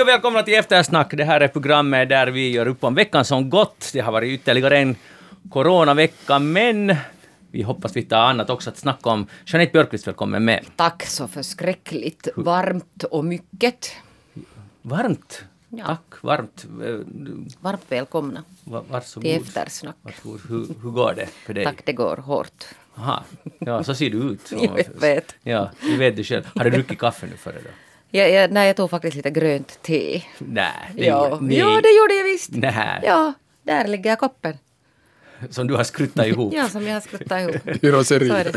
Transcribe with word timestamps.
Hej 0.00 0.02
och 0.04 0.08
välkomna 0.08 0.42
till 0.42 0.54
Eftersnack. 0.54 1.10
Det 1.16 1.24
här 1.24 1.40
är 1.40 1.48
programmet 1.48 2.08
där 2.08 2.26
vi 2.26 2.50
gör 2.50 2.66
upp 2.66 2.84
om 2.84 2.94
veckan 2.94 3.24
som 3.24 3.50
gått. 3.50 3.90
Det 3.92 4.00
har 4.00 4.12
varit 4.12 4.28
ytterligare 4.40 4.78
en 4.78 4.96
coronavecka, 5.50 6.38
men 6.38 6.96
vi 7.50 7.62
hoppas 7.62 7.96
vi 7.96 8.06
har 8.10 8.16
annat 8.18 8.50
också 8.50 8.70
att 8.70 8.76
snacka 8.76 9.10
om. 9.10 9.26
Jeanette 9.46 9.72
Björkqvist, 9.72 10.06
välkommen 10.06 10.44
med. 10.44 10.64
Tack 10.76 11.06
så 11.06 11.28
förskräckligt 11.28 12.28
varmt 12.36 13.04
och 13.10 13.24
mycket. 13.24 13.92
Varmt. 14.82 15.44
Ja. 15.68 15.84
Tack, 15.86 16.22
varmt. 16.22 16.66
Varmt 17.60 17.84
välkomna 17.88 18.44
va- 18.64 18.84
Varsågod. 18.90 19.24
till 19.30 19.42
eftersnack. 19.42 19.96
Varsågod. 20.02 20.40
Hur, 20.48 20.66
hur 20.82 20.90
går 20.90 21.14
det 21.16 21.26
för 21.26 21.54
dig? 21.54 21.64
Tack, 21.64 21.82
det 21.84 21.92
går 21.92 22.16
hårt. 22.16 22.64
Aha. 22.96 23.24
Ja, 23.58 23.84
så 23.84 23.94
ser 23.94 24.10
du 24.10 24.18
ut. 24.18 24.52
Jag 24.62 25.00
vet. 25.00 25.34
Ja, 25.42 25.70
det 25.82 25.96
vet 25.96 26.16
du 26.16 26.24
själv. 26.24 26.48
Har 26.54 26.64
du 26.64 26.70
druckit 26.70 26.98
kaffe 26.98 27.26
nu 27.26 27.36
före 27.36 27.54
då? 27.64 27.70
Jag, 28.10 28.30
jag, 28.30 28.52
nej, 28.52 28.66
jag 28.66 28.76
tog 28.76 28.90
faktiskt 28.90 29.16
lite 29.16 29.30
grönt 29.30 29.82
te. 29.82 30.22
Nej, 30.38 30.72
det 30.94 31.04
Ja, 31.04 31.28
gjorde- 31.30 31.44
nej. 31.46 31.58
ja, 31.58 31.66
det 31.66 31.90
gjorde 31.98 32.14
jag 32.14 32.24
visst. 32.24 32.50
Nej, 32.52 33.00
Ja, 33.02 33.32
där 33.62 33.86
ligger 33.88 34.16
koppen. 34.16 34.58
som 35.50 35.66
du 35.66 35.74
har 35.74 35.84
skruttat 35.84 36.26
ihop. 36.26 36.54
Ja, 36.54 36.68
som 36.68 36.86
jag 36.86 36.94
har 36.94 37.00
skruttat 37.00 37.40
ihop. 37.40 37.68
I 37.68 37.78
Så 37.80 37.86
är 37.86 37.92
raseri. 37.92 38.28
det. 38.28 38.52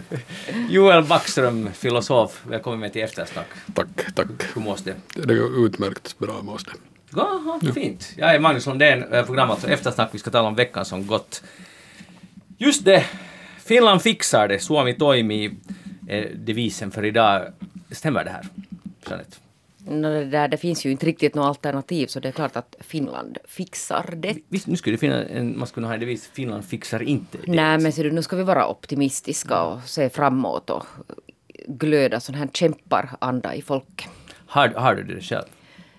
Joel 0.70 1.03
Backström, 1.03 1.70
filosof, 1.73 2.41
välkommen 2.47 2.80
med 2.80 2.94
till 2.94 3.02
Eftersnack. 3.03 3.47
Tack, 3.75 3.88
tack. 4.16 4.27
Hur 4.55 4.61
mås 4.61 4.81
det? 4.81 4.95
Det 5.16 5.35
går 5.35 5.66
utmärkt 5.66 6.17
bra 6.20 6.41
måste 6.41 6.72
det. 6.72 6.77
Jaha, 7.16 7.59
fint. 7.73 8.11
Jag 8.17 8.35
är 8.35 8.39
Magnus 8.39 8.66
Lundén, 8.66 9.13
eh, 9.13 9.25
program 9.25 9.52
alltså 9.52 9.67
Eftersnack. 9.67 10.09
Vi 10.11 10.20
ska 10.20 10.31
tala 10.31 10.47
om 10.47 10.55
veckan 10.55 10.85
som 10.85 11.08
gått. 11.08 11.44
Just 12.58 12.85
det, 12.85 13.06
Finland 13.66 14.02
fixar 14.02 14.47
det. 14.47 14.59
Suomi 14.59 14.94
toimii 14.94 15.52
är 16.08 16.31
devisen 16.35 16.91
för 16.91 17.06
idag. 17.06 17.41
Stämmer 17.91 18.23
det 18.23 18.30
här? 18.30 18.45
Jeanette? 19.09 19.38
Nå, 19.86 20.09
det, 20.09 20.26
där, 20.26 20.48
det 20.48 20.58
finns 20.58 20.86
ju 20.86 20.92
inte 20.92 21.06
riktigt 21.06 21.36
något 21.36 21.45
alternativ 21.45 22.08
så 22.08 22.20
det 22.20 22.28
är 22.28 22.31
klart 22.31 22.56
att 22.56 22.76
Finland 22.80 23.38
fixar 23.45 24.14
det. 24.17 24.36
Visst, 24.50 24.67
nu 24.67 24.75
skulle 24.75 24.94
det 24.94 25.00
finnas 25.00 25.25
en, 25.30 25.59
man 25.59 25.67
skulle 25.67 25.88
ha 25.88 25.94
en 25.94 26.00
devis, 26.00 26.30
Finland 26.34 26.66
fixar 26.66 27.03
inte 27.03 27.38
det. 27.38 27.52
Nej, 27.52 27.78
men 27.78 27.92
ser 27.92 28.03
du, 28.03 28.12
nu 28.12 28.22
ska 28.22 28.36
vi 28.36 28.44
vara 28.44 28.67
optimistiska 28.67 29.62
och 29.62 29.84
se 29.84 30.09
framåt 30.09 30.70
och 30.70 30.86
glöda 31.67 32.20
sån 32.20 32.36
här 32.36 32.48
kämparanda 32.53 33.56
i 33.56 33.62
folket. 33.62 34.09
Har, 34.45 34.67
har 34.67 34.95
du 34.95 35.03
det 35.03 35.22
själv? 35.22 35.45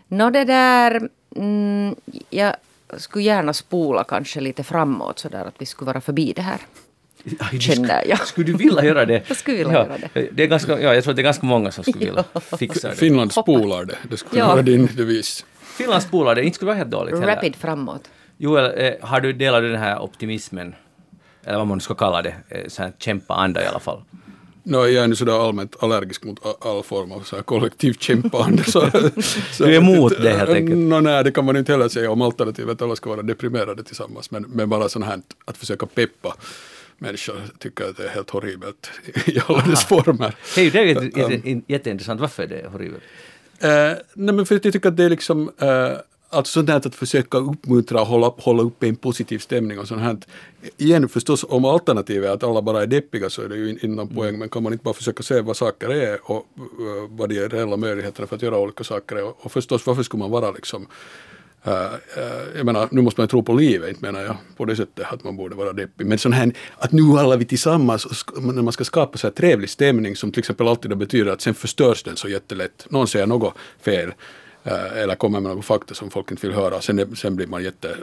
Nå 0.08 0.30
det 0.30 0.44
där, 0.44 1.08
mm, 1.36 1.94
jag 2.30 2.54
skulle 2.96 3.24
gärna 3.24 3.52
spola 3.52 4.04
kanske 4.04 4.40
lite 4.40 4.64
framåt 4.64 5.18
så 5.18 5.28
där 5.28 5.44
att 5.44 5.54
vi 5.58 5.66
skulle 5.66 5.86
vara 5.86 6.00
förbi 6.00 6.32
det 6.36 6.42
här. 6.42 6.60
Du 7.52 7.58
Känner 7.60 7.88
sk- 7.88 8.08
jag. 8.08 8.26
Skulle 8.26 8.46
du 8.46 8.52
vilja 8.52 8.84
göra 8.84 9.04
det? 9.04 9.22
Jag 9.28 9.36
skulle 9.36 9.56
vilja 9.56 9.72
ja, 9.72 9.78
göra 9.86 9.98
det. 10.14 10.28
det 10.32 10.42
är 10.42 10.46
ganska, 10.46 10.80
ja, 10.80 10.94
jag 10.94 11.04
tror 11.04 11.12
att 11.12 11.16
det 11.16 11.20
är 11.22 11.24
ganska 11.24 11.46
många 11.46 11.70
som 11.70 11.84
skulle 11.84 11.98
vilja 12.06 12.24
fixa 12.58 12.88
det. 12.88 12.94
Finland 12.94 13.32
spolar 13.32 13.84
det. 13.84 13.96
Det 14.10 14.16
skulle 14.16 14.40
Ja. 14.40 14.48
vara 14.48 14.62
din 14.62 14.88
devis. 14.96 15.44
Finland 15.62 16.02
spolar 16.02 16.34
det, 16.34 16.44
inte 16.44 16.54
skulle 16.54 16.66
vara 16.66 16.76
helt 16.78 16.90
dåligt 16.90 17.14
heller. 17.14 17.36
Rapid 17.36 17.56
framåt. 17.56 18.08
Joel, 18.38 18.72
eh, 18.84 18.92
har 19.00 19.20
du 19.20 19.32
delat 19.32 19.62
den 19.62 19.76
här 19.76 19.98
optimismen, 20.02 20.74
eller 21.44 21.58
vad 21.58 21.66
man 21.66 21.80
ska 21.80 21.94
kalla 21.94 22.22
det, 22.22 22.34
eh, 22.48 22.60
sån 22.68 22.84
här 22.84 22.92
kämpa-anda 22.98 23.62
i 23.62 23.66
alla 23.66 23.80
fall? 23.80 24.02
No, 24.66 24.76
jag 24.76 25.04
är 25.04 25.08
nu 25.08 25.16
sådär 25.16 25.46
allmänt 25.48 25.76
allergisk 25.82 26.24
mot 26.24 26.64
all 26.66 26.82
form 26.82 27.12
av 27.12 27.20
så 27.20 27.36
här 27.36 27.42
kollektivt 27.42 28.02
kämpande. 28.02 28.64
Så, 28.64 28.80
så, 29.52 29.64
Du 29.64 29.74
är 29.74 29.78
emot 29.78 30.12
det, 30.22 30.30
helt 30.38 30.50
enkelt? 30.50 30.78
No, 30.78 31.00
nej, 31.00 31.24
det 31.24 31.32
kan 31.32 31.44
man 31.44 31.56
inte 31.56 31.72
heller 31.72 31.88
säga 31.88 32.10
om 32.10 32.22
alternativet 32.22 32.82
alla 32.82 32.96
ska 32.96 33.10
vara 33.10 33.22
deprimerade 33.22 33.84
tillsammans. 33.84 34.30
Men, 34.30 34.42
men 34.48 34.68
bara 34.68 34.88
sånt 34.88 35.04
här 35.04 35.20
att 35.44 35.56
försöka 35.56 35.86
peppa 35.86 36.34
människor 36.98 37.34
tycker 37.58 37.84
att 37.84 37.96
det 37.96 38.04
är 38.04 38.08
helt 38.08 38.30
horribelt 38.30 38.90
i 39.26 39.38
alla 39.46 39.62
dess 39.66 39.84
former. 39.84 40.34
Hej, 40.56 40.70
det 40.70 40.78
är 40.78 40.84
ju 40.84 41.10
jätte, 41.16 41.62
jätteintressant. 41.72 42.20
Varför 42.20 42.42
är 42.42 42.46
det 42.46 42.68
horribelt? 42.72 43.02
Eh, 43.58 43.70
nej 44.14 44.34
men 44.34 44.46
för 44.46 44.56
att 44.56 44.64
jag 44.64 44.72
tycker 44.72 44.88
att 44.88 44.96
det 44.96 45.04
är 45.04 45.10
liksom 45.10 45.50
eh, 45.58 45.92
Alltså 46.28 46.52
sånt 46.52 46.68
här 46.68 46.76
att 46.76 46.94
försöka 46.94 47.38
uppmuntra 47.38 48.00
och 48.00 48.06
hålla, 48.06 48.26
hålla 48.38 48.62
uppe 48.62 48.88
en 48.88 48.96
positiv 48.96 49.38
stämning 49.38 49.78
och 49.78 49.88
sånt 49.88 50.02
här. 50.02 50.16
Igen 50.76 51.08
förstås 51.08 51.44
om 51.48 51.64
alternativet 51.64 52.30
är 52.30 52.34
att 52.34 52.42
alla 52.42 52.62
bara 52.62 52.82
är 52.82 52.86
deppiga 52.86 53.30
så 53.30 53.42
är 53.42 53.48
det 53.48 53.56
ju 53.56 53.70
in- 53.70 53.78
innan 53.82 54.08
poäng 54.08 54.38
men 54.38 54.48
kan 54.48 54.62
man 54.62 54.72
inte 54.72 54.82
bara 54.82 54.94
försöka 54.94 55.22
se 55.22 55.40
vad 55.40 55.56
saker 55.56 55.88
är 55.88 56.18
och 56.30 56.36
eh, 56.36 57.10
vad 57.10 57.28
de 57.28 57.48
reella 57.48 57.76
möjligheterna 57.76 58.26
för 58.26 58.36
att 58.36 58.42
göra 58.42 58.58
olika 58.58 58.84
saker 58.84 59.16
är 59.16 59.24
och, 59.44 59.52
förstås 59.52 59.86
varför 59.86 60.02
skulle 60.02 60.18
man 60.18 60.30
vara 60.30 60.50
liksom 60.50 60.86
jag 62.56 62.66
menar, 62.66 62.88
nu 62.90 63.02
måste 63.02 63.20
man 63.20 63.28
tro 63.28 63.42
på 63.42 63.54
livet, 63.54 64.00
menar 64.00 64.20
jag 64.20 64.36
på 64.56 64.64
det 64.64 64.76
sättet 64.76 65.06
att 65.12 65.24
man 65.24 65.36
borde 65.36 65.54
vara 65.54 65.72
deppig. 65.72 66.06
Men 66.06 66.18
sån 66.18 66.32
här, 66.32 66.52
att 66.78 66.92
nu 66.92 67.02
alla 67.02 67.36
vi 67.36 67.44
tillsammans, 67.44 68.24
när 68.36 68.62
man 68.62 68.72
ska 68.72 68.84
skapa 68.84 69.18
så 69.18 69.26
här 69.26 69.32
trevlig 69.32 69.70
stämning 69.70 70.16
som 70.16 70.32
till 70.32 70.38
exempel 70.38 70.68
alltid 70.68 70.96
betyder 70.96 71.32
att 71.32 71.40
sen 71.40 71.54
förstörs 71.54 72.02
den 72.02 72.16
så 72.16 72.28
jättelätt. 72.28 72.86
Någon 72.90 73.08
säger 73.08 73.26
något 73.26 73.54
fel 73.80 74.14
eh, 74.64 74.98
eller 74.98 75.14
kommer 75.14 75.40
med 75.40 75.56
något 75.56 75.64
fakta 75.64 75.94
som 75.94 76.10
folk 76.10 76.30
inte 76.30 76.46
vill 76.46 76.56
höra. 76.56 76.80
Sen, 76.80 77.16
sen 77.16 77.36
blir 77.36 77.46
man 77.46 77.62
jätte, 77.64 77.90
eh, 77.90 77.96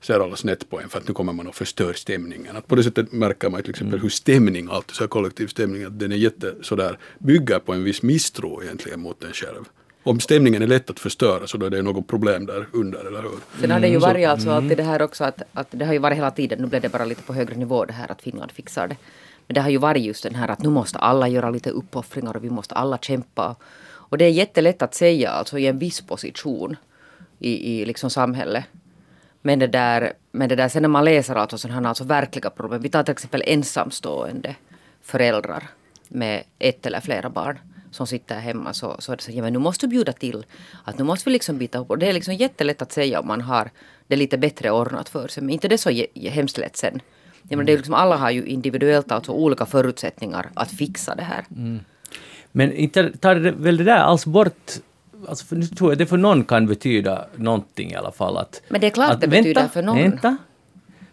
ser 0.00 0.20
alla 0.20 0.36
snett 0.36 0.70
på 0.70 0.80
en 0.80 0.88
för 0.88 0.98
att 0.98 1.08
nu 1.08 1.14
kommer 1.14 1.32
man 1.32 1.46
och 1.46 1.54
förstör 1.54 1.92
stämningen. 1.92 2.56
Att 2.56 2.66
på 2.66 2.74
det 2.74 2.84
sättet 2.84 3.12
märker 3.12 3.50
man 3.50 3.62
till 3.62 3.70
exempel 3.70 4.00
hur 4.00 4.08
stämning, 4.08 4.68
alltid 4.70 4.94
så 4.96 5.02
här 5.02 5.08
kollektiv 5.08 5.46
stämning, 5.46 5.84
att 5.84 5.98
den 5.98 6.12
är 6.12 6.16
jätte 6.16 6.54
sådär, 6.62 6.98
bygger 7.18 7.58
på 7.58 7.72
en 7.72 7.84
viss 7.84 8.02
misstro 8.02 8.62
egentligen 8.62 9.00
mot 9.00 9.24
en 9.24 9.32
själv. 9.32 9.64
Om 10.02 10.20
stämningen 10.20 10.62
är 10.62 10.66
lätt 10.66 10.90
att 10.90 11.00
förstöra 11.00 11.46
så 11.46 11.56
då 11.56 11.66
är 11.66 11.70
det 11.70 11.82
något 11.82 12.06
problem 12.06 12.46
där 12.46 12.66
under, 12.72 13.04
eller 13.04 13.22
hur? 13.22 13.60
Sen 13.60 13.70
har 13.70 13.80
det 13.80 13.88
ju 13.88 13.98
varit 13.98 14.28
alltså 14.28 14.50
alltid 14.50 14.76
det 14.76 14.82
här 14.82 15.02
också 15.02 15.24
att, 15.24 15.42
att 15.52 15.66
det 15.70 15.84
har 15.84 15.92
ju 15.92 15.98
varit 15.98 16.16
hela 16.16 16.30
tiden, 16.30 16.58
nu 16.58 16.66
blev 16.66 16.82
det 16.82 16.88
bara 16.88 17.04
lite 17.04 17.22
på 17.22 17.34
högre 17.34 17.54
nivå 17.54 17.84
det 17.84 17.92
här 17.92 18.12
att 18.12 18.22
Finland 18.22 18.52
fixar 18.52 18.88
det. 18.88 18.96
Men 19.46 19.54
det 19.54 19.60
har 19.60 19.70
ju 19.70 19.78
varit 19.78 20.02
just 20.02 20.22
den 20.22 20.34
här 20.34 20.48
att 20.48 20.62
nu 20.62 20.68
måste 20.68 20.98
alla 20.98 21.28
göra 21.28 21.50
lite 21.50 21.70
uppoffringar 21.70 22.36
och 22.36 22.44
vi 22.44 22.50
måste 22.50 22.74
alla 22.74 22.98
kämpa. 22.98 23.56
Och 23.86 24.18
det 24.18 24.24
är 24.24 24.30
jättelätt 24.30 24.82
att 24.82 24.94
säga 24.94 25.30
alltså 25.30 25.58
i 25.58 25.66
en 25.66 25.78
viss 25.78 26.00
position 26.00 26.76
i, 27.38 27.80
i 27.80 27.84
liksom 27.84 28.10
samhället. 28.10 28.64
Men 29.42 29.58
det 29.58 29.66
där, 29.66 30.12
men 30.32 30.48
det 30.48 30.56
där 30.56 30.68
sen 30.68 30.82
när 30.82 30.88
man 30.88 31.04
läser 31.04 31.34
alltså 31.34 31.58
sådana 31.58 31.80
här 31.80 31.88
alltså 31.88 32.04
verkliga 32.04 32.50
problem. 32.50 32.82
Vi 32.82 32.88
tar 32.88 33.02
till 33.02 33.12
exempel 33.12 33.42
ensamstående 33.46 34.54
föräldrar 35.02 35.68
med 36.08 36.42
ett 36.58 36.86
eller 36.86 37.00
flera 37.00 37.30
barn 37.30 37.58
som 37.90 38.06
sitter 38.06 38.38
hemma 38.38 38.72
så, 38.74 38.96
så 38.98 39.12
är 39.12 39.16
det 39.16 39.22
så 39.22 39.30
ja 39.32 39.42
men 39.42 39.52
nu 39.52 39.58
måste 39.58 39.86
du 39.86 39.90
bjuda 39.90 40.12
till. 40.12 40.46
Att 40.84 40.98
nu 40.98 41.04
måste 41.04 41.28
vi 41.28 41.32
liksom 41.32 41.58
byta 41.58 41.78
ihop. 41.78 41.90
Och 41.90 41.98
det 41.98 42.06
är 42.06 42.12
liksom 42.12 42.34
jättelätt 42.34 42.82
att 42.82 42.92
säga 42.92 43.20
om 43.20 43.26
man 43.26 43.40
har 43.40 43.70
det 44.06 44.16
lite 44.16 44.38
bättre 44.38 44.70
ordnat 44.70 45.08
för 45.08 45.28
sig. 45.28 45.42
Men 45.42 45.50
inte 45.50 45.68
det 45.68 45.74
är 45.74 46.04
så 46.14 46.28
hemskt 46.28 46.58
lätt 46.58 46.76
sen. 46.76 47.00
Ja, 47.48 47.56
men 47.56 47.66
det 47.66 47.72
är 47.72 47.76
liksom, 47.76 47.94
alla 47.94 48.16
har 48.16 48.30
ju 48.30 48.46
individuellt 48.46 49.12
alltså 49.12 49.32
olika 49.32 49.66
förutsättningar 49.66 50.50
att 50.54 50.70
fixa 50.70 51.14
det 51.14 51.22
här. 51.22 51.44
Men 52.52 52.72
inte 52.72 53.16
tar 53.16 53.34
det 53.34 53.50
väl 53.50 53.76
det 53.76 53.84
där 53.84 53.98
alls 53.98 54.26
bort 54.26 54.80
Alltså 55.28 55.46
för 55.46 55.56
nu 55.56 55.66
tror 55.66 55.90
jag 55.90 55.98
det 55.98 56.06
för 56.06 56.16
någon 56.16 56.44
kan 56.44 56.66
betyda 56.66 57.26
någonting 57.36 57.90
i 57.90 57.94
alla 57.94 58.12
fall. 58.12 58.36
Att, 58.36 58.62
Men 58.68 58.80
det 58.80 58.86
är 58.86 58.90
klart 58.90 59.10
att, 59.10 59.20
det 59.20 59.28
betyder 59.28 59.68
för 59.68 59.82
någon. 59.82 59.96
Vänta, 59.96 60.36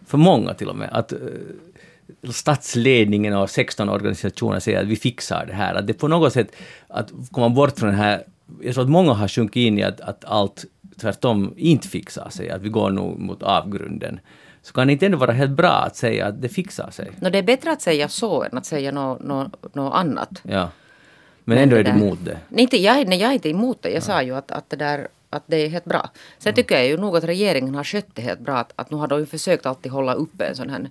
för 0.05 0.17
många 0.17 0.53
till 0.53 0.69
och 0.69 0.75
med. 0.75 0.89
Att 0.91 1.13
uh, 1.13 1.19
statsledningen 2.33 3.33
och 3.33 3.49
16 3.49 3.89
organisationer 3.89 4.59
säger 4.59 4.81
att 4.81 4.87
vi 4.87 4.95
fixar 4.95 5.45
det 5.45 5.53
här. 5.53 5.75
Att 5.75 5.87
det 5.87 5.93
på 5.93 6.07
något 6.07 6.33
sätt, 6.33 6.55
att 6.87 7.11
komma 7.31 7.49
bort 7.49 7.79
från 7.79 7.89
den 7.89 7.97
här... 7.97 8.23
Jag 8.61 8.73
tror 8.73 8.83
att 8.83 8.89
många 8.89 9.13
har 9.13 9.27
sjunkit 9.27 9.61
in 9.61 9.79
i 9.79 9.83
att, 9.83 10.01
att 10.01 10.25
allt 10.25 10.65
tvärtom 11.01 11.53
inte 11.57 11.87
fixar 11.87 12.29
sig, 12.29 12.49
att 12.49 12.61
vi 12.61 12.69
går 12.69 12.89
nog 12.89 13.19
mot 13.19 13.43
avgrunden. 13.43 14.19
Så 14.61 14.73
kan 14.73 14.87
det 14.87 14.93
inte 14.93 15.05
ändå 15.05 15.17
vara 15.17 15.31
helt 15.31 15.51
bra 15.51 15.71
att 15.71 15.95
säga 15.95 16.27
att 16.27 16.41
det 16.41 16.49
fixar 16.49 16.91
sig. 16.91 17.11
Nå, 17.19 17.29
det 17.29 17.37
är 17.37 17.43
bättre 17.43 17.71
att 17.71 17.81
säga 17.81 18.09
så 18.09 18.43
än 18.43 18.57
att 18.57 18.65
säga 18.65 18.91
något 18.91 19.23
nå, 19.23 19.49
nå 19.73 19.89
annat. 19.91 20.41
Ja. 20.43 20.69
Men 21.43 21.57
ändå 21.57 21.75
är 21.75 21.83
du 21.83 21.91
det 21.91 21.97
emot 21.97 22.19
det. 22.25 22.37
Nej, 22.49 22.61
inte, 22.61 22.77
jag, 22.77 23.07
nej, 23.07 23.19
jag 23.19 23.29
är 23.29 23.33
inte 23.33 23.49
emot 23.49 23.81
det. 23.81 23.89
Jag 23.89 24.03
sa 24.03 24.21
ju 24.21 24.35
att, 24.35 24.51
att, 24.51 24.69
det 24.69 24.75
där, 24.75 25.07
att 25.35 25.43
det 25.47 25.57
är 25.57 25.69
helt 25.69 25.85
bra. 25.85 26.09
Sen 26.37 26.53
tycker 26.53 26.75
jag 26.75 26.87
ju 26.87 26.97
nog 26.97 27.17
att 27.17 27.23
regeringen 27.23 27.75
har 27.75 27.83
skött 27.83 28.07
det 28.13 28.21
helt 28.21 28.39
bra. 28.39 28.57
Att, 28.57 28.73
att 28.75 28.91
nu 28.91 28.97
har 28.97 29.07
de 29.07 29.19
ju 29.19 29.25
försökt 29.25 29.65
alltid 29.65 29.91
hålla 29.91 30.13
uppe 30.13 30.45
en 30.45 30.55
sån 30.55 30.69
här 30.69 30.89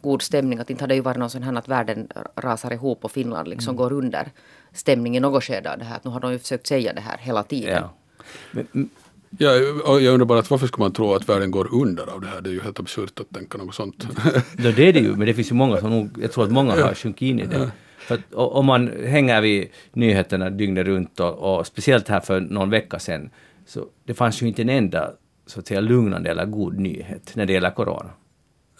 god 0.00 0.22
stämning. 0.22 0.58
Att 0.58 0.70
inte 0.70 0.82
har 0.82 0.88
det 0.88 0.94
ju 0.94 1.00
varit 1.00 1.18
någon 1.18 1.30
sån 1.30 1.42
här 1.42 1.54
att 1.54 1.68
världen 1.68 2.08
rasar 2.36 2.72
ihop 2.72 3.04
och 3.04 3.12
Finland 3.12 3.48
liksom 3.48 3.76
går 3.76 3.92
under 3.92 4.30
stämning 4.72 5.16
i 5.16 5.20
något 5.20 5.44
skede 5.44 5.72
av 5.72 5.78
det 5.78 5.84
här. 5.84 5.96
Att 5.96 6.04
nu 6.04 6.10
har 6.10 6.20
de 6.20 6.32
ju 6.32 6.38
försökt 6.38 6.66
säga 6.66 6.92
det 6.92 7.00
här 7.00 7.18
hela 7.18 7.42
tiden. 7.42 7.74
Ja. 7.74 7.94
Men, 8.50 8.66
mm, 8.74 8.90
Ja, 9.38 9.54
jag 10.00 10.14
undrar 10.14 10.24
bara 10.24 10.38
att 10.38 10.50
varför 10.50 10.66
ska 10.66 10.82
man 10.82 10.92
tro 10.92 11.14
att 11.14 11.28
världen 11.28 11.50
går 11.50 11.74
under 11.74 12.06
av 12.06 12.20
det 12.20 12.26
här? 12.26 12.40
Det 12.40 12.50
är 12.50 12.52
ju 12.52 12.60
helt 12.60 12.80
absurt 12.80 13.20
att 13.20 13.30
tänka 13.30 13.58
något 13.58 13.74
sånt. 13.74 14.06
Ja, 14.58 14.70
det 14.72 14.88
är 14.88 14.92
det 14.92 15.00
ju, 15.00 15.16
men 15.16 15.26
det 15.26 15.34
finns 15.34 15.50
ju 15.50 15.54
många 15.54 15.76
som 15.76 15.90
nog, 15.90 16.18
jag 16.22 16.32
tror 16.32 16.44
att 16.44 16.50
många 16.50 16.72
har 16.72 16.94
sjunkit 16.94 17.26
in 17.26 17.40
i 17.40 17.46
det. 17.46 17.70
För 17.98 18.14
att, 18.14 18.34
om 18.34 18.66
man 18.66 18.90
hänger 19.06 19.40
vid 19.40 19.68
nyheterna 19.92 20.50
dygnet 20.50 20.86
runt 20.86 21.20
och, 21.20 21.58
och 21.58 21.66
speciellt 21.66 22.08
här 22.08 22.20
för 22.20 22.40
någon 22.40 22.70
vecka 22.70 22.98
sedan, 22.98 23.30
så 23.72 23.86
det 24.04 24.14
fanns 24.14 24.42
ju 24.42 24.48
inte 24.48 24.62
en 24.62 24.68
enda 24.68 25.12
så 25.46 25.60
att 25.60 25.66
säga 25.66 25.80
lugnande 25.80 26.30
eller 26.30 26.46
god 26.46 26.78
nyhet 26.78 27.32
när 27.34 27.46
det 27.46 27.52
gäller 27.52 27.70
corona. 27.70 28.10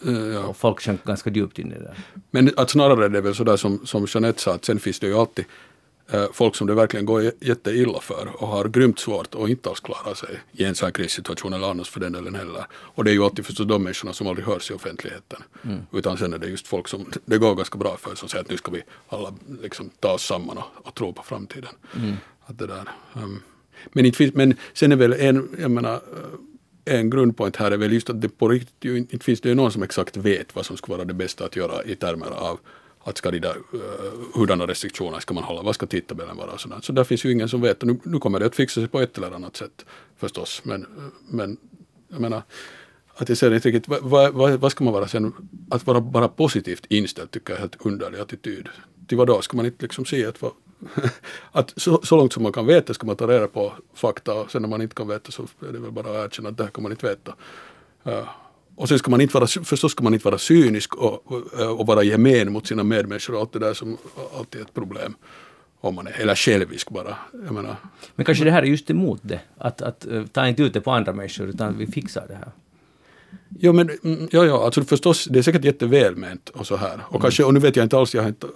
Eh, 0.05 0.13
ja. 0.13 0.45
Och 0.45 0.57
folk 0.57 0.81
sjönk 0.81 1.03
ganska 1.03 1.29
djupt 1.29 1.59
in 1.59 1.71
i 1.71 1.75
det 1.75 1.83
där. 1.83 1.97
Men 2.31 2.51
att 2.57 2.69
snarare 2.69 3.05
är 3.05 3.09
det 3.09 3.21
väl 3.21 3.35
sådär 3.35 3.57
som, 3.57 3.85
som 3.85 4.05
Jeanette 4.09 4.41
sa, 4.41 4.53
att 4.53 4.65
sen 4.65 4.79
finns 4.79 4.99
det 4.99 5.07
ju 5.07 5.13
alltid 5.13 5.45
eh, 6.11 6.25
folk 6.33 6.55
som 6.55 6.67
det 6.67 6.73
verkligen 6.73 7.05
går 7.05 7.31
jätteilla 7.39 7.99
för 7.99 8.27
och 8.41 8.47
har 8.47 8.65
grymt 8.65 8.99
svårt 8.99 9.35
och 9.35 9.49
inte 9.49 9.69
alls 9.69 9.79
klarar 9.79 10.13
sig 10.13 10.39
i 10.51 10.63
en 10.63 10.75
sån 10.75 10.85
här 10.85 10.91
krissituation 10.91 11.53
eller 11.53 11.71
annars 11.71 11.89
för 11.89 11.99
den 11.99 12.11
delen 12.11 12.35
heller. 12.35 12.65
Och 12.73 13.03
det 13.03 13.11
är 13.11 13.13
ju 13.13 13.23
alltid 13.23 13.45
förstås 13.45 13.67
de 13.67 13.83
människorna 13.83 14.13
som 14.13 14.27
aldrig 14.27 14.47
hörs 14.47 14.71
i 14.71 14.73
offentligheten. 14.73 15.43
Utan 15.91 16.17
sen 16.17 16.33
är 16.33 16.37
det 16.37 16.47
just 16.47 16.67
folk 16.67 16.87
som 16.87 17.05
det 17.25 17.37
går 17.37 17.55
ganska 17.55 17.77
bra 17.77 17.97
för 17.97 18.15
som 18.15 18.29
säger 18.29 18.43
att 18.43 18.49
nu 18.49 18.57
ska 18.57 18.71
vi 18.71 18.83
alla 19.07 19.33
liksom 19.61 19.89
ta 19.99 20.11
oss 20.11 20.25
samman 20.25 20.57
och, 20.57 20.87
och 20.87 20.93
tro 20.93 21.13
på 21.13 21.23
framtiden. 21.23 21.73
Att 22.45 22.57
det 22.57 22.67
där, 22.67 22.89
ehm, 23.15 23.39
men, 23.91 24.05
inte 24.05 24.17
finns, 24.17 24.33
men 24.33 24.55
sen 24.73 24.91
är 24.91 24.95
väl 24.95 25.13
en, 25.13 25.49
jag 25.59 25.71
menar, 25.71 25.93
eh, 26.85 26.99
en 26.99 27.09
grundpoint 27.09 27.55
här 27.55 27.71
är 27.71 27.77
väl 27.77 27.93
just 27.93 28.09
att 28.09 28.21
det 28.21 28.29
på 28.29 28.49
riktigt 28.49 28.85
inte 28.85 29.25
finns 29.25 29.41
det 29.41 29.49
ju 29.49 29.55
någon 29.55 29.71
som 29.71 29.83
exakt 29.83 30.17
vet 30.17 30.55
vad 30.55 30.65
som 30.65 30.77
skulle 30.77 30.97
vara 30.97 31.05
det 31.05 31.13
bästa 31.13 31.45
att 31.45 31.55
göra 31.55 31.83
i 31.83 31.95
termer 31.95 32.27
av 32.27 32.59
att 33.03 33.17
ska 33.17 33.31
de 33.31 33.39
där, 33.39 33.55
uh, 33.73 33.81
hurdana 34.33 34.67
restriktioner 34.67 35.19
ska 35.19 35.33
man 35.33 35.43
hålla, 35.43 35.61
vad 35.61 35.75
ska 35.75 35.85
tidtabellen 35.85 36.37
vara 36.37 36.51
och 36.51 36.61
sådant. 36.61 36.85
Så 36.85 36.93
där 36.93 37.03
finns 37.03 37.25
ju 37.25 37.31
ingen 37.31 37.49
som 37.49 37.61
vet. 37.61 37.81
Nu, 37.81 37.99
nu 38.03 38.19
kommer 38.19 38.39
det 38.39 38.45
att 38.45 38.55
fixa 38.55 38.81
sig 38.81 38.87
på 38.87 38.99
ett 38.99 39.17
eller 39.17 39.31
annat 39.31 39.55
sätt 39.55 39.85
förstås. 40.17 40.61
Men, 40.63 40.85
men 41.29 41.57
jag 42.07 42.21
menar, 42.21 42.43
att 43.15 43.29
jag 43.29 43.37
ser 43.37 43.53
inte 43.53 43.69
riktigt, 43.69 43.99
vad, 44.01 44.33
vad, 44.33 44.53
vad 44.53 44.71
ska 44.71 44.83
man 44.83 44.93
vara 44.93 45.07
sen, 45.07 45.33
att 45.69 45.87
vara 45.87 46.01
bara 46.01 46.27
positivt 46.27 46.85
inställd 46.89 47.31
tycker 47.31 47.53
jag 47.53 47.57
är 47.57 47.61
helt 47.61 47.85
underlig 47.85 48.19
attityd. 48.19 48.69
Till 49.07 49.17
vad 49.17 49.27
då, 49.27 49.41
ska 49.41 49.57
man 49.57 49.65
inte 49.65 49.83
liksom 49.85 50.05
se 50.05 50.25
att, 50.25 50.41
vad, 50.41 50.51
att 51.51 51.73
så, 51.77 52.01
så, 52.03 52.17
långt 52.17 52.33
som 52.33 52.43
man 52.43 52.51
kan 52.51 52.65
veta 52.65 52.93
ska 52.93 53.07
man 53.07 53.15
ta 53.15 53.27
reda 53.27 53.47
på 53.47 53.73
fakta 53.93 54.33
och 54.33 54.51
sen 54.51 54.61
när 54.61 54.69
man 54.69 54.81
inte 54.81 54.95
kan 54.95 55.07
veta 55.07 55.31
så 55.31 55.43
är 55.43 55.73
det 55.73 55.79
väl 55.79 55.91
bara 55.91 56.09
att 56.09 56.25
erkänna 56.25 56.49
att 56.49 56.57
det 56.57 56.63
här 56.63 56.71
kan 56.71 56.83
man 56.83 56.91
inte 56.91 57.07
veta. 57.07 57.35
Uh, 58.07 58.29
och 58.75 58.89
sen 58.89 58.99
ska 58.99 59.11
man 59.11 59.21
inte 59.21 59.33
vara, 59.33 59.47
förstås 59.47 59.91
ska 59.91 60.03
man 60.03 60.13
inte 60.13 60.25
vara 60.25 60.37
cynisk 60.37 60.95
och, 60.95 61.31
och, 61.31 61.79
och 61.79 61.87
vara 61.87 62.03
gemen 62.03 62.51
mot 62.51 62.67
sina 62.67 62.83
medmänniskor 62.83 63.33
och 63.33 63.41
allt 63.41 63.53
det 63.53 63.59
där 63.59 63.73
som 63.73 63.97
alltid 64.37 64.61
är 64.61 64.65
ett 64.65 64.73
problem. 64.73 65.15
Om 65.81 65.95
man 65.95 66.07
är, 66.07 66.11
eller 66.11 66.35
självisk 66.35 66.89
bara. 66.89 67.17
Menar. 67.31 67.75
Men 68.15 68.25
kanske 68.25 68.43
det 68.43 68.51
här 68.51 68.61
är 68.61 68.67
just 68.67 68.89
emot 68.89 69.19
det, 69.23 69.39
att, 69.57 69.81
att 69.81 70.07
uh, 70.11 70.25
ta 70.25 70.47
inte 70.47 70.63
ut 70.63 70.73
det 70.73 70.81
på 70.81 70.91
andra 70.91 71.13
människor 71.13 71.47
utan 71.47 71.77
vi 71.77 71.87
fixar 71.87 72.25
det 72.27 72.35
här. 72.35 72.51
Jo, 73.59 73.73
men 73.73 73.89
mm, 74.03 74.27
ja, 74.31 74.45
ja, 74.45 74.65
alltså 74.65 74.83
förstås, 74.83 75.25
det 75.25 75.39
är 75.39 75.43
säkert 75.43 75.65
jättevälment 75.65 76.49
och 76.49 76.67
så 76.67 76.75
här. 76.75 76.93
Och, 76.93 77.11
mm. 77.11 77.21
kanske, 77.21 77.43
och 77.43 77.53
nu 77.53 77.59
vet 77.59 77.75
jag 77.75 77.85
inte 77.85 77.97
alls, 77.97 78.15
jag 78.15 78.21
har 78.21 78.29
inte, 78.29 78.47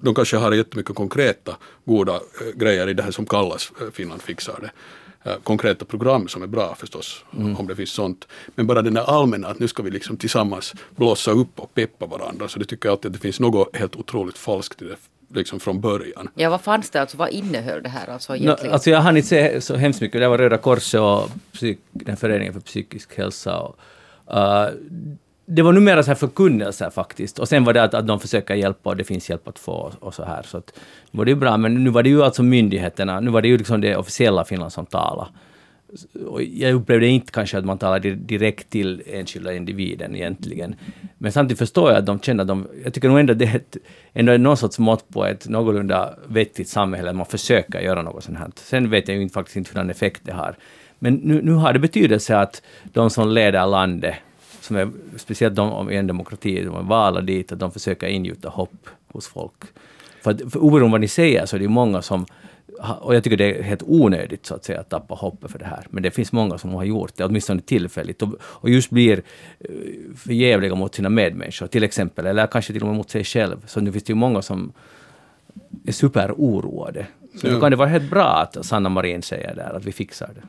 de 0.00 0.14
kanske 0.14 0.36
har 0.36 0.52
jättemycket 0.52 0.94
konkreta 0.94 1.56
goda 1.84 2.14
äh, 2.14 2.20
grejer 2.54 2.88
i 2.88 2.94
det 2.94 3.02
här 3.02 3.10
som 3.10 3.26
kallas 3.26 3.72
äh, 3.80 3.90
Finland 3.92 4.22
fixar 4.22 4.58
det. 4.60 4.70
Äh, 5.30 5.36
konkreta 5.42 5.84
program 5.84 6.28
som 6.28 6.42
är 6.42 6.46
bra 6.46 6.74
förstås, 6.74 7.24
mm. 7.36 7.56
om 7.56 7.66
det 7.66 7.76
finns 7.76 7.90
sånt. 7.90 8.28
Men 8.54 8.66
bara 8.66 8.82
den 8.82 8.94
där 8.94 9.02
allmänna 9.02 9.48
att 9.48 9.58
nu 9.58 9.68
ska 9.68 9.82
vi 9.82 9.90
liksom 9.90 10.16
tillsammans 10.16 10.74
blåsa 10.96 11.30
upp 11.30 11.60
och 11.60 11.74
peppa 11.74 12.06
varandra, 12.06 12.48
så 12.48 12.58
det 12.58 12.64
tycker 12.64 12.88
jag 12.88 12.92
alltid 12.92 13.08
att 13.08 13.12
det 13.12 13.18
finns 13.18 13.40
något 13.40 13.76
helt 13.76 13.96
otroligt 13.96 14.38
falskt 14.38 14.82
i 14.82 14.84
det 14.84 14.96
liksom 15.34 15.60
från 15.60 15.80
början. 15.80 16.28
Ja, 16.34 16.50
vad 16.50 16.60
fanns 16.60 16.90
det 16.90 17.00
alltså? 17.00 17.16
Vad 17.16 17.28
innehöll 17.28 17.82
det 17.82 17.88
här 17.88 18.06
alltså 18.06 18.36
egentligen? 18.36 18.70
No, 18.70 18.72
alltså 18.72 18.90
jag 18.90 19.00
hann 19.00 19.16
inte 19.16 19.28
se 19.28 19.60
så 19.60 19.76
hemskt 19.76 20.00
mycket. 20.00 20.20
Det 20.20 20.28
var 20.28 20.38
Röda 20.38 20.58
Korset 20.58 21.00
och 21.00 21.30
psyk, 21.52 21.78
den 21.90 22.16
föreningen 22.16 22.52
för 22.52 22.60
psykisk 22.60 23.18
hälsa. 23.18 23.58
Och, 23.58 23.78
uh, 24.34 24.68
det 25.50 25.62
var 25.62 25.72
numera 25.72 26.02
så 26.02 26.10
här 26.10 26.14
förkunnelser 26.14 26.90
faktiskt. 26.90 27.38
Och 27.38 27.48
sen 27.48 27.64
var 27.64 27.72
det 27.72 27.82
att, 27.82 27.94
att 27.94 28.06
de 28.06 28.20
försöker 28.20 28.54
hjälpa 28.54 28.90
och 28.90 28.96
det 28.96 29.04
finns 29.04 29.30
hjälp 29.30 29.48
att 29.48 29.58
få 29.58 29.92
och 30.00 30.14
så 30.14 30.24
här. 30.24 30.42
Så 30.42 30.58
att, 30.58 30.78
var 31.10 31.24
det 31.24 31.30
ju 31.30 31.36
bra, 31.36 31.56
men 31.56 31.84
nu 31.84 31.90
var 31.90 32.02
det 32.02 32.08
ju 32.08 32.22
alltså 32.22 32.42
myndigheterna, 32.42 33.20
nu 33.20 33.30
var 33.30 33.42
det 33.42 33.48
ju 33.48 33.58
liksom 33.58 33.80
det 33.80 33.96
officiella 33.96 34.44
Finland 34.44 34.72
som 34.72 34.86
talade. 34.86 35.30
Och 36.26 36.42
jag 36.42 36.74
upplevde 36.74 37.06
inte 37.06 37.32
kanske 37.32 37.58
att 37.58 37.64
man 37.64 37.78
talade 37.78 38.14
direkt 38.14 38.70
till 38.70 39.02
enskilda 39.06 39.54
individen 39.54 40.16
egentligen. 40.16 40.74
Men 41.18 41.32
samtidigt 41.32 41.58
förstår 41.58 41.90
jag 41.90 41.98
att 41.98 42.06
de 42.06 42.20
känner 42.20 42.42
att 42.42 42.48
de... 42.48 42.66
Jag 42.84 42.94
tycker 42.94 43.08
nog 43.08 43.18
ändå 43.18 43.32
att 43.32 43.38
det 43.38 43.44
är 43.44 43.56
ett, 43.56 43.76
ändå 44.12 44.32
är 44.32 44.38
någon 44.38 44.56
sorts 44.56 44.78
mått 44.78 45.08
på 45.08 45.26
ett 45.26 45.48
någorlunda 45.48 46.14
vettigt 46.26 46.68
samhälle, 46.68 47.10
att 47.10 47.16
man 47.16 47.26
försöker 47.26 47.80
göra 47.80 48.02
något 48.02 48.24
sånt 48.24 48.38
här. 48.38 48.50
Sen 48.54 48.90
vet 48.90 49.08
jag 49.08 49.16
ju 49.16 49.28
faktiskt 49.28 49.56
inte 49.56 49.80
hur 49.80 49.90
effekt 49.90 50.20
det 50.24 50.32
har. 50.32 50.56
Men 50.98 51.14
nu, 51.14 51.42
nu 51.42 51.52
har 51.52 51.72
det 51.72 51.78
betydelse 51.78 52.38
att 52.38 52.62
de 52.92 53.10
som 53.10 53.28
leder 53.28 53.66
landet 53.66 54.14
som 54.68 54.76
är, 54.76 54.90
speciellt 55.16 55.56
de 55.56 55.90
i 55.90 55.96
en 55.96 56.06
demokrati, 56.06 56.64
de 56.64 56.74
är 56.74 56.82
valda 56.82 57.20
dit, 57.20 57.52
att 57.52 57.58
de 57.58 57.72
försöker 57.72 58.06
ingjuta 58.06 58.48
hopp 58.48 58.88
hos 59.08 59.28
folk. 59.28 59.64
För, 60.22 60.30
att, 60.30 60.52
för 60.52 60.58
oberoende 60.58 60.92
vad 60.92 61.00
ni 61.00 61.08
säger 61.08 61.46
så 61.46 61.56
är 61.56 61.60
det 61.60 61.68
många 61.68 62.02
som 62.02 62.26
och 63.00 63.14
jag 63.14 63.24
tycker 63.24 63.36
det 63.36 63.58
är 63.58 63.62
helt 63.62 63.82
onödigt 63.86 64.46
så 64.46 64.54
att 64.54 64.64
säga 64.64 64.80
att 64.80 64.88
tappa 64.88 65.14
hoppet 65.14 65.50
för 65.50 65.58
det 65.58 65.64
här. 65.64 65.86
Men 65.90 66.02
det 66.02 66.10
finns 66.10 66.32
många 66.32 66.58
som 66.58 66.74
har 66.74 66.84
gjort 66.84 67.12
det, 67.16 67.24
åtminstone 67.24 67.60
tillfälligt. 67.60 68.22
Och, 68.22 68.34
och 68.40 68.70
just 68.70 68.90
blir 68.90 69.22
eh, 69.60 69.68
förjävliga 70.16 70.74
mot 70.74 70.94
sina 70.94 71.08
medmänniskor 71.08 71.66
till 71.66 71.82
exempel, 71.82 72.26
eller 72.26 72.46
kanske 72.46 72.72
till 72.72 72.82
och 72.82 72.88
med 72.88 72.96
mot 72.96 73.10
sig 73.10 73.24
själv. 73.24 73.56
Så 73.66 73.80
nu 73.80 73.92
finns 73.92 74.04
det 74.04 74.10
ju 74.10 74.14
många 74.14 74.42
som 74.42 74.72
är 75.86 75.92
superoroade. 75.92 77.06
Så 77.40 77.46
ja. 77.46 77.52
nu 77.52 77.60
kan 77.60 77.70
det 77.70 77.76
vara 77.76 77.88
helt 77.88 78.10
bra 78.10 78.26
att 78.26 78.66
Sanna 78.66 78.88
Marin 78.88 79.22
säger 79.22 79.54
där 79.54 79.76
att 79.76 79.84
vi 79.84 79.92
fixar 79.92 80.30
det. 80.34 80.42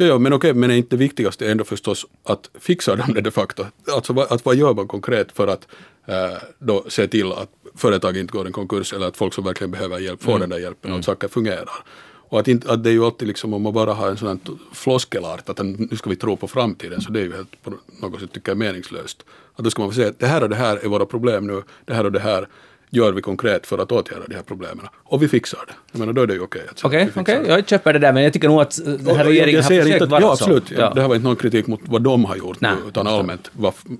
Ja, 0.00 0.06
ja 0.06 0.18
men 0.18 0.32
okej, 0.32 0.54
men 0.54 0.70
är 0.70 0.74
inte 0.74 0.96
det 0.96 1.00
viktigaste 1.00 1.50
ändå 1.50 1.64
förstås 1.64 2.06
att 2.24 2.50
fixa 2.54 2.96
dem 2.96 3.14
det 3.14 3.20
de 3.20 3.30
facto? 3.30 3.64
Alltså 3.94 4.20
att 4.20 4.44
vad 4.44 4.56
gör 4.56 4.74
man 4.74 4.88
konkret 4.88 5.32
för 5.32 5.46
att 5.46 5.68
eh, 6.06 6.38
då 6.58 6.84
se 6.88 7.08
till 7.08 7.32
att 7.32 7.50
företag 7.74 8.16
inte 8.16 8.32
går 8.32 8.48
i 8.48 8.52
konkurs 8.52 8.92
eller 8.92 9.06
att 9.06 9.16
folk 9.16 9.34
som 9.34 9.44
verkligen 9.44 9.70
behöver 9.70 9.98
hjälp 9.98 10.22
får 10.22 10.32
mm. 10.32 10.40
den 10.40 10.50
där 10.50 10.58
hjälpen 10.58 10.90
och 10.90 10.98
att 10.98 11.06
mm. 11.08 11.16
saker 11.16 11.28
fungerar. 11.28 11.84
Och 12.30 12.40
att, 12.40 12.48
inte, 12.48 12.72
att 12.72 12.84
det 12.84 12.90
är 12.90 12.92
ju 12.92 13.04
alltid 13.04 13.28
liksom 13.28 13.54
om 13.54 13.62
man 13.62 13.72
bara 13.72 13.94
har 13.94 14.08
en 14.08 14.16
sån 14.16 14.28
här 14.28 14.38
floskelart 14.72 15.48
att 15.48 15.58
nu 15.58 15.96
ska 15.96 16.10
vi 16.10 16.16
tro 16.16 16.36
på 16.36 16.48
framtiden 16.48 17.00
så 17.00 17.10
det 17.12 17.20
är 17.20 17.24
ju 17.24 17.36
helt 17.36 17.62
på 17.62 17.72
något 18.00 18.20
sätt 18.20 18.32
tycker 18.32 18.50
jag 18.50 18.58
meningslöst. 18.58 19.24
Att 19.54 19.64
då 19.64 19.70
ska 19.70 19.82
man 19.82 19.90
få 19.90 19.94
säga 19.94 20.08
att 20.08 20.18
det 20.18 20.26
här 20.26 20.42
och 20.42 20.48
det 20.48 20.56
här 20.56 20.76
är 20.76 20.88
våra 20.88 21.06
problem 21.06 21.46
nu, 21.46 21.62
det 21.84 21.94
här 21.94 22.04
och 22.04 22.12
det 22.12 22.20
här 22.20 22.48
gör 22.90 23.12
vi 23.12 23.22
konkret 23.22 23.66
för 23.66 23.78
att 23.78 23.92
åtgärda 23.92 24.26
de 24.28 24.34
här 24.34 24.42
problemen. 24.42 24.86
Och 25.04 25.22
vi 25.22 25.28
fixar 25.28 25.60
det. 25.66 25.72
Jag 25.92 25.98
menar, 25.98 26.12
då 26.12 26.22
är 26.22 26.26
det 26.26 26.34
ju 26.34 26.40
okej. 26.40 26.62
Okej, 26.82 27.10
okej, 27.16 27.42
jag 27.46 27.68
köper 27.68 27.92
det 27.92 27.98
där, 27.98 28.12
men 28.12 28.22
jag 28.22 28.32
tycker 28.32 28.48
nog 28.48 28.60
att 28.60 28.78
den 28.84 29.16
här 29.16 29.24
regeringen 29.24 29.62
har 29.62 29.70
försökt 29.70 30.02
att, 30.02 30.08
vara 30.08 30.20
ja, 30.20 30.32
absolut. 30.32 30.68
så. 30.68 30.74
Ja. 30.74 30.92
Det 30.94 31.00
här 31.00 31.08
var 31.08 31.14
inte 31.14 31.28
någon 31.28 31.36
kritik 31.36 31.66
mot 31.66 31.80
vad 31.84 32.02
de 32.02 32.24
har 32.24 32.36
gjort, 32.36 32.60
Nej, 32.60 32.72
utan 32.88 33.06
allmänt 33.06 33.50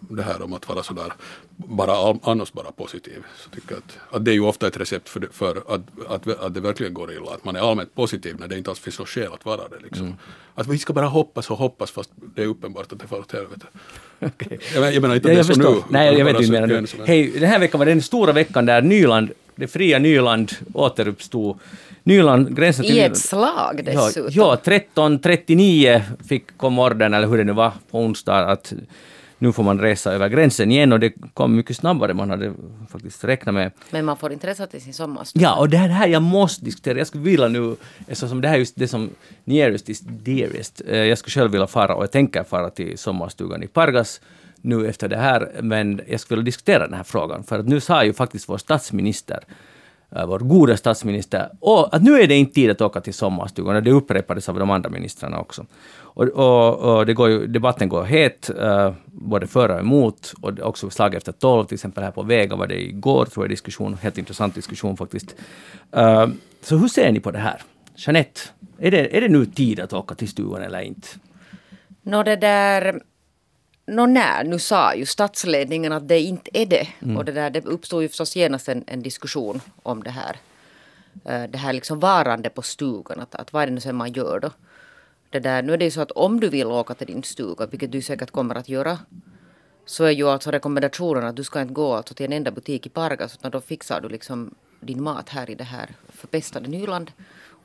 det 0.09 0.23
här 0.23 0.43
om 0.43 0.53
att 0.53 0.69
vara 0.69 0.83
sådär, 0.83 1.13
bara, 1.67 2.19
annars 2.23 2.53
bara 2.53 2.73
positiv. 2.73 3.23
Så 3.37 3.51
tycker 3.51 3.75
jag 3.75 3.79
att, 3.79 4.15
att 4.17 4.25
det 4.25 4.31
är 4.31 4.33
ju 4.33 4.41
ofta 4.41 4.67
ett 4.67 4.77
recept 4.77 5.09
för, 5.09 5.29
för 5.33 5.57
att, 5.57 5.83
att, 6.09 6.41
att 6.41 6.55
det 6.55 6.61
verkligen 6.61 6.95
går 6.95 7.13
illa, 7.13 7.31
att 7.35 7.45
man 7.45 7.57
är 7.57 7.71
allmänt 7.71 7.95
positiv 7.95 8.37
när 8.41 8.49
det 8.49 8.59
inte 8.59 8.71
alls 8.71 8.79
finns 8.79 8.99
något 8.99 9.09
skäl 9.09 9.33
att 9.33 9.45
vara 9.45 9.69
det. 9.69 9.79
Liksom. 9.83 10.07
Mm. 10.07 10.17
Att 10.55 10.67
vi 10.67 10.79
ska 10.79 10.93
bara 10.93 11.07
hoppas 11.07 11.51
och 11.51 11.59
hoppas 11.59 11.91
fast 11.91 12.11
det 12.35 12.43
är 12.43 12.47
uppenbart 12.47 12.93
att 12.93 12.99
det 12.99 13.07
far 13.07 13.19
åt 13.19 13.33
helvete. 13.33 13.67
Okay. 14.21 14.59
Jag, 14.75 14.95
jag 14.95 15.03
menar 15.03 15.15
inte 15.15 15.29
att 15.29 15.35
det 15.35 15.53
är 15.53 15.55
så 15.55 15.73
nu. 15.73 15.83
Nej, 15.89 16.19
jag 16.19 16.25
vet 16.25 16.41
inte 16.41 16.53
mer 16.53 16.67
nu. 16.67 16.87
Hej, 17.07 17.31
den 17.31 17.49
här 17.49 17.59
veckan 17.59 17.79
var 17.79 17.87
den 17.87 18.03
stora 18.03 18.33
veckan 18.33 18.67
där 18.67 18.83
Nyland, 18.83 19.31
det 19.55 19.67
fria 19.67 19.99
Nyland 19.99 20.53
återuppstod. 20.75 21.59
Nyland, 22.03 22.57
gränsen 22.57 22.85
till... 22.85 22.97
I 22.97 23.01
ett 23.01 23.19
slag 23.19 23.81
dessutom. 23.85 24.31
Ja, 24.33 24.59
ja 24.65 24.81
13.39 24.95 26.03
fick 26.29 26.57
kom 26.57 26.79
orden, 26.79 27.15
eller 27.15 27.29
hur 27.29 27.39
det 27.39 27.45
nu 27.45 27.53
var, 27.53 27.73
på 27.91 27.99
onsdag 27.99 28.39
att 28.39 28.73
nu 29.39 29.53
får 29.53 29.63
man 29.63 29.81
resa 29.81 30.13
över 30.13 30.29
gränsen 30.29 30.71
igen 30.71 30.93
och 30.93 31.01
det 31.01 31.13
kom 31.35 31.57
mycket 31.57 31.77
snabbare 31.77 32.11
än 32.11 32.17
man 32.17 32.31
hade 32.31 32.53
faktiskt 32.91 33.25
räknat 33.25 33.55
med. 33.55 33.73
Men 33.91 34.05
man 34.05 34.17
får 34.17 34.33
inte 34.33 34.47
resa 34.47 34.67
till 34.67 34.81
sin 34.81 34.95
sommarstuga. 34.95 35.43
Ja, 35.45 35.59
och 35.59 35.69
det 35.69 35.77
här, 35.77 35.89
det 35.89 35.95
här 35.95 36.09
jag 36.09 36.23
måste 36.23 36.65
diskutera. 36.65 36.99
Jag 36.99 37.07
skulle 37.07 37.25
vilja 37.25 37.49
nu, 37.49 37.77
eftersom 38.07 38.41
det 38.41 38.49
här 38.49 38.55
är 38.55 38.59
just 38.59 38.77
det 38.77 38.89
som 38.89 39.11
nearest 39.45 39.89
is 39.89 40.01
dearest. 40.01 40.83
Eh, 40.89 40.99
jag 40.99 41.19
skulle 41.19 41.33
själv 41.33 41.51
vilja 41.51 41.67
fara 41.67 41.95
och 41.95 42.03
jag 42.03 42.13
tänker 42.13 42.45
fara 42.45 42.71
till 42.71 42.99
sommarstugan 42.99 43.63
i 43.63 43.67
Pargas 43.67 44.21
nu 44.61 44.89
efter 44.89 45.09
det 45.09 45.17
här, 45.17 45.51
men 45.63 46.01
jag 46.09 46.21
skulle 46.21 46.37
vilja 46.37 46.47
diskutera 46.47 46.87
den 46.87 46.95
här 46.95 47.05
frågan. 47.05 47.45
För 47.45 47.59
att 47.59 47.67
nu 47.67 47.81
sa 47.81 48.05
ju 48.05 48.13
faktiskt 48.13 48.49
vår 48.49 48.59
statsminister 48.59 49.45
Äh, 50.17 50.27
vår 50.27 50.39
gode 50.39 50.77
statsminister, 50.77 51.49
och 51.61 51.95
att 51.95 52.03
nu 52.03 52.21
är 52.21 52.27
det 52.27 52.35
inte 52.35 52.55
tid 52.55 52.71
att 52.71 52.81
åka 52.81 53.01
till 53.01 53.15
sommarstugan, 53.15 53.85
det 53.85 53.91
upprepades 53.91 54.49
av 54.49 54.59
de 54.59 54.71
andra 54.71 54.91
ministrarna 54.91 55.41
också. 55.41 55.67
Och, 56.01 56.25
och, 56.29 56.79
och 56.79 57.07
det 57.07 57.15
går 57.15 57.31
ju, 57.31 57.47
debatten 57.47 57.89
går 57.89 58.05
het, 58.05 58.51
uh, 58.61 58.93
både 59.07 59.47
för 59.47 59.69
och 59.69 59.81
emot, 59.81 60.35
och 60.41 60.61
också 60.61 60.91
slag 60.91 61.15
efter 61.15 61.33
tolv, 61.33 61.65
till 61.65 61.75
exempel 61.75 62.05
här 62.05 62.11
på 62.11 62.23
Vega 62.23 62.57
var 62.57 62.67
det 62.67 62.83
igår, 62.83 63.25
tror 63.25 63.45
jag, 63.45 63.51
diskussion, 63.51 63.95
helt 64.03 64.19
intressant 64.19 64.55
diskussion 64.55 64.97
faktiskt. 64.97 65.35
Uh, 65.97 66.27
så 66.63 66.77
hur 66.77 66.89
ser 66.89 67.13
ni 67.13 67.21
på 67.21 67.31
det 67.31 67.39
här? 67.39 67.63
Jeanette, 67.97 68.41
är 68.79 68.91
det, 68.91 69.17
är 69.17 69.21
det 69.21 69.29
nu 69.29 69.47
tid 69.47 69.81
att 69.81 69.93
åka 69.93 70.15
till 70.15 70.29
stugan 70.29 70.63
eller 70.63 70.81
inte? 70.81 71.09
Nå, 72.03 72.23
det 72.23 72.37
där 72.37 73.03
Nå 73.89 74.07
när, 74.07 74.45
nu 74.45 74.59
sa 74.59 74.95
ju 74.95 75.07
statsledningen 75.07 75.93
att 75.93 76.09
det 76.09 76.21
inte 76.21 76.51
är 76.55 76.67
det. 76.67 76.89
Mm. 77.03 77.17
Och 77.17 77.25
det, 77.25 77.33
där, 77.33 77.51
det 77.51 77.67
uppstod 77.67 78.03
ju 78.03 78.09
förstås 78.09 78.37
genast 78.37 78.69
en, 78.69 78.85
en 78.87 79.03
diskussion 79.03 79.61
om 79.83 80.03
det 80.03 80.11
här. 80.11 80.37
Uh, 81.27 81.51
det 81.51 81.59
här 81.59 81.73
liksom 81.73 82.01
varande 82.01 82.51
på 82.51 82.63
stugan, 82.63 83.21
att, 83.21 83.35
att 83.35 83.53
vad 83.53 83.63
är 83.63 83.67
det 83.67 83.73
nu 83.73 83.81
sen 83.81 83.97
man 83.97 84.13
gör 84.13 84.41
då? 84.41 84.51
Det 85.31 85.41
där, 85.41 85.63
nu 85.63 85.73
är 85.73 85.77
det 85.77 85.85
ju 85.85 85.91
så 85.91 86.01
att 86.01 86.11
om 86.11 86.41
du 86.41 86.49
vill 86.49 86.67
åka 86.67 86.95
till 86.95 87.07
din 87.07 87.23
stuga, 87.23 87.67
vilket 87.67 87.93
du 87.93 88.03
säkert 88.03 88.31
kommer 88.31 88.55
att 88.55 88.69
göra, 88.69 88.99
så 89.87 90.05
är 90.05 90.11
ju 90.11 90.29
alltså 90.29 90.51
rekommendationen 90.51 91.25
att 91.25 91.37
du 91.37 91.45
ska 91.45 91.61
inte 91.61 91.75
gå 91.75 91.95
alltså 91.95 92.15
till 92.15 92.27
en 92.27 92.33
enda 92.33 92.51
butik 92.51 92.87
i 92.87 92.89
Pargas, 92.89 93.35
utan 93.35 93.51
då 93.51 93.61
fixar 93.61 94.01
du 94.01 94.09
liksom 94.09 94.55
din 94.81 95.03
mat 95.03 95.29
här 95.29 95.51
i 95.51 95.55
det 95.55 95.65
här 95.65 95.89
förpestade 96.09 96.69
Nyland. 96.69 97.11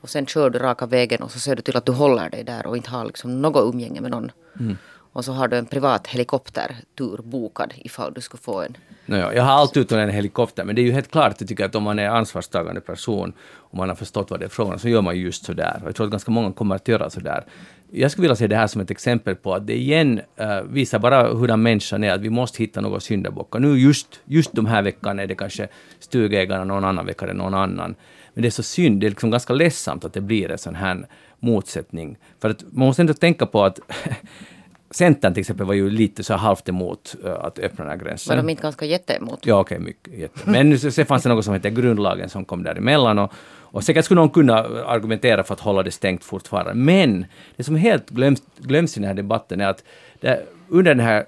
Och 0.01 0.10
sen 0.10 0.25
kör 0.25 0.50
du 0.50 0.60
raka 0.60 0.86
vägen 0.86 1.22
och 1.22 1.32
så 1.32 1.39
ser 1.39 1.56
du 1.56 1.62
till 1.62 1.77
att 1.77 1.86
du 1.86 1.92
håller 1.92 2.30
dig 2.30 2.44
där 2.44 2.65
och 2.65 2.77
inte 2.77 2.89
har 2.89 3.06
liksom 3.06 3.42
något 3.42 3.74
umgänge 3.74 4.01
med 4.01 4.12
någon. 4.12 4.32
Mm. 4.60 4.77
Och 5.13 5.25
så 5.25 5.32
har 5.32 5.48
du 5.48 5.58
en 5.58 5.65
privat 5.65 6.08
helikoptertur 6.08 7.20
bokad 7.24 7.74
ifall 7.77 8.13
du 8.13 8.22
skulle 8.22 8.41
få 8.41 8.62
en. 8.62 8.77
Naja, 9.05 9.34
jag 9.34 9.43
har 9.43 9.51
alltid 9.51 9.82
utan 9.82 10.00
en 10.00 10.10
helikopter, 10.10 10.63
men 10.63 10.75
det 10.75 10.82
är 10.82 10.84
ju 10.84 10.91
helt 10.91 11.12
klart, 11.12 11.36
jag 11.39 11.48
tycker 11.48 11.65
att 11.65 11.75
om 11.75 11.84
man 11.84 12.00
är 12.00 12.10
ansvarstagande 12.10 12.82
person 12.82 13.34
och 13.55 13.77
man 13.77 13.89
har 13.89 13.96
förstått 13.96 14.32
vad 14.32 14.39
det 14.39 14.46
är 14.46 14.50
frågan 14.50 14.79
så 14.79 14.89
gör 14.89 15.01
man 15.01 15.20
just 15.20 15.46
sådär. 15.46 15.79
Och 15.82 15.88
jag 15.88 15.96
tror 15.96 16.05
att 16.05 16.12
ganska 16.12 16.32
många 16.32 16.51
kommer 16.51 16.75
att 16.75 16.88
göra 16.88 17.10
sådär. 17.10 17.43
Jag 17.91 18.12
skulle 18.12 18.24
vilja 18.24 18.36
se 18.36 18.48
det 18.48 18.55
här 18.55 18.67
som 18.67 18.82
ett 18.82 18.91
exempel 18.91 19.36
på 19.36 19.53
att 19.53 19.67
det 19.67 19.77
igen 19.77 20.22
uh, 20.41 20.62
visar 20.62 21.00
bara 21.00 21.34
hurdan 21.34 21.62
människan 21.62 22.03
är, 22.03 22.13
att 22.13 22.22
vi 22.22 22.29
måste 22.29 22.63
hitta 22.63 22.82
någon 22.82 23.01
syndabock. 23.01 23.60
Nu 23.60 23.79
just, 23.79 24.20
just 24.25 24.53
de 24.53 24.65
här 24.65 24.82
veckan 24.82 25.20
är 25.20 25.27
det 25.27 25.36
kanske 25.36 25.67
stugägarna, 26.00 26.63
någon 26.63 26.86
annan 26.86 27.05
vecka 27.05 27.25
är 27.25 27.27
det 27.29 27.34
någon 27.34 27.53
annan. 27.53 27.96
Men 28.34 28.41
det 28.41 28.48
är 28.48 28.51
så 28.51 28.63
synd, 28.63 29.00
det 29.00 29.08
är 29.08 29.10
liksom 29.10 29.32
ganska 29.32 29.53
ledsamt 29.53 30.05
att 30.05 30.13
det 30.13 30.22
blir 30.22 30.51
en 30.51 30.58
sån 30.58 30.75
här 30.75 31.08
motsättning. 31.39 32.17
För 32.39 32.50
att 32.50 32.62
man 32.72 32.88
måste 32.88 33.01
ändå 33.01 33.13
tänka 33.13 33.46
på 33.46 33.63
att 33.63 33.79
Centern 34.94 35.34
till 35.34 35.42
exempel 35.42 35.66
var 35.66 35.74
ju 35.74 35.90
lite 35.90 36.24
så 36.24 36.34
halvt 36.34 36.70
emot 36.70 37.16
uh, 37.26 37.32
att 37.32 37.60
öppna 37.60 37.86
den 37.86 38.00
här 38.00 38.06
gränsen. 38.06 38.38
Var 38.38 38.44
de 38.44 38.50
inte 38.50 38.64
ganska 38.64 38.86
jätteemot? 38.86 39.46
Ja, 39.46 39.60
okej, 39.60 39.76
okay, 39.76 39.86
mycket. 39.86 40.14
Jätte. 40.14 40.50
Men 40.50 40.80
så 40.80 41.06
fanns 41.06 41.24
det 41.24 41.30
något 41.30 41.46
som 41.46 41.54
heter 41.54 41.70
grundlagen 41.70 42.30
som 42.30 42.46
kom 42.46 42.64
däremellan 42.64 43.20
och, 43.20 43.34
och 43.74 43.84
säkert 43.84 44.06
skulle 44.06 44.22
någon 44.22 44.30
kunna 44.30 44.58
argumentera 44.86 45.44
för 45.44 45.54
att 45.54 45.60
hålla 45.60 45.84
det 45.84 45.92
stängt 45.92 46.24
fortfarande. 46.24 46.74
Men 46.74 47.26
det 47.56 47.64
som 47.64 47.76
helt 47.76 48.10
glöms, 48.10 48.42
glöms 48.58 48.98
i 48.98 49.00
den 49.00 49.08
här 49.08 49.16
debatten 49.16 49.62
är 49.62 49.68
att 49.68 49.84
det, 50.22 50.46
under 50.70 50.96
den 50.96 51.06
här 51.06 51.26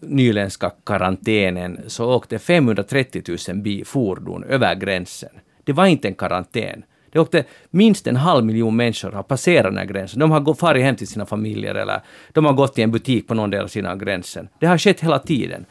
nyländska 0.00 0.70
karantänen 0.86 1.80
så 1.86 2.14
åkte 2.14 2.38
530 2.38 3.22
000 3.48 3.84
fordon 3.84 4.44
över 4.44 4.74
gränsen. 4.74 5.30
Det 5.64 5.72
var 5.72 5.86
inte 5.86 6.08
en 6.08 6.14
karantän. 6.14 6.84
Det 7.12 7.18
åkte 7.18 7.44
minst 7.70 8.06
en 8.06 8.16
halv 8.16 8.44
miljon 8.44 8.76
människor 8.76 9.12
har 9.12 9.22
passerat 9.22 9.64
den 9.64 9.78
här 9.78 9.84
gränsen. 9.84 10.20
De 10.20 10.30
har 10.30 10.54
farit 10.54 10.84
hem 10.84 10.96
till 10.96 11.08
sina 11.08 11.26
familjer 11.26 11.74
eller 11.74 12.00
de 12.32 12.44
har 12.44 12.52
gått 12.52 12.74
till 12.74 12.84
en 12.84 12.90
butik 12.90 13.28
på 13.28 13.34
någon 13.34 13.50
del 13.50 13.62
av 13.62 13.68
sina 13.68 13.96
gränsen. 13.96 14.48
Det 14.60 14.66
har 14.66 14.78
skett 14.78 15.00
hela 15.00 15.18
tiden. 15.18 15.64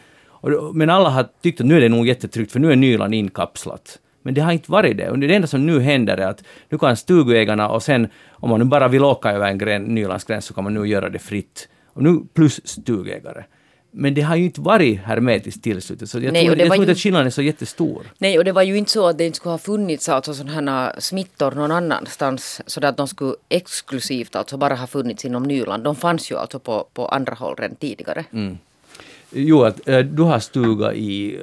Men 0.74 0.90
alla 0.90 1.10
har 1.10 1.28
tyckt 1.42 1.62
att 1.62 1.68
nu 1.68 1.78
är 1.78 1.82
det 1.82 1.90
nog 1.90 2.08
jättetryggt 2.08 2.52
för 2.52 2.60
nu 2.60 2.72
är 2.72 2.76
Nyland 2.76 3.14
inkapslat. 3.14 4.00
Men 4.22 4.34
det 4.34 4.42
har 4.42 4.52
inte 4.52 4.72
varit 4.72 4.98
det. 4.98 5.10
Och 5.10 5.20
det 5.20 5.36
enda 5.36 5.48
som 5.48 5.66
nu 5.66 5.80
händer 5.80 6.18
är 6.18 6.28
att 6.28 6.44
nu 6.70 6.78
kan 6.78 6.98
stugägarna 6.98 7.70
och 7.70 7.84
sen 7.84 8.08
om 8.30 8.50
man 8.50 8.60
nu 8.60 8.66
bara 8.66 8.88
vill 8.88 9.04
åka 9.04 9.32
över 9.32 9.48
en 9.48 9.58
gräns, 9.58 9.88
Nylandsgräns 9.88 10.46
så 10.46 10.54
kan 10.54 10.64
man 10.64 10.74
nu 10.74 10.86
göra 10.86 11.10
det 11.10 11.20
fritt. 11.20 11.70
Och 11.94 12.04
nu 12.04 12.20
plus 12.34 12.68
stugägare. 12.68 13.44
Men 13.92 14.14
det 14.14 14.22
har 14.22 14.36
ju 14.36 14.46
inte 14.46 14.62
varit 14.62 15.00
hermetiskt 15.00 15.64
tillslutet, 15.64 16.10
så 16.10 16.20
jag 16.20 16.34
Nej, 16.34 16.46
tror, 16.46 16.58
jag 16.58 16.68
tror 16.68 16.82
inte 16.82 16.92
att 16.92 16.98
skillnaden 16.98 17.28
är 17.28 17.32
så 17.32 17.42
jättestor. 17.42 18.06
Nej, 18.18 18.38
och 18.38 18.46
det 18.46 18.52
var 18.52 18.62
ju 18.62 18.78
inte 18.78 18.92
så 18.92 19.08
att 19.08 19.18
det 19.18 19.26
inte 19.26 19.36
skulle 19.36 19.54
ha 19.54 19.58
funnits 19.58 20.10
alltså 20.10 20.34
sådana 20.34 20.96
smittor 21.00 21.52
någon 21.52 21.72
annanstans, 21.72 22.62
så 22.66 22.86
att 22.86 22.98
de 22.98 23.08
skulle 23.08 23.36
exklusivt 23.50 24.36
alltså 24.36 24.58
bara 24.58 24.76
ha 24.76 24.88
funnits 24.88 25.26
inom 25.26 25.44
Nyland. 25.44 25.84
De 25.84 25.96
fanns 25.96 26.32
ju 26.32 26.38
alltså 26.38 26.60
på, 26.60 26.88
på 26.94 27.08
andra 27.08 27.34
håll 27.34 27.56
redan 27.58 27.76
tidigare. 27.76 28.26
Mm. 28.34 28.58
Jo, 29.32 29.64
att, 29.64 29.88
äh, 29.88 30.00
du 30.00 30.24
har 30.24 30.40
stuga 30.40 30.94
i 30.94 31.40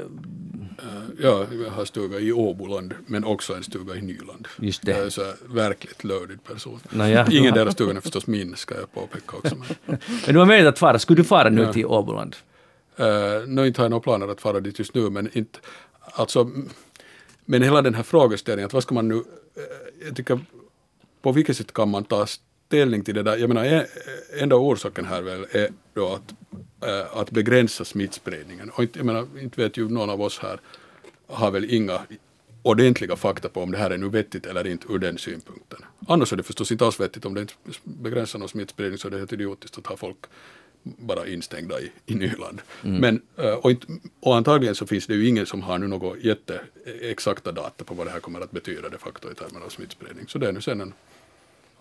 Ja, 1.20 1.46
jag 1.64 1.70
har 1.70 1.84
stuga 1.84 2.18
i 2.18 2.32
Åboland 2.32 2.94
men 3.06 3.25
också 3.25 3.54
en 3.54 3.62
stuga 3.62 3.96
i 3.96 4.02
Nyland. 4.02 4.48
Just 4.58 4.82
det. 4.82 4.90
Jag 4.90 5.06
är 5.06 5.10
så 5.10 5.32
verkligt 5.46 6.04
lödig 6.04 6.44
person. 6.44 6.80
Naja. 6.90 7.26
Ingen 7.30 7.54
deras 7.54 7.75
stugan 7.75 7.96
är 7.96 8.00
förstås 8.00 8.26
min, 8.26 8.56
ska 8.56 8.75
jag 8.75 8.92
påpeka 8.92 9.37
också. 9.37 9.56
Men, 9.56 9.66
men 10.26 10.34
du 10.34 10.38
har 10.38 10.46
möjlighet 10.46 10.75
att 10.75 10.78
fara. 10.78 10.98
Skulle 10.98 11.20
du 11.20 11.25
fara 11.25 11.50
nu 11.50 11.62
ja. 11.62 11.72
till 11.72 11.87
Åboland? 11.87 12.37
Uh, 13.00 13.06
nu 13.46 13.66
inte 13.66 13.80
har 13.80 13.84
jag 13.84 13.90
några 13.90 14.02
planer 14.02 14.28
att 14.28 14.40
fara 14.40 14.60
dit 14.60 14.78
just 14.78 14.94
nu, 14.94 15.10
men 15.10 15.30
inte, 15.32 15.58
alltså, 16.00 16.50
men 17.44 17.62
hela 17.62 17.82
den 17.82 17.94
här 17.94 18.02
frågeställningen, 18.02 18.66
att 18.66 18.72
vad 18.72 18.82
ska 18.82 18.94
man 18.94 19.08
nu, 19.08 19.14
uh, 19.14 19.22
jag 20.06 20.16
tycker, 20.16 20.40
på 21.22 21.32
vilket 21.32 21.56
sätt 21.56 21.72
kan 21.72 21.88
man 21.88 22.04
ta 22.04 22.26
ställning 22.26 23.04
till 23.04 23.14
det 23.14 23.22
där? 23.22 23.37
Jag 23.37 23.48
menar, 23.48 23.87
enda 24.40 24.56
orsaken 24.56 25.04
här 25.04 25.22
väl 25.22 25.46
är 25.50 25.68
då 25.94 26.12
att, 26.12 26.34
uh, 26.88 27.20
att 27.20 27.30
begränsa 27.30 27.84
smittspridningen. 27.84 28.70
Och 28.70 28.82
inte, 28.82 28.98
jag 28.98 29.06
menar, 29.06 29.26
inte 29.40 29.62
vet 29.62 29.76
ju 29.76 29.88
någon 29.88 30.10
av 30.10 30.22
oss 30.22 30.38
här 30.38 30.60
har 31.28 31.50
väl 31.50 31.75
inga 31.75 32.00
ordentliga 32.62 33.16
fakta 33.16 33.49
på 33.49 33.62
om 33.62 33.73
det 33.73 33.78
här 33.78 33.90
är 33.90 33.99
nu 33.99 34.08
vettigt 34.08 34.47
eller 34.47 34.66
inte 34.66 34.92
ur 34.92 34.99
den 34.99 35.18
synpunkten. 35.18 35.85
Annars 36.08 36.32
är 36.32 36.37
det 36.37 36.42
förstås 36.42 36.73
inte 36.73 36.85
alls 36.85 37.00
vettigt 37.00 37.25
om 37.25 37.35
det 37.35 37.40
inte 37.40 37.54
begränsar 37.82 38.38
någon 38.38 38.49
smittspridning 38.49 38.99
så 38.99 39.08
är 39.08 39.11
det 39.11 39.18
helt 39.18 39.32
idiotiskt 39.32 39.78
att 39.78 39.87
ha 39.87 39.97
folk 39.97 40.16
bara 40.82 41.26
instängda 41.26 41.80
i, 41.80 41.92
i 42.06 42.14
Nyland. 42.14 42.61
Mm. 42.85 43.00
Men, 43.00 43.23
eh, 43.37 43.54
och, 43.54 43.70
inte, 43.70 43.87
och 44.20 44.37
antagligen 44.37 44.75
så 44.75 44.87
finns 44.87 45.06
det 45.06 45.14
ju 45.14 45.28
ingen 45.28 45.47
som 45.47 45.62
har 45.62 45.78
nu 45.78 45.87
något 45.87 46.18
jätteexakta 46.18 47.52
data 47.52 47.85
på 47.85 47.94
vad 47.94 48.06
det 48.06 48.11
här 48.11 48.20
kommer 48.20 48.40
att 48.40 48.50
betyda 48.50 48.88
de 48.88 48.99
facto 48.99 49.30
i 49.30 49.35
termer 49.35 49.61
av 49.61 49.68
smittspridning. 49.68 50.28
Så 50.28 50.38
det 50.38 50.49
är 50.49 50.52
nu 50.52 50.61
sen 50.61 50.80
en 50.80 50.92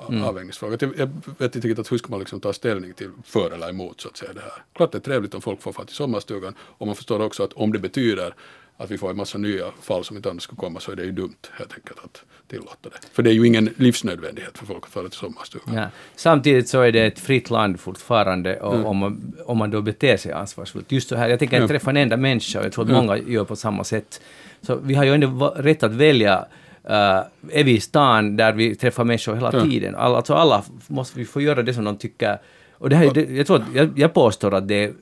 mm. 0.10 0.24
avvägningsfråga. 0.24 0.78
Jag, 0.82 0.94
jag 0.98 1.10
vet 1.38 1.56
inte 1.56 1.68
riktigt 1.68 1.80
att 1.80 1.92
hur 1.92 1.98
ska 1.98 2.10
man 2.10 2.20
liksom 2.20 2.40
ta 2.40 2.54
ställning 2.54 2.94
till 2.94 3.12
för 3.24 3.52
eller 3.52 3.70
emot 3.70 4.02
så 4.02 4.08
att 4.08 4.18
säga 4.18 4.34
det 4.34 4.42
här. 4.42 4.64
Klart 4.74 4.92
det 4.92 4.98
är 4.98 5.00
trevligt 5.00 5.34
om 5.34 5.42
folk 5.42 5.62
får 5.62 5.74
fara 5.74 5.86
till 5.86 5.96
sommarstugan 5.96 6.56
och 6.60 6.88
man 6.88 6.96
förstår 6.96 7.22
också 7.22 7.44
att 7.44 7.54
om 7.54 7.72
det 7.72 7.80
betyder 7.80 8.34
att 8.78 8.92
vi 8.92 8.98
får 8.98 9.10
en 9.10 9.18
massa 9.18 9.38
nya 9.38 9.72
fall 9.82 10.04
som 10.04 10.18
inte 10.18 10.30
annars 10.30 10.44
skulle 10.44 10.58
komma 10.58 10.80
så 10.80 10.92
är 10.92 10.96
det 10.96 11.04
ju 11.04 11.12
dumt 11.12 11.36
helt 11.52 11.74
enkelt 11.74 12.00
att 12.04 12.24
tillåta 12.48 12.90
det. 12.90 13.08
För 13.14 13.24
det 13.24 13.30
är 13.30 13.34
ju 13.34 13.48
ingen 13.48 13.70
livsnödvändighet 13.78 14.58
för 14.58 14.66
folk 14.66 14.84
att 14.84 14.90
fara 14.92 15.10
till 15.10 15.20
sommarstugan. 15.20 15.76
Ja. 15.76 15.88
Samtidigt 16.16 16.70
så 16.70 16.82
är 16.82 16.92
det 16.92 17.06
ett 17.06 17.20
fritt 17.20 17.50
land 17.50 17.80
fortfarande 17.80 18.60
och 18.60 18.74
mm. 18.74 18.86
om, 18.86 18.98
man, 18.98 19.34
om 19.46 19.58
man 19.58 19.72
då 19.72 19.82
beter 19.82 20.18
sig 20.18 20.32
ansvarsfullt. 20.32 20.92
Just 20.92 21.10
så 21.10 21.16
här, 21.16 21.30
jag 21.30 21.40
tänker 21.40 21.58
att 21.58 21.62
ja. 21.62 21.68
träffa 21.68 21.90
en 21.90 21.98
enda 21.98 22.18
människa 22.18 22.60
och 22.60 22.66
jag 22.66 22.74
tror 22.74 22.86
att 22.86 22.92
många 22.92 23.18
gör 23.18 23.44
på 23.44 23.56
samma 23.56 23.84
sätt. 23.84 24.22
Så 24.62 24.76
vi 24.76 24.96
har 24.96 25.04
ju 25.04 25.14
ändå 25.14 25.54
rätt 25.58 25.84
att 25.84 25.94
välja 25.94 26.46
Uh, 26.90 27.24
är 27.52 27.64
vi 27.64 27.72
i 27.72 27.80
stan 27.80 28.38
där 28.38 28.54
vi 28.54 28.76
träffar 28.76 29.04
människor 29.04 29.36
hela 29.36 29.54
ja. 29.54 29.62
tiden. 29.62 29.96
All, 29.96 30.16
alltså 30.16 30.34
alla 30.34 30.64
måste 30.88 31.20
vi 31.20 31.26
få 31.26 31.42
göra 31.42 31.64
det 31.64 31.74
som 31.74 31.84
de 31.84 31.98
tycker. 31.98 32.38
Och 32.72 32.90
det 32.90 32.96
här, 32.96 33.14
det, 33.14 33.22
jag, 33.22 33.48
tror 33.48 33.66
jag, 33.74 34.00
jag 34.00 34.14
påstår 34.14 34.54
att 34.54 34.68
det 34.68 34.84
är 34.84 34.94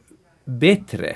bättre 0.46 1.16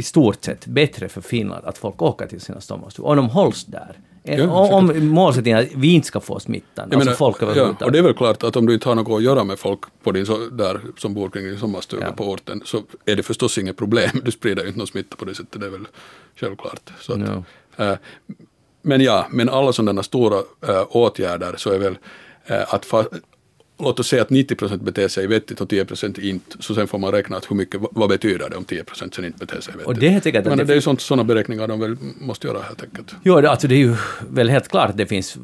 i 0.00 0.02
stort 0.02 0.44
sett 0.44 0.66
bättre 0.66 1.08
för 1.08 1.20
Finland 1.20 1.64
att 1.64 1.78
folk 1.78 2.02
åker 2.02 2.26
till 2.26 2.40
sina 2.40 2.60
sommarstugor, 2.60 3.08
och 3.08 3.16
de 3.16 3.28
hålls 3.28 3.64
där. 3.64 3.96
Ja, 4.22 4.74
om 4.74 5.08
målsättningen 5.08 5.58
är 5.58 5.62
att 5.62 5.74
vi 5.74 5.94
inte 5.94 6.06
ska 6.06 6.20
få 6.20 6.40
smittan, 6.40 6.88
jag 6.90 7.00
alltså 7.00 7.14
folk 7.14 7.36
ja, 7.40 7.74
Och 7.80 7.92
det 7.92 7.98
är 7.98 8.02
väl 8.02 8.14
klart 8.14 8.42
att 8.42 8.56
om 8.56 8.66
du 8.66 8.74
inte 8.74 8.88
har 8.88 8.94
något 8.94 9.18
att 9.18 9.22
göra 9.22 9.44
med 9.44 9.58
folk 9.58 9.80
på 10.02 10.12
din, 10.12 10.26
där, 10.52 10.80
som 10.98 11.14
bor 11.14 11.28
kring 11.28 11.44
din 11.44 11.58
sommarstuga 11.58 12.06
ja. 12.06 12.12
på 12.12 12.30
orten 12.30 12.62
så 12.64 12.82
är 13.04 13.16
det 13.16 13.22
förstås 13.22 13.58
inget 13.58 13.76
problem. 13.76 14.10
Du 14.24 14.30
sprider 14.30 14.62
ju 14.62 14.68
inte 14.68 14.78
någon 14.78 14.86
smitta 14.86 15.16
på 15.16 15.24
det 15.24 15.34
sättet, 15.34 15.60
det 15.60 15.66
är 15.66 15.70
väl 15.70 15.86
självklart. 16.36 16.90
Så 17.00 17.12
att, 17.12 17.18
no. 17.18 17.44
äh, 17.76 17.94
men 18.82 19.00
ja, 19.00 19.26
men 19.30 19.48
alla 19.48 19.72
sådana 19.72 20.02
stora 20.02 20.38
äh, 20.68 20.82
åtgärder 20.88 21.54
så 21.56 21.70
är 21.70 21.78
väl 21.78 21.98
äh, 22.46 22.74
att 22.74 22.84
låt 23.82 24.00
oss 24.00 24.08
säga 24.08 24.22
att 24.22 24.30
90 24.30 24.54
procent 24.54 24.82
beter 24.82 25.08
sig 25.08 25.26
vettigt 25.26 25.60
och 25.60 25.68
10 25.68 25.84
procent 25.84 26.18
inte, 26.18 26.56
så 26.60 26.74
sen 26.74 26.88
får 26.88 26.98
man 26.98 27.12
räkna 27.12 27.36
att 27.36 27.50
hur 27.50 27.56
mycket, 27.56 27.80
vad 27.90 28.08
betyder 28.08 28.50
det 28.50 28.56
om 28.56 28.64
10 28.64 28.84
procent 28.84 29.14
sen 29.14 29.24
inte 29.24 29.38
beter 29.38 29.60
sig 29.60 29.72
vettigt. 29.72 29.86
Och 29.86 29.94
det 29.94 30.06
är 30.06 30.10
helt 30.10 30.24
Men 30.24 30.58
det, 30.58 30.64
det 30.64 30.72
är 30.72 30.74
ju 30.74 30.96
sådana 30.98 31.24
beräkningar 31.24 31.68
de 31.68 31.80
väl 31.80 31.96
måste 32.20 32.46
göra 32.46 32.62
helt 32.62 32.82
enkelt. 32.82 33.14
Jo, 33.22 33.46
alltså 33.46 33.68
det 33.68 33.74
är 33.74 33.78
ju 33.78 33.96
väl 34.30 34.48
helt 34.50 34.68
klart 34.68 34.90
att 34.90 34.96
det 34.96 35.06
finns 35.06 35.38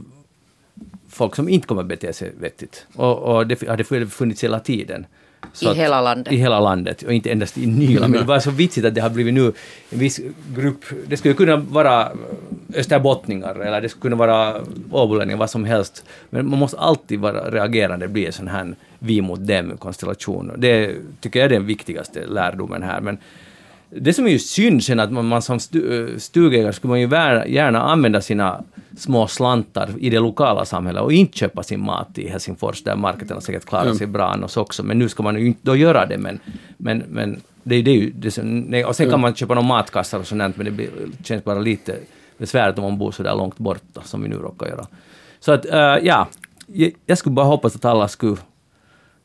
folk 1.09 1.37
som 1.37 1.49
inte 1.49 1.67
kommer 1.67 1.83
bete 1.83 2.13
sig 2.13 2.33
vettigt. 2.41 2.87
Och, 2.95 3.19
och 3.19 3.47
det 3.47 3.69
har 3.69 3.77
det 3.77 4.07
funnits 4.07 4.45
hela 4.45 4.61
tiden. 4.61 5.07
Så 5.53 5.65
I 5.65 5.69
att, 5.69 5.77
hela 5.77 6.01
landet? 6.01 6.33
I 6.33 6.37
hela 6.37 6.61
landet, 6.61 7.03
och 7.03 7.13
inte 7.13 7.31
endast 7.31 7.59
i 7.59 7.67
Nyland. 7.67 8.13
Men 8.13 8.21
det 8.21 8.27
var 8.27 8.39
så 8.39 8.51
vitsigt 8.51 8.87
att 8.87 8.95
det 8.95 9.01
har 9.01 9.11
blivit 9.11 9.35
nu 9.35 9.53
en 9.91 9.99
viss 9.99 10.21
grupp, 10.57 10.85
det 11.07 11.17
skulle 11.17 11.35
kunna 11.35 11.57
vara 11.57 12.13
österbottningar 12.75 13.55
eller 13.55 13.81
det 13.81 13.89
skulle 13.89 14.03
kunna 14.03 14.17
vara 14.17 14.61
åbolänningar, 14.91 15.39
vad 15.39 15.51
som 15.51 15.65
helst. 15.65 16.05
Men 16.31 16.51
man 16.51 16.59
måste 16.59 16.79
alltid 16.79 17.21
vara 17.21 17.51
reagerande, 17.51 18.09
bli 18.09 18.27
en 18.27 18.33
sån 18.33 18.49
här 18.49 18.75
vi 18.99 19.21
mot 19.21 19.47
dem-konstellation. 19.47 20.53
Det 20.57 20.95
tycker 21.21 21.39
jag 21.41 21.45
är 21.45 21.51
den 21.51 21.67
viktigaste 21.67 22.27
lärdomen 22.27 22.83
här. 22.83 23.01
Men 23.01 23.19
det 23.91 24.13
som 24.13 24.27
är 24.27 24.31
ju 24.31 24.39
synd 24.39 24.85
sen 24.85 25.01
att 25.01 25.13
man, 25.13 25.27
man 25.27 25.43
som 25.43 25.61
stugägare 26.19 26.73
skulle 26.73 26.91
man 26.91 27.01
ju 27.01 27.09
gärna 27.55 27.83
använda 27.83 28.21
sina 28.21 28.65
små 28.97 29.27
slantar 29.27 29.91
i 29.99 30.11
det 30.11 30.19
lokala 30.19 30.65
samhället 30.65 31.03
och 31.03 31.13
inte 31.13 31.39
köpa 31.39 31.63
sin 31.63 31.81
mat 31.81 32.19
i 32.19 32.29
Helsingfors 32.29 32.83
där 32.83 32.97
marknaden 32.97 33.41
säkert 33.41 33.65
klarar 33.65 33.85
mm. 33.85 33.97
sig 33.97 34.07
bra 34.07 34.29
annars 34.29 34.57
också. 34.57 34.83
Men 34.83 34.99
nu 34.99 35.09
ska 35.09 35.23
man 35.23 35.41
ju 35.41 35.47
inte 35.47 35.61
då 35.63 35.77
göra 35.77 36.07
det. 36.07 36.19
Men, 36.19 36.39
men, 36.77 37.05
men 37.09 37.41
det, 37.63 37.83
det 37.83 37.91
är 37.91 37.95
ju 37.95 38.11
det 38.11 38.31
som, 38.31 38.61
nej, 38.61 38.85
och 38.85 38.97
sen 38.97 39.11
kan 39.11 39.21
man 39.21 39.35
köpa 39.35 39.55
några 39.55 39.69
matkassar 39.69 40.19
och 40.19 40.27
sånt 40.27 40.57
men 40.57 40.65
det 40.65 40.71
blir, 40.71 40.89
känns 41.25 41.45
bara 41.45 41.59
lite 41.59 41.97
besvärligt 42.39 42.79
om 42.79 42.85
man 42.85 42.99
bor 42.99 43.13
så 43.13 43.23
där 43.23 43.35
långt 43.35 43.59
borta 43.59 44.03
som 44.05 44.23
vi 44.23 44.29
nu 44.29 44.37
råkar 44.37 44.67
göra. 44.67 44.87
Så 45.41 45.53
att, 45.53 45.67
uh, 45.67 46.07
ja, 46.07 46.29
jag 47.07 47.19
skulle 47.19 47.35
bara 47.35 47.47
hoppas 47.47 47.77
att 47.77 47.85
alla 47.85 48.09
skulle 48.09 48.37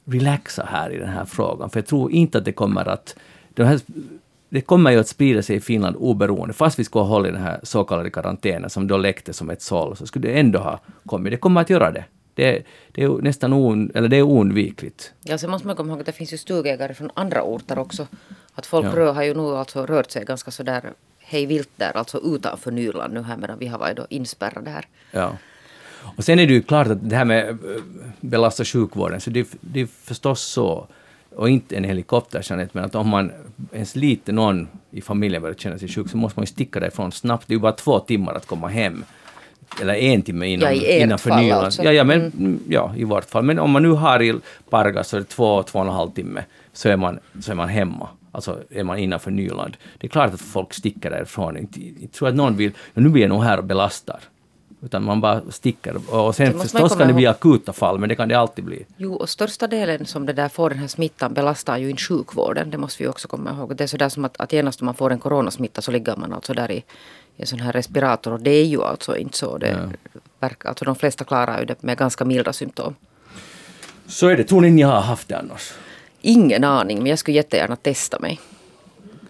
relaxa 0.06 0.68
här 0.70 0.89
i 0.94 0.98
den 0.98 1.10
här 1.10 1.25
frågan, 1.25 1.70
för 1.70 1.80
jag 1.80 1.88
tror 1.88 2.12
inte 2.12 2.38
att 2.38 2.46
det 2.46 2.51
kommer 2.51 2.89
att... 2.89 3.15
De 3.53 3.63
här 3.63 3.80
det 4.53 4.62
kommer 4.62 4.91
ju 4.91 5.00
att 5.00 5.08
sprida 5.08 5.41
sig 5.41 5.55
i 5.55 5.60
Finland 5.60 5.96
oberoende, 5.96 6.53
fast 6.53 6.79
vi 6.79 6.84
skulle 6.84 7.03
ha 7.03 7.10
hållit 7.10 7.34
den 7.34 7.41
här 7.41 7.60
så 7.63 7.84
kallade 7.84 8.10
karantänen 8.10 8.70
som 8.70 8.88
då 8.88 8.98
läckte 8.98 9.34
som 9.34 9.50
ett 9.50 9.62
såll, 9.62 9.98
så 9.98 10.08
skulle 10.08 10.27
det 10.27 10.39
ändå 10.39 10.60
ha 10.60 10.79
kommit. 11.05 11.31
Det 11.31 11.38
kommer 11.38 11.62
att 11.62 11.70
göra 11.70 11.91
det. 11.91 12.05
Det, 12.34 12.63
det 12.91 13.03
är 13.03 13.10
nästan 13.10 13.53
on, 13.53 13.91
eller 13.96 14.08
det 14.08 14.17
är 14.17 14.22
oundvikligt. 14.22 15.13
Ja, 15.24 15.38
sen 15.38 15.50
måste 15.50 15.67
man 15.67 15.75
komma 15.75 15.91
ihåg 15.91 16.00
att 16.00 16.05
det 16.05 16.12
finns 16.12 16.34
ju 16.34 16.38
stugägare 16.38 16.93
från 16.93 17.12
andra 17.13 17.43
orter 17.43 17.79
också. 17.79 18.08
Att 18.53 18.65
folk 18.65 18.86
ja. 18.86 18.96
rör, 18.96 19.13
har 19.13 19.24
ju 19.24 19.34
nu 19.34 19.41
alltså 19.41 19.86
rört 19.86 20.12
sig 20.12 20.25
ganska 20.25 20.51
sådär 20.51 20.93
hej 21.20 21.46
vilt 21.46 21.70
där, 21.75 21.98
alltså 21.98 22.22
utanför 22.24 22.72
Nyland 22.72 23.13
nu 23.13 23.22
här 23.22 23.38
medan 23.38 23.60
vi 23.60 23.67
har 23.67 23.79
varit 23.79 23.98
då 23.98 24.05
inspärrade 24.10 24.70
här. 24.70 24.88
Ja. 25.12 25.38
Och 26.15 26.24
sen 26.24 26.39
är 26.39 26.48
det 26.48 26.53
ju 26.53 26.62
klart 26.62 26.88
att 26.88 27.10
det 27.10 27.15
här 27.15 27.25
med 27.25 27.50
eh, 27.50 27.55
belasta 28.22 28.65
sjukvården, 28.65 29.22
så 29.22 29.29
det, 29.29 29.48
det 29.62 29.81
är 29.81 29.86
förstås 29.86 30.41
så 30.41 30.88
och 31.36 31.50
inte 31.50 31.78
en 31.78 31.84
helikopter, 31.84 32.70
men 32.74 32.86
att 32.86 32.96
om 32.96 33.10
man 33.10 33.32
ens 33.74 33.96
lite 33.96 34.32
någon 34.32 34.68
i 34.92 35.02
familjen 35.02 35.42
börjar 35.42 35.56
känna 35.56 35.78
sig 35.78 35.88
sjuk 35.88 36.10
så 36.10 36.18
måste 36.18 36.40
man 36.40 36.44
ju 36.44 36.48
sticka 36.48 36.80
därifrån 36.80 37.12
snabbt. 37.12 37.48
Det 37.48 37.54
är 37.54 37.56
ju 37.56 37.62
bara 37.62 37.72
två 37.72 38.00
timmar 38.00 38.34
att 38.34 38.46
komma 38.46 38.68
hem. 38.68 39.04
Eller 39.82 39.94
en 39.94 40.22
timme 40.22 40.48
innan, 40.48 40.76
ja, 40.76 40.82
i 40.82 41.02
innan 41.02 41.20
förnyelsen. 41.20 41.66
Alltså. 41.66 41.84
Ja, 41.84 41.92
ja, 41.92 42.04
men, 42.04 42.20
mm. 42.22 42.60
ja, 42.70 42.94
i 42.98 43.04
vart 43.04 43.30
fall. 43.30 43.44
Men 43.44 43.60
om 43.60 43.72
man 43.72 43.84
nu 43.84 43.90
har 43.90 44.22
i 44.22 44.40
Pargas 44.70 45.08
så 45.08 45.18
är 45.18 45.22
det 45.22 45.28
två, 45.28 45.64
två 45.64 45.80
och 45.80 45.86
en 45.86 45.92
halv 45.92 46.12
timme 46.12 46.44
så 46.74 46.90
är 46.90 46.98
man, 46.98 47.20
så 47.40 47.52
är 47.52 47.56
man 47.56 47.70
hemma. 47.70 48.10
Alltså 48.32 48.60
är 48.70 48.84
man 48.84 48.98
innanför 48.98 49.32
Nyland. 49.32 49.78
Det 49.98 50.08
är 50.08 50.10
klart 50.10 50.34
att 50.34 50.42
folk 50.42 50.74
sticker 50.74 51.10
därifrån. 51.10 51.68
Jag 52.00 52.12
tror 52.12 52.30
att 52.30 52.36
någon 52.36 52.58
vill, 52.58 52.72
nu 52.94 53.10
blir 53.10 53.22
jag 53.22 53.30
nog 53.30 53.44
här 53.44 53.58
och 53.58 53.64
belastar. 53.64 54.20
Utan 54.84 55.04
man 55.04 55.22
bara 55.22 55.42
sticker. 55.50 56.14
Och 56.14 56.36
sen 56.36 56.52
Så 56.52 56.58
måste 56.58 56.58
man 56.58 56.62
förstås 56.62 56.90
komma 56.90 57.00
kan 57.00 57.08
det 57.08 57.14
bli 57.14 57.28
akuta 57.28 57.74
fall, 57.74 58.00
men 58.00 58.10
det 58.10 58.16
kan 58.16 58.30
det 58.30 58.36
alltid 58.36 58.66
bli. 58.66 58.86
Jo, 58.98 59.14
och 59.14 59.30
största 59.30 59.68
delen 59.68 60.06
som 60.06 60.26
det 60.26 60.34
där 60.34 60.50
får 60.50 60.70
den 60.70 60.80
här 60.80 60.88
smittan 60.88 61.34
belastar 61.34 61.78
ju 61.78 61.90
in 61.90 61.98
sjukvården. 61.98 62.70
Det 62.70 62.78
måste 62.78 63.04
vi 63.04 63.10
också 63.10 63.28
komma 63.28 63.52
ihåg. 63.52 63.76
Det 63.76 63.84
är 63.84 63.88
sådär 63.88 64.10
som 64.10 64.26
att, 64.26 64.42
att 64.42 64.54
genast 64.54 64.82
om 64.82 64.86
man 64.86 64.96
får 64.96 65.12
en 65.12 65.20
coronasmitta 65.20 65.82
så 65.82 65.92
ligger 65.92 66.16
man 66.16 66.34
alltså 66.34 66.54
där 66.54 66.72
i, 66.72 66.78
i 66.78 66.84
en 67.38 67.48
sån 67.48 67.60
här 67.60 67.72
respirator. 67.72 68.34
Och 68.34 68.40
det 68.40 68.52
är 68.52 68.66
ju 68.66 68.84
alltså 68.84 69.18
inte 69.18 69.38
så. 69.38 69.58
Det 69.58 69.90
verkar, 70.40 70.70
alltså 70.70 70.86
de 70.86 70.96
flesta 70.96 71.24
klarar 71.24 71.60
ju 71.60 71.66
det 71.66 71.84
med 71.84 71.98
ganska 71.98 72.26
milda 72.26 72.54
symptom. 72.54 72.96
Så 74.08 74.28
är 74.28 74.38
det. 74.38 74.44
Tror 74.44 74.62
ni 74.62 74.72
ni 74.72 74.82
har 74.82 75.02
haft 75.02 75.28
det 75.28 75.38
annars? 75.38 75.74
Ingen 76.22 76.64
aning, 76.64 76.98
men 76.98 77.08
jag 77.08 77.20
skulle 77.20 77.38
jättegärna 77.38 77.76
testa 77.76 78.20
mig. 78.20 78.40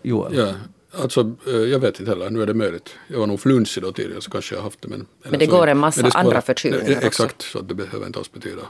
Joel? 0.01 0.35
Ja, 0.37 0.53
alltså 0.91 1.35
eh, 1.47 1.53
jag 1.53 1.79
vet 1.79 1.99
inte 1.99 2.11
heller, 2.11 2.29
nu 2.29 2.41
är 2.41 2.45
det 2.47 2.53
möjligt. 2.53 2.89
Jag 3.07 3.19
var 3.19 3.27
nog 3.27 3.39
flunsig 3.39 3.83
då 3.83 3.91
tidigare 3.91 4.21
så 4.21 4.31
kanske 4.31 4.55
jag 4.55 4.61
haft 4.61 4.81
det. 4.81 4.87
Men, 4.87 5.05
eller 5.23 5.37
det 5.37 5.45
så- 5.45 5.51
går 5.51 5.67
en 5.67 5.77
massa 5.77 6.07
andra 6.13 6.41
förkylningar 6.41 6.95
också. 6.95 7.07
Exakt, 7.07 7.41
så 7.41 7.61
det 7.61 7.73
behöver 7.73 8.05
inte 8.07 8.19
alls 8.19 8.31
betyda. 8.31 8.61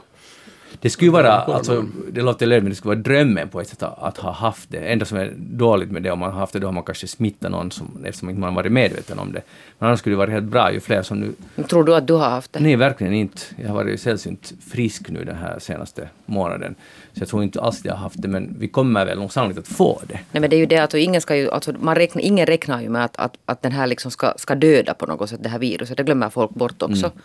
Det 0.80 0.90
skulle 0.90 1.10
vara, 1.10 1.32
alltså, 1.32 1.84
det 2.12 2.22
låter 2.22 2.46
löjligt, 2.46 2.64
men 2.64 2.70
det 2.70 2.76
skulle 2.76 2.94
vara 2.94 3.02
drömmen 3.02 3.48
på 3.48 3.60
ett 3.60 3.68
sätt 3.68 3.82
att, 3.82 4.02
att 4.02 4.18
ha 4.18 4.32
haft 4.32 4.70
det. 4.70 4.78
Enda 4.78 5.04
som 5.04 5.18
är 5.18 5.32
dåligt 5.36 5.90
med 5.90 6.02
det, 6.02 6.10
om 6.10 6.18
man 6.18 6.32
har 6.32 6.40
haft 6.40 6.52
det, 6.52 6.58
då 6.58 6.66
har 6.66 6.72
man 6.72 6.82
kanske 6.82 7.06
smittat 7.06 7.50
någon 7.50 7.70
som, 7.70 8.04
eftersom 8.04 8.28
inte 8.28 8.40
man 8.40 8.48
har 8.48 8.56
varit 8.56 8.72
medveten 8.72 9.18
om 9.18 9.32
det. 9.32 9.42
Men 9.78 9.88
annars 9.88 9.98
skulle 9.98 10.12
det 10.12 10.18
vara 10.18 10.30
helt 10.30 10.44
bra 10.44 10.72
ju 10.72 10.80
fler 10.80 11.02
som 11.02 11.20
nu... 11.20 11.32
Tror 11.64 11.84
du 11.84 11.94
att 11.94 12.06
du 12.06 12.12
har 12.12 12.30
haft 12.30 12.52
det? 12.52 12.60
Nej, 12.60 12.76
verkligen 12.76 13.12
inte. 13.12 13.40
Jag 13.56 13.68
har 13.68 13.74
varit 13.74 14.00
sällsynt 14.00 14.52
frisk 14.70 15.10
nu 15.10 15.24
den 15.24 15.36
här 15.36 15.58
senaste 15.58 16.08
månaden. 16.26 16.74
Så 17.12 17.20
jag 17.20 17.28
tror 17.28 17.42
inte 17.42 17.60
alls 17.60 17.78
att 17.78 17.84
jag 17.84 17.92
har 17.92 18.00
haft 18.00 18.22
det, 18.22 18.28
men 18.28 18.56
vi 18.58 18.68
kommer 18.68 19.06
väl 19.06 19.18
nog 19.18 19.32
sannolikt 19.32 19.58
att 19.58 19.68
få 19.68 20.00
det. 20.06 20.18
Nej 20.32 20.40
men 20.40 20.50
det 20.50 20.56
är 20.56 20.60
ju 20.60 20.66
det 20.66 20.78
att 20.78 20.94
ingen 20.94 21.20
ska 21.20 21.36
ju, 21.36 21.50
alltså 21.50 21.72
man 21.80 21.94
räknar, 21.94 22.22
ingen 22.22 22.46
räknar 22.46 22.82
ju 22.82 22.88
med 22.88 23.04
att, 23.04 23.16
att, 23.16 23.36
att 23.44 23.62
den 23.62 23.72
här 23.72 23.86
liksom 23.86 24.10
ska, 24.10 24.32
ska 24.36 24.54
döda 24.54 24.94
på 24.94 25.06
något 25.06 25.30
sätt, 25.30 25.42
det 25.42 25.48
här 25.48 25.58
viruset. 25.58 25.96
Det 25.96 26.02
glömmer 26.02 26.30
folk 26.30 26.50
bort 26.50 26.82
också. 26.82 27.06
Mm. 27.06 27.18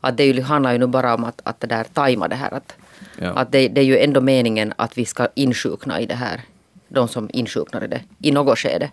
Att 0.00 0.16
det 0.16 0.24
ju, 0.24 0.42
handlar 0.42 0.72
ju 0.72 0.78
nu 0.78 0.86
bara 0.86 1.14
om 1.14 1.24
att, 1.24 1.40
att 1.44 1.60
det 1.60 1.66
där 1.66 1.84
tajma 1.84 2.28
det 2.28 2.36
här. 2.36 2.54
Att, 2.54 2.74
Ja. 3.22 3.28
att 3.30 3.52
det, 3.52 3.68
det 3.68 3.80
är 3.80 3.84
ju 3.84 3.98
ändå 3.98 4.20
meningen 4.20 4.72
att 4.76 4.98
vi 4.98 5.04
ska 5.04 5.28
insjukna 5.34 6.00
i 6.00 6.06
det 6.06 6.14
här. 6.14 6.40
De 6.88 7.08
som 7.08 7.30
insjuknar 7.32 7.84
i 7.84 7.86
det, 7.86 8.00
i 8.18 8.32
något 8.32 8.58
skede. 8.58 8.90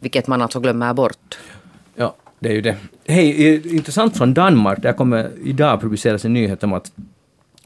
Vilket 0.00 0.26
man 0.26 0.42
alltså 0.42 0.60
glömmer 0.60 0.94
bort. 0.94 1.38
Ja, 1.94 2.14
det 2.40 2.48
är 2.48 2.52
ju 2.52 2.60
det. 2.60 2.76
Hej, 3.06 3.76
intressant 3.76 4.16
från 4.18 4.34
Danmark. 4.34 4.82
Där 4.82 4.92
kommer 4.92 5.30
idag 5.44 5.80
publiceras 5.80 6.24
en 6.24 6.32
nyhet 6.32 6.64
om 6.64 6.72
att 6.72 6.92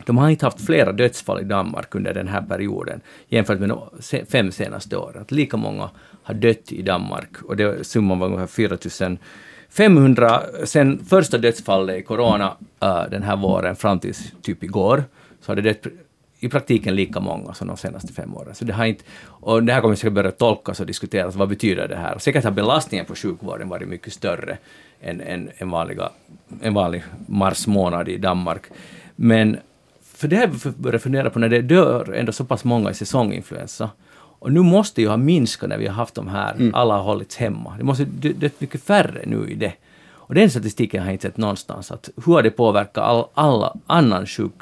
de 0.05 0.19
har 0.19 0.29
inte 0.31 0.47
haft 0.47 0.67
flera 0.67 0.93
dödsfall 0.93 1.41
i 1.41 1.45
Danmark 1.45 1.95
under 1.95 2.15
den 2.15 2.29
här 2.29 2.43
perioden 2.43 3.01
jämfört 3.29 3.61
med 3.61 3.69
de 3.69 3.89
fem 4.31 4.53
senaste 4.53 4.97
åren. 4.97 5.23
Att 5.23 5.31
lika 5.31 5.57
många 5.57 5.91
har 6.23 6.35
dött 6.35 6.73
i 6.73 6.83
Danmark 6.83 7.43
och 7.43 7.57
det, 7.57 7.87
summan 7.87 8.19
var 8.19 8.27
ungefär 8.27 8.47
4 8.47 8.77
500 9.73 10.43
sen 10.65 11.05
första 11.05 11.39
dödsfallet 11.39 11.99
i 11.99 12.03
corona 12.03 12.57
eh, 12.81 13.03
den 13.11 13.23
här 13.23 13.37
våren 13.37 13.77
fram 13.77 13.99
till 13.99 14.15
typ 14.43 14.63
igår 14.63 15.05
så 15.41 15.51
har 15.51 15.57
det 15.57 15.63
dött 15.63 15.87
i 16.39 16.49
praktiken 16.49 16.95
lika 16.95 17.21
många 17.21 17.55
som 17.55 17.69
de 17.69 17.77
senaste 17.77 18.13
fem 18.13 18.37
åren. 18.37 18.55
Så 18.55 18.65
det, 18.65 18.73
har 18.73 18.85
inte, 18.85 19.05
och 19.25 19.63
det 19.63 19.73
här 19.73 19.81
kommer 19.81 19.95
säkert 19.95 20.13
börja 20.13 20.31
tolkas 20.31 20.81
och 20.81 20.87
diskuteras, 20.87 21.35
vad 21.35 21.49
betyder 21.49 21.89
det 21.89 21.97
här? 21.97 22.19
Säkert 22.19 22.45
har 22.45 22.51
belastningen 22.51 23.07
på 23.07 23.15
sjukvården 23.15 23.69
varit 23.69 23.89
mycket 23.89 24.13
större 24.13 24.59
än, 25.01 25.21
än, 25.21 25.51
en, 25.59 25.71
vanliga, 25.71 26.11
en 26.63 26.75
vanlig 26.75 27.03
marsmånad 27.27 28.09
i 28.09 28.17
Danmark. 28.17 28.63
Men 29.17 29.57
för 30.03 30.29
det 30.29 30.37
har 30.37 30.43
jag 30.43 30.75
börjat 30.75 31.03
fundera 31.03 31.31
på 31.31 31.39
när 31.39 31.49
det 31.49 31.63
dör 31.63 32.13
ändå 32.13 32.33
så 32.33 32.45
pass 32.45 32.65
många 32.65 32.91
i 32.91 32.95
säsonginfluensa. 32.95 33.91
Och 34.43 34.53
nu 34.53 34.61
måste 34.61 35.01
ju 35.01 35.09
ha 35.09 35.17
minskat 35.17 35.69
när 35.69 35.79
vi 35.79 35.87
har 35.87 35.95
haft 35.95 36.15
de 36.15 36.29
här, 36.29 36.71
alla 36.75 36.95
har 36.95 37.03
hållits 37.03 37.37
hemma. 37.37 37.75
Det 37.79 37.85
måste 37.85 38.05
dö 38.05 38.33
dött 38.33 38.61
mycket 38.61 38.83
färre 38.83 39.23
nu 39.27 39.49
i 39.49 39.55
det. 39.55 39.73
Och 40.11 40.35
den 40.35 40.51
statistiken 40.51 41.01
har 41.01 41.07
jag 41.07 41.15
inte 41.15 41.23
sett 41.23 41.37
någonstans. 41.37 41.91
Att 41.91 42.11
hur 42.27 42.33
har 42.33 42.43
det 42.43 42.51
påverkat 42.51 43.05
all, 43.05 43.25
alla 43.35 43.75
annan 43.87 44.27
sjuk, 44.27 44.53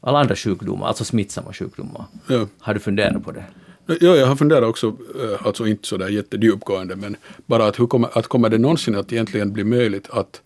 alla 0.00 0.18
andra 0.18 0.36
sjukdomar, 0.36 0.86
alltså 0.86 1.04
smittsamma 1.04 1.52
sjukdomar? 1.52 2.04
Ja. 2.28 2.46
Har 2.58 2.74
du 2.74 2.80
funderat 2.80 3.24
på 3.24 3.32
det? 3.32 3.44
Ja, 3.86 4.16
jag 4.16 4.26
har 4.26 4.36
funderat 4.36 4.68
också, 4.68 4.86
eh, 4.86 5.46
alltså 5.46 5.66
inte 5.66 5.88
sådär 5.88 6.08
jättedjupgående, 6.08 6.96
men 6.96 7.16
bara 7.46 7.66
att 7.66 7.80
hur 7.80 7.86
kommer, 7.86 8.18
att 8.18 8.26
kommer 8.26 8.48
det 8.48 8.58
någonsin 8.58 8.96
att 8.96 9.12
egentligen 9.12 9.52
bli 9.52 9.64
möjligt 9.64 10.10
att 10.10 10.40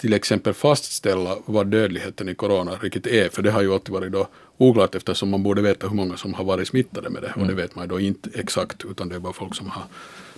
till 0.00 0.12
exempel 0.12 0.54
fastställa 0.54 1.36
vad 1.46 1.66
dödligheten 1.66 2.28
i 2.28 2.34
corona 2.34 2.72
riktigt 2.80 3.06
är, 3.06 3.28
för 3.28 3.42
det 3.42 3.50
har 3.50 3.62
ju 3.62 3.72
alltid 3.72 3.92
varit 3.92 4.12
då 4.12 4.28
oklart 4.56 4.94
eftersom 4.94 5.28
man 5.28 5.42
borde 5.42 5.62
veta 5.62 5.88
hur 5.88 5.96
många 5.96 6.16
som 6.16 6.34
har 6.34 6.44
varit 6.44 6.68
smittade 6.68 7.10
med 7.10 7.22
det, 7.22 7.32
och 7.36 7.46
det 7.46 7.54
vet 7.54 7.74
man 7.74 7.88
då 7.88 8.00
inte 8.00 8.30
exakt, 8.34 8.84
utan 8.84 9.08
det 9.08 9.14
är 9.14 9.18
bara 9.18 9.32
folk 9.32 9.54
som 9.54 9.70
har 9.70 9.82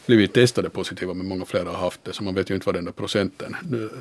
blivit 0.07 0.33
testade 0.33 0.71
positiva, 0.71 1.15
men 1.15 1.29
många 1.29 1.45
fler 1.45 1.65
har 1.65 1.75
haft 1.75 2.05
det, 2.05 2.13
så 2.13 2.23
man 2.23 2.35
vet 2.35 2.51
ju 2.51 2.55
inte 2.55 2.67
vad 2.67 2.75
den 2.75 2.85
där 2.85 2.93
procenten, 2.93 3.57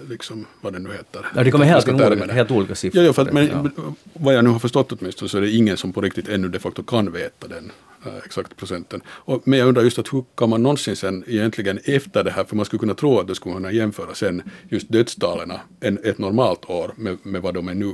liksom, 0.09 0.45
vad 0.61 0.73
den 0.73 0.83
nu 0.83 0.91
heter. 0.91 1.25
Ja, 1.35 1.43
det 1.43 1.51
kommer 1.51 1.65
helt, 1.65 1.87
olika, 1.87 2.33
helt 2.33 2.51
olika 2.51 2.75
siffror. 2.75 3.01
Ja, 3.01 3.07
ja, 3.07 3.13
för 3.13 3.21
att, 3.21 3.33
men, 3.33 3.47
Ja. 3.47 3.93
vad 4.13 4.33
jag 4.35 4.43
nu 4.43 4.49
har 4.49 4.59
förstått 4.59 4.91
åtminstone 4.91 5.29
så 5.29 5.37
är 5.37 5.41
det 5.41 5.51
ingen 5.51 5.77
som 5.77 5.93
på 5.93 6.01
riktigt 6.01 6.29
ännu 6.29 6.47
de 6.47 6.59
facto 6.59 6.83
kan 6.83 7.11
veta 7.11 7.47
den 7.47 7.71
äh, 8.05 8.11
exakt 8.25 8.57
procenten. 8.57 9.01
Och, 9.07 9.41
men 9.45 9.59
jag 9.59 9.67
undrar 9.67 9.83
just 9.83 9.99
att 9.99 10.13
hur 10.13 10.23
kan 10.35 10.49
man 10.49 10.63
någonsin 10.63 10.95
sen 10.95 11.23
egentligen 11.27 11.79
efter 11.85 12.23
det 12.23 12.31
här, 12.31 12.43
för 12.43 12.55
man 12.55 12.65
skulle 12.65 12.79
kunna 12.79 12.93
tro 12.93 13.19
att 13.19 13.27
det 13.27 13.35
skulle 13.35 13.55
kunna 13.55 13.71
jämföra 13.71 14.15
sen 14.15 14.43
just 14.69 14.91
dödstalen 14.91 15.53
en, 15.79 15.99
ett 16.03 16.17
normalt 16.17 16.69
år 16.69 16.93
med, 16.95 17.17
med 17.23 17.41
vad 17.41 17.53
de 17.53 17.67
är 17.67 17.73
nu. 17.73 17.93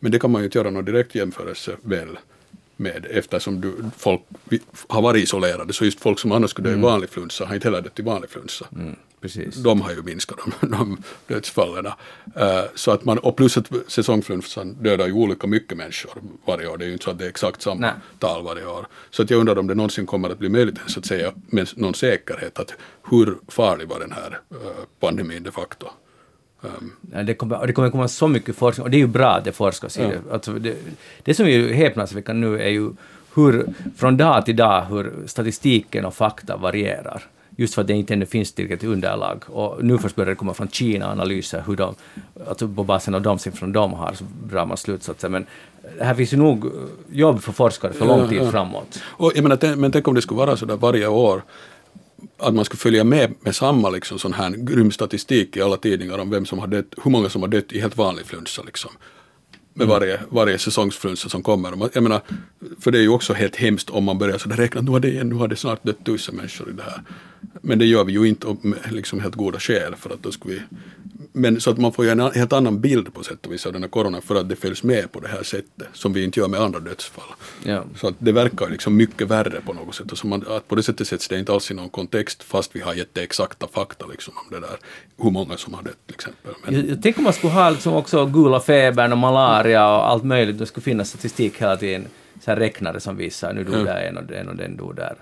Men 0.00 0.12
det 0.12 0.18
kan 0.18 0.30
man 0.30 0.40
ju 0.40 0.44
inte 0.44 0.58
göra 0.58 0.70
någon 0.70 0.84
direkt 0.84 1.14
jämförelse 1.14 1.76
väl 1.82 2.18
med 2.78 3.06
eftersom 3.10 3.60
du, 3.60 3.74
folk 3.96 4.20
har 4.88 5.02
varit 5.02 5.22
isolerade 5.22 5.72
så 5.72 5.84
just 5.84 6.00
folk 6.00 6.18
som 6.18 6.32
annars 6.32 6.50
skulle 6.50 6.68
dö 6.68 6.76
i 6.76 6.80
vanlig 6.80 7.10
flunsa 7.10 7.44
har 7.46 7.54
inte 7.54 7.66
heller 7.68 7.80
dött 7.80 7.98
i 7.98 8.02
vanlig 8.02 8.30
flunsa 8.30 8.66
Mm, 8.72 8.96
precis. 9.20 9.54
de 9.56 9.80
har 9.80 9.90
ju 9.90 10.02
minskat 10.02 10.38
de, 10.60 10.66
de 10.76 11.02
dödsfallen. 11.26 11.86
Så 12.74 12.90
att 12.90 13.04
man, 13.04 13.18
och 13.18 13.36
plus 13.36 13.56
att 13.56 13.70
säsongflunsan 13.86 14.72
dödar 14.72 15.06
ju 15.06 15.12
olika 15.12 15.46
mycket 15.46 15.78
människor 15.78 16.12
varje 16.46 16.66
år. 16.68 16.76
Det 16.78 16.84
är 16.84 16.86
ju 16.86 16.92
inte 16.92 17.04
så 17.04 17.10
att 17.10 17.18
det 17.18 17.24
är 17.24 17.28
exakt 17.28 17.62
samma 17.62 17.80
Nej. 17.80 17.92
tal 18.18 18.44
varje 18.44 18.66
år. 18.66 18.86
Så 19.10 19.22
att 19.22 19.30
jag 19.30 19.40
undrar 19.40 19.58
om 19.58 19.66
det 19.66 19.74
någonsin 19.74 20.06
kommer 20.06 20.30
att 20.30 20.38
bli 20.38 20.48
möjligt 20.48 20.78
ens 20.78 20.98
att 20.98 21.06
säga 21.06 21.32
med 21.46 21.68
någon 21.76 21.94
säkerhet 21.94 22.58
att 22.58 22.74
hur 23.10 23.38
farlig 23.48 23.88
var 23.88 24.00
den 24.00 24.12
här 24.12 24.40
eh, 24.50 24.56
pandemin 25.00 25.42
de 25.42 25.50
facto. 25.50 25.86
Um, 26.62 26.92
Ja, 27.12 27.22
det, 27.22 27.34
kommer, 27.34 27.66
det 27.66 27.72
kommer 27.72 27.90
komma 27.90 28.08
så 28.08 28.28
mycket 28.28 28.56
forskning, 28.56 28.84
och 28.84 28.90
det 28.90 28.96
är 28.96 28.98
ju 28.98 29.06
bra 29.06 29.30
att 29.30 29.44
det 29.44 29.52
forskas 29.52 29.98
i 29.98 30.00
det. 30.02 30.20
Alltså 30.32 30.52
det. 30.52 30.76
Det 31.22 31.34
som 31.34 31.46
är 31.46 31.72
häpnadsväckande 31.72 32.48
nu 32.48 32.60
är 32.60 32.68
ju 32.68 32.90
hur, 33.34 33.66
från 33.96 34.16
dag 34.16 34.44
till 34.44 34.56
dag, 34.56 34.84
hur 34.84 35.12
statistiken 35.26 36.04
och 36.04 36.14
fakta 36.14 36.56
varierar. 36.56 37.22
Just 37.56 37.74
för 37.74 37.82
att 37.82 37.88
det 37.88 37.94
inte 37.94 38.14
ännu 38.14 38.26
finns 38.26 38.52
tillräckligt 38.52 38.90
underlag. 38.90 39.42
Och 39.46 39.84
nu 39.84 39.98
först 39.98 40.16
börjar 40.16 40.30
det 40.30 40.34
komma 40.34 40.54
från 40.54 40.68
Kina 40.68 41.10
analyser, 41.10 41.62
hur 41.66 41.76
de, 41.76 41.94
alltså 42.48 42.68
på 42.68 42.84
basen 42.84 43.14
av 43.14 43.22
de 43.22 43.38
siffror 43.38 43.66
de 43.66 43.92
har, 43.92 44.12
så 44.12 44.24
drar 44.44 44.66
man 44.66 44.76
slutsatser. 44.76 45.28
Men 45.28 45.46
här 46.00 46.14
finns 46.14 46.32
ju 46.32 46.36
nog 46.36 46.66
eh, 46.66 46.72
jobb 47.10 47.42
för 47.42 47.52
forskare 47.52 47.92
för 47.92 48.06
lång 48.06 48.20
Ja, 48.20 48.28
tid 48.28 48.38
ja. 48.42 48.50
framåt. 48.50 49.00
Och 49.04 49.32
jag 49.34 49.42
menar, 49.42 49.76
men 49.76 49.92
tänk 49.92 50.08
om 50.08 50.14
det 50.14 50.22
skulle 50.22 50.38
vara 50.38 50.56
så 50.56 50.66
där 50.66 50.76
varje 50.76 51.06
år 51.06 51.42
att 52.38 52.54
man 52.54 52.64
skulle 52.64 52.78
följa 52.78 53.04
med 53.04 53.34
med 53.40 53.56
samma 53.56 53.90
liksom, 53.90 54.18
sån 54.18 54.32
här 54.32 54.50
grym 54.50 54.90
statistik 54.90 55.56
i 55.56 55.62
alla 55.62 55.76
tidningar 55.76 56.18
om 56.18 56.30
vem 56.30 56.46
som 56.46 56.58
har 56.58 56.66
dött, 56.66 56.94
hur 57.04 57.10
många 57.10 57.28
som 57.28 57.42
har 57.42 57.48
dött 57.48 57.72
i 57.72 57.80
helt 57.80 57.96
vanlig 57.96 58.26
flunsa. 58.26 58.62
Liksom. 58.62 58.90
Med 59.74 59.86
varje, 59.86 60.20
varje 60.30 60.58
säsongsflunsa 60.58 61.28
som 61.28 61.42
kommer. 61.42 61.70
Man- 61.76 61.90
Jag 61.92 62.02
menar, 62.02 62.20
för 62.80 62.90
det 62.90 62.98
är 62.98 63.02
ju 63.02 63.08
också 63.08 63.32
helt 63.32 63.56
hemskt 63.56 63.90
om 63.90 64.04
man 64.04 64.18
börjar 64.18 64.38
så 64.38 64.48
där 64.48 64.56
räkna, 64.56 64.80
nu 64.80 64.90
har 64.90 65.00
det, 65.00 65.24
nu 65.24 65.34
har 65.34 65.48
det 65.48 65.56
snart 65.56 65.84
dött 65.84 66.04
tusen 66.04 66.36
människor 66.36 66.70
i 66.70 66.72
det 66.72 66.82
här. 66.82 67.02
Men 67.62 67.78
det 67.78 67.84
gör 67.86 68.04
vi 68.04 68.12
ju 68.12 68.24
inte 68.28 68.46
om- 68.46 68.74
liksom 68.90 69.20
helt 69.20 69.34
goda 69.34 69.58
skäl 69.60 69.94
för 69.96 70.10
att 70.10 70.22
då 70.22 70.32
skulle 70.32 70.54
vi 70.54 70.60
men 71.32 71.60
så 71.60 71.70
att 71.70 71.78
man 71.78 71.92
får 71.92 72.04
ju 72.04 72.10
en 72.10 72.20
helt 72.20 72.52
annan 72.52 72.80
bild 72.80 73.14
på 73.14 73.22
sätt 73.22 73.46
och 73.46 73.52
vis 73.52 73.66
av 73.66 73.72
den 73.72 73.82
här 73.82 73.88
coronan 73.90 74.22
för 74.22 74.34
att 74.34 74.48
det 74.48 74.56
följs 74.56 74.82
med 74.82 75.12
på 75.12 75.20
det 75.20 75.28
här 75.28 75.42
sättet 75.42 75.88
som 75.92 76.12
vi 76.12 76.24
inte 76.24 76.40
gör 76.40 76.48
med 76.48 76.60
andra 76.60 76.80
dödsfall. 76.80 77.24
Ja. 77.64 77.84
Så 77.96 78.08
att 78.08 78.14
det 78.18 78.32
verkar 78.32 78.70
liksom 78.70 78.96
mycket 78.96 79.28
värre 79.28 79.60
på 79.66 79.72
något 79.72 79.94
sätt. 79.94 80.12
Och 80.12 80.18
så 80.18 80.26
man, 80.26 80.44
att 80.48 80.68
på 80.68 80.74
det 80.74 80.82
sättet 80.82 81.08
sätts 81.08 81.28
det 81.28 81.38
inte 81.38 81.52
alls 81.52 81.70
i 81.70 81.74
någon 81.74 81.88
kontext 81.88 82.42
fast 82.42 82.76
vi 82.76 82.80
har 82.80 82.94
jätteexakta 82.94 83.66
fakta 83.72 84.06
liksom 84.06 84.34
om 84.36 84.54
det 84.54 84.60
där. 84.66 84.76
Hur 85.16 85.30
många 85.30 85.56
som 85.56 85.74
har 85.74 85.82
dött 85.82 85.96
till 86.06 86.14
exempel. 86.14 86.52
Men, 86.64 86.74
Jag, 86.74 86.88
jag 86.88 87.02
tänker 87.02 87.20
om 87.20 87.24
man 87.24 87.32
skulle 87.32 87.52
ha 87.52 87.70
liksom 87.70 87.94
också 87.94 88.26
gula 88.26 88.60
febern 88.60 89.12
och 89.12 89.18
malaria 89.18 89.88
och 89.96 90.10
allt 90.10 90.24
möjligt. 90.24 90.58
Det 90.58 90.66
skulle 90.66 90.84
finnas 90.84 91.08
statistik 91.08 91.62
hela 91.62 91.76
tiden, 91.76 92.06
så 92.44 92.50
här 92.50 92.56
räknare 92.58 93.00
som 93.00 93.16
visar 93.16 93.52
nu 93.52 93.64
dog 93.64 93.74
Ja. 93.74 93.84
där 93.84 94.00
en 94.00 94.16
och 94.16 94.24
den 94.24 94.48
och 94.48 94.56
den 94.56 94.76
dog 94.76 94.96
där. 94.96 95.16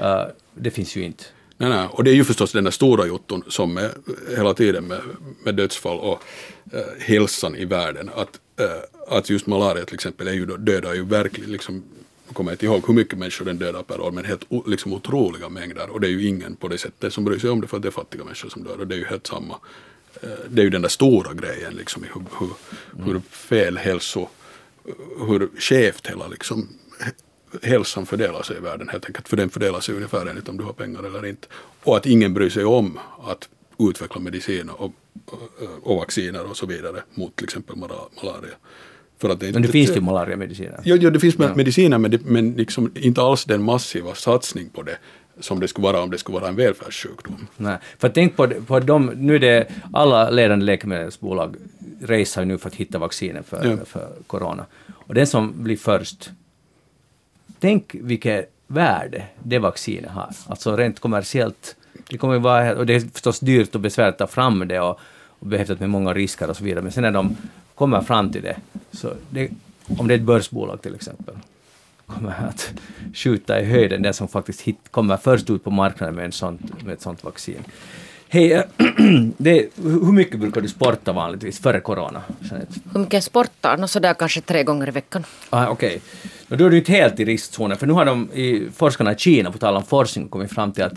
Uh, 0.00 0.26
det 0.54 0.70
finns 0.70 0.96
ju 0.96 1.02
inte. 1.02 1.24
Nej, 1.58 1.68
nej. 1.68 1.88
Och 1.90 2.04
det 2.04 2.10
är 2.10 2.14
ju 2.14 2.24
förstås 2.24 2.52
den 2.52 2.64
där 2.64 2.70
stora 2.70 3.06
jotton 3.06 3.42
som 3.48 3.78
är 3.78 3.90
hela 4.36 4.54
tiden 4.54 4.86
med, 4.86 5.00
med 5.44 5.54
dödsfall 5.54 5.98
och 5.98 6.22
eh, 6.72 6.80
hälsan 7.00 7.56
i 7.56 7.64
världen. 7.64 8.10
Att, 8.14 8.40
eh, 8.60 9.16
att 9.16 9.30
just 9.30 9.46
malaria 9.46 9.84
till 9.84 9.94
exempel 9.94 10.28
är 10.28 10.32
ju 10.32 10.46
dödar 10.46 10.94
ju 10.94 11.04
verkligen 11.04 11.52
liksom 11.52 11.82
jag 12.26 12.34
kommer 12.36 12.52
inte 12.52 12.64
ihåg 12.64 12.82
hur 12.86 12.94
mycket 12.94 13.18
människor 13.18 13.44
den 13.44 13.58
dödar 13.58 13.82
per 13.82 14.00
år, 14.00 14.10
men 14.10 14.24
helt 14.24 14.44
liksom 14.66 14.92
otroliga 14.92 15.48
mängder. 15.48 15.90
Och 15.90 16.00
det 16.00 16.06
är 16.06 16.10
ju 16.10 16.26
ingen 16.26 16.56
på 16.56 16.68
det 16.68 16.78
sättet 16.78 17.12
som 17.12 17.24
bryr 17.24 17.38
sig 17.38 17.50
om 17.50 17.60
det 17.60 17.66
för 17.66 17.76
att 17.76 17.82
det 17.82 17.88
är 17.88 17.90
fattiga 17.90 18.24
människor 18.24 18.48
som 18.48 18.64
dör. 18.64 18.80
Och 18.80 18.86
det 18.86 18.94
är 18.94 18.98
ju 18.98 19.04
helt 19.04 19.26
samma. 19.26 19.54
Eh, 20.22 20.28
Det 20.48 20.60
är 20.62 20.64
ju 20.64 20.70
den 20.70 20.82
där 20.82 20.88
stora 20.88 21.34
grejen, 21.34 21.74
liksom, 21.74 22.02
hur, 22.02 22.22
hur, 22.38 22.50
hur 23.04 23.20
fel 23.20 23.78
hälso, 23.78 24.28
hur 25.28 25.48
skevt 25.58 26.06
hela 26.06 26.26
liksom, 26.26 26.68
hälsan 27.62 28.06
fördelar 28.06 28.42
sig 28.42 28.56
i 28.56 28.60
världen 28.60 28.88
helt 28.88 29.06
enkelt. 29.06 29.28
För 29.28 29.36
den 29.36 29.50
fördelar 29.50 29.80
sig 29.80 29.94
ungefär 29.94 30.26
enligt 30.26 30.48
om 30.48 30.56
du 30.56 30.64
har 30.64 30.72
pengar 30.72 31.02
eller 31.02 31.26
inte. 31.26 31.48
Och 31.82 31.96
att 31.96 32.06
ingen 32.06 32.34
bryr 32.34 32.50
sig 32.50 32.64
om 32.64 32.98
att 33.24 33.48
utveckla 33.78 34.20
medicin 34.20 34.70
och, 34.70 34.92
och, 35.26 35.40
och 35.82 35.96
vacciner 35.96 36.50
och 36.50 36.56
så 36.56 36.66
vidare 36.66 37.02
mot 37.14 37.36
till 37.36 37.44
exempel 37.44 37.76
malaria. 37.76 38.54
För 39.18 39.28
att 39.28 39.40
det, 39.40 39.52
men 39.52 39.62
det 39.62 39.68
finns 39.68 39.96
ju 39.96 40.00
malariamediciner. 40.00 40.80
Jo, 40.84 40.96
jo, 41.00 41.10
det 41.10 41.20
finns 41.20 41.34
ja. 41.38 41.54
mediciner 41.54 41.98
men, 41.98 42.10
det, 42.10 42.24
men 42.24 42.52
liksom 42.52 42.92
inte 42.94 43.22
alls 43.22 43.44
den 43.44 43.62
massiva 43.62 44.14
satsning 44.14 44.68
på 44.68 44.82
det 44.82 44.98
som 45.40 45.60
det 45.60 45.68
skulle 45.68 45.84
vara 45.84 46.02
om 46.02 46.10
det 46.10 46.18
skulle 46.18 46.38
vara 46.38 46.48
en 46.48 46.56
välfärdssjukdom. 46.56 47.46
Nej, 47.56 47.78
för 47.98 48.08
tänk 48.08 48.36
på, 48.36 48.48
på 48.48 48.80
de, 48.80 49.06
nu 49.06 49.34
är 49.34 49.38
det 49.38 49.66
alla 49.92 50.30
ledande 50.30 50.64
läkemedelsbolag 50.64 51.56
racear 52.02 52.44
nu 52.44 52.58
för 52.58 52.68
att 52.68 52.74
hitta 52.74 52.98
vacciner 52.98 53.42
för, 53.42 53.64
ja. 53.64 53.84
för 53.84 54.12
corona. 54.26 54.66
Och 54.88 55.14
den 55.14 55.26
som 55.26 55.64
blir 55.64 55.76
först, 55.76 56.30
tänk 57.64 57.94
vilket 57.94 58.50
värde 58.66 59.24
det 59.42 59.58
vaccinet 59.58 60.10
har. 60.10 60.30
Alltså 60.46 60.76
rent 60.76 61.00
kommersiellt. 61.00 61.76
Det 62.10 62.18
kommer 62.18 62.38
vara, 62.38 62.76
och 62.76 62.86
det 62.86 62.94
är 62.94 63.00
förstås 63.00 63.40
dyrt 63.40 63.74
och 63.74 63.80
besvärligt 63.80 64.12
att 64.12 64.18
ta 64.18 64.26
fram 64.26 64.68
det 64.68 64.80
och, 64.80 65.00
och 65.28 65.46
behäftat 65.46 65.80
med 65.80 65.90
många 65.90 66.14
risker 66.14 66.50
och 66.50 66.56
så 66.56 66.64
vidare, 66.64 66.82
men 66.82 66.92
sen 66.92 67.02
när 67.02 67.10
de 67.10 67.36
kommer 67.74 68.00
fram 68.00 68.32
till 68.32 68.42
det, 68.42 68.56
så 68.92 69.12
det, 69.30 69.50
om 69.98 70.08
det 70.08 70.14
är 70.14 70.18
ett 70.18 70.24
börsbolag 70.24 70.82
till 70.82 70.94
exempel, 70.94 71.34
kommer 72.06 72.48
att 72.48 72.72
skjuta 73.14 73.60
i 73.60 73.64
höjden, 73.64 74.02
den 74.02 74.14
som 74.14 74.28
faktiskt 74.28 74.60
hit, 74.60 74.78
kommer 74.90 75.16
först 75.16 75.50
ut 75.50 75.64
på 75.64 75.70
marknaden 75.70 76.14
med, 76.14 76.24
en 76.24 76.32
sånt, 76.32 76.82
med 76.84 76.92
ett 76.92 77.02
sånt 77.02 77.24
vaccin. 77.24 77.64
Hej, 78.28 78.52
äh, 78.52 78.62
det, 79.36 79.68
hur 79.82 80.12
mycket 80.12 80.40
brukar 80.40 80.60
du 80.60 80.68
sporta 80.68 81.12
vanligtvis 81.12 81.60
före 81.60 81.80
corona? 81.80 82.22
Hur 82.92 83.00
mycket 83.00 83.12
jag 83.12 83.22
sportar? 83.22 83.76
Nå 83.76 83.88
sådär 83.88 84.14
kanske 84.14 84.40
tre 84.40 84.62
gånger 84.62 84.88
i 84.88 84.90
veckan. 84.90 85.24
Ah, 85.50 85.68
Okej. 85.68 85.88
Okay. 85.88 86.00
Och 86.54 86.58
Då 86.58 86.66
är 86.66 86.70
du 86.70 86.78
inte 86.78 86.92
helt 86.92 87.20
i 87.20 87.24
riskzonen, 87.24 87.76
för 87.76 87.86
nu 87.86 87.92
har 87.92 88.04
de, 88.04 88.32
i, 88.32 88.68
forskarna 88.74 89.12
i 89.12 89.16
Kina, 89.16 89.50
på 89.50 89.58
tal 89.58 89.76
om 89.76 89.84
forskning, 89.84 90.28
kommit 90.28 90.52
fram 90.52 90.72
till 90.72 90.84
att 90.84 90.92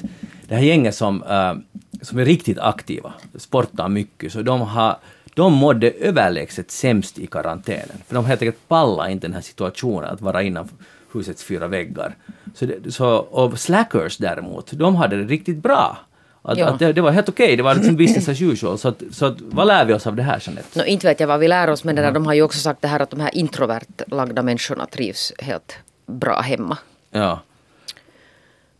det 0.48 0.56
här 0.56 0.62
gänget 0.62 0.96
som, 0.96 1.24
äh, 1.24 1.54
som 2.02 2.20
är 2.20 2.26
riktigt 2.26 2.60
aktiva, 2.60 3.14
sportar 3.36 3.90
mycket, 3.90 4.34
så 4.34 4.42
de 4.42 4.62
har 4.62 4.98
de 5.34 5.54
mådde 5.54 5.92
överlägset 5.92 6.72
sämst 6.72 7.20
i 7.20 7.28
karantänen. 7.28 7.98
För 8.08 8.16
de 8.16 8.26
helt 8.26 8.42
enkelt 8.42 8.68
pallade 8.68 9.12
inte 9.12 9.28
den 9.28 9.34
här 9.34 9.42
situationen 9.42 10.10
att 10.10 10.22
vara 10.22 10.44
innanför 10.44 10.76
husets 11.14 11.44
fyra 11.44 11.68
väggar. 11.68 12.16
Så, 12.56 12.66
det, 12.66 12.92
så 12.92 13.08
och 13.16 13.60
slackers 13.60 14.18
däremot, 14.18 14.72
de 14.72 14.96
hade 14.96 15.18
det 15.18 15.24
riktigt 15.24 15.58
bra. 15.58 15.98
Att, 16.48 16.58
ja. 16.58 16.68
att 16.68 16.80
det, 16.80 16.94
det, 16.94 17.02
var 17.02 17.12
helt 17.12 17.30
okej, 17.30 17.46
okay. 17.46 17.56
det 17.56 17.64
var 17.64 17.76
liksom 17.76 17.96
business 17.96 18.30
as 18.30 18.42
usual. 18.42 18.78
Så, 18.78 18.88
att, 18.88 19.04
så 19.12 19.26
att, 19.26 19.42
vad 19.42 19.68
lär 19.68 19.86
vi 19.86 19.94
oss 19.94 20.08
av 20.08 20.16
det 20.16 20.24
här 20.24 20.44
Jeanette? 20.46 20.80
No, 20.80 20.86
inte 20.86 21.08
vet 21.08 21.20
jag 21.20 21.28
vad 21.28 21.40
vi 21.40 21.48
lär 21.48 21.70
oss 21.70 21.84
men 21.84 21.96
det 21.96 22.02
där, 22.02 22.12
de 22.12 22.26
har 22.26 22.34
ju 22.34 22.42
också 22.42 22.60
sagt 22.60 22.82
det 22.82 22.88
här 22.88 23.00
att 23.00 23.10
de 23.10 23.20
här 23.20 23.36
introvert 23.36 24.04
lagda 24.08 24.42
människorna 24.42 24.86
trivs 24.86 25.34
helt 25.40 25.78
bra 26.06 26.42
hemma. 26.42 26.78
Ja. 27.12 27.40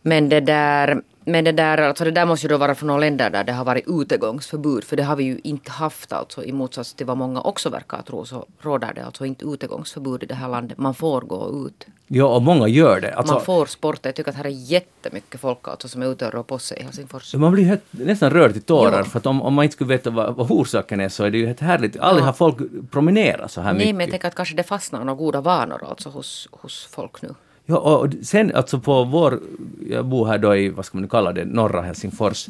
Men 0.02 0.28
det 0.28 0.40
där 0.40 1.02
men 1.24 1.44
det 1.44 1.52
där, 1.52 1.78
alltså 1.78 2.04
det 2.04 2.10
där 2.10 2.26
måste 2.26 2.46
ju 2.46 2.48
då 2.48 2.56
vara 2.56 2.74
från 2.74 2.86
några 2.86 3.00
länder 3.00 3.30
där 3.30 3.44
det 3.44 3.52
har 3.52 3.64
varit 3.64 3.84
utegångsförbud. 3.86 4.84
För 4.84 4.96
det 4.96 5.02
har 5.02 5.16
vi 5.16 5.24
ju 5.24 5.40
inte 5.44 5.70
haft 5.70 6.12
alltså. 6.12 6.44
I 6.44 6.52
motsats 6.52 6.94
till 6.94 7.06
vad 7.06 7.16
många 7.16 7.40
också 7.40 7.70
verkar 7.70 8.02
tro 8.02 8.24
så 8.24 8.46
råder 8.60 8.94
det 8.94 9.04
alltså 9.04 9.26
inte 9.26 9.44
utegångsförbud 9.44 10.22
i 10.22 10.26
det 10.26 10.34
här 10.34 10.48
landet. 10.48 10.78
Man 10.78 10.94
får 10.94 11.20
gå 11.20 11.66
ut. 11.66 11.86
Ja, 12.08 12.24
och 12.24 12.42
många 12.42 12.68
gör 12.68 13.00
det. 13.00 13.14
Alltså, 13.14 13.34
man 13.34 13.44
får 13.44 13.66
sporta. 13.66 14.08
Jag 14.08 14.14
tycker 14.14 14.30
att 14.30 14.36
här 14.36 14.44
är 14.44 14.48
jättemycket 14.48 15.40
folk 15.40 15.68
alltså 15.68 15.88
som 15.88 16.02
är 16.02 16.06
ute 16.06 16.26
och 16.26 16.32
rör 16.32 16.42
på 16.42 16.58
sig 16.58 16.78
i 16.78 16.82
Helsingfors. 16.82 17.34
Man 17.34 17.52
blir 17.52 17.64
helt, 17.64 17.82
nästan 17.90 18.30
rörd 18.30 18.52
till 18.52 18.62
tårar. 18.62 18.98
Ja. 18.98 19.04
För 19.04 19.18
att 19.18 19.26
om, 19.26 19.42
om 19.42 19.54
man 19.54 19.62
inte 19.62 19.72
skulle 19.72 19.88
veta 19.88 20.10
vad, 20.10 20.34
vad 20.34 20.50
orsaken 20.50 21.00
är 21.00 21.08
så 21.08 21.24
är 21.24 21.30
det 21.30 21.38
ju 21.38 21.46
helt 21.46 21.60
härligt. 21.60 21.96
Aldrig 21.96 22.22
ja. 22.22 22.26
har 22.26 22.32
folk 22.32 22.56
promenerat 22.90 23.50
så 23.50 23.60
här 23.60 23.72
Nej, 23.72 23.74
mycket. 23.74 23.86
Nej, 23.86 23.92
men 23.92 24.00
jag 24.00 24.10
tänker 24.10 24.28
att 24.28 24.34
kanske 24.34 24.54
det 24.54 24.62
fastnar 24.62 25.00
några 25.00 25.14
goda 25.14 25.40
vanor 25.40 25.84
alltså 25.88 26.08
hos, 26.08 26.48
hos 26.52 26.88
folk 26.90 27.22
nu. 27.22 27.34
Ja, 27.70 27.76
och 27.76 28.08
sen 28.22 28.52
alltså 28.54 28.80
på 28.80 29.04
vår, 29.04 29.40
jag 29.90 30.04
bor 30.04 30.26
här 30.26 30.38
då 30.38 30.56
i, 30.56 30.68
vad 30.68 30.84
ska 30.84 30.96
man 30.96 31.02
nu 31.02 31.08
kalla 31.08 31.32
det, 31.32 31.44
norra 31.44 31.82
Helsingfors. 31.82 32.48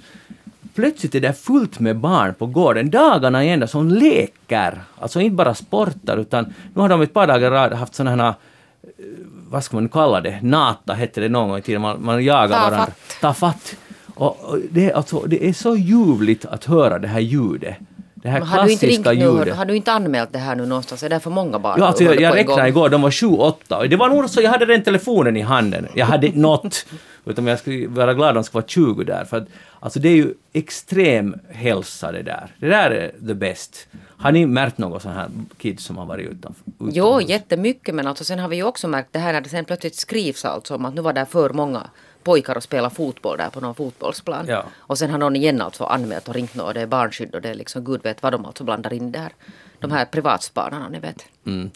Plötsligt 0.75 1.14
är 1.14 1.21
det 1.21 1.33
fullt 1.33 1.81
med 1.81 1.97
barn 1.97 2.35
på 2.35 2.47
gården, 2.47 2.90
dagarna 2.90 3.44
i 3.44 3.49
ända, 3.49 3.66
som 3.66 3.88
leker. 3.88 4.83
Alltså 4.99 5.21
inte 5.21 5.35
bara 5.35 5.55
sportar, 5.55 6.16
utan 6.16 6.55
nu 6.75 6.81
har 6.81 6.88
de 6.88 7.03
ett 7.03 7.12
par 7.12 7.27
dagar 7.27 7.51
rad 7.51 7.73
haft 7.73 7.94
sådana 7.94 8.23
här, 8.23 8.35
eh, 8.83 9.05
vad 9.51 9.65
ska 9.65 9.77
man 9.77 9.83
nu 9.83 9.89
kalla 9.89 10.21
det, 10.21 10.39
nata 10.43 10.93
hette 10.93 11.21
det 11.21 11.29
någon 11.29 11.49
gång 11.49 11.59
i 11.59 11.63
tiden, 11.63 11.83
man, 11.83 12.05
man 12.05 12.25
jagar 12.25 12.59
Ta 12.59 12.71
varandra. 12.71 12.93
Ta 13.21 13.35
fatt. 13.35 13.77
Och, 14.15 14.45
och 14.45 14.59
det, 14.71 14.93
alltså, 14.93 15.21
det 15.21 15.49
är 15.49 15.53
så 15.53 15.77
ljuvligt 15.77 16.45
att 16.45 16.65
höra 16.65 16.99
det 16.99 17.09
här 17.09 17.21
ljudet. 17.21 17.77
Det 18.15 18.29
här 18.29 18.41
har 18.41 18.57
klassiska 18.57 19.11
du 19.11 19.21
ljudet. 19.21 19.57
Har 19.57 19.65
du 19.65 19.77
inte 19.77 19.93
anmält 19.93 20.33
det 20.33 20.39
här 20.39 20.57
nu 20.57 20.67
någonstans? 20.67 21.03
Är 21.03 21.09
det 21.09 21.21
för 21.21 21.31
många 21.31 21.59
barn? 21.59 21.77
Ja, 21.79 21.87
alltså 21.87 22.05
jag, 22.05 22.21
jag 22.21 22.35
räknade 22.35 22.69
igår, 22.69 22.89
de 22.89 23.03
var 23.03 23.11
sju, 23.11 23.27
åtta. 23.27 23.87
Det 23.87 23.97
var 23.97 24.09
nog 24.09 24.31
så, 24.31 24.41
jag 24.41 24.51
hade 24.51 24.67
den 24.67 24.83
telefonen 24.83 25.37
i 25.37 25.41
handen. 25.41 25.89
Jag 25.95 26.07
hade 26.07 26.31
något. 26.35 26.87
Utan 27.25 27.47
jag 27.47 27.59
skulle 27.59 27.87
vara 27.89 28.15
glad 28.15 28.31
om 28.31 28.37
det 28.37 28.45
skulle 28.45 28.61
vara 28.63 28.69
20 28.69 29.05
där. 29.05 29.25
För 29.25 29.37
att, 29.37 29.47
alltså 29.81 30.01
det 30.01 30.09
är 30.09 30.17
ju 30.17 30.35
extrem 30.53 31.37
hälsa 31.51 32.12
det 32.12 32.23
där. 32.23 32.55
Det 32.61 32.69
där 32.69 32.91
är 32.91 33.27
the 33.27 33.35
best. 33.35 33.87
Har 34.17 34.33
ni 34.33 34.47
märkt 34.47 34.79
något 34.79 35.03
sånt 35.03 35.14
här 35.14 35.31
kids 35.59 35.85
som 35.85 35.97
har 35.97 36.07
varit 36.07 36.27
utanför? 36.27 36.62
utanför? 36.67 36.99
Jo, 36.99 37.21
jättemycket. 37.21 37.95
Men 37.95 38.07
alltså 38.07 38.25
sen 38.25 38.38
har 38.38 38.49
vi 38.49 38.57
ju 38.57 38.62
också 38.62 38.88
märkt 38.88 39.09
det 39.12 39.19
här 39.19 39.33
när 39.33 39.41
det 39.41 39.49
sen 39.49 39.64
plötsligt 39.64 39.97
skrivs 39.97 40.45
alltså 40.45 40.75
om 40.75 40.85
att 40.85 40.95
nu 40.95 41.03
var 41.03 41.12
det 41.12 41.27
för 41.27 41.51
många 41.51 41.91
pojkar 42.23 42.57
och 42.57 42.62
spelar 42.62 42.91
fotboll 42.91 43.38
där 43.38 43.51
på 43.51 43.61
någon 43.61 43.75
fotbollsplan. 43.75 44.47
Ja. 44.49 44.64
Och 44.77 44.99
sen 44.99 45.11
har 45.11 45.19
någon 45.19 45.37
igen 45.37 45.61
alltså 45.61 45.85
anmält 45.85 46.29
och 46.29 46.35
ringt 46.35 46.61
och 46.61 46.75
det 46.75 46.81
är 46.81 46.87
barnskydd 46.87 47.35
och 47.35 47.41
det 47.41 47.49
är 47.49 47.55
liksom 47.55 47.85
gud 47.85 48.03
vet 48.03 48.23
vad 48.23 48.33
de 48.33 48.45
alltså 48.45 48.64
blandar 48.64 48.93
in 48.93 49.12
där. 49.12 49.33
De 49.79 49.91
här 49.91 50.05
privatspanarna 50.05 50.88
ni 50.88 50.99
vet. 50.99 51.25
Mm. 51.47 51.71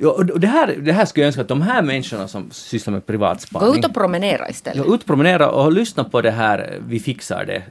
Ja, 0.00 0.10
och 0.10 0.40
det, 0.40 0.46
här, 0.46 0.76
det 0.82 0.92
här 0.92 1.04
skulle 1.04 1.22
jag 1.22 1.26
önska 1.26 1.42
att 1.42 1.48
de 1.48 1.62
här 1.62 1.82
människorna 1.82 2.28
som 2.28 2.50
sysslar 2.50 2.92
med 2.92 3.06
privatspaning... 3.06 3.68
Gå 3.68 3.78
ut 3.78 3.84
och 3.84 3.94
promenera 3.94 4.48
istället. 4.48 4.84
Ja, 4.86 4.94
ut 4.94 5.00
och 5.00 5.06
promenera 5.06 5.50
och 5.50 5.72
lyssna 5.72 6.04
på 6.04 6.20
det 6.20 6.30
här 6.30 6.78
Vi 6.86 7.00
fixar 7.00 7.44
det, 7.44 7.62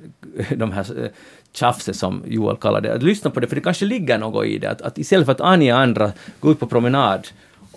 de 0.56 0.72
här 0.72 1.04
eh, 1.04 1.10
tjafset 1.54 1.96
som 1.96 2.24
Joel 2.28 2.58
kallar 2.58 2.82
det. 2.82 2.98
Lyssna 2.98 3.30
på 3.30 3.40
det, 3.40 3.48
för 3.48 3.56
det 3.56 3.62
kanske 3.62 3.86
ligger 3.86 4.18
något 4.18 4.46
i 4.46 4.58
det. 4.58 4.72
Att, 4.72 4.82
att 4.82 4.98
istället 4.98 5.26
för 5.26 5.32
att 5.32 5.42
ange 5.42 5.74
andra, 5.74 6.12
gå 6.40 6.52
ut 6.52 6.60
på 6.60 6.68
promenad 6.68 7.28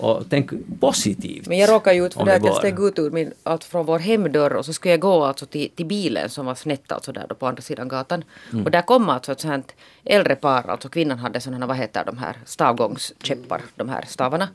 och 0.01 0.25
tänk 0.31 0.51
positivt. 0.81 1.47
Men 1.49 1.59
jag 1.59 1.71
råkade 1.71 1.97
ju 1.97 2.07
ut 2.07 2.15
för 2.15 2.25
det 2.25 2.35
att 2.35 2.45
jag 2.45 2.57
steg 2.57 2.81
ut 2.81 2.99
ur 2.99 3.11
min, 3.11 3.33
alltså 3.43 3.69
från 3.69 3.87
vår 3.87 3.99
hemdörr 3.99 4.57
och 4.57 4.65
så 4.65 4.73
skulle 4.73 4.93
jag 4.93 5.01
gå 5.01 5.25
alltså 5.25 5.47
till, 5.47 5.71
till 5.71 5.87
bilen 5.87 6.31
som 6.31 6.47
var 6.47 6.55
snett 6.55 6.93
alltså 6.93 7.13
där 7.13 7.27
då 7.29 7.35
på 7.35 7.47
andra 7.47 7.63
sidan 7.63 7.89
gatan. 7.89 8.25
Mm. 8.53 8.65
Och 8.65 8.71
där 8.71 8.83
kom 8.83 9.09
alltså 9.09 9.33
ett 9.33 9.41
sånt 9.41 9.75
äldre 10.05 10.37
par, 10.37 10.71
alltså 10.71 10.89
kvinnan 10.89 11.19
hade 11.19 11.41
sådana, 11.41 11.67
vad 11.67 11.77
heter 11.77 12.05
de 12.05 12.19
här, 12.19 12.37
stavgångskäppar, 12.45 13.61
de 13.77 13.89
här 13.89 14.05
stavarna. 14.09 14.49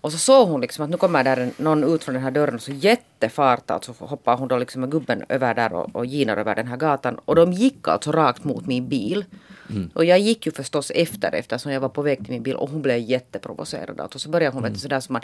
Och 0.00 0.12
så 0.12 0.18
såg 0.18 0.48
hon 0.48 0.60
liksom 0.60 0.84
att 0.84 0.90
nu 0.90 0.96
kommer 0.96 1.24
där 1.24 1.50
någon 1.56 1.84
ut 1.84 2.04
från 2.04 2.14
den 2.14 2.22
här 2.22 2.30
dörren 2.30 2.58
så 2.58 2.72
jättefart 2.72 3.70
alltså 3.70 3.94
hoppar 3.98 4.36
hon 4.36 4.48
då 4.48 4.58
liksom 4.58 4.80
med 4.80 4.90
gubben 4.90 5.24
över 5.28 5.54
där 5.54 5.72
och, 5.72 5.96
och 5.96 6.06
ginar 6.06 6.36
över 6.36 6.54
den 6.54 6.66
här 6.66 6.76
gatan. 6.76 7.18
Och 7.24 7.34
de 7.34 7.52
gick 7.52 7.88
alltså 7.88 8.12
rakt 8.12 8.44
mot 8.44 8.66
min 8.66 8.88
bil. 8.88 9.24
Mm. 9.70 9.90
Och 9.94 10.04
jag 10.04 10.18
gick 10.18 10.46
ju 10.46 10.52
förstås 10.52 10.90
efter 10.90 11.34
eftersom 11.34 11.72
jag 11.72 11.80
var 11.80 11.88
på 11.88 12.02
väg 12.02 12.18
till 12.18 12.32
min 12.32 12.42
bil 12.42 12.54
och 12.54 12.70
hon 12.70 12.82
blev 12.82 12.98
jätteprovocerad. 12.98 14.00
Och 14.00 14.20
så 14.20 14.28
började 14.28 14.54
hon 14.54 14.62
mm. 14.62 14.72
vet, 14.72 14.80
sådär 14.80 15.00
som 15.00 15.12
man 15.12 15.22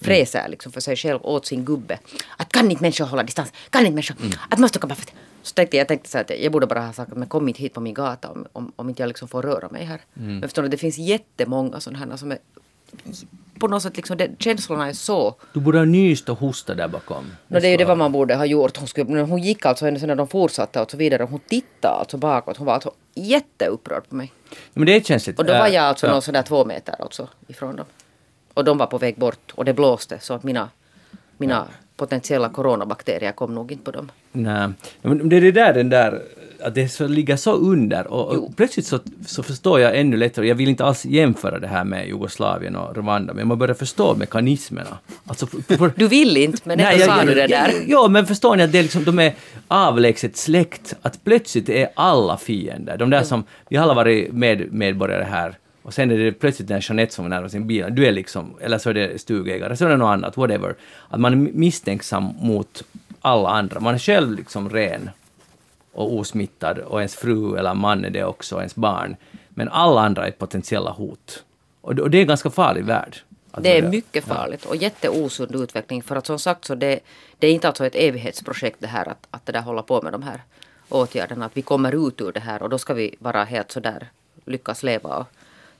fräser 0.00 0.48
liksom 0.48 0.72
för 0.72 0.80
sig 0.80 0.96
själv 0.96 1.18
åt 1.22 1.46
sin 1.46 1.64
gubbe. 1.64 1.98
Att 2.36 2.52
kan 2.52 2.70
inte 2.70 2.82
människor 2.82 3.04
hålla 3.04 3.22
distans? 3.22 3.52
Kan 3.70 3.80
inte 3.80 3.94
människor? 3.94 4.16
Mm. 4.20 4.32
Att 4.50 4.58
måste 4.58 4.78
komma 4.78 4.94
för 4.94 5.06
så 5.42 5.54
tänkte 5.54 5.76
jag, 5.76 5.80
jag 5.80 5.88
tänkte 5.88 6.10
så 6.10 6.18
att 6.18 6.30
jag 6.40 6.52
borde 6.52 6.66
bara 6.66 6.80
ha 6.80 6.92
sagt 6.92 7.14
men 7.14 7.28
kom 7.28 7.48
inte 7.48 7.62
hit 7.62 7.74
på 7.74 7.80
min 7.80 7.94
gata 7.94 8.30
om, 8.30 8.46
om, 8.52 8.72
om 8.76 8.88
inte 8.88 9.02
jag 9.02 9.08
liksom 9.08 9.28
får 9.28 9.42
röra 9.42 9.68
mig 9.68 9.84
här. 9.84 10.00
Mm. 10.16 10.38
Men 10.38 10.42
förstår 10.42 10.62
du, 10.62 10.68
det 10.68 10.76
finns 10.76 10.98
jättemånga 10.98 11.80
sådana 11.80 11.98
här 11.98 12.16
som 12.16 12.32
är 12.32 12.38
på 13.58 13.68
något 13.68 13.82
sätt 13.82 13.96
liksom, 13.96 14.16
det, 14.16 14.30
känslorna 14.38 14.88
är 14.88 14.92
så... 14.92 15.34
Du 15.52 15.60
borde 15.60 15.78
ha 15.78 15.84
nyst 15.84 16.28
och 16.28 16.38
hostat 16.38 16.76
där 16.76 16.88
bakom. 16.88 17.24
No, 17.48 17.60
det 17.60 17.66
är 17.66 17.70
ju 17.70 17.76
det 17.76 17.84
vad 17.84 17.98
man 17.98 18.12
borde 18.12 18.34
ha 18.34 18.46
gjort. 18.46 18.76
Hon, 18.76 18.88
skulle, 18.88 19.20
hon 19.20 19.42
gick 19.42 19.66
alltså, 19.66 19.90
när 19.90 20.14
de 20.14 20.28
fortsatte 20.28 20.80
och 20.80 20.90
så 20.90 20.96
vidare, 20.96 21.22
hon 21.22 21.40
tittade 21.40 21.94
alltså 21.94 22.16
bakåt. 22.16 22.56
Hon 22.56 22.66
var 22.66 22.74
alltså 22.74 22.92
jätteupprörd 23.14 24.08
på 24.08 24.14
mig. 24.14 24.32
Men 24.72 24.86
det 24.86 24.96
är 24.96 25.00
känsligt. 25.00 25.38
Och 25.38 25.44
då 25.44 25.52
var 25.52 25.68
jag 25.68 25.84
alltså 25.84 26.06
äh, 26.06 26.12
någon 26.12 26.22
sådär 26.22 26.42
två 26.42 26.64
meter 26.64 26.94
alltså 26.98 27.28
ifrån 27.46 27.76
dem. 27.76 27.86
Och 28.54 28.64
de 28.64 28.78
var 28.78 28.86
på 28.86 28.98
väg 28.98 29.16
bort 29.16 29.52
och 29.54 29.64
det 29.64 29.74
blåste 29.74 30.18
så 30.18 30.34
att 30.34 30.42
mina, 30.42 30.68
mina 31.36 31.66
potentiella 31.96 32.48
coronabakterier 32.48 33.32
kom 33.32 33.54
nog 33.54 33.72
inte 33.72 33.84
på 33.84 33.90
dem. 33.90 34.10
Nej, 34.32 34.68
men 35.02 35.28
det 35.28 35.36
är 35.36 35.40
det 35.40 35.52
där 35.52 35.74
den 35.74 35.88
där 35.88 36.22
att 36.64 36.74
det 36.74 36.88
så, 36.88 37.08
ligger 37.08 37.36
så 37.36 37.52
under 37.52 38.06
och, 38.06 38.32
och 38.32 38.56
plötsligt 38.56 38.86
så, 38.86 38.98
så 39.26 39.42
förstår 39.42 39.80
jag 39.80 39.98
ännu 39.98 40.16
lättare, 40.16 40.48
jag 40.48 40.54
vill 40.54 40.68
inte 40.68 40.84
alls 40.84 41.04
jämföra 41.04 41.58
det 41.58 41.66
här 41.66 41.84
med 41.84 42.08
Jugoslavien 42.08 42.76
och 42.76 42.96
Rwanda, 42.96 43.34
men 43.34 43.48
man 43.48 43.58
börjar 43.58 43.74
förstå 43.74 44.14
mekanismerna. 44.14 44.98
Alltså, 45.26 45.46
för, 45.46 45.92
du 45.96 46.08
vill 46.08 46.36
inte, 46.36 46.58
men 46.64 46.80
ändå 46.80 47.04
sa 47.04 47.24
du 47.24 47.34
det 47.34 47.46
där. 47.46 47.72
Ja, 47.86 48.08
men 48.08 48.26
förstår 48.26 48.56
ni 48.56 48.62
att 48.62 48.72
det 48.72 48.78
är 48.78 48.82
liksom, 48.82 49.04
de 49.04 49.18
är 49.18 49.34
avlägset 49.68 50.36
släkt, 50.36 50.94
att 51.02 51.24
plötsligt 51.24 51.68
är 51.68 51.88
alla 51.94 52.36
fiender. 52.36 52.96
De 52.96 53.10
där 53.10 53.18
mm. 53.18 53.28
som, 53.28 53.44
vi 53.68 53.76
har 53.76 53.84
alla 53.84 53.94
varit 53.94 54.32
med, 54.32 54.72
medborgare 54.72 55.24
här, 55.24 55.54
och 55.82 55.94
sen 55.94 56.10
är 56.10 56.18
det 56.18 56.32
plötsligt 56.32 56.70
en 56.70 56.80
Jeanette 56.82 57.14
som 57.14 57.28
närmar 57.28 57.48
sin 57.48 57.66
bil, 57.66 57.86
du 57.90 58.06
är 58.06 58.12
liksom, 58.12 58.54
eller 58.60 58.78
så 58.78 58.90
är 58.90 58.94
det 58.94 59.20
stugägare, 59.20 59.76
så 59.76 59.84
är 59.84 59.88
det 59.88 59.96
något 59.96 60.12
annat, 60.12 60.36
whatever. 60.36 60.74
Att 61.08 61.20
man 61.20 61.32
är 61.32 61.36
misstänksam 61.36 62.28
mot 62.40 62.82
alla 63.20 63.48
andra, 63.48 63.80
man 63.80 63.94
är 63.94 63.98
själv 63.98 64.34
liksom 64.34 64.70
ren 64.70 65.10
och 65.94 66.14
osmittad 66.14 66.78
och 66.78 66.98
ens 66.98 67.14
fru 67.14 67.56
eller 67.56 67.74
man 67.74 68.04
är 68.04 68.10
det 68.10 68.24
också, 68.24 68.54
och 68.54 68.60
ens 68.60 68.74
barn. 68.74 69.16
Men 69.48 69.68
alla 69.68 70.00
andra 70.00 70.26
är 70.26 70.30
potentiella 70.30 70.90
hot. 70.90 71.44
Och 71.80 72.10
det 72.10 72.18
är 72.18 72.20
en 72.20 72.26
ganska 72.26 72.50
farlig 72.50 72.84
värld. 72.84 73.16
Det 73.58 73.78
är 73.78 73.88
mycket 73.88 74.24
farligt 74.24 74.64
och 74.64 74.76
jätteosund 74.76 75.54
utveckling 75.54 76.02
för 76.02 76.16
att 76.16 76.26
som 76.26 76.38
sagt 76.38 76.64
så 76.64 76.74
det, 76.74 77.00
det 77.38 77.46
är 77.46 77.52
inte 77.52 77.68
alltså 77.68 77.86
ett 77.86 77.94
evighetsprojekt 77.94 78.76
det 78.80 78.86
här 78.86 79.08
att, 79.08 79.26
att 79.30 79.46
det 79.46 79.52
där 79.52 79.60
hålla 79.60 79.82
på 79.82 80.02
med 80.02 80.12
de 80.12 80.22
här 80.22 80.42
åtgärderna. 80.88 81.46
Att 81.46 81.56
vi 81.56 81.62
kommer 81.62 82.08
ut 82.08 82.20
ur 82.20 82.32
det 82.32 82.40
här 82.40 82.62
och 82.62 82.70
då 82.70 82.78
ska 82.78 82.94
vi 82.94 83.14
vara 83.18 83.44
helt 83.44 83.72
sådär 83.72 84.08
lyckas 84.44 84.82
leva 84.82 85.16
och 85.16 85.26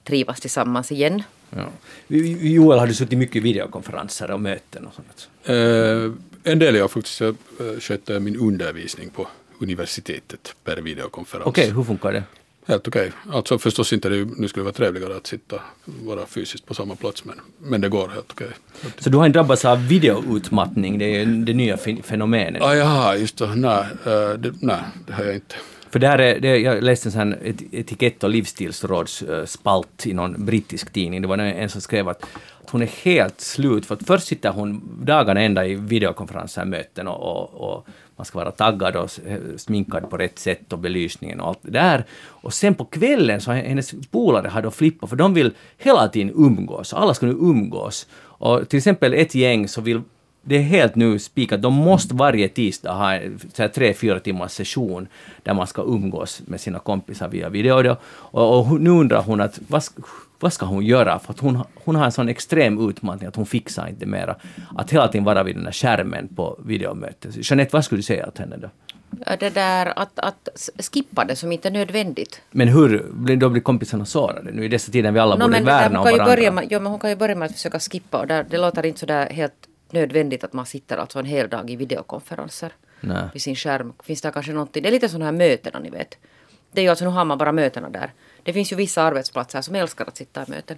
trivas 0.05 0.41
tillsammans 0.41 0.93
igen. 0.93 1.23
Ja. 1.51 1.67
Joel, 2.09 2.79
har 2.79 2.87
du 2.87 2.95
suttit 2.95 3.19
mycket 3.19 3.37
i 3.37 3.41
videokonferenser 3.41 4.31
och 4.31 4.41
möten 4.41 4.87
och 4.87 4.95
sånt? 4.95 5.29
Eh, 5.45 6.53
en 6.53 6.59
del 6.59 6.75
jag 6.75 6.91
faktiskt 6.91 7.21
jag 7.21 7.37
eh, 7.61 7.81
skötte 7.81 8.21
min 8.21 8.37
undervisning 8.37 9.11
på 9.11 9.29
universitetet 9.59 10.57
per 10.65 10.77
videokonferens. 10.77 11.47
Okej, 11.47 11.65
okay, 11.65 11.77
hur 11.77 11.85
funkar 11.85 12.13
det? 12.13 12.23
Helt 12.67 12.89
okej. 12.89 13.09
Okay. 13.09 13.37
Alltså 13.37 13.59
förstås 13.59 13.93
inte, 13.93 14.09
det, 14.09 14.25
nu 14.37 14.49
skulle 14.49 14.61
det 14.61 14.65
vara 14.65 14.73
trevligare 14.73 15.17
att 15.17 15.27
sitta, 15.27 15.61
vara 15.85 16.27
fysiskt 16.27 16.67
på 16.67 16.75
samma 16.75 16.95
plats, 16.95 17.25
men, 17.25 17.41
men 17.59 17.81
det 17.81 17.89
går 17.89 18.09
helt 18.09 18.33
okej. 18.33 18.47
Okay. 18.47 18.91
Så 18.99 19.11
du 19.11 19.17
har 19.17 19.27
inte 19.27 19.39
drabbats 19.39 19.65
av 19.65 19.89
videoutmattning, 19.89 20.99
det 20.99 21.05
är 21.05 21.27
det 21.27 21.53
nya 21.55 21.77
fenomenet? 22.03 22.63
Ah, 22.63 22.75
jaha, 22.75 23.17
just 23.17 23.39
det. 23.39 23.55
Nej, 23.55 23.85
uh, 24.07 24.39
det, 24.39 24.55
nej, 24.61 24.81
det 25.07 25.13
har 25.13 25.25
jag 25.25 25.35
inte. 25.35 25.55
För 25.91 25.99
där 25.99 26.19
är, 26.19 26.41
det, 26.41 26.59
jag 26.59 26.83
läste 26.83 27.09
en 27.09 27.13
sån 27.13 27.33
et, 27.33 27.63
etikett 27.73 28.25
och 28.25 28.31
livsstilsrådsspalt 28.31 30.07
i 30.07 30.13
någon 30.13 30.45
brittisk 30.45 30.93
tidning. 30.93 31.23
Det 31.23 31.29
var 31.29 31.39
en 31.39 31.71
som 31.71 31.81
skrev 31.81 32.09
att, 32.09 32.23
att 32.63 32.71
hon 32.71 32.83
är 32.83 32.87
helt 32.87 33.41
slut, 33.41 33.87
för 33.87 33.95
att 33.95 34.07
först 34.07 34.27
sitter 34.27 34.51
hon 34.51 34.99
dagarna 35.05 35.41
ända 35.41 35.67
i 35.67 35.75
videokonferenser, 35.75 36.65
möten 36.65 37.09
och, 37.09 37.23
och, 37.23 37.55
och 37.55 37.87
man 38.17 38.25
ska 38.25 38.39
vara 38.39 38.51
taggad 38.51 38.97
och 38.97 39.11
sminkad 39.57 40.11
på 40.11 40.17
rätt 40.17 40.39
sätt 40.39 40.73
och 40.73 40.79
belysningen 40.79 41.41
och 41.41 41.49
allt 41.49 41.59
det 41.63 41.71
där. 41.71 42.05
Och 42.27 42.55
sen 42.55 42.75
på 42.75 42.85
kvällen 42.85 43.41
så 43.41 43.53
hennes 43.53 43.95
polare 44.11 44.49
har 44.49 44.63
då 44.63 44.71
flippat 44.71 45.11
för 45.11 45.17
de 45.17 45.35
vill 45.35 45.53
hela 45.79 46.09
tiden 46.09 46.35
umgås, 46.37 46.95
alla 46.95 47.15
ska 47.15 47.27
nu 47.27 47.33
umgås. 47.33 48.07
Och 48.17 48.69
till 48.69 48.77
exempel 48.77 49.15
ett 49.15 49.35
gäng 49.35 49.69
så 49.69 49.81
vill 49.81 50.01
det 50.47 50.57
är 50.57 50.63
helt 50.63 50.95
nu 50.95 51.19
spikat, 51.19 51.63
de 51.63 51.73
måste 51.75 52.15
varje 52.15 52.49
tisdag 52.49 52.93
ha 52.93 53.15
en 53.15 53.39
tre, 53.75 53.95
fyra 53.95 54.21
timmars 54.21 54.53
session 54.53 55.09
där 55.43 55.55
man 55.55 55.67
ska 55.67 55.83
umgås 55.83 56.43
med 56.47 56.61
sina 56.61 56.79
kompisar 56.79 57.29
via 57.29 57.49
video. 57.49 57.97
Och, 58.07 58.59
och 58.59 58.81
nu 58.81 58.91
undrar 58.91 59.23
hon 59.23 59.41
att 59.41 59.59
vad, 59.69 59.83
vad 60.45 60.53
ska 60.53 60.67
hon 60.67 60.87
göra? 60.87 61.19
För 61.19 61.33
att 61.33 61.41
hon, 61.41 61.65
hon 61.75 61.97
har 61.97 62.05
en 62.05 62.13
sån 62.13 62.29
extrem 62.29 62.89
utmaning 62.89 63.27
att 63.27 63.37
hon 63.37 63.47
fixar 63.47 63.89
inte 63.89 64.07
mera. 64.07 64.37
Att 64.77 64.91
hela 64.91 65.09
tiden 65.09 65.25
vara 65.25 65.43
vid 65.43 65.57
den 65.57 65.65
där 65.65 65.73
skärmen 65.73 66.29
på 66.29 66.61
videomötet. 66.65 67.51
Jeanette, 67.51 67.71
vad 67.73 67.85
skulle 67.85 67.99
du 67.99 68.03
säga 68.03 68.31
till 68.31 68.45
henne 68.45 68.57
då? 68.57 68.69
Det 69.39 69.55
där 69.55 69.99
att, 69.99 70.19
att 70.19 70.49
skippa 70.93 71.25
det 71.25 71.37
som 71.37 71.53
inte 71.53 71.69
är 71.69 71.73
nödvändigt. 71.73 72.41
Men 72.51 72.69
hur 72.69 73.07
då 73.37 73.49
blir 73.49 73.63
kompisarna 73.63 74.05
sårade 74.05 74.51
nu 74.53 74.65
i 74.65 74.69
dessa 74.69 74.93
tider 74.93 75.13
vi 75.13 75.19
alla 75.19 75.37
no, 75.37 75.45
borde 75.45 75.61
värna 75.61 75.99
om 75.99 76.05
varandra? 76.05 76.25
Börja 76.25 76.51
med, 76.51 76.67
jo, 76.71 76.81
men 76.81 76.91
hon 76.93 77.01
kan 77.01 77.11
ju 77.11 77.17
börja 77.17 77.35
med 77.35 77.47
att 77.47 77.53
försöka 77.53 77.79
skippa 77.81 78.19
och 78.21 78.27
där, 78.27 78.47
det 78.51 78.59
låter 78.59 78.87
inte 78.87 79.01
sådär 79.01 79.31
helt 79.31 79.69
nödvändigt 79.91 80.45
att 80.45 80.53
man 80.53 80.67
sitter 80.67 80.97
alltså 80.97 81.19
en 81.19 81.25
hel 81.25 81.49
dag 81.49 81.71
i 81.71 81.77
videokonferenser 81.77 82.73
Nej. 83.01 83.25
vid 83.33 83.43
sin 83.43 83.57
skärm. 83.57 83.93
Finns 84.03 84.23
det 84.23 84.31
kanske 84.31 84.53
någonting, 84.53 84.83
det 84.83 84.89
är 84.89 84.93
lite 84.93 85.09
sådana 85.09 85.25
här 85.25 85.33
möten 85.33 85.83
ni 85.83 85.91
vet. 85.91 86.19
Det 86.73 86.81
är 86.81 86.83
ju 86.83 86.89
alltså, 86.89 87.05
nu 87.05 87.11
har 87.11 87.25
man 87.25 87.39
bara 87.39 87.53
mötena 87.53 87.89
där. 87.89 88.11
Det 88.45 88.53
finns 88.53 88.73
ju 88.73 88.77
vissa 88.77 89.03
arbetsplatser 89.03 89.61
som 89.61 89.75
älskar 89.75 90.05
att 90.05 90.17
sitta 90.17 90.43
i 90.43 90.51
möten. 90.51 90.77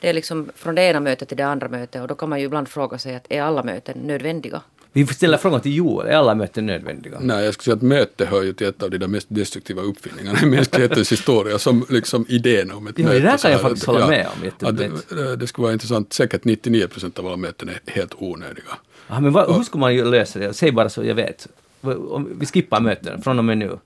Det 0.00 0.08
är 0.08 0.12
liksom 0.12 0.50
från 0.54 0.74
det 0.74 0.82
ena 0.82 1.00
mötet 1.00 1.28
till 1.28 1.36
det 1.36 1.46
andra 1.46 1.68
mötet 1.68 2.02
och 2.02 2.08
då 2.08 2.14
kan 2.14 2.28
man 2.28 2.38
ju 2.40 2.44
ibland 2.44 2.68
fråga 2.68 2.98
sig 2.98 3.14
att 3.14 3.26
är 3.28 3.42
alla 3.42 3.62
möten 3.62 3.98
nödvändiga? 3.98 4.62
Vi 4.92 5.06
får 5.06 5.14
ställa 5.14 5.38
frågan 5.38 5.60
till 5.60 5.76
Joel, 5.76 6.06
är 6.06 6.12
alla 6.12 6.34
möten 6.34 6.66
nödvändiga? 6.66 7.18
Nej, 7.20 7.44
jag 7.44 7.54
skulle 7.54 7.64
säga 7.64 7.76
att 7.76 7.82
möte 7.82 8.26
hör 8.26 8.42
ju 8.42 8.52
till 8.52 8.66
ett 8.66 8.82
av 8.82 8.90
de 8.90 9.06
mest 9.06 9.26
destruktiva 9.30 9.82
uppfinningarna 9.82 10.38
i 10.42 10.46
mänsklighetens 10.46 11.12
historia, 11.12 11.58
som 11.58 11.86
liksom 11.88 12.26
idén 12.28 12.70
om 12.70 12.86
ett 12.86 12.98
ja, 12.98 13.04
möte. 13.04 13.18
Det 13.18 13.26
där 13.26 13.38
kan 13.38 13.50
jag 13.50 13.60
faktiskt 13.60 13.86
hålla 13.86 14.06
med 14.06 14.26
om. 14.26 14.68
Att 14.68 14.76
det, 14.76 15.36
det 15.36 15.46
skulle 15.46 15.62
vara 15.62 15.72
intressant, 15.72 16.12
säkert 16.12 16.44
99 16.44 16.86
procent 16.86 17.18
av 17.18 17.26
alla 17.26 17.36
möten 17.36 17.68
är 17.68 17.80
helt 17.92 18.14
onödiga. 18.18 18.64
Ja, 19.08 19.20
men 19.20 19.32
vad, 19.32 19.56
hur 19.56 19.62
ska 19.62 19.78
man 19.78 19.96
lösa 19.96 20.38
det? 20.38 20.54
Säg 20.54 20.72
bara 20.72 20.88
så 20.88 21.04
jag 21.04 21.14
vet. 21.14 21.48
Om 21.80 22.28
vi 22.40 22.46
skippar 22.46 22.80
möten 22.80 23.22
från 23.22 23.38
och 23.38 23.44
med 23.44 23.58
nu. 23.58 23.78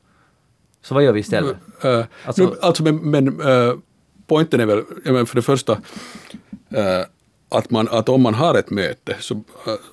Så 0.85 0.95
vad 0.95 1.05
gör 1.05 1.13
vi 1.13 1.21
istället? 1.21 1.57
Uh, 1.85 2.05
alltså, 2.25 2.45
nu, 2.45 2.57
alltså 2.63 2.83
men, 2.83 2.97
men 2.97 3.41
uh, 3.41 3.75
poängen 4.27 4.61
är 4.61 4.67
väl, 4.67 5.27
för 5.27 5.35
det 5.35 5.43
första, 5.43 5.73
uh, 5.73 7.05
att, 7.49 7.71
man, 7.71 7.89
att 7.89 8.09
om 8.09 8.23
man 8.23 8.35
har 8.35 8.55
ett 8.55 8.71
möte 8.71 9.17
så 9.21 9.43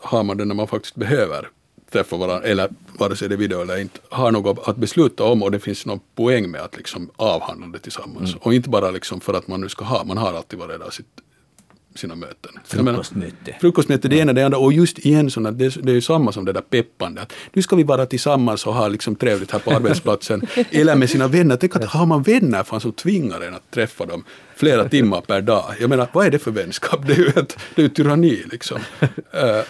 har 0.01 0.23
man 0.23 0.37
det 0.37 0.45
när 0.45 0.55
man 0.55 0.67
faktiskt 0.67 0.95
behöver 0.95 1.49
träffa 1.91 2.17
varandra, 2.17 2.47
eller 2.47 2.69
vare 2.99 3.15
sig 3.15 3.29
det 3.29 3.35
är 3.35 3.37
video 3.37 3.61
eller 3.61 3.77
inte, 3.77 3.99
har 4.09 4.31
något 4.31 4.67
att 4.67 4.77
besluta 4.77 5.23
om 5.23 5.43
och 5.43 5.51
det 5.51 5.59
finns 5.59 5.85
någon 5.85 5.99
poäng 6.15 6.51
med 6.51 6.61
att 6.61 6.77
liksom 6.77 7.09
avhandla 7.15 7.67
det 7.67 7.79
tillsammans. 7.79 8.29
Mm. 8.29 8.39
Och 8.41 8.53
inte 8.53 8.69
bara 8.69 8.91
liksom 8.91 9.21
för 9.21 9.33
att 9.33 9.47
man 9.47 9.61
nu 9.61 9.69
ska 9.69 9.85
ha, 9.85 10.03
man 10.03 10.17
har 10.17 10.33
alltid 10.33 10.59
varit 10.59 10.79
där 10.79 10.89
sitt 10.89 11.21
sina 11.95 12.15
möten. 12.15 12.51
Frukostmöte. 12.65 13.55
Frukostmöte, 13.61 14.07
det 14.07 14.17
ena 14.17 14.33
det 14.33 14.43
andra. 14.43 14.57
Och 14.57 14.73
just 14.73 14.99
igen, 14.99 15.31
såna, 15.31 15.51
det, 15.51 15.83
det 15.83 15.91
är 15.91 15.95
ju 15.95 16.01
samma 16.01 16.31
som 16.31 16.45
det 16.45 16.53
där 16.53 16.61
peppande. 16.61 17.21
Att 17.21 17.33
nu 17.53 17.61
ska 17.61 17.75
vi 17.75 17.83
vara 17.83 18.05
tillsammans 18.05 18.67
och 18.67 18.73
ha 18.73 18.87
liksom 18.87 19.15
trevligt 19.15 19.51
här 19.51 19.59
på 19.59 19.71
arbetsplatsen. 19.71 20.41
eller 20.71 20.95
med 20.95 21.09
sina 21.09 21.27
vänner. 21.27 21.57
Tänk 21.57 21.75
att 21.75 21.85
har 21.85 22.05
man 22.05 22.23
vänner 22.23 22.63
fan, 22.63 22.81
som 22.81 22.91
tvingar 22.91 23.41
en 23.41 23.53
att 23.53 23.71
träffa 23.71 24.05
dem 24.05 24.23
flera 24.61 24.89
timmar 24.89 25.21
per 25.21 25.41
dag. 25.41 25.75
Jag 25.79 25.89
menar, 25.89 26.07
vad 26.11 26.25
är 26.25 26.31
det 26.31 26.39
för 26.39 26.51
vänskap? 26.51 27.07
Det 27.07 27.13
är 27.13 27.17
ju, 27.17 27.27
ett, 27.27 27.57
det 27.75 27.81
är 27.81 27.83
ju 27.83 27.89
tyranni 27.89 28.43
liksom. 28.51 28.77
Uh, 28.77 29.09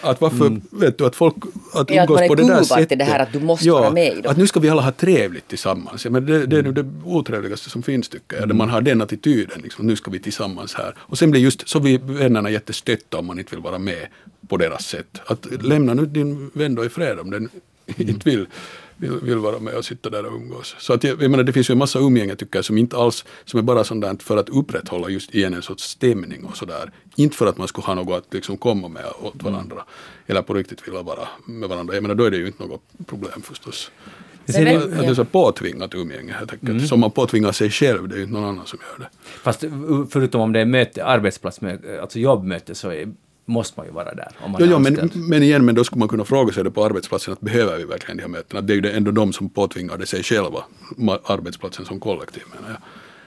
att 0.00 0.20
varför, 0.20 0.46
mm. 0.46 0.62
vet 0.70 0.98
du, 0.98 1.06
att 1.06 1.16
folk 1.16 1.34
att 1.74 1.90
ja, 1.90 2.02
umgås 2.02 2.20
att 2.20 2.28
på 2.28 2.34
det 2.34 2.48
där 2.48 2.62
sättet. 2.62 2.98
det 2.98 3.04
här 3.04 3.18
att 3.18 3.32
du 3.32 3.40
måste 3.40 3.66
ja, 3.66 3.80
vara 3.80 3.90
med 3.90 4.18
i 4.18 4.20
dem. 4.20 4.30
Att 4.30 4.36
nu 4.36 4.46
ska 4.46 4.60
vi 4.60 4.68
alla 4.68 4.82
ha 4.82 4.92
trevligt 4.92 5.48
tillsammans. 5.48 6.04
Ja, 6.04 6.10
men 6.10 6.26
det, 6.26 6.46
det 6.46 6.58
är 6.58 6.62
nu 6.62 6.72
det 6.72 6.86
otrevligaste 7.04 7.70
som 7.70 7.82
finns 7.82 8.08
tycker 8.08 8.36
jag. 8.36 8.44
Mm. 8.44 8.56
man 8.56 8.68
har 8.68 8.80
den 8.80 9.02
attityden, 9.02 9.60
liksom, 9.62 9.86
nu 9.86 9.96
ska 9.96 10.10
vi 10.10 10.18
tillsammans 10.18 10.74
här. 10.74 10.94
Och 10.98 11.18
sen 11.18 11.30
blir 11.30 11.40
just 11.40 11.68
så 11.68 11.78
vi 11.78 11.98
vännerna 11.98 12.50
jättestötta 12.50 13.18
om 13.18 13.26
man 13.26 13.38
inte 13.38 13.50
vill 13.54 13.62
vara 13.64 13.78
med 13.78 14.06
på 14.48 14.56
deras 14.56 14.86
sätt. 14.86 15.20
Att 15.26 15.62
lämna 15.62 15.94
nu 15.94 16.06
din 16.06 16.50
vän 16.54 16.74
då 16.74 16.84
i 16.84 16.88
fred 16.88 17.18
om 17.18 17.30
den 17.30 17.48
mm. 17.86 18.08
inte 18.08 18.30
vill 18.30 18.46
vill, 19.02 19.20
vill 19.22 19.38
vara 19.38 19.58
med 19.58 19.74
och 19.74 19.84
sitta 19.84 20.10
där 20.10 20.26
och 20.26 20.32
umgås. 20.32 20.76
Så 20.78 20.92
att 20.92 21.04
jag, 21.04 21.22
jag 21.22 21.30
menar, 21.30 21.44
det 21.44 21.52
finns 21.52 21.70
ju 21.70 21.72
en 21.72 21.78
massa 21.78 21.98
umgänge 21.98 22.36
tycker 22.36 22.58
jag 22.58 22.64
som 22.64 22.78
inte 22.78 22.96
alls, 22.96 23.24
som 23.44 23.58
är 23.58 23.62
bara 23.62 23.84
sådant 23.84 24.22
för 24.22 24.36
att 24.36 24.48
upprätthålla 24.48 25.08
just 25.08 25.34
igen 25.34 25.54
en 25.54 25.62
sorts 25.62 25.84
stämning 25.84 26.44
och 26.44 26.56
sådär. 26.56 26.92
Inte 27.16 27.36
för 27.36 27.46
att 27.46 27.58
man 27.58 27.68
skulle 27.68 27.84
ha 27.86 27.94
något 27.94 28.18
att 28.18 28.34
liksom 28.34 28.56
komma 28.56 28.88
med 28.88 29.04
åt 29.22 29.34
mm. 29.34 29.52
varandra. 29.52 29.76
Mm. 29.76 29.86
Eller 30.26 30.42
på 30.42 30.54
riktigt 30.54 30.88
vilja 30.88 31.02
vara 31.02 31.28
med 31.46 31.68
varandra. 31.68 31.94
Jag 31.94 32.02
menar, 32.02 32.14
då 32.14 32.24
är 32.24 32.30
det 32.30 32.36
ju 32.36 32.46
inte 32.46 32.64
något 32.64 32.82
problem 33.06 33.42
förstås. 33.42 33.90
Det 34.46 34.56
är, 34.56 34.88
det 34.88 35.06
är 35.06 35.14
så 35.14 35.24
påtvingat 35.24 35.94
umgänge 35.94 36.32
helt 36.32 36.52
enkelt. 36.52 36.70
Mm. 36.70 36.86
Som 36.86 37.00
man 37.00 37.10
påtvingar 37.10 37.52
sig 37.52 37.70
själv, 37.70 38.08
det 38.08 38.14
är 38.14 38.16
ju 38.16 38.22
inte 38.22 38.34
någon 38.34 38.44
annan 38.44 38.66
som 38.66 38.78
gör 38.82 38.98
det. 38.98 39.10
Fast 39.42 39.60
förutom 40.10 40.40
om 40.40 40.52
det 40.52 40.60
är 40.60 40.64
möte, 40.64 41.04
arbetsplatsmöte, 41.04 42.00
alltså 42.00 42.18
jobbmöte, 42.18 42.74
så 42.74 42.90
är 42.90 43.08
måste 43.44 43.80
man 43.80 43.86
ju 43.86 43.92
vara 43.92 44.14
där. 44.14 44.28
Om 44.44 44.50
man 44.50 44.60
jo, 44.60 44.66
jo, 44.70 44.78
men, 44.78 45.10
men 45.14 45.42
igen, 45.42 45.64
men 45.64 45.74
då 45.74 45.84
skulle 45.84 45.98
man 45.98 46.08
kunna 46.08 46.24
fråga 46.24 46.52
sig 46.52 46.64
det 46.64 46.70
på 46.70 46.84
arbetsplatsen 46.84 47.32
att 47.32 47.40
behöver 47.40 47.78
vi 47.78 47.84
verkligen 47.84 48.16
de 48.16 48.22
här 48.22 48.28
mötena? 48.28 48.60
det 48.60 48.72
är 48.72 48.76
ju 48.76 48.90
ändå 48.90 49.10
de 49.10 49.32
som 49.32 49.48
påtvingar 49.48 49.98
det 49.98 50.06
sig 50.06 50.22
själva, 50.22 50.64
arbetsplatsen 51.24 51.84
som 51.84 52.00
kollektiv 52.00 52.42
menar 52.54 52.70
jag. 52.70 52.78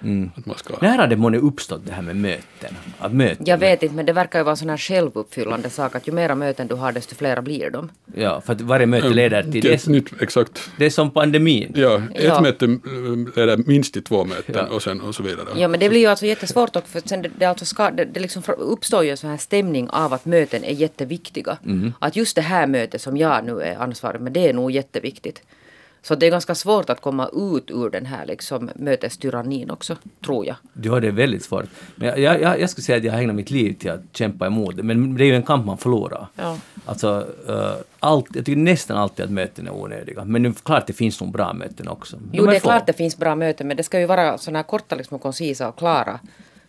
Mm. 0.03 0.31
Att 0.35 0.45
man 0.45 0.57
ska... 0.57 0.73
När 0.81 0.97
har 0.97 1.07
det 1.07 1.15
månne 1.15 1.37
uppstått 1.37 1.81
det 1.85 1.93
här 1.93 2.01
med 2.01 2.15
möten? 2.15 2.75
Att 2.99 3.13
möten? 3.13 3.45
Jag 3.45 3.57
vet 3.57 3.83
inte, 3.83 3.95
men 3.95 4.05
det 4.05 4.13
verkar 4.13 4.39
ju 4.39 4.43
vara 4.43 4.51
en 4.51 4.57
sån 4.57 4.69
här 4.69 4.77
självuppfyllande 4.77 5.69
sak 5.69 5.95
att 5.95 6.07
ju 6.07 6.11
mera 6.11 6.35
möten 6.35 6.67
du 6.67 6.75
har 6.75 6.91
desto 6.91 7.15
flera 7.15 7.41
blir 7.41 7.69
de. 7.69 7.89
Ja, 8.15 8.41
för 8.41 8.53
att 8.53 8.61
varje 8.61 8.85
möte 8.85 9.09
leder 9.09 9.43
till 9.43 9.61
det. 9.61 9.73
Ett 9.73 9.87
nytt, 9.87 10.21
exakt. 10.21 10.69
Det 10.77 10.85
är 10.85 10.89
som 10.89 11.11
pandemin. 11.11 11.71
Ja, 11.75 12.01
ett 12.13 12.23
ja. 12.23 12.41
möte 12.41 12.65
leder 13.35 13.57
minst 13.57 13.93
till 13.93 14.03
två 14.03 14.25
möten 14.25 14.55
ja. 14.55 14.75
och 14.75 14.83
sen 14.83 15.01
och 15.01 15.15
så 15.15 15.23
vidare. 15.23 15.47
Ja, 15.55 15.67
men 15.67 15.79
det 15.79 15.89
blir 15.89 15.99
ju 15.99 16.07
alltså 16.07 16.25
jättesvårt 16.25 16.75
också 16.75 16.89
för 16.91 17.01
sen 17.05 17.21
det, 17.21 17.29
det, 17.37 17.45
alltså 17.45 17.65
ska, 17.65 17.91
det, 17.91 18.05
det 18.05 18.19
liksom 18.19 18.43
uppstår 18.57 19.03
ju 19.03 19.09
en 19.09 19.17
sån 19.17 19.29
här 19.29 19.37
stämning 19.37 19.89
av 19.89 20.13
att 20.13 20.25
möten 20.25 20.63
är 20.63 20.73
jätteviktiga. 20.73 21.57
Mm. 21.65 21.93
Att 21.99 22.15
just 22.15 22.35
det 22.35 22.41
här 22.41 22.67
mötet 22.67 23.01
som 23.01 23.17
jag 23.17 23.45
nu 23.45 23.61
är 23.61 23.77
ansvarig 23.77 24.21
med, 24.21 24.31
det 24.31 24.49
är 24.49 24.53
nog 24.53 24.71
jätteviktigt. 24.71 25.41
Så 26.07 26.15
det 26.15 26.25
är 26.25 26.31
ganska 26.31 26.55
svårt 26.55 26.89
att 26.89 27.01
komma 27.01 27.29
ut 27.33 27.71
ur 27.71 27.89
den 27.89 28.05
här 28.05 28.25
liksom, 28.25 28.69
mötestyrannin 28.75 29.71
också, 29.71 29.95
tror 30.25 30.45
jag. 30.45 30.55
Ja, 30.81 30.99
det 30.99 31.07
är 31.07 31.11
väldigt 31.11 31.43
svårt. 31.43 31.65
Men 31.95 32.21
jag, 32.21 32.41
jag, 32.41 32.59
jag 32.59 32.69
skulle 32.69 32.83
säga 32.83 32.97
att 32.97 33.03
jag 33.03 33.13
har 33.13 33.19
ägnat 33.19 33.35
mitt 33.35 33.51
liv 33.51 33.73
till 33.73 33.91
att 33.91 34.01
kämpa 34.11 34.45
emot 34.45 34.77
det, 34.77 34.83
men 34.83 35.15
det 35.17 35.23
är 35.23 35.25
ju 35.25 35.35
en 35.35 35.43
kamp 35.43 35.65
man 35.65 35.77
förlorar. 35.77 36.27
Ja. 36.35 36.57
Alltså, 36.85 37.27
uh, 37.49 37.73
allt, 37.99 38.25
jag 38.35 38.45
tycker 38.45 38.61
nästan 38.61 38.97
alltid 38.97 39.25
att 39.25 39.31
möten 39.31 39.67
är 39.67 39.73
onödiga. 39.73 40.25
Men 40.25 40.43
nu, 40.43 40.53
klart 40.63 40.87
det 40.87 40.93
finns 40.93 41.21
nog 41.21 41.31
bra 41.31 41.53
möten 41.53 41.87
också. 41.87 42.17
De 42.17 42.37
jo, 42.37 42.45
det 42.45 42.55
är 42.55 42.59
få. 42.59 42.67
klart 42.67 42.87
det 42.87 42.93
finns 42.93 43.17
bra 43.17 43.35
möten, 43.35 43.67
men 43.67 43.77
det 43.77 43.83
ska 43.83 43.99
ju 43.99 44.05
vara 44.05 44.37
sådana 44.37 44.59
här 44.59 44.63
korta, 44.63 44.95
liksom, 44.95 45.19
koncisa 45.19 45.67
och 45.67 45.77
klara 45.77 46.19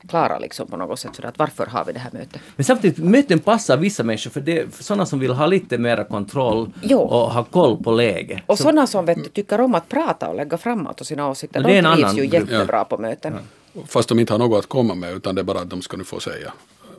klara 0.08 0.38
liksom 0.38 0.66
på 0.66 0.76
något 0.76 0.98
sätt. 0.98 1.10
Så 1.14 1.26
att 1.26 1.38
varför 1.38 1.66
har 1.66 1.84
vi 1.84 1.92
det 1.92 1.98
här 1.98 2.10
mötet? 2.12 2.40
Men 2.56 2.64
samtidigt, 2.64 2.98
möten 2.98 3.38
passar 3.38 3.76
vissa 3.76 4.02
människor 4.02 4.30
för 4.30 4.40
det 4.40 4.74
för 4.74 4.84
sådana 4.84 5.06
som 5.06 5.18
vill 5.18 5.32
ha 5.32 5.46
lite 5.46 5.78
mera 5.78 6.04
kontroll 6.04 6.72
jo. 6.82 6.98
och 6.98 7.30
ha 7.32 7.44
koll 7.44 7.82
på 7.82 7.90
läget. 7.90 8.42
Och 8.46 8.58
sådana 8.58 8.86
som 8.86 9.06
vet, 9.06 9.34
tycker 9.34 9.60
om 9.60 9.74
att 9.74 9.88
prata 9.88 10.28
och 10.28 10.34
lägga 10.34 10.58
framåt 10.58 11.06
sina 11.06 11.28
åsikter, 11.28 11.60
de 11.60 11.68
trivs 11.68 11.86
annan... 11.86 12.16
ju 12.16 12.26
jättebra 12.26 12.76
ja. 12.76 12.84
på 12.84 12.98
möten. 12.98 13.34
Ja. 13.72 13.80
Fast 13.86 14.08
de 14.08 14.18
inte 14.18 14.32
har 14.32 14.38
något 14.38 14.58
att 14.58 14.68
komma 14.68 14.94
med 14.94 15.12
utan 15.12 15.34
det 15.34 15.40
är 15.40 15.44
bara 15.44 15.60
att 15.60 15.70
de 15.70 15.82
ska 15.82 15.96
nu 15.96 16.04
få 16.04 16.20
säga. 16.20 16.52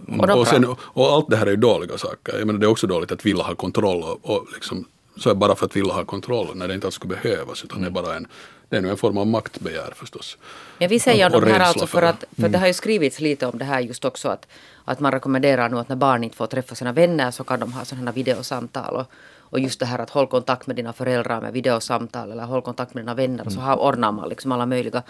Mm. 0.07 0.19
Och, 0.19 0.39
och, 0.39 0.47
sen, 0.47 0.65
och, 0.79 1.05
allt 1.05 1.29
det 1.29 1.37
här 1.37 1.45
är 1.45 1.51
ju 1.51 1.57
dåliga 1.57 1.97
saker. 1.97 2.37
Jag 2.37 2.47
menar, 2.47 2.59
det 2.59 2.65
är 2.65 2.69
också 2.69 2.87
dåligt 2.87 3.11
att 3.11 3.25
vilja 3.25 3.43
ha 3.43 3.55
kontroll 3.55 4.03
och, 4.03 4.35
och 4.35 4.45
liksom, 4.53 4.85
så 5.17 5.29
är 5.29 5.35
bara 5.35 5.55
för 5.55 5.65
att 5.65 5.75
vilja 5.75 5.93
ha 5.93 6.05
kontroll 6.05 6.47
när 6.55 6.67
det 6.67 6.73
inte 6.73 6.87
alls 6.87 6.95
skulle 6.95 7.15
behövas 7.15 7.63
utan 7.63 7.77
mm. 7.77 7.93
det 7.93 7.99
är 7.99 8.03
bara 8.03 8.15
en 8.15 8.27
det 8.69 8.77
är 8.77 8.81
nu 8.81 8.89
en 8.89 8.97
form 8.97 9.17
av 9.17 9.27
maktbegär 9.27 9.93
förstås. 9.95 10.37
Ja, 10.77 10.87
vi 10.87 10.99
säger 10.99 11.35
Och 11.35 11.41
de 11.41 11.51
här 11.51 11.59
alltså 11.59 11.87
för 11.87 12.01
att, 12.01 12.23
för 12.39 12.49
det 12.49 12.57
har 12.57 12.67
ju 12.67 12.73
skrivits 12.73 13.19
lite 13.19 13.47
om 13.47 13.57
det 13.57 13.65
här 13.65 13.79
just 13.79 14.05
också 14.05 14.29
att, 14.29 14.47
att 14.85 14.99
man 14.99 15.11
rekommenderar 15.11 15.69
nu 15.69 15.79
att 15.79 15.89
när 15.89 15.95
barn 15.95 16.23
inte 16.23 16.35
får 16.35 16.47
träffa 16.47 16.75
sina 16.75 16.91
vänner 16.91 17.31
så 17.31 17.43
kan 17.43 17.59
de 17.59 17.73
ha 17.73 17.85
sådana 17.85 18.11
videosamtal 18.11 18.95
och, 18.95 19.05
och 19.49 19.59
just 19.59 19.79
det 19.79 19.85
här 19.85 19.99
att 19.99 20.09
håll 20.09 20.27
kontakt 20.27 20.67
med 20.67 20.75
dina 20.75 20.93
föräldrar 20.93 21.41
med 21.41 21.53
videosamtal 21.53 22.31
eller 22.31 22.43
håll 22.43 22.61
kontakt 22.61 22.93
med 22.93 23.03
dina 23.03 23.13
vänner 23.13 23.45
och 23.45 23.51
så 23.51 23.59
har, 23.59 23.79
ordnar 23.79 24.11
man 24.11 24.29
liksom 24.29 24.51
alla 24.51 24.65
möjliga 24.65 25.03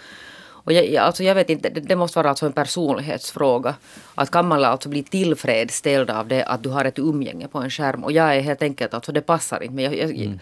och 0.68 0.72
jag, 0.72 0.96
alltså 0.96 1.24
jag 1.24 1.34
vet 1.34 1.50
inte, 1.50 1.68
det, 1.68 1.80
det 1.80 1.96
måste 1.96 2.18
vara 2.18 2.28
alltså 2.28 2.46
en 2.46 2.52
personlighetsfråga. 2.52 3.74
Att 4.14 4.30
kan 4.30 4.48
man 4.48 4.64
alltså 4.64 4.88
bli 4.88 5.02
tillfredsställd 5.02 6.10
av 6.10 6.28
det 6.28 6.44
att 6.44 6.62
du 6.62 6.68
har 6.68 6.84
ett 6.84 6.98
umgänge 6.98 7.48
på 7.48 7.58
en 7.58 7.70
skärm. 7.70 8.04
Och 8.04 8.12
jag 8.12 8.36
är 8.36 8.40
helt 8.40 8.62
enkelt, 8.62 8.94
alltså 8.94 9.12
det 9.12 9.20
passar 9.20 9.62
inte. 9.62 9.74
Men 9.74 9.84
jag, 9.84 9.96
jag, 9.96 10.16
jag, 10.16 10.38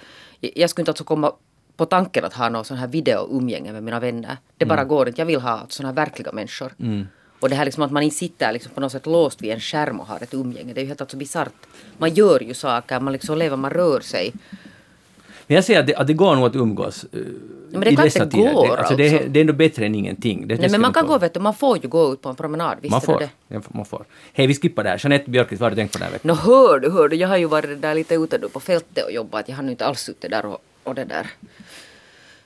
jag 0.55 0.71
skulle 0.71 0.83
inte 0.83 0.91
alltså 0.91 1.05
komma 1.05 1.33
på 1.77 1.87
tanken 1.87 2.25
att 2.25 2.33
ha 2.35 2.49
någon 2.49 2.65
sån 2.65 2.77
här 2.77 2.87
videoumgänge 2.87 3.73
med 3.73 3.83
mina 3.83 4.01
vänner. 4.01 4.37
Det 4.57 4.65
bara 4.67 4.85
går 4.85 5.09
inte. 5.09 5.21
Jag 5.21 5.27
vill 5.27 5.41
ha 5.41 5.67
såna 5.69 5.89
här 5.89 5.95
verkliga 5.95 6.33
människor. 6.33 6.73
Och 7.41 7.49
det 7.49 7.55
här 7.57 7.65
liksom 7.65 7.83
att 7.83 7.91
man 7.93 8.03
inte 8.03 8.17
sitter 8.17 8.53
liksom 8.53 8.73
på 8.75 8.81
något 8.81 8.93
sätt 8.93 9.07
låst 9.07 9.43
vid 9.43 9.51
en 9.53 9.61
skärm 9.61 10.01
och 10.01 10.07
har 10.07 10.23
ett 10.23 10.35
umgänge. 10.35 10.73
Det 10.73 10.81
är 10.81 10.83
ju 10.83 10.89
helt 10.89 11.01
alltså 11.01 11.17
bisarrt. 11.17 11.53
Man 11.99 12.15
gör 12.15 12.43
ju 12.43 12.55
saker, 12.55 13.01
man 13.01 13.13
liksom 13.13 13.39
lever, 13.39 13.57
man 13.57 13.71
rör 13.71 14.01
sig. 14.01 14.33
Men 15.47 15.55
jag 15.55 15.65
säger 15.65 15.81
att 15.81 15.87
det, 15.87 15.95
att 15.95 16.07
det 16.07 16.13
går 16.13 16.37
nog 16.37 16.47
att 16.47 16.57
umgås 16.57 17.05
eh, 17.13 17.21
men 17.71 17.81
det 17.81 17.91
i 17.91 17.97
dessa 17.97 18.25
det 18.25 18.31
tider. 18.31 18.53
går, 18.53 18.67
det, 18.67 18.79
alltså 18.79 18.97
det, 18.97 19.09
är- 19.09 19.13
alltså. 19.15 19.29
det 19.29 19.39
är 19.39 19.41
ändå 19.41 19.53
bättre 19.53 19.87
än 19.87 19.95
ingenting. 19.95 20.49
Det, 20.49 20.57
Nej 20.61 20.71
men 20.71 20.81
man 20.81 20.93
kan 20.93 21.07
gå, 21.07 21.19
vet 21.19 21.35
du, 21.35 21.41
man 21.41 21.55
får 21.55 21.79
ju 21.83 21.89
gå 21.89 22.13
ut 22.13 22.23
på 22.23 22.29
en 22.29 22.35
promenad. 22.37 22.77
Visste 22.81 22.95
Man 22.95 23.01
får. 23.01 23.19
det? 23.19 23.31
Ja, 23.49 23.61
man 23.69 23.85
får. 23.85 24.05
Hej, 24.33 24.47
vi 24.47 24.55
skippar 24.55 24.85
det 24.85 24.91
här. 24.91 24.99
Jeanette 25.05 25.31
Björkqvist, 25.31 25.61
vad 25.61 25.67
har 25.67 25.71
du 25.71 25.77
tänkt 25.81 25.93
på 25.93 25.99
den 25.99 26.05
här 26.07 26.13
veckan? 26.13 26.29
Nå 26.29 26.35
hör 26.35 26.79
du, 26.81 26.91
hör 26.91 27.09
du, 27.09 27.17
jag 27.17 27.29
har 27.29 27.37
ju 27.37 27.47
varit 27.47 27.83
där 27.83 27.95
lite 27.95 28.15
ute 28.15 28.39
nu 28.39 28.49
på 28.49 28.61
fältet 28.61 29.05
och 29.05 29.13
jobbat. 29.13 29.49
Jag 29.49 29.57
har 29.57 29.63
nu 29.63 29.71
inte 29.71 29.87
alls 29.87 30.01
suttit 30.01 30.31
där 30.31 30.47
och, 30.47 30.59
och 30.87 30.95
det 30.95 31.05
där 31.05 31.27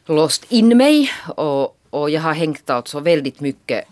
låst 0.04 0.52
in 0.52 0.76
mig. 0.76 1.10
Och, 1.36 1.76
och 1.90 2.10
jag 2.10 2.20
har 2.20 2.34
hängt 2.34 2.70
alltså 2.70 3.00
väldigt 3.00 3.40
mycket 3.40 3.84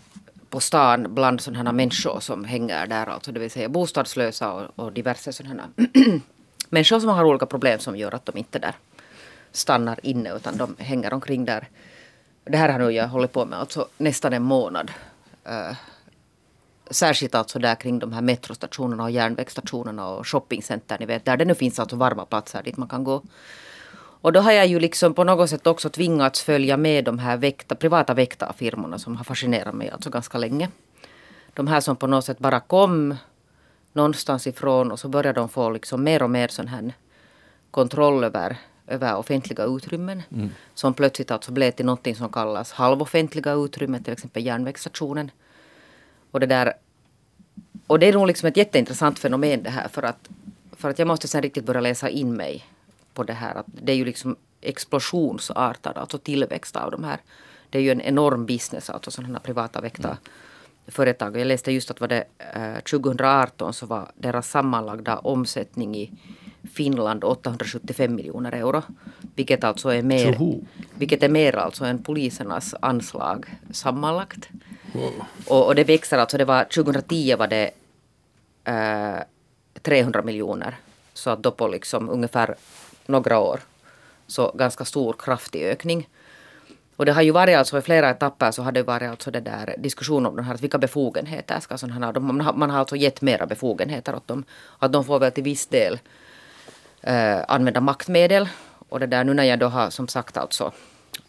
på 0.49 0.59
stan 0.59 1.15
bland 1.15 1.41
sådana 1.41 1.69
här 1.69 1.73
människor 1.73 2.19
som 2.19 2.45
hänger 2.45 2.87
där, 2.87 3.05
alltså 3.07 3.31
det 3.31 3.39
vill 3.39 3.51
säga 3.51 3.69
bostadslösa 3.69 4.53
och, 4.53 4.71
och 4.75 4.93
diverse 4.93 5.33
sådana 5.33 5.63
här 5.77 5.89
människor 6.69 6.99
som 6.99 7.09
har 7.09 7.25
olika 7.25 7.45
problem 7.45 7.79
som 7.79 7.97
gör 7.97 8.15
att 8.15 8.25
de 8.25 8.37
inte 8.37 8.59
där 8.59 8.75
stannar 9.51 9.99
inne 10.03 10.35
utan 10.35 10.57
de 10.57 10.75
hänger 10.79 11.13
omkring 11.13 11.45
där. 11.45 11.67
Det 12.43 12.57
här 12.57 12.69
har 12.69 12.79
nu 12.79 12.91
jag 12.91 13.07
hållit 13.07 13.31
på 13.33 13.45
med 13.45 13.59
alltså 13.59 13.87
nästan 13.97 14.33
en 14.33 14.43
månad. 14.43 14.91
Eh, 15.45 15.77
särskilt 16.91 17.35
alltså 17.35 17.59
där 17.59 17.75
kring 17.75 17.99
de 17.99 18.13
här 18.13 18.21
metrostationerna 18.21 19.03
och 19.03 19.11
järnvägsstationerna 19.11 20.07
och 20.07 20.27
shoppingcenter, 20.27 20.97
ni 20.99 21.05
vet, 21.05 21.25
där 21.25 21.37
det 21.37 21.45
nu 21.45 21.55
finns 21.55 21.79
alltså 21.79 21.95
varma 21.95 22.25
platser 22.25 22.63
dit 22.63 22.77
man 22.77 22.87
kan 22.87 23.03
gå. 23.03 23.21
Och 24.21 24.33
då 24.33 24.39
har 24.39 24.51
jag 24.51 24.67
ju 24.67 24.79
liksom 24.79 25.13
på 25.13 25.23
något 25.23 25.49
sätt 25.49 25.67
också 25.67 25.89
tvingats 25.89 26.41
följa 26.41 26.77
med 26.77 27.05
de 27.05 27.19
här 27.19 27.37
väkta, 27.37 27.75
privata 27.75 28.13
väktarfirmorna 28.13 28.99
som 28.99 29.15
har 29.15 29.23
fascinerat 29.23 29.75
mig 29.75 29.89
alltså 29.89 30.09
ganska 30.09 30.37
länge. 30.37 30.69
De 31.53 31.67
här 31.67 31.79
som 31.81 31.95
på 31.95 32.07
något 32.07 32.25
sätt 32.25 32.39
bara 32.39 32.59
kom 32.59 33.15
någonstans 33.93 34.47
ifrån 34.47 34.91
och 34.91 34.99
så 34.99 35.07
började 35.07 35.39
de 35.39 35.49
få 35.49 35.69
liksom 35.69 36.03
mer 36.03 36.23
och 36.23 36.29
mer 36.29 36.47
sån 36.47 36.67
här 36.67 36.93
kontroll 37.71 38.23
över, 38.23 38.57
över 38.87 39.15
offentliga 39.15 39.63
utrymmen. 39.63 40.23
Som 40.73 40.93
plötsligt 40.93 41.31
alltså 41.31 41.51
blev 41.51 41.71
till 41.71 41.85
någonting 41.85 42.15
som 42.15 42.29
kallas 42.29 42.71
halvoffentliga 42.71 43.53
utrymmen, 43.53 44.03
till 44.03 44.13
exempel 44.13 44.45
järnvägsstationen. 44.45 45.31
Och 46.31 46.39
det 46.39 46.45
där 46.45 46.73
och 47.87 47.99
det 47.99 48.05
är 48.07 48.13
nog 48.13 48.27
liksom 48.27 48.47
ett 48.47 48.57
jätteintressant 48.57 49.19
fenomen 49.19 49.63
det 49.63 49.69
här 49.69 49.87
för 49.87 50.03
att, 50.03 50.29
för 50.71 50.89
att 50.89 50.99
jag 50.99 51.07
måste 51.07 51.27
sen 51.27 51.41
riktigt 51.41 51.65
börja 51.65 51.81
läsa 51.81 52.09
in 52.09 52.33
mig 52.33 52.65
på 53.13 53.23
det 53.23 53.33
här. 53.33 53.55
Att 53.55 53.65
det 53.67 53.91
är 53.91 53.95
ju 53.95 54.05
liksom 54.05 54.35
explosionsartad, 54.61 55.97
alltså 55.97 56.17
tillväxt 56.17 56.75
av 56.75 56.91
de 56.91 57.03
här. 57.03 57.19
Det 57.69 57.77
är 57.77 57.81
ju 57.81 57.91
en 57.91 58.01
enorm 58.01 58.45
business, 58.45 58.89
alltså 58.89 59.11
sådana 59.11 59.33
här 59.33 59.39
privata 59.39 59.81
väkta 59.81 60.17
företag. 60.87 61.37
Jag 61.37 61.47
läste 61.47 61.71
just 61.71 61.91
att 61.91 62.01
var 62.01 62.07
det, 62.07 62.23
eh, 62.37 62.79
2018 62.79 63.73
så 63.73 63.85
var 63.85 64.11
deras 64.15 64.49
sammanlagda 64.49 65.17
omsättning 65.17 65.95
i 65.95 66.11
Finland 66.73 67.23
875 67.23 68.15
miljoner 68.15 68.51
euro. 68.51 68.83
Vilket 69.35 69.63
alltså 69.63 69.89
är 69.89 70.01
mer, 70.01 70.33
Tjoho. 70.33 70.61
vilket 70.95 71.23
är 71.23 71.29
mer 71.29 71.55
alltså 71.55 71.85
än 71.85 72.03
polisernas 72.03 72.75
anslag 72.79 73.45
sammanlagt. 73.71 74.49
Wow. 74.93 75.13
Och, 75.47 75.67
och 75.67 75.75
det 75.75 75.83
växer 75.83 76.17
alltså, 76.17 76.37
det 76.37 76.45
var 76.45 76.63
2010 76.63 77.35
var 77.35 77.47
det 77.47 77.71
eh, 78.63 79.23
300 79.81 80.21
miljoner. 80.21 80.77
Så 81.13 81.29
att 81.29 81.43
då 81.43 81.51
på 81.51 81.67
liksom 81.67 82.09
ungefär 82.09 82.55
några 83.09 83.39
år. 83.39 83.59
Så 84.27 84.51
ganska 84.51 84.85
stor 84.85 85.15
kraftig 85.19 85.63
ökning. 85.63 86.09
Och 86.95 87.05
det 87.05 87.11
har 87.11 87.21
ju 87.21 87.31
varit 87.31 87.57
alltså 87.57 87.77
i 87.77 87.81
flera 87.81 88.09
etapper 88.09 88.51
så 88.51 88.63
har 88.63 88.71
det 88.71 88.83
varit 88.83 89.09
alltså 89.09 89.31
det 89.31 89.39
där 89.39 89.75
diskussion 89.77 90.25
om 90.25 90.35
de 90.35 90.45
här, 90.45 90.57
vilka 90.57 90.77
befogenheter 90.77 91.59
ska 91.59 91.77
sådana 91.77 92.05
här, 92.05 92.19
man 92.19 92.41
har, 92.41 92.53
man 92.53 92.69
har 92.69 92.79
alltså 92.79 92.95
gett 92.95 93.21
mera 93.21 93.45
befogenheter 93.45 94.15
åt 94.15 94.27
dem. 94.27 94.43
Att 94.79 94.91
de 94.91 95.05
får 95.05 95.19
väl 95.19 95.31
till 95.31 95.43
viss 95.43 95.67
del 95.67 95.99
eh, 97.01 97.39
använda 97.47 97.81
maktmedel. 97.81 98.49
Och 98.89 98.99
det 98.99 99.07
där 99.07 99.23
nu 99.23 99.33
när 99.33 99.43
jag 99.43 99.59
då 99.59 99.67
har 99.67 99.89
som 99.89 100.07
sagt 100.07 100.37
alltså 100.37 100.71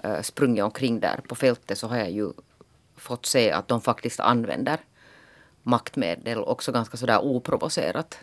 eh, 0.03 0.21
sprungit 0.21 0.65
omkring 0.65 1.01
där 1.01 1.21
på 1.29 1.35
fältet 1.35 1.79
så 1.79 1.87
har 1.87 1.97
jag 1.97 2.11
ju 2.11 2.33
fått 2.97 3.27
se 3.27 3.51
att 3.53 3.69
de 3.69 3.81
faktiskt 3.81 4.21
använder 4.21 4.79
maktmedel 5.63 6.39
också 6.39 6.73
ganska 6.73 6.97
sådär 6.97 7.19
oprovocerat. 7.25 8.19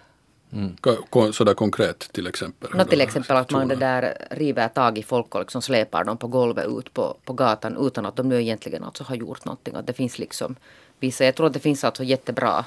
Ko- 1.10 1.32
Sådär 1.34 1.54
konkret 1.54 2.00
till 2.00 2.28
exempel. 2.28 2.70
Nå, 2.74 2.84
till 2.86 3.02
exempel 3.02 3.38
att 3.38 3.52
man 3.52 3.68
det 3.68 3.76
där 3.76 4.28
river 4.32 4.68
tag 4.68 4.98
i 4.98 5.04
folk 5.04 5.36
och 5.36 5.42
liksom 5.42 5.62
släpar 5.62 6.04
dem 6.04 6.18
på 6.18 6.28
golvet 6.28 6.66
ut 6.68 6.94
på, 6.94 7.18
på 7.26 7.34
gatan 7.34 7.78
utan 7.88 8.06
att 8.06 8.16
de 8.16 8.30
nu 8.30 8.42
egentligen 8.42 8.84
alltså 8.84 9.04
har 9.04 9.16
gjort 9.16 9.46
någonting. 9.46 9.76
Att 9.76 9.88
det 9.88 9.94
finns 9.94 10.20
liksom 10.20 10.56
vissa, 11.00 11.26
jag 11.26 11.36
tror 11.36 11.48
att 11.48 11.54
det 11.54 11.60
finns 11.60 11.84
alltså 11.84 12.04
jättebra 12.04 12.66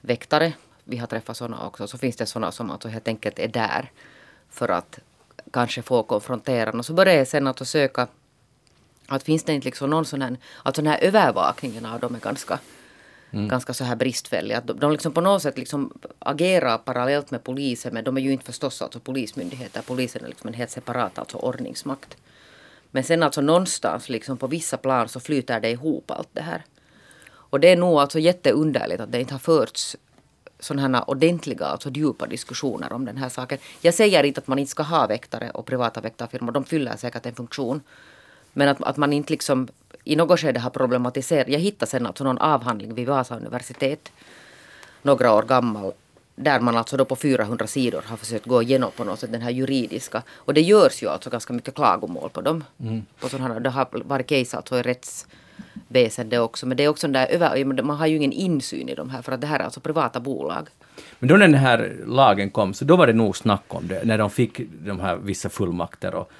väktare. 0.00 0.52
Vi 0.84 0.96
har 0.96 1.06
träffat 1.06 1.36
sådana 1.36 1.66
också. 1.66 1.86
Så 1.86 1.98
finns 1.98 2.16
det 2.16 2.26
sådana 2.26 2.52
som 2.52 2.70
alltså 2.70 2.88
helt 2.88 3.08
enkelt 3.08 3.38
är 3.38 3.48
där 3.48 3.90
för 4.50 4.68
att 4.68 4.98
kanske 5.52 5.82
få 5.82 6.02
konfrontera. 6.02 6.70
Och 6.70 6.86
så 6.86 6.92
börjar 6.92 7.14
jag 7.14 7.28
sen 7.28 7.46
att 7.46 7.68
söka 7.68 8.06
att 9.06 9.22
finns 9.22 9.44
det 9.44 9.52
inte 9.52 9.64
liksom 9.64 9.90
någon 9.90 10.04
sån 10.04 10.22
här, 10.22 10.36
alltså 10.62 10.82
den 10.82 10.90
här 10.92 10.98
övervakningen 11.02 11.86
av 11.86 12.00
dem 12.00 12.14
är 12.14 12.20
ganska, 12.20 12.58
mm. 13.32 13.48
ganska 13.48 13.74
så 13.74 13.84
här 13.84 13.96
bristfällig. 13.96 14.54
Att 14.54 14.66
de, 14.66 14.80
de 14.80 14.92
liksom 14.92 15.12
på 15.12 15.20
något 15.20 15.42
sätt 15.42 15.58
liksom 15.58 15.92
agerar 16.18 16.78
parallellt 16.78 17.30
med 17.30 17.44
polisen 17.44 17.94
men 17.94 18.04
de 18.04 18.16
är 18.16 18.20
ju 18.20 18.32
inte 18.32 18.44
förstås 18.44 18.82
alltså 18.82 19.00
polismyndigheter. 19.00 19.82
Polisen 19.86 20.24
är 20.24 20.28
liksom 20.28 20.48
en 20.48 20.54
helt 20.54 20.70
separat 20.70 21.18
alltså 21.18 21.36
ordningsmakt. 21.36 22.16
Men 22.90 23.04
sen 23.04 23.22
alltså 23.22 23.40
någonstans 23.40 24.08
liksom 24.08 24.36
på 24.36 24.46
vissa 24.46 24.76
plan 24.76 25.08
så 25.08 25.20
flyter 25.20 25.60
det 25.60 25.70
ihop 25.70 26.10
allt 26.10 26.28
det 26.32 26.42
här. 26.42 26.64
Och 27.32 27.60
det 27.60 27.68
är 27.68 27.76
nog 27.76 27.98
alltså 27.98 28.18
jätteunderligt 28.18 29.00
att 29.00 29.12
det 29.12 29.20
inte 29.20 29.34
har 29.34 29.38
förts 29.38 29.96
sådana 30.60 30.98
här 30.98 31.10
ordentliga, 31.10 31.66
alltså 31.66 31.90
djupa 31.90 32.26
diskussioner 32.26 32.92
om 32.92 33.04
den 33.04 33.16
här 33.16 33.28
saken. 33.28 33.58
Jag 33.80 33.94
säger 33.94 34.24
inte 34.24 34.40
att 34.40 34.46
man 34.46 34.58
inte 34.58 34.70
ska 34.70 34.82
ha 34.82 35.06
väktare 35.06 35.50
och 35.50 35.66
privata 35.66 36.00
väktarfirmor, 36.00 36.52
de 36.52 36.64
fyller 36.64 36.96
säkert 36.96 37.26
en 37.26 37.34
funktion. 37.34 37.80
Men 38.52 38.68
att, 38.68 38.82
att 38.82 38.96
man 38.96 39.12
inte 39.12 39.32
liksom 39.32 39.68
i 40.04 40.16
något 40.16 40.40
skede 40.40 40.60
har 40.60 40.70
problematiserat. 40.70 41.48
Jag 41.48 41.60
hittade 41.60 41.90
sen 41.90 42.06
alltså 42.06 42.24
någon 42.24 42.38
avhandling 42.38 42.94
vid 42.94 43.08
Vasa 43.08 43.36
universitet, 43.36 44.12
några 45.02 45.34
år 45.34 45.42
gammal, 45.42 45.92
där 46.36 46.60
man 46.60 46.76
alltså 46.76 46.96
då 46.96 47.04
på 47.04 47.16
400 47.16 47.66
sidor 47.66 48.02
har 48.06 48.16
försökt 48.16 48.46
gå 48.46 48.62
igenom 48.62 48.90
på 48.96 49.04
något 49.04 49.18
sätt 49.18 49.32
den 49.32 49.42
här 49.42 49.50
juridiska. 49.50 50.22
Och 50.30 50.54
det 50.54 50.60
görs 50.60 51.02
ju 51.02 51.08
alltså 51.08 51.30
ganska 51.30 51.52
mycket 51.52 51.74
klagomål 51.74 52.30
på 52.30 52.40
dem. 52.40 52.64
På 53.20 53.28
sådana 53.28 53.60
det 53.60 53.70
har 53.70 53.88
varit 54.04 54.26
case 54.26 54.56
alltså 54.56 54.78
i 54.78 54.82
rättsväsende 54.82 56.38
också. 56.38 56.66
Men 56.66 56.76
det 56.76 56.84
är 56.84 56.88
också 56.88 57.06
den 57.06 57.12
där 57.12 57.26
över, 57.26 57.82
man 57.82 57.96
har 57.96 58.06
ju 58.06 58.16
ingen 58.16 58.32
insyn 58.32 58.88
i 58.88 58.94
de 58.94 59.10
här 59.10 59.22
för 59.22 59.32
att 59.32 59.40
det 59.40 59.46
här 59.46 59.60
är 59.60 59.64
alltså 59.64 59.80
privata 59.80 60.20
bolag. 60.20 60.68
Men 61.18 61.28
då 61.28 61.36
när 61.36 61.48
den 61.48 61.54
här 61.54 61.96
lagen 62.06 62.50
kom, 62.50 62.74
så 62.74 62.84
då 62.84 62.96
var 62.96 63.06
det 63.06 63.12
nog 63.12 63.36
snack 63.36 63.64
om 63.68 63.88
det, 63.88 64.04
när 64.04 64.18
de 64.18 64.30
fick 64.30 64.60
de 64.84 65.00
här 65.00 65.16
vissa 65.16 65.48
fullmakter 65.48 66.14
och 66.14 66.32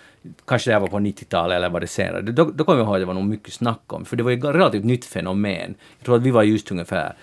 kanske 0.44 0.70
det 0.70 0.74
här 0.74 0.80
var 0.80 0.88
på 0.88 0.98
90-talet 0.98 1.56
eller 1.56 1.68
var 1.70 1.80
det 1.80 1.86
senare. 1.86 2.22
Då, 2.22 2.44
då 2.44 2.64
kommer 2.64 2.78
jag 2.78 2.86
ihåg 2.86 2.94
att 2.94 3.00
det 3.00 3.04
var 3.06 3.14
nog 3.14 3.24
mycket 3.24 3.52
snack 3.52 3.80
om, 3.92 4.04
för 4.04 4.16
det 4.16 4.22
var 4.22 4.30
ju 4.30 4.38
ett 4.38 4.44
relativt 4.44 4.84
nytt 4.84 5.04
fenomen. 5.04 5.74
Jag 5.98 6.04
tror 6.06 6.16
att 6.16 6.22
vi 6.22 6.30
var 6.30 6.42
just 6.42 6.70
ungefär, 6.70 7.14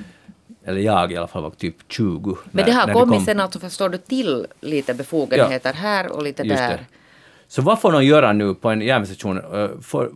eller 0.65 0.82
jag 0.82 1.11
i 1.11 1.17
alla 1.17 1.28
fall 1.28 1.43
var 1.43 1.49
typ 1.49 1.76
20. 1.88 2.38
Men 2.43 2.49
när- 2.51 2.63
det 2.65 2.71
har 2.71 2.93
kommit 2.93 3.15
kom. 3.15 3.26
sen 3.26 3.39
alltså 3.39 3.59
förstår 3.59 3.89
du 3.89 3.97
till 3.97 4.47
lite 4.61 4.93
befogenheter 4.93 5.74
här 5.74 6.11
och 6.11 6.24
lite 6.24 6.43
där. 6.43 6.69
det. 6.69 6.80
Så 7.47 7.61
vad 7.61 7.82
får 7.82 7.91
de 7.91 8.05
göra 8.05 8.34
nu 8.34 8.53
på 8.53 8.69
en 8.69 8.82
järnvägsstation? 8.82 9.38
Eh, 9.38 9.69
Får, 9.82 10.11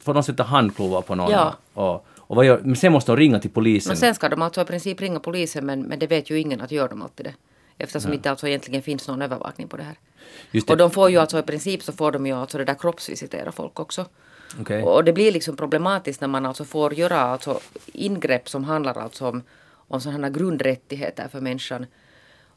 får 0.00 0.14
de 0.14 0.22
sätta 0.22 0.42
handklovar 0.42 1.02
på 1.02 1.14
någon? 1.14 1.30
Ja. 1.30 1.54
Och, 1.74 2.06
och 2.18 2.36
vad 2.36 2.44
gör, 2.44 2.60
men 2.64 2.76
sen 2.76 2.92
måste 2.92 3.12
de 3.12 3.16
ringa 3.16 3.38
till 3.40 3.50
polisen. 3.50 3.90
Men 3.90 3.96
sen 3.96 4.14
ska 4.14 4.28
de 4.28 4.42
alltså 4.42 4.60
i 4.60 4.64
princip 4.64 5.00
ringa 5.00 5.20
polisen 5.20 5.66
men, 5.66 5.82
men 5.82 5.98
det 5.98 6.06
vet 6.06 6.30
ju 6.30 6.40
ingen 6.40 6.60
att 6.60 6.70
gör 6.70 6.88
de 6.88 7.02
alltid 7.02 7.26
det. 7.26 7.34
Eftersom 7.78 8.12
inte 8.12 8.30
alltså 8.30 8.48
egentligen 8.48 8.82
finns 8.82 9.08
någon 9.08 9.22
övervakning 9.22 9.68
på 9.68 9.76
det 9.76 9.82
här. 9.82 9.94
Och 10.68 10.76
de 10.76 10.90
får 10.90 11.10
ju 11.10 11.18
alltså 11.18 11.38
i 11.38 11.42
princip 11.42 11.82
så 11.82 11.92
får 11.92 12.12
de 12.12 12.26
ju 12.26 12.32
alltså 12.32 12.58
det 12.58 12.64
där 12.64 12.74
kroppsvisitera 12.74 13.52
folk 13.52 13.80
också. 13.80 14.06
Okej. 14.60 14.82
Och 14.82 15.04
det 15.04 15.12
blir 15.12 15.32
liksom 15.32 15.56
problematiskt 15.56 16.20
när 16.20 16.28
man 16.28 16.46
alltså 16.46 16.64
får 16.64 16.94
göra 16.94 17.20
alltså 17.20 17.60
ingrepp 17.86 18.48
som 18.48 18.64
handlar 18.64 18.98
alltså 18.98 19.28
om, 19.28 19.42
om 19.88 20.00
sådana 20.00 20.30
grundrättigheter 20.30 21.28
för 21.28 21.40
människan. 21.40 21.86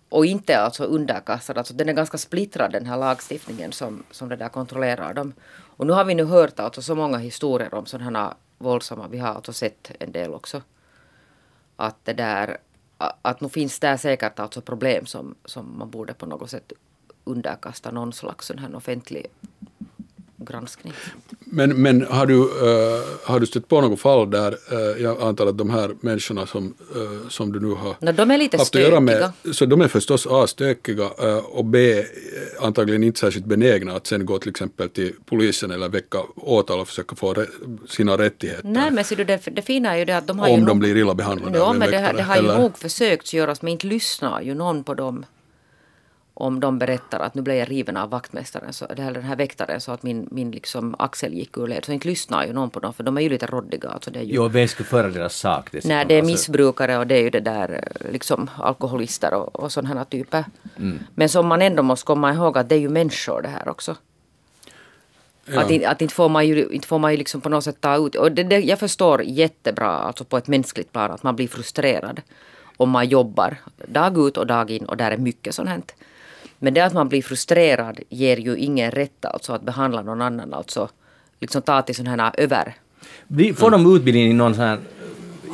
och 0.09 0.25
inte 0.25 0.59
alltså 0.59 0.83
underkastad. 0.83 1.53
Alltså 1.57 1.73
den 1.73 1.89
är 1.89 1.93
ganska 1.93 2.17
splittrad 2.17 2.71
den 2.71 2.85
här 2.85 2.97
lagstiftningen 2.97 3.71
som, 3.71 4.03
som 4.11 4.29
det 4.29 4.35
där 4.35 4.49
kontrollerar 4.49 5.13
dem. 5.13 5.33
Och 5.77 5.87
nu 5.87 5.93
har 5.93 6.05
vi 6.05 6.15
nu 6.15 6.23
hört 6.23 6.59
alltså 6.59 6.81
så 6.81 6.95
många 6.95 7.17
historier 7.17 7.73
om 7.73 7.85
sådana 7.85 8.35
våldsamma, 8.57 9.07
vi 9.07 9.17
har 9.17 9.33
alltså 9.33 9.53
sett 9.53 9.91
en 9.99 10.11
del 10.11 10.33
också. 10.33 10.61
Att 11.75 11.95
det 12.03 12.13
där, 12.13 12.57
att 12.97 13.41
nu 13.41 13.49
finns 13.49 13.79
det 13.79 13.97
säkert 13.97 14.39
alltså 14.39 14.61
problem 14.61 15.05
som, 15.05 15.35
som 15.45 15.77
man 15.77 15.89
borde 15.89 16.13
på 16.13 16.25
något 16.25 16.49
sätt 16.49 16.73
underkasta 17.27 17.91
någon 17.91 18.13
slags 18.13 18.47
sån 18.47 18.57
här 18.57 18.75
offentlig 18.75 19.27
granskning. 20.47 20.93
Men, 21.39 21.81
men 21.81 22.05
har, 22.05 22.25
du, 22.25 22.33
uh, 22.33 22.47
har 23.23 23.39
du 23.39 23.45
stött 23.45 23.67
på 23.67 23.81
något 23.81 23.99
fall 23.99 24.31
där, 24.31 24.51
uh, 24.51 25.03
jag 25.03 25.21
antar 25.21 25.47
att 25.47 25.57
de 25.57 25.69
här 25.69 25.91
människorna 26.01 26.45
som, 26.45 26.73
uh, 26.95 27.29
som 27.29 27.51
du 27.51 27.59
nu 27.59 27.73
har 27.73 27.95
no, 27.99 28.11
de 28.11 28.31
är 28.31 28.37
lite 28.37 28.57
haft 28.57 28.75
att 28.75 28.81
göra 28.81 28.99
med, 28.99 29.31
så 29.51 29.65
de 29.65 29.81
är 29.81 29.87
förstås 29.87 30.27
A 30.29 30.47
stökiga 30.47 31.09
och 31.51 31.65
B 31.65 32.03
antagligen 32.59 33.03
inte 33.03 33.19
särskilt 33.19 33.45
benägna 33.45 33.95
att 33.95 34.07
sen 34.07 34.25
gå 34.25 34.39
till 34.39 34.49
exempel 34.49 34.89
till 34.89 35.13
polisen 35.25 35.71
eller 35.71 35.89
väcka 35.89 36.17
åtal 36.35 36.79
och 36.79 36.87
försöka 36.87 37.15
få 37.15 37.45
sina 37.87 38.17
rättigheter. 38.17 38.67
Nej 38.67 38.91
men 38.91 39.03
ser 39.03 39.15
du, 39.15 39.23
det, 39.23 39.41
det 39.51 39.61
fina 39.61 39.93
är 39.93 39.97
ju 39.97 40.05
det 40.05 40.17
att 40.17 40.27
de 40.27 40.39
har 40.39 40.47
Om 40.47 40.53
ju 40.53 40.59
de 40.59 40.65
nog, 40.65 40.79
blir 40.79 40.97
illa 40.97 41.13
behandlade 41.13 41.57
ja, 41.57 41.73
men 41.73 41.91
det, 41.91 42.13
det 42.17 42.23
har 42.23 42.35
ju 42.35 42.39
eller? 42.39 42.57
nog 42.57 42.77
försökt 42.77 43.33
göras 43.33 43.61
men 43.61 43.71
inte 43.71 43.87
lyssnar 43.87 44.41
ju 44.41 44.53
någon 44.53 44.83
på 44.83 44.93
dem 44.93 45.25
om 46.39 46.59
de 46.59 46.79
berättar 46.79 47.19
att 47.19 47.35
nu 47.35 47.41
blev 47.41 47.57
jag 47.57 47.71
riven 47.71 47.97
av 47.97 48.09
vaktmästaren, 48.09 48.73
så, 48.73 48.85
eller 48.85 49.13
den 49.13 49.23
här 49.23 49.35
väktaren, 49.35 49.81
så 49.81 49.91
att 49.91 50.03
min, 50.03 50.27
min 50.31 50.51
liksom 50.51 50.95
axel 50.99 51.33
gick 51.33 51.57
ur 51.57 51.67
led. 51.67 51.85
Så 51.85 51.91
inte 51.91 52.07
lyssnar 52.07 52.45
ju 52.45 52.53
någon 52.53 52.69
på 52.69 52.79
dem, 52.79 52.93
för 52.93 53.03
de 53.03 53.17
är 53.17 53.21
ju 53.21 53.29
lite 53.29 53.45
råddiga. 53.45 53.89
Alltså 53.89 54.11
det 54.11 54.19
är 54.19 54.23
ju, 54.23 54.33
Jo, 54.33 54.47
vem 54.47 54.67
skulle 54.67 54.89
föra 54.89 55.07
deras 55.07 55.35
sak 55.35 55.69
dessutom? 55.71 55.95
nej, 55.95 56.05
det 56.05 56.13
är 56.13 56.19
Alltså, 56.19 56.31
missbrukare 56.31 56.97
och 56.97 57.07
det 57.07 57.15
är 57.15 57.21
ju 57.21 57.29
det 57.29 57.39
där 57.39 57.87
liksom 58.11 58.49
alkoholister 58.57 59.33
och, 59.33 59.55
och 59.55 59.71
sådana 59.71 59.95
här 59.95 60.05
typer. 60.05 60.45
Men 61.15 61.29
som 61.29 61.47
man 61.47 61.61
ändå 61.61 61.83
måste 61.83 62.05
komma 62.05 62.33
ihåg 62.33 62.57
att 62.57 62.69
det 62.69 62.75
är 62.75 62.79
ju 62.79 62.89
människor 62.89 63.41
det 63.41 63.49
här 63.49 63.69
också. 63.69 63.95
Ja. 65.45 65.61
Att, 65.61 65.83
att 65.85 66.01
inte 66.01 66.13
får 66.13 66.29
man 66.29 66.47
ju, 66.47 66.67
inte 66.69 66.87
får 66.87 66.99
man 66.99 67.11
ju 67.11 67.17
liksom 67.17 67.41
på 67.41 67.49
något 67.49 67.63
sätt 67.63 67.81
ta 67.81 68.07
ut... 68.07 68.15
Och 68.15 68.31
det, 68.31 68.43
det, 68.43 68.59
jag 68.59 68.79
förstår 68.79 69.23
jättebra, 69.23 69.89
alltså 69.89 70.23
på 70.23 70.37
ett 70.37 70.47
mänskligt 70.47 70.91
plan, 70.91 71.11
att 71.11 71.23
man 71.23 71.35
blir 71.35 71.47
frustrerad 71.47 72.21
om 72.77 72.89
man 72.89 73.07
jobbar 73.07 73.57
dag 73.87 74.17
ut 74.27 74.37
och 74.37 74.47
dag 74.47 74.71
in 74.71 74.85
och 74.85 74.97
där 74.97 75.11
är 75.11 75.17
mycket 75.17 75.55
sånt 75.55 75.69
här. 75.69 75.81
Men 76.59 76.73
det 76.73 76.81
att 76.81 76.93
man 76.93 77.09
blir 77.09 77.21
frustrerad 77.21 77.99
ger 78.09 78.37
ju 78.37 78.57
ingen 78.57 78.91
rätt 78.91 79.25
alltså 79.25 79.53
att 79.53 79.61
behandla 79.61 80.01
någon 80.01 80.21
annan, 80.21 80.53
alltså 80.53 80.89
liksom 81.39 81.61
ta 81.61 81.81
till 81.81 81.95
sådana 81.95 82.23
här 82.23 82.33
över... 82.37 82.73
Får 83.55 83.71
de 83.71 83.95
utbildning 83.95 84.31
i 84.31 84.33
någon 84.33 84.55
sån 84.55 84.63
här 84.63 84.79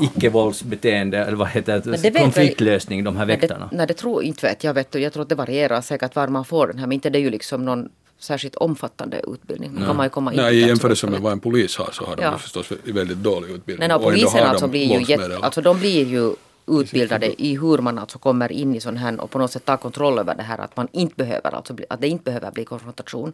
icke-våldsbeteende, 0.02 1.18
eller 1.18 1.38
vad 1.38 1.48
heter 1.48 1.82
det 2.04 2.12
konfliktlösning, 2.20 3.04
de 3.04 3.18
här 3.18 3.26
Nej, 3.26 3.38
väktarna? 3.38 3.70
nej, 3.72 3.88
det 3.88 3.94
tror 3.94 4.24
inte 4.24 4.48
vet 4.48 4.64
jag. 4.64 4.74
Vet. 4.74 4.96
Jag 4.96 5.14
tror 5.14 5.24
att 5.24 5.30
det 5.30 5.36
varierar 5.36 5.82
säkert 5.82 6.16
var 6.16 6.28
man 6.28 6.46
får 6.46 6.68
den 6.68 6.80
här. 6.80 6.88
Men 6.88 6.92
inte 6.92 7.10
det 7.10 7.20
är 7.20 7.22
ju 7.22 7.30
liksom 7.30 7.66
någon 7.66 7.90
särskilt 8.20 8.56
omfattande 8.56 9.22
utbildning. 9.28 9.76
Då 9.80 9.86
kan 9.86 9.96
man 9.96 10.06
ju 10.06 10.10
komma 10.10 10.34
in 10.34 10.40
Nej, 10.40 10.56
i 10.56 10.68
jämförelse 10.68 11.08
med 11.08 11.20
vad 11.20 11.32
en 11.32 11.40
polis 11.40 11.78
har 11.78 11.90
så 11.92 12.06
har 12.06 12.16
de 12.16 12.22
Ja. 12.22 12.38
förstås 12.38 12.72
väldigt 12.84 13.18
dålig 13.18 13.50
utbildning. 13.50 13.88
Nej, 13.88 13.98
no, 13.98 14.04
polisen 14.04 14.44
alltså 14.44 14.68
blir 14.68 15.00
ju, 15.00 15.06
jätte, 15.06 15.38
alltså 15.42 15.62
de 15.62 15.80
blir 15.80 16.06
ju 16.06 16.32
utbildade 16.68 17.42
i 17.42 17.58
hur 17.58 17.78
man 17.78 18.00
alltså 18.00 18.20
kommer 18.20 18.52
in 18.52 18.76
i 18.76 18.80
sån 18.80 18.98
här 18.98 19.22
och 19.22 19.32
på 19.32 19.40
något 19.40 19.52
sätt 19.52 19.66
tar 19.66 19.78
kontroll 19.78 20.20
över 20.20 20.36
det 20.36 20.44
här 20.44 20.58
att 20.58 20.78
man 20.78 20.88
inte 20.92 21.16
behöver 21.16 21.56
alltså 21.56 21.76
att 21.90 22.02
det 22.02 22.08
inte 22.08 22.24
behöver 22.24 22.52
bli 22.52 22.66
konfrontation. 22.66 23.34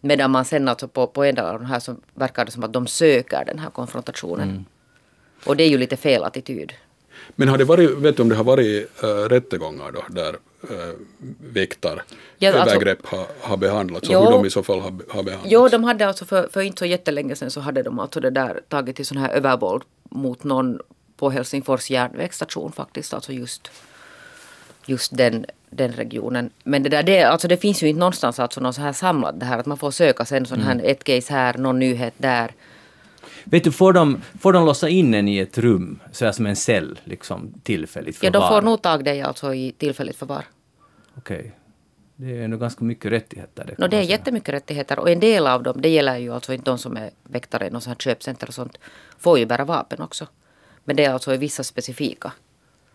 Medan 0.00 0.30
man 0.30 0.44
sen 0.44 0.68
alltså 0.68 0.88
på, 0.88 1.06
på 1.06 1.24
en 1.24 1.34
del 1.34 1.44
av 1.44 1.58
de 1.58 1.64
här 1.66 1.80
så 1.80 1.96
verkar 2.14 2.44
det 2.44 2.50
som 2.50 2.64
att 2.64 2.72
de 2.72 2.86
söker 2.86 3.44
den 3.44 3.58
här 3.58 3.70
konfrontationen. 3.70 4.50
Mm. 4.50 4.64
Och 5.46 5.56
det 5.56 5.64
är 5.64 5.68
ju 5.68 5.78
lite 5.78 5.96
fel 5.96 6.24
attityd. 6.24 6.72
Men 7.36 7.48
har 7.48 7.58
det 7.58 7.64
varit, 7.64 7.90
vet 7.90 8.16
du 8.16 8.22
om 8.22 8.28
det 8.28 8.34
har 8.36 8.44
varit 8.44 9.02
äh, 9.02 9.06
rättegångar 9.06 9.92
då 9.92 10.02
där 10.08 10.36
äh, 10.70 10.94
väktar 11.52 12.02
Ja, 12.38 12.52
alltså- 12.52 12.74
övergrepp 12.76 13.06
har, 13.06 13.26
har 13.40 13.56
behandlats 13.56 14.08
och 14.08 14.14
Jo. 14.14 14.20
hur 14.20 14.30
de 14.30 14.46
i 14.46 14.50
så 14.50 14.62
fall 14.62 14.80
har, 14.80 14.90
har 14.90 15.22
behandlats? 15.22 15.52
Jo, 15.52 15.68
de 15.68 15.84
hade 15.84 16.06
alltså 16.06 16.24
för, 16.24 16.48
för 16.52 16.60
inte 16.60 16.78
så 16.78 16.86
jättelänge 16.86 17.36
sedan 17.36 17.50
så 17.50 17.60
hade 17.60 17.82
de 17.82 17.98
alltså 17.98 18.20
det 18.20 18.30
där 18.30 18.60
tagit 18.68 18.96
till 18.96 19.06
sån 19.06 19.18
här 19.18 19.30
övervåld 19.30 19.82
mot 20.10 20.44
någon 20.44 20.80
på 21.16 21.30
Helsingfors 21.30 21.90
järnvägsstation 21.90 22.72
faktiskt. 22.72 23.14
Alltså 23.14 23.32
just, 23.32 23.70
just 24.86 25.16
den, 25.16 25.46
den 25.70 25.92
regionen. 25.92 26.50
Men 26.64 26.82
det 26.82 26.88
där, 26.88 27.02
det, 27.02 27.22
alltså 27.22 27.48
det 27.48 27.56
finns 27.56 27.82
ju 27.82 27.88
inte 27.88 27.98
någonstans 28.00 28.38
alltså 28.38 28.60
någon 28.60 28.74
så 28.74 28.80
här 28.80 28.92
samlad 28.92 29.34
det 29.40 29.46
här 29.46 29.58
att 29.58 29.66
man 29.66 29.78
får 29.78 29.90
söka 29.90 30.24
sen 30.24 30.46
sån 30.46 30.60
här 30.60 30.72
Mm. 30.72 30.86
ett 30.90 31.04
case 31.04 31.32
här, 31.32 31.58
någon 31.58 31.78
nyhet 31.78 32.14
där. 32.18 32.52
Vet 33.44 33.64
du, 33.64 33.72
får 33.72 33.92
de, 33.92 34.20
får 34.40 34.52
de 34.52 34.66
låsa 34.66 34.88
in 34.88 35.14
en 35.14 35.28
i 35.28 35.38
ett 35.38 35.58
rum, 35.58 35.98
så 36.12 36.24
här 36.24 36.32
som 36.32 36.46
en 36.46 36.56
cell, 36.56 37.00
liksom 37.04 37.52
tillfälligt 37.62 38.22
Ja, 38.22 38.30
förvar? 38.32 38.40
de 38.40 38.48
får 38.48 38.62
nog 38.62 38.82
tag 38.82 39.04
dig 39.04 39.22
alltså 39.22 39.54
i 39.54 39.72
tillfälligt 39.78 40.16
förvar. 40.16 40.44
Okej. 41.18 41.52
Det 42.16 42.38
är 42.38 42.42
ändå 42.44 42.56
ganska 42.56 42.84
mycket 42.84 43.12
rättigheter. 43.12 43.64
Det, 43.64 43.78
No, 43.78 43.86
det 43.88 43.96
är 43.96 44.00
säga. 44.02 44.10
jättemycket 44.10 44.54
rättigheter 44.54 44.98
och 44.98 45.10
en 45.10 45.20
del 45.20 45.46
av 45.46 45.62
dem, 45.62 45.80
det 45.80 45.88
gäller 45.88 46.16
ju 46.16 46.34
alltså 46.34 46.52
inte 46.52 46.70
de 46.70 46.78
som 46.78 46.96
är 46.96 47.10
väktare 47.22 47.66
i 47.66 47.70
något 47.70 47.82
sånt 47.82 48.04
här 48.04 48.12
köpcenter 48.12 48.48
och 48.48 48.54
sånt, 48.54 48.78
får 49.18 49.38
ju 49.38 49.46
bära 49.46 49.64
vapen 49.64 50.00
också. 50.02 50.26
Men 50.86 50.96
det 50.96 51.04
är 51.04 51.12
alltså 51.12 51.34
i 51.34 51.36
vissa 51.36 51.64
specifika. 51.64 52.32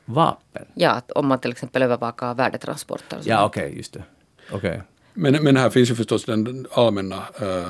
Vapen? 0.06 0.66
Ja, 0.74 0.89
att 0.92 1.12
om 1.12 1.28
man 1.28 1.39
till 1.39 1.52
exempel 1.52 1.82
övervakar 1.82 2.34
värdetransporter. 2.34 3.20
Ja, 3.24 3.46
okej, 3.46 3.78
just 3.78 3.94
det. 3.94 4.04
Okej. 4.52 4.82
Men, 5.14 5.44
men 5.44 5.58
här 5.58 5.70
finns 5.70 5.92
ju 5.92 5.96
förstås 5.96 6.26
den 6.26 6.68
allmänna 6.72 7.16
äh, 7.42 7.68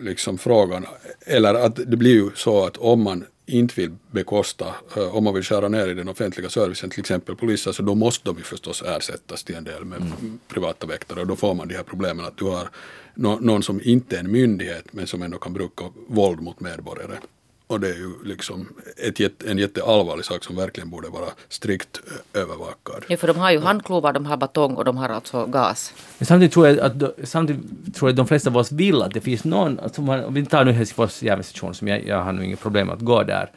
liksom 0.00 0.38
frågan, 0.38 0.86
eller 1.26 1.54
att 1.54 1.76
det 1.76 1.96
blir 1.96 2.12
ju 2.12 2.30
så 2.34 2.66
att 2.66 2.76
om 2.76 3.02
man 3.02 3.24
inte 3.46 3.80
vill 3.80 3.96
bekosta, 4.10 4.66
äh, 4.96 5.16
om 5.16 5.24
man 5.24 5.34
vill 5.34 5.42
skära 5.42 5.68
ner 5.68 5.88
i 5.88 5.94
den 5.94 6.08
offentliga 6.08 6.48
servicen, 6.50 6.90
till 6.90 7.00
exempel 7.00 7.36
poliser, 7.36 7.72
så 7.72 7.82
då 7.82 7.94
måste 7.94 8.24
de 8.28 8.36
ju 8.36 8.42
förstås 8.42 8.82
ersättas 8.82 9.44
till 9.44 9.54
en 9.54 9.64
del 9.64 9.84
med 9.84 10.02
privata 10.48 10.86
väktare 10.86 11.20
och 11.20 11.26
då 11.26 11.36
får 11.36 11.54
man 11.54 11.68
de 11.68 11.74
här 11.74 11.82
problemen 11.82 12.24
att 12.24 12.36
du 12.36 12.44
har 12.44 12.68
nå- 13.14 13.38
någon 13.40 13.62
som 13.62 13.80
inte 13.84 14.16
är 14.16 14.20
en 14.20 14.32
myndighet 14.32 14.84
men 14.92 15.06
som 15.06 15.22
ändå 15.22 15.38
kan 15.38 15.52
bruka 15.52 15.84
våld 16.08 16.40
mot 16.40 16.60
medborgare. 16.60 17.16
Och 17.72 17.80
det 17.80 17.88
är 17.88 17.94
ju 17.94 18.10
liksom 18.24 18.68
ett, 18.96 19.20
jätte- 19.20 19.50
en 19.50 19.58
jätteallvarlig 19.58 20.24
sak 20.24 20.44
som 20.44 20.56
verkligen 20.56 20.90
borde 20.90 21.08
vara 21.08 21.28
strikt 21.48 22.00
ö, 22.34 22.40
övervakad. 22.40 23.04
Ja, 23.08 23.16
för 23.16 23.26
de 23.26 23.36
har 23.36 23.50
ju 23.50 23.60
handklovar, 23.60 24.12
de 24.12 24.26
har 24.26 24.36
batong 24.36 24.74
och 24.74 24.84
de 24.84 24.96
har 24.96 25.08
alltså 25.08 25.46
gas. 25.46 25.94
Men 26.18 26.26
samtidigt 26.26 26.52
tror 26.52 26.68
jag 26.68 26.78
att, 26.78 26.98
de- 26.98 27.12
samtidigt 27.24 27.94
tror 27.94 28.08
jag 28.08 28.12
att 28.12 28.16
de 28.16 28.26
flesta 28.26 28.50
av 28.50 28.56
oss 28.56 28.72
vill 28.72 29.02
att 29.02 29.14
det 29.14 29.20
finns 29.20 29.44
någon, 29.44 29.78
alltså 29.80 30.02
man, 30.02 30.24
om 30.24 30.34
vi 30.34 30.46
tar 30.46 30.64
nu 30.64 30.72
Helsingfors 30.72 31.22
järnvägsstation, 31.22 31.74
som 31.74 31.88
jag, 31.88 32.06
jag 32.06 32.22
har 32.22 32.32
nog 32.32 32.44
inget 32.44 32.60
problem 32.60 32.90
att 32.90 33.00
gå 33.00 33.22
där, 33.22 33.50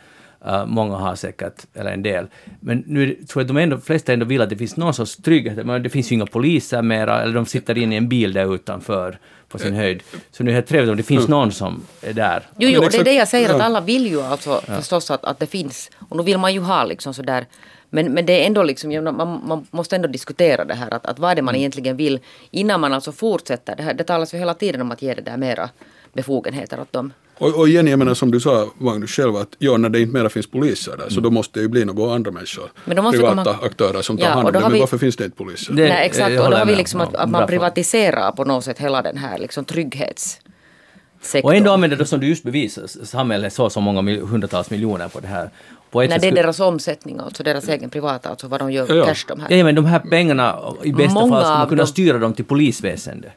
Uh, 0.48 0.66
många 0.66 0.96
har 0.96 1.16
säkert, 1.16 1.66
eller 1.74 1.92
en 1.92 2.04
del. 2.04 2.28
Men 2.60 2.84
nu 2.88 3.14
tror 3.14 3.42
jag 3.42 3.42
att 3.42 3.48
de 3.48 3.58
ändå, 3.58 3.78
flesta 3.78 4.14
ändå 4.14 4.26
vill 4.26 4.42
att 4.42 4.50
det 4.50 4.58
finns 4.58 4.78
någon 4.78 4.94
sorts 4.94 5.16
trygghet. 5.16 5.66
Men 5.66 5.84
det 5.84 5.90
finns 5.90 6.12
ju 6.12 6.16
inga 6.16 6.26
poliser 6.26 6.82
mera, 6.82 7.22
eller 7.22 7.34
de 7.34 7.46
sitter 7.46 7.78
inne 7.78 7.96
i 7.96 7.98
en 7.98 8.10
bil 8.10 8.34
där 8.34 8.56
utanför 8.56 9.18
på 9.50 9.58
sin 9.58 9.74
höjd. 9.74 10.04
Så 10.32 10.44
nu 10.44 10.52
är 10.52 10.56
det 10.56 10.62
trevligt 10.62 10.92
om 10.92 10.98
det 10.98 11.04
finns 11.04 11.28
någon 11.28 11.52
som 11.52 11.84
är 12.02 12.14
där. 12.14 12.44
Jo, 12.58 12.70
jo, 12.70 12.82
det 12.92 12.98
är 12.98 13.04
det 13.04 13.14
jag 13.14 13.28
säger 13.28 13.50
att 13.50 13.60
ja. 13.60 13.64
alla 13.64 13.82
vill 13.82 14.08
ju 14.08 14.22
alltså 14.22 14.62
förstås 14.66 15.12
att, 15.12 15.26
att 15.26 15.40
det 15.40 15.48
finns. 15.48 15.92
Och 16.10 16.18
nu 16.18 16.24
vill 16.24 16.38
man 16.38 16.54
ju 16.54 16.60
ha 16.60 16.84
liksom 16.84 17.14
sådär. 17.14 17.46
Men, 17.90 18.14
men 18.14 18.26
det 18.26 18.44
är 18.44 18.48
ändå 18.48 18.64
liksom, 18.64 19.04
man, 19.04 19.42
man 19.48 19.68
måste 19.72 19.96
ändå 19.96 20.08
diskutera 20.08 20.66
det 20.66 20.74
här 20.74 20.94
att, 20.94 21.06
att 21.06 21.20
vad 21.20 21.32
är 21.32 21.36
det 21.36 21.42
man 21.42 21.56
egentligen 21.56 21.98
vill 21.98 22.20
innan 22.52 22.80
man 22.80 22.94
alltså 22.94 23.12
fortsätter. 23.12 23.76
Det, 23.76 23.84
här, 23.84 23.94
det 23.94 24.04
talas 24.04 24.34
ju 24.34 24.38
hela 24.38 24.54
tiden 24.54 24.82
om 24.82 24.92
att 24.92 25.02
ge 25.02 25.14
det 25.14 25.22
där 25.22 25.38
mera 25.38 25.70
befogenheter 26.16 26.80
åt 26.80 26.92
dem. 26.94 27.14
Och, 27.38 27.60
och 27.60 27.70
igen, 27.70 27.88
jag 27.88 28.00
menar 28.00 28.14
som 28.14 28.32
du 28.32 28.40
sa 28.40 28.68
Magnus 28.78 29.12
själv, 29.12 29.36
att 29.36 29.50
ja, 29.60 29.78
när 29.78 29.90
det 29.90 30.02
inte 30.02 30.14
mera 30.14 30.30
finns 30.30 30.48
poliser 30.48 30.98
där, 30.98 31.10
så 31.10 31.20
då 31.22 31.30
måste 31.32 31.60
det 31.60 31.64
ju 31.64 31.68
bli 31.70 31.86
några 31.86 32.16
andra 32.16 32.32
människor, 32.32 32.72
Men 32.86 32.96
då 32.96 33.02
måste 33.02 33.18
privata 33.18 33.44
komma- 33.44 33.66
aktörer 33.66 34.02
som 34.02 34.18
tar 34.18 34.26
Ja, 34.26 34.32
hand 34.32 34.48
om 34.48 34.54
det. 34.54 34.60
Men 34.60 34.72
vi- 34.72 34.80
varför 34.80 34.98
finns 34.98 35.16
det 35.16 35.26
inte 35.26 35.38
poliser? 35.38 35.74
Det- 35.74 35.90
Nej, 35.90 36.06
exakt. 36.06 36.40
Och 36.40 36.52
då 36.52 36.58
har 36.58 36.66
vi 36.66 36.76
liksom 36.76 37.02
att, 37.02 37.16
att 37.16 37.30
man 37.30 37.48
privatiserar 37.48 38.32
på 38.32 38.46
något 38.46 38.64
sätt 38.64 38.80
hela 38.80 39.02
den 39.02 39.18
här 39.18 39.38
liksom 39.38 39.66
trygghetssektorn. 39.66 41.44
Och 41.44 41.56
ändå 41.56 41.72
använder 41.72 41.98
de 41.98 42.06
som 42.06 42.20
du 42.20 42.28
just 42.28 42.44
bevisar, 42.44 42.88
samhället 43.06 43.54
så 43.54 43.70
så 43.70 43.82
många 43.82 44.02
mil, 44.02 44.22
hundratals 44.22 44.70
miljoner 44.70 45.08
på 45.08 45.20
det 45.20 45.28
här. 45.28 45.50
På 45.92 46.00
Nej, 46.00 46.08
det 46.22 46.28
är 46.28 46.32
deras 46.32 46.60
omsättning, 46.60 47.20
alltså 47.20 47.44
deras 47.44 47.68
egen 47.70 47.90
privata, 47.90 48.30
alltså 48.30 48.48
vad 48.48 48.60
de 48.62 48.72
gör 48.72 48.86
Ja, 48.90 48.96
ja. 48.96 49.06
cash 49.06 49.26
de 49.28 49.40
här. 49.40 49.52
Ja, 49.58 49.64
men 49.64 49.76
de 49.76 49.86
här 49.86 50.00
pengarna, 50.00 50.60
i 50.84 50.92
bästa 50.94 51.14
Många 51.14 51.34
fall, 51.34 51.44
skulle 51.44 51.58
man 51.58 51.68
kunna 51.70 51.78
dem- 51.78 51.88
styra 51.88 52.18
dem 52.20 52.34
till 52.34 52.46
polisväsendet. 52.46 53.32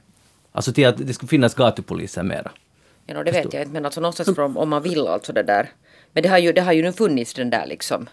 Alltså 0.52 0.72
till 0.72 0.86
att 0.86 0.94
det 0.98 1.12
skulle 1.14 1.28
finnas 1.28 1.54
gatupoliser 1.54 2.22
mera. 2.22 2.50
Ja, 3.08 3.14
no, 3.14 3.22
det 3.22 3.30
vet 3.30 3.54
jag 3.54 3.62
inte, 3.62 3.72
men 3.72 3.84
alltså 3.84 4.00
någonstans 4.00 4.34
från, 4.34 4.56
om 4.56 4.68
man 4.68 4.82
vill 4.82 5.06
alltså 5.06 5.32
det 5.32 5.42
där. 5.42 5.70
Men 6.12 6.22
det 6.22 6.28
har 6.28 6.38
ju, 6.38 6.52
det 6.52 6.60
har 6.60 6.72
ju 6.72 6.82
nu 6.82 6.92
funnits 6.92 7.34
den 7.34 7.50
där 7.50 7.66
liksom. 7.66 8.08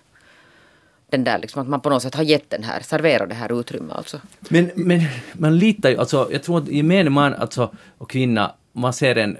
Den 1.10 1.24
där 1.24 1.40
liksom 1.40 1.62
att 1.62 1.68
man 1.68 1.82
på 1.82 1.90
något 1.90 2.04
sätt 2.04 2.16
har 2.16 2.24
gett 2.24 2.50
den 2.50 2.64
här, 2.64 2.80
serverat 2.80 3.30
det 3.30 3.36
här 3.36 3.60
utrymme 3.60 3.94
alltså. 3.94 4.22
Men, 4.50 4.72
men 4.76 5.02
man 5.34 5.58
litar 5.58 5.90
ju, 5.90 5.98
alltså 5.98 6.30
jag 6.32 6.44
tror 6.44 6.58
att 6.58 6.68
gemene 6.68 7.10
man 7.10 7.34
alltså, 7.34 7.76
och 7.98 8.10
kvinna, 8.10 8.52
man 8.72 8.94
ser 8.94 9.16
en, 9.16 9.38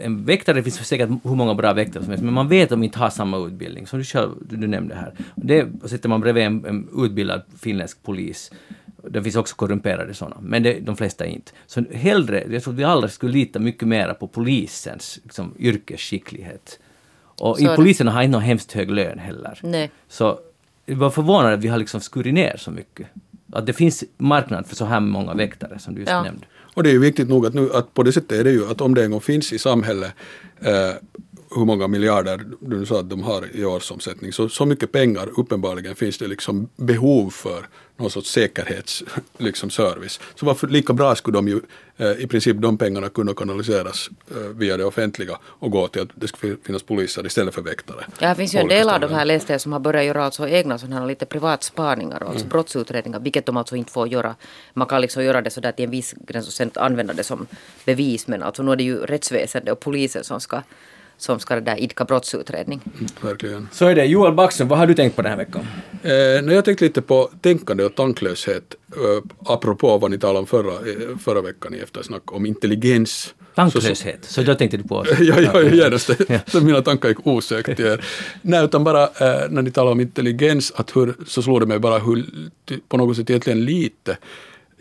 en 0.00 0.24
väktare, 0.24 0.56
det 0.56 0.62
finns 0.62 0.88
säkert 0.88 1.08
hur 1.08 1.34
många 1.34 1.54
bra 1.54 1.72
väktare 1.72 2.02
som 2.02 2.10
helst, 2.10 2.24
men 2.24 2.34
man 2.34 2.48
vet 2.48 2.64
att 2.64 2.70
de 2.70 2.82
inte 2.82 2.98
har 2.98 3.10
samma 3.10 3.46
utbildning, 3.46 3.86
som 3.86 3.98
du 3.98 4.04
själv 4.04 4.30
du, 4.40 4.56
du 4.56 4.66
nämnde 4.66 4.94
här. 4.94 5.14
Det 5.34 5.68
sätter 5.86 6.08
man 6.08 6.20
bredvid 6.20 6.44
en, 6.44 6.64
en 6.64 6.88
utbildad 7.04 7.42
finländsk 7.58 8.02
polis. 8.02 8.50
Det 9.08 9.22
finns 9.22 9.36
också 9.36 9.56
korrumperade 9.56 10.14
sådana, 10.14 10.36
men 10.40 10.62
det, 10.62 10.80
de 10.80 10.96
flesta 10.96 11.26
inte. 11.26 11.52
Så 11.66 11.84
hellre, 11.92 12.44
jag 12.50 12.62
tror 12.62 12.74
att 12.74 12.78
vi 12.78 12.84
alla 12.84 13.08
skulle 13.08 13.32
lita 13.32 13.58
mycket 13.58 13.88
mer 13.88 14.14
på 14.14 14.28
polisens 14.28 15.18
liksom, 15.22 15.54
yrkesskicklighet. 15.58 16.78
Och 17.24 17.60
är 17.60 17.64
i 17.64 17.66
det. 17.66 17.76
poliserna 17.76 18.10
har 18.10 18.22
inte 18.22 18.32
någon 18.32 18.42
hemskt 18.42 18.72
hög 18.72 18.90
lön 18.90 19.18
heller. 19.18 19.60
Nej. 19.62 19.90
Så 20.08 20.38
jag 20.86 20.96
var 20.96 21.10
förvånad 21.10 21.52
att 21.52 21.60
vi 21.60 21.68
har 21.68 21.78
liksom 21.78 22.00
skurit 22.00 22.34
ner 22.34 22.56
så 22.58 22.70
mycket. 22.70 23.06
Att 23.52 23.66
det 23.66 23.72
finns 23.72 24.04
marknad 24.16 24.66
för 24.66 24.76
så 24.76 24.84
här 24.84 25.00
många 25.00 25.34
väktare 25.34 25.78
som 25.78 25.94
du 25.94 26.00
just 26.00 26.10
Ja. 26.12 26.22
nämnde. 26.22 26.46
Och 26.74 26.82
det 26.82 26.88
är 26.88 26.92
ju 26.92 26.98
viktigt 26.98 27.28
nog 27.28 27.46
att, 27.46 27.54
nu, 27.54 27.72
att 27.72 27.94
på 27.94 28.02
det 28.02 28.12
sättet 28.12 28.32
är 28.40 28.44
det 28.44 28.50
ju 28.50 28.70
att 28.70 28.80
om 28.80 28.94
det 28.94 29.04
en 29.04 29.10
gång 29.10 29.20
finns 29.20 29.52
i 29.52 29.58
samhället 29.58 30.12
eh, 30.60 30.92
hur 31.56 31.64
många 31.64 31.88
miljarder 31.88 32.40
du 32.60 32.86
sa 32.86 33.00
att 33.00 33.10
de 33.10 33.22
har 33.22 33.56
i 33.56 33.64
årsomsättning, 33.64 34.32
så, 34.32 34.48
så 34.48 34.66
mycket 34.66 34.92
pengar 34.92 35.28
uppenbarligen 35.40 35.94
finns 35.94 36.18
det 36.18 36.26
liksom 36.26 36.68
behov 36.76 37.30
för 37.30 37.66
någon 38.02 38.10
sorts 38.10 38.30
säkerhets 38.30 39.02
liksom 39.38 39.70
service. 39.70 40.20
Så 40.34 40.46
varför 40.46 40.68
lika 40.68 40.92
bra 40.92 41.14
skulle 41.14 41.38
de 41.38 41.48
ju 41.48 41.60
eh, 41.96 42.10
i 42.10 42.26
princip 42.26 42.56
de 42.56 42.78
pengarna 42.78 43.08
kunna 43.08 43.34
kanaliseras 43.34 44.10
eh, 44.30 44.36
via 44.36 44.76
det 44.76 44.84
offentliga 44.84 45.38
och 45.44 45.70
gå 45.70 45.88
till 45.88 46.02
att 46.02 46.08
det 46.14 46.28
skulle 46.28 46.56
finnas 46.66 46.82
poliser 46.82 47.26
istället 47.26 47.54
för 47.54 47.62
väktare. 47.62 48.04
Ja, 48.18 48.28
det 48.28 48.34
finns 48.34 48.54
ju 48.54 48.58
en 48.58 48.68
del 48.68 48.88
av 48.88 49.00
de 49.00 49.10
här 49.10 49.24
läste 49.24 49.58
som 49.58 49.72
har 49.72 49.80
börjat 49.80 50.04
göra 50.04 50.24
alltså 50.24 50.48
egna 50.48 50.78
sådana 50.78 51.00
här 51.00 51.06
lite 51.06 51.26
privatspaningar, 51.26 52.22
alltså 52.28 52.46
brottsutredningar, 52.46 53.20
vilket 53.20 53.46
de 53.46 53.56
alltså 53.56 53.76
inte 53.76 53.92
får 53.92 54.08
göra. 54.08 54.34
Man 54.74 54.88
kan 54.88 55.00
liksom 55.00 55.24
göra 55.24 55.42
det 55.42 55.50
sådär 55.50 55.72
till 55.72 55.84
en 55.84 55.90
viss 55.90 56.14
gräns 56.26 56.46
och 56.46 56.52
sen 56.52 56.70
använda 56.74 57.12
det 57.12 57.24
som 57.24 57.46
bevis, 57.84 58.26
men 58.26 58.42
alltså 58.42 58.62
nu 58.62 58.72
är 58.72 58.76
det 58.76 58.84
ju 58.84 58.96
rättsväsendet 58.96 59.72
och 59.72 59.80
polisen 59.80 60.24
som 60.24 60.40
ska, 60.40 60.62
som 61.18 61.40
ska 61.40 61.60
där 61.60 61.80
idka 61.80 62.04
brottsutredning. 62.04 62.80
Verkligen. 63.20 63.68
Så 63.72 63.86
är 63.86 63.94
det. 63.94 64.04
Joel 64.04 64.34
Backström, 64.34 64.68
vad 64.68 64.78
har 64.78 64.86
du 64.86 64.94
tänkt 64.94 65.16
på 65.16 65.22
den 65.22 65.30
här 65.30 65.38
veckan? 65.38 65.66
Eh, 66.02 66.42
när 66.42 66.52
jag 66.54 66.64
tänkte 66.64 66.84
lite 66.84 67.02
på 67.02 67.30
tänkande 67.40 67.84
och 67.84 67.94
tanklöshet, 67.94 68.74
eh, 68.96 69.52
apropå 69.52 69.98
vad 69.98 70.10
ni 70.10 70.18
talade 70.18 70.38
om 70.38 70.46
förra, 70.46 70.72
eh, 70.72 71.18
förra 71.24 71.40
veckan 71.40 71.74
i 71.74 71.78
eftersnack, 71.78 72.32
om 72.32 72.46
intelligens. 72.46 73.34
Tanklöshet. 73.54 74.24
Så 74.24 74.42
då 74.42 74.54
tänkte 74.54 74.76
du 74.76 74.82
på 74.82 74.96
oss. 74.96 75.08
ja, 75.20 75.40
ja, 75.40 75.62
genast. 75.62 76.10
Ja. 76.28 76.38
Så 76.46 76.60
mina 76.60 76.82
tankar 76.82 77.08
gick 77.08 77.26
osökt 77.26 77.76
till 77.76 77.86
er. 77.86 78.04
Nej, 78.42 78.64
utan 78.64 78.84
bara 78.84 79.02
eh, 79.02 79.50
när 79.50 79.62
ni 79.62 79.70
talar 79.70 79.92
om 79.92 80.00
intelligens, 80.00 80.72
att 80.76 80.96
hur, 80.96 81.14
så 81.26 81.42
slår 81.42 81.60
det 81.60 81.66
mig 81.66 81.78
bara 81.78 81.98
hur 81.98 82.24
på 82.88 82.96
något 82.96 83.16
sätt 83.16 83.30
egentligen 83.30 83.64
lite 83.64 84.16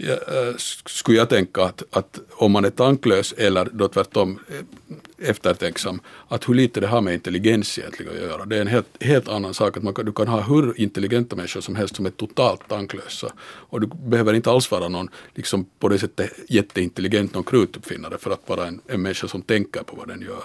Eh, 0.03 0.55
skulle 0.85 1.17
jag 1.17 1.29
tänka 1.29 1.63
att, 1.63 1.83
att 1.91 2.19
om 2.31 2.51
man 2.51 2.65
är 2.65 2.69
tanklös 2.69 3.33
eller 3.37 3.69
då 3.73 3.87
tvärtom 3.87 4.39
eh, 4.49 5.29
eftertänksam, 5.29 6.01
att 6.27 6.49
hur 6.49 6.53
lite 6.53 6.79
det 6.79 6.87
har 6.87 7.01
med 7.01 7.13
intelligens 7.13 7.79
egentligen 7.79 8.11
att 8.11 8.21
göra. 8.21 8.45
Det 8.45 8.57
är 8.57 8.61
en 8.61 8.67
helt, 8.67 9.03
helt 9.03 9.27
annan 9.27 9.53
sak 9.53 9.77
att 9.77 9.83
man 9.83 9.93
kan, 9.93 10.05
du 10.05 10.11
kan 10.11 10.27
ha 10.27 10.41
hur 10.41 10.81
intelligenta 10.81 11.35
människor 11.35 11.61
som 11.61 11.75
helst 11.75 11.95
som 11.95 12.05
är 12.05 12.09
totalt 12.09 12.67
tanklösa. 12.67 13.33
Och 13.41 13.81
du 13.81 13.87
behöver 13.87 14.33
inte 14.33 14.51
alls 14.51 14.71
vara 14.71 14.87
någon, 14.87 15.09
liksom 15.35 15.65
på 15.79 15.89
det 15.89 15.99
sättet 15.99 16.31
jätteintelligent, 16.49 17.33
någon 17.33 17.43
krutuppfinnare 17.43 18.17
för 18.17 18.31
att 18.31 18.49
vara 18.49 18.67
en, 18.67 18.81
en 18.87 19.01
människa 19.01 19.27
som 19.27 19.41
tänker 19.41 19.83
på 19.83 19.95
vad 19.95 20.07
den 20.07 20.21
gör. 20.21 20.43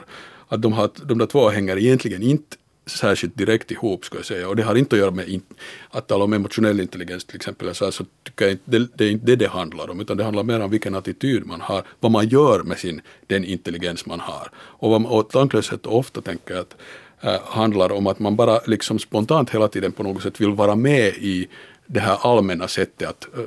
Att 0.48 0.62
de, 0.62 0.72
har, 0.72 0.90
de 1.04 1.18
där 1.18 1.26
två 1.26 1.48
hänger 1.48 1.78
egentligen 1.78 2.22
inte 2.22 2.56
särskilt 2.86 3.36
direkt 3.36 3.70
ihop 3.70 4.04
ska 4.04 4.18
jag 4.18 4.26
säga. 4.26 4.48
Och 4.48 4.56
det 4.56 4.62
har 4.62 4.74
inte 4.74 4.96
att 4.96 5.00
göra 5.00 5.10
med 5.10 5.28
in, 5.28 5.42
att 5.90 6.08
tala 6.08 6.24
om 6.24 6.32
emotionell 6.32 6.80
intelligens 6.80 7.24
till 7.24 7.36
exempel. 7.36 7.74
Så, 7.74 7.92
så 7.92 8.04
tycker 8.24 8.44
jag 8.44 8.52
inte, 8.52 8.62
det, 8.70 8.88
det 8.94 9.04
är 9.04 9.10
inte 9.10 9.26
det 9.26 9.36
det 9.36 9.48
handlar 9.48 9.90
om. 9.90 10.00
Utan 10.00 10.16
det 10.16 10.24
handlar 10.24 10.42
mer 10.42 10.60
om 10.60 10.70
vilken 10.70 10.94
attityd 10.94 11.46
man 11.46 11.60
har. 11.60 11.82
Vad 12.00 12.12
man 12.12 12.28
gör 12.28 12.62
med 12.62 12.78
sin, 12.78 13.00
den 13.26 13.44
intelligens 13.44 14.06
man 14.06 14.20
har. 14.20 14.50
Och, 14.56 14.90
vad, 14.90 15.06
och 15.06 15.30
tanklöshet 15.30 15.86
ofta 15.86 16.20
tänker 16.20 16.54
jag 16.54 16.60
att 16.60 16.76
äh, 17.20 17.40
handlar 17.44 17.92
om 17.92 18.06
att 18.06 18.18
man 18.18 18.36
bara 18.36 18.60
liksom 18.66 18.98
spontant 18.98 19.50
hela 19.50 19.68
tiden 19.68 19.92
på 19.92 20.02
något 20.02 20.22
sätt 20.22 20.40
vill 20.40 20.50
vara 20.50 20.74
med 20.74 21.14
i 21.14 21.48
det 21.86 22.00
här 22.00 22.18
allmänna 22.22 22.68
sättet 22.68 23.08
att 23.08 23.24
äh, 23.24 23.40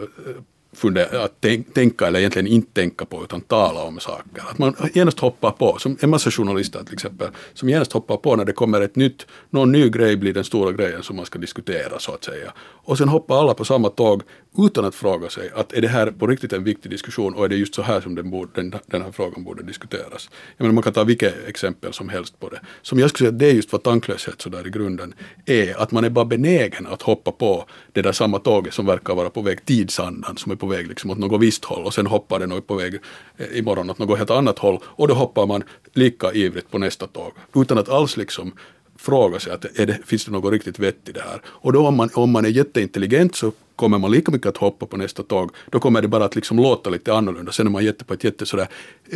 fundera, 0.74 1.24
att 1.24 1.46
tänka 1.74 2.08
eller 2.08 2.20
egentligen 2.20 2.48
inte 2.48 2.74
tänka 2.74 3.06
på 3.06 3.24
utan 3.24 3.42
tala 3.42 3.84
om 3.84 4.00
saker. 4.00 4.44
Att 4.52 4.58
man 4.58 4.76
genast 4.94 5.20
hoppar 5.20 5.52
på, 5.52 5.78
som 5.80 5.98
en 6.02 6.10
massa 6.10 6.32
journalister 6.32 6.84
till 6.84 6.94
exempel, 6.94 7.28
som 7.54 7.70
genast 7.70 7.94
hoppar 7.94 8.18
på 8.18 8.36
när 8.36 8.46
det 8.46 8.54
kommer 8.54 8.82
ett 8.82 8.96
nytt, 8.96 9.28
någon 9.50 9.72
ny 9.72 9.90
grej 9.90 10.18
blir 10.18 10.34
den 10.34 10.44
stora 10.44 10.72
grejen 10.72 11.04
som 11.04 11.16
man 11.16 11.26
ska 11.26 11.40
diskutera 11.40 12.00
så 12.00 12.12
att 12.14 12.24
säga. 12.24 12.54
Och 12.90 12.98
sen 12.98 13.10
hoppar 13.10 13.40
alla 13.40 13.54
på 13.54 13.66
samma 13.66 13.90
tåg 13.90 14.24
utan 14.58 14.86
att 14.86 14.96
fråga 14.96 15.30
sig 15.30 15.52
att 15.56 15.74
är 15.74 15.82
det 15.82 15.88
här 15.88 16.12
på 16.12 16.28
riktigt 16.28 16.54
en 16.54 16.64
viktig 16.64 16.92
diskussion 16.92 17.34
och 17.34 17.46
är 17.46 17.50
det 17.50 17.56
just 17.56 17.76
så 17.76 17.82
här 17.82 18.02
som 18.02 18.16
den, 18.16 18.30
borde, 18.30 18.52
den, 18.56 18.74
den 18.86 19.02
här 19.02 19.12
frågan 19.12 19.44
borde 19.44 19.64
diskuteras. 19.64 20.30
Jag 20.58 20.64
menar, 20.64 20.74
man 20.74 20.84
kan 20.84 20.94
ta 20.94 21.04
vilket 21.04 21.48
exempel 21.48 21.94
som 21.94 22.10
helst 22.10 22.40
på 22.40 22.50
det. 22.50 22.60
Som 22.82 23.00
jag 23.00 23.10
skulle 23.10 23.30
säga, 23.30 23.38
det 23.38 23.46
är 23.46 23.54
just 23.54 23.72
vad 23.72 23.84
tanklöshet 23.84 24.42
så 24.42 24.50
där 24.50 24.68
i 24.68 24.70
grunden 24.70 25.14
är, 25.46 25.82
att 25.82 25.92
man 25.92 26.04
är 26.04 26.10
bara 26.10 26.26
benägen 26.26 26.88
att 26.88 27.02
hoppa 27.02 27.32
på 27.32 27.66
det 27.94 28.02
där 28.02 28.12
samma 28.12 28.40
tåget 28.40 28.74
som 28.74 28.86
verkar 28.86 29.16
vara 29.16 29.30
på 29.30 29.42
väg, 29.42 29.66
tidsandan 29.66 30.38
som 30.38 30.52
är 30.52 30.56
på 30.56 30.68
väg 30.68 30.88
liksom 30.88 31.10
åt 31.10 31.18
något 31.18 31.42
visst 31.42 31.66
håll 31.66 31.84
och 31.84 31.94
sen 31.94 32.08
hoppar 32.08 32.40
den 32.40 32.52
och 32.52 32.58
är 32.58 32.62
på 32.62 32.76
väg 32.76 33.00
eh, 33.38 33.60
imorgon 33.60 33.90
åt 33.90 34.00
något 34.00 34.18
helt 34.18 34.30
annat 34.30 34.60
håll 34.60 34.80
och 34.86 35.08
då 35.08 35.14
hoppar 35.14 35.46
man 35.48 35.64
lika 35.94 36.32
ivrigt 36.34 36.72
på 36.72 36.78
nästa 36.78 37.08
tåg 37.08 37.32
utan 37.56 37.78
att 37.78 37.90
alls 37.90 38.18
liksom 38.18 38.54
fråga 39.00 39.40
sig 39.40 39.54
att 39.54 39.66
är 39.80 39.86
det, 39.86 40.00
finns 40.06 40.26
det 40.26 40.32
något 40.32 40.52
riktigt 40.52 40.80
vett 40.80 41.10
i 41.10 41.12
det 41.12 41.22
här. 41.22 41.42
Och 41.46 41.74
då 41.74 41.88
om 41.88 41.96
man, 41.96 42.10
om 42.14 42.32
man 42.32 42.46
är 42.46 42.50
jätteintelligent 42.50 43.36
så 43.36 43.52
kommer 43.76 43.98
man 43.98 44.12
lika 44.12 44.32
mycket 44.32 44.48
att 44.48 44.58
hoppa 44.58 44.86
på 44.86 44.98
nästa 44.98 45.24
tåg. 45.24 45.52
Då 45.70 45.80
kommer 45.80 46.02
det 46.02 46.08
bara 46.08 46.26
att 46.26 46.36
liksom 46.36 46.58
låta 46.58 46.90
lite 46.90 47.14
annorlunda. 47.14 47.52
Sen 47.52 47.68
är 47.68 47.72
man 47.72 47.86
jätte 47.86 48.06
på 48.06 48.14
ett 48.14 48.24
jätte 48.24 48.46
sådär 48.46 48.68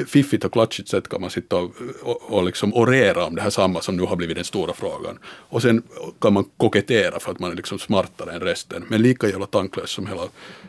fiffigt 0.08 0.46
och 0.46 0.52
klatschigt 0.54 0.90
sätt 0.90 1.10
kan 1.10 1.22
man 1.22 1.30
sitta 1.30 1.56
och, 1.56 1.72
och, 2.04 2.22
och 2.34 2.44
liksom 2.44 2.74
orera 2.74 3.26
om 3.26 3.36
det 3.36 3.42
här 3.42 3.50
samma 3.50 3.82
som 3.82 3.98
nu 3.98 4.04
har 4.04 4.16
blivit 4.16 4.36
den 4.36 4.46
stora 4.46 4.74
frågan. 4.74 5.18
Och 5.26 5.62
sen 5.62 5.84
kan 6.20 6.34
man 6.34 6.46
kokettera 6.58 7.20
för 7.20 7.32
att 7.32 7.40
man 7.40 7.52
är 7.52 7.56
liksom 7.56 7.80
smartare 7.80 8.32
än 8.32 8.40
resten. 8.40 8.86
Men 8.88 9.02
lika 9.02 9.28
jävla 9.28 9.46
tanklös 9.46 9.90
som 9.90 10.08
hela 10.08 10.22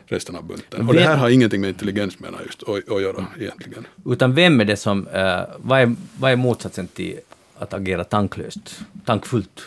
resten 0.05 0.35
av 0.35 0.43
bunten. 0.43 0.87
Och 0.87 0.93
det 0.93 1.01
här 1.01 1.17
har 1.17 1.29
ingenting 1.29 1.61
med 1.61 1.69
intelligens 1.69 2.19
menar 2.19 2.41
just 2.45 2.63
att, 2.63 3.01
göra 3.01 3.25
egentligen. 3.39 3.87
Utan 4.05 4.33
vem 4.35 4.61
är 4.61 4.65
det 4.65 4.77
som... 4.77 5.07
eh, 5.07 5.41
vad, 5.57 5.81
är, 5.81 5.95
vad 6.19 6.31
är 6.31 6.35
motsatsen 6.35 6.87
till 6.87 7.19
att 7.59 7.73
agera 7.73 8.03
tanklöst? 8.03 8.79
Tankfullt? 9.05 9.61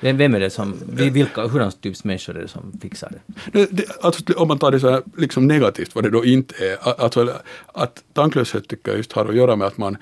Vem, 0.00 0.16
vem 0.16 0.34
är 0.34 0.40
det 0.40 0.50
som... 0.50 0.74
vi- 0.92 1.10
Vilka, 1.10 1.46
hurdana 1.46 1.70
typs 1.70 2.04
människor 2.04 2.36
är 2.36 2.42
det 2.42 2.48
som 2.48 2.78
fixar 2.82 3.12
det? 3.52 3.66
Det, 3.70 3.84
alltså, 4.00 4.22
om 4.36 4.48
man 4.48 4.58
tar 4.58 4.70
det 4.70 4.80
så 4.80 4.90
här, 4.90 5.02
liksom 5.16 5.46
negativt, 5.46 5.94
vad 5.94 6.04
det 6.04 6.10
då 6.10 6.24
inte 6.24 6.54
är. 6.66 6.88
Att, 6.88 7.00
Alltså, 7.00 7.32
att 7.66 8.04
tanklöshet 8.12 8.68
tycker 8.68 8.90
jag 8.90 8.96
just 8.98 9.12
har 9.12 9.26
att 9.26 9.34
göra 9.36 9.56
med 9.56 9.66
att 9.66 9.78
man, 9.78 9.96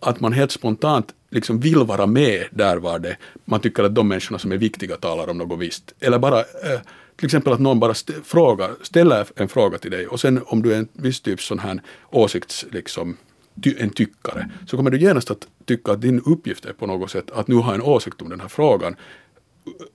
att 0.00 0.20
man 0.20 0.32
helt 0.32 0.50
spontant 0.52 1.14
liksom 1.30 1.60
vill 1.60 1.78
vara 1.78 2.06
med 2.06 2.44
där 2.50 2.76
var 2.76 2.98
det 2.98 3.16
man 3.44 3.60
tycker 3.60 3.82
att 3.84 3.94
de 3.94 4.08
människorna 4.08 4.38
som 4.38 4.52
är 4.52 4.56
viktiga 4.56 4.96
talar 4.96 5.30
om 5.30 5.38
något 5.38 5.58
visst. 5.60 5.94
Eller 6.00 6.18
bara 6.18 6.38
eh, 6.40 6.80
till 7.16 7.26
exempel 7.26 7.52
att 7.52 7.60
någon 7.60 7.80
bara 7.80 7.92
st- 7.92 8.12
frågar, 8.24 8.70
ställer 8.82 9.26
en 9.36 9.48
fråga 9.48 9.78
till 9.78 9.90
dig 9.90 10.06
och 10.06 10.20
sen 10.20 10.40
om 10.46 10.62
du 10.62 10.72
är 10.74 10.78
en 10.78 10.88
viss 10.92 11.20
typ 11.20 11.40
sån 11.42 11.58
här 11.58 11.82
åsikts 12.10 12.66
liksom, 12.72 13.16
ty, 13.62 13.74
en 13.78 13.90
tyckare 13.90 14.50
så 14.66 14.76
kommer 14.76 14.90
du 14.90 14.98
genast 14.98 15.30
att 15.30 15.46
tycka 15.64 15.92
att 15.92 16.00
din 16.00 16.20
uppgift 16.20 16.64
är 16.64 16.72
på 16.72 16.86
något 16.86 17.10
sätt 17.10 17.30
att 17.30 17.48
nu 17.48 17.54
ha 17.54 17.74
en 17.74 17.82
åsikt 17.82 18.22
om 18.22 18.28
den 18.28 18.40
här 18.40 18.48
frågan 18.48 18.96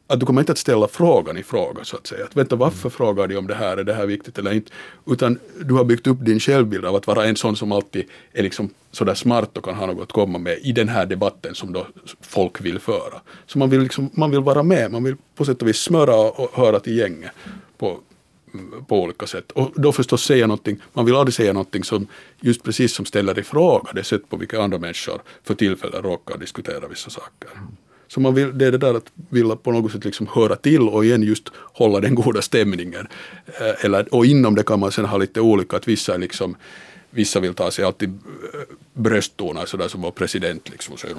att 0.08 0.20
du 0.20 0.26
kommer 0.26 0.42
inte 0.42 0.52
att 0.52 0.58
ställa 0.58 0.88
frågan 0.88 1.38
i 1.38 1.44
fråga 1.44 1.84
så 1.84 1.98
att 1.98 2.08
säga. 2.08 2.26
Att 2.26 2.36
vänta 2.36 2.56
varför 2.56 2.90
frågar 2.90 3.28
de 3.28 3.38
om 3.38 3.48
det 3.48 3.56
här, 3.56 3.78
är 3.78 3.84
det 3.84 3.94
här 3.94 4.06
viktigt 4.06 4.38
eller 4.38 4.52
inte? 4.54 4.72
Utan 5.06 5.40
du 5.66 5.74
har 5.74 5.84
byggt 5.84 6.08
upp 6.08 6.26
din 6.26 6.40
självbild 6.40 6.86
av 6.86 6.96
att 6.96 7.08
vara 7.08 7.26
en 7.26 7.36
sån 7.36 7.56
som 7.56 7.72
alltid 7.72 8.06
är 8.34 8.44
liksom 8.44 8.70
sådär 8.92 9.14
smart 9.14 9.58
och 9.58 9.66
kan 9.66 9.76
ha 9.76 9.86
något 9.86 10.04
att 10.04 10.12
komma 10.12 10.40
med 10.40 10.58
i 10.62 10.72
den 10.72 10.90
här 10.90 11.06
debatten 11.06 11.56
som 11.56 11.74
då 11.74 11.88
folk 12.22 12.62
vill 12.62 12.80
föra. 12.80 13.22
Så 13.46 13.60
man 13.60 13.70
vill, 13.70 13.82
liksom, 13.82 14.10
man 14.14 14.32
vill 14.32 14.40
vara 14.40 14.64
med, 14.64 14.92
man 14.92 15.04
vill 15.04 15.16
på 15.36 15.46
sätt 15.46 15.62
och 15.62 15.68
vis 15.68 15.78
smöra 15.78 16.16
och 16.16 16.52
höra 16.54 16.80
till 16.80 16.98
gänget 16.98 17.32
på, 17.78 18.00
på 18.88 19.04
olika 19.04 19.28
sätt. 19.28 19.52
Och 19.52 19.72
då 19.76 19.92
förstås 19.92 20.24
säga 20.24 20.48
någonting, 20.48 20.82
man 20.94 21.06
vill 21.06 21.16
aldrig 21.16 21.34
säga 21.34 21.54
någonting 21.54 21.84
som 21.84 22.08
just 22.42 22.64
precis 22.64 22.94
som 22.94 23.06
ställer 23.06 23.40
i 23.40 23.44
fråga 23.44 23.92
det 23.94 24.04
sätt 24.04 24.30
på 24.30 24.38
vilket 24.38 24.60
andra 24.60 24.78
människor 24.78 25.22
för 25.44 25.56
tillfället 25.56 26.04
råkar 26.04 26.38
diskutera 26.38 26.88
vissa 26.88 27.10
saker. 27.10 27.50
Så 28.08 28.20
man 28.20 28.36
vill, 28.36 28.58
det 28.58 28.66
är 28.66 28.72
det 28.72 28.78
där 28.78 28.94
att 28.94 29.12
vilja 29.30 29.56
på 29.56 29.72
något 29.72 29.92
sätt 29.92 30.06
liksom 30.06 30.28
höra 30.28 30.56
till 30.56 30.90
och 30.90 31.06
igen 31.06 31.24
just 31.24 31.50
hålla 31.56 32.00
den 32.00 32.16
goda 32.16 32.42
stämningen. 32.42 33.08
Eh, 33.46 33.86
eller, 33.86 34.14
och 34.14 34.26
inom 34.26 34.56
det 34.56 34.64
kan 34.64 34.80
man 34.80 34.92
sen 34.92 35.06
ha 35.06 35.18
lite 35.18 35.42
olika, 35.42 35.78
att 35.78 35.88
vissa 35.88 36.14
är 36.14 36.18
liksom 36.18 36.56
Vissa 37.12 37.40
vill 37.40 37.54
ta 37.54 37.72
sig 37.72 37.86
alltid 37.86 38.10
eh, 38.10 38.60
brösttoner 38.94 39.66
sådär 39.66 39.88
som 39.88 40.02
vår 40.02 40.12
president 40.12 40.70
liksom 40.70 40.98
säger 40.98 41.16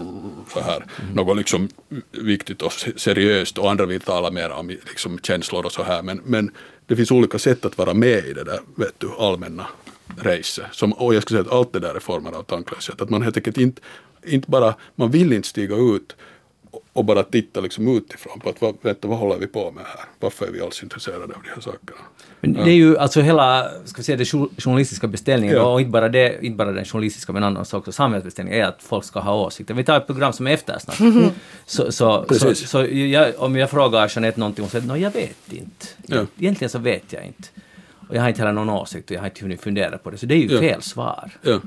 så 0.53 0.61
här, 0.61 0.85
något 1.15 1.37
liksom 1.37 1.69
viktigt 2.11 2.63
och 2.63 2.73
se- 2.73 2.99
seriöst 2.99 3.59
och 3.59 3.71
andra 3.71 3.87
vill 3.87 4.01
tala 4.01 4.31
mer 4.31 4.51
om 4.51 4.69
liksom 4.69 5.19
känslor 5.19 5.67
och 5.67 5.73
så 5.73 5.83
här 5.83 6.03
men, 6.03 6.21
men 6.25 6.51
det 6.87 6.97
finns 6.97 7.11
olika 7.11 7.39
sätt 7.39 7.65
att 7.65 7.79
vara 7.79 7.95
med 7.95 8.27
i 8.27 8.33
det 8.33 8.45
där 8.45 8.61
vet 8.75 8.95
du, 8.99 9.11
allmänna 9.19 9.67
racet. 10.23 10.65
Som, 10.73 10.93
och 10.93 11.15
jag 11.15 11.23
skulle 11.23 11.39
säga 11.43 11.51
att 11.51 11.57
allt 11.59 11.73
det 11.73 11.81
där 11.81 11.95
är 11.95 12.01
former 12.01 12.33
av 12.33 12.43
tanklöshet. 12.43 13.01
Att 13.01 13.11
man 13.11 13.23
helt 13.23 13.37
enkelt 13.37 13.59
inte, 13.59 13.83
inte 14.27 14.51
bara, 14.51 14.75
man 14.95 15.11
vill 15.11 15.33
inte 15.33 15.49
stiga 15.49 15.77
ut 15.77 16.17
och- 17.01 17.05
bara 17.07 17.23
titta 17.23 17.61
liksom 17.61 17.97
utifrån 17.97 18.41
på 18.41 18.49
att 18.49 18.61
vad, 18.61 18.75
vänta, 18.83 19.09
vad 19.09 19.19
håller 19.19 19.39
vi 19.39 19.47
på 19.47 19.71
med 19.71 19.85
här? 19.85 20.05
Varför 20.21 20.47
är 20.47 20.51
vi 20.51 20.61
alls 20.61 20.83
intresserade 20.83 21.23
av 21.25 21.29
de 21.45 21.51
här 21.55 21.61
sakerna? 21.61 22.01
Men 22.41 22.53
det 22.53 22.71
är 22.71 22.75
ju 22.75 22.99
alltså 22.99 23.21
hela, 23.21 23.71
ska 23.85 23.97
vi 23.97 24.03
säga, 24.03 24.19
jo- 24.33 24.51
journalistiska 24.59 25.07
beställningen, 25.07 25.57
Ja. 25.57 25.63
och 25.73 25.81
inte 25.81 25.91
bara, 25.91 26.09
det, 26.09 26.39
inte 26.45 26.57
bara 26.57 26.73
den 26.73 26.85
journalistiska 26.85 27.33
men 27.33 27.45
annars 27.45 27.75
också 27.75 27.93
samhällsbeställningen, 27.93 28.61
är 28.61 28.65
att 28.65 28.83
folk 28.83 29.05
ska 29.05 29.21
ha 29.21 29.35
åsikter. 29.47 29.75
Vi 29.75 29.85
tar 29.85 29.97
ett 29.97 30.07
program 30.07 30.33
som 30.33 30.47
Eftersnack. 30.47 30.97
Så, 31.67 31.85
så, 31.85 31.93
så, 31.93 32.23
Precis. 32.29 32.69
så 32.71 32.85
jag, 32.87 33.33
om 33.39 33.57
jag 33.57 33.71
frågar 33.71 34.11
Jeanette 34.15 34.41
någonting, 34.41 34.63
hon 34.63 34.71
säger 34.71 34.87
no, 34.87 34.97
jag 34.97 35.11
vet 35.11 35.53
inte. 35.53 35.87
Ja. 36.07 36.27
Egentligen 36.39 36.71
så 36.71 36.79
vet 36.79 37.13
jag 37.13 37.25
inte. 37.25 37.49
Och 38.09 38.17
jag 38.17 38.23
har 38.23 38.29
inte 38.29 38.41
heller 38.41 38.53
någon 38.53 38.71
åsikt 38.71 39.11
och 39.11 39.17
jag 39.17 39.21
har 39.21 39.27
inte 39.27 39.43
hunnit 39.43 39.61
fundera 39.61 39.99
på 39.99 40.11
det. 40.11 40.19
Så 40.19 40.27
det 40.27 40.35
är 40.35 40.39
ju 40.39 40.49
Ja. 40.55 40.61
fel 40.61 40.83
svar. 40.83 41.31
Ja, 41.43 41.61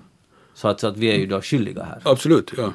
Så 0.54 0.68
att, 0.68 0.80
så 0.80 0.88
att 0.88 0.98
vi 0.98 1.08
är 1.12 1.16
ju 1.18 1.26
då 1.26 1.42
skyldiga 1.42 1.84
här. 1.84 2.02
absolut. 2.04 2.52
Ja. 2.58 2.74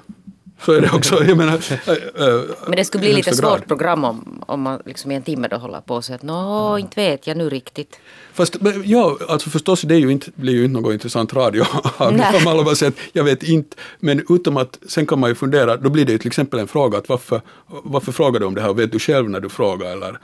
Så 0.64 0.72
är 0.72 0.80
det 0.80 0.90
också. 0.92 1.24
Jag 1.24 1.36
menar, 1.36 1.52
äh, 1.54 2.28
äh, 2.28 2.40
Men 2.66 2.76
det 2.76 2.84
skulle 2.84 3.00
bli 3.00 3.12
lite 3.12 3.30
grad. 3.30 3.38
svårt 3.38 3.66
program 3.66 4.04
om, 4.04 4.44
om 4.46 4.62
man 4.62 4.82
liksom 4.84 5.10
i 5.10 5.14
en 5.14 5.22
timme 5.22 5.48
då 5.48 5.56
håller 5.56 5.80
på 5.80 5.94
och 5.94 6.04
säger 6.04 6.18
att 6.18 6.22
nå, 6.22 6.78
inte 6.78 7.00
vet 7.00 7.26
jag 7.26 7.36
nu 7.36 7.48
riktigt. 7.48 8.00
Fast 8.32 8.60
men, 8.60 8.82
ja, 8.86 9.18
alltså 9.28 9.50
förstås 9.50 9.82
det 9.82 9.94
är 9.94 9.98
ju 9.98 10.12
inte, 10.12 10.30
blir 10.34 10.52
ju 10.52 10.64
inte 10.64 10.80
något 10.80 10.92
intressant 10.92 11.32
radio 11.32 11.64
om 11.98 12.46
alla 12.46 12.64
bara 12.64 12.74
säger 12.74 12.92
att 12.92 12.98
jag 13.12 13.24
vet 13.24 13.42
inte. 13.42 13.76
Men 14.00 14.24
utom 14.28 14.56
att 14.56 14.78
sen 14.88 15.06
kan 15.06 15.20
man 15.20 15.30
ju 15.30 15.34
fundera, 15.34 15.76
då 15.76 15.90
blir 15.90 16.04
det 16.04 16.12
ju 16.12 16.18
till 16.18 16.26
exempel 16.28 16.58
en 16.60 16.68
fråga 16.68 16.98
att 16.98 17.08
varför, 17.08 17.40
varför 17.66 18.12
frågar 18.12 18.40
du 18.40 18.46
om 18.46 18.54
det 18.54 18.62
här? 18.62 18.72
Vet 18.72 18.92
du 18.92 18.98
själv 18.98 19.30
när 19.30 19.40
du 19.40 19.48
frågar? 19.48 19.92
Eller, 19.92 20.18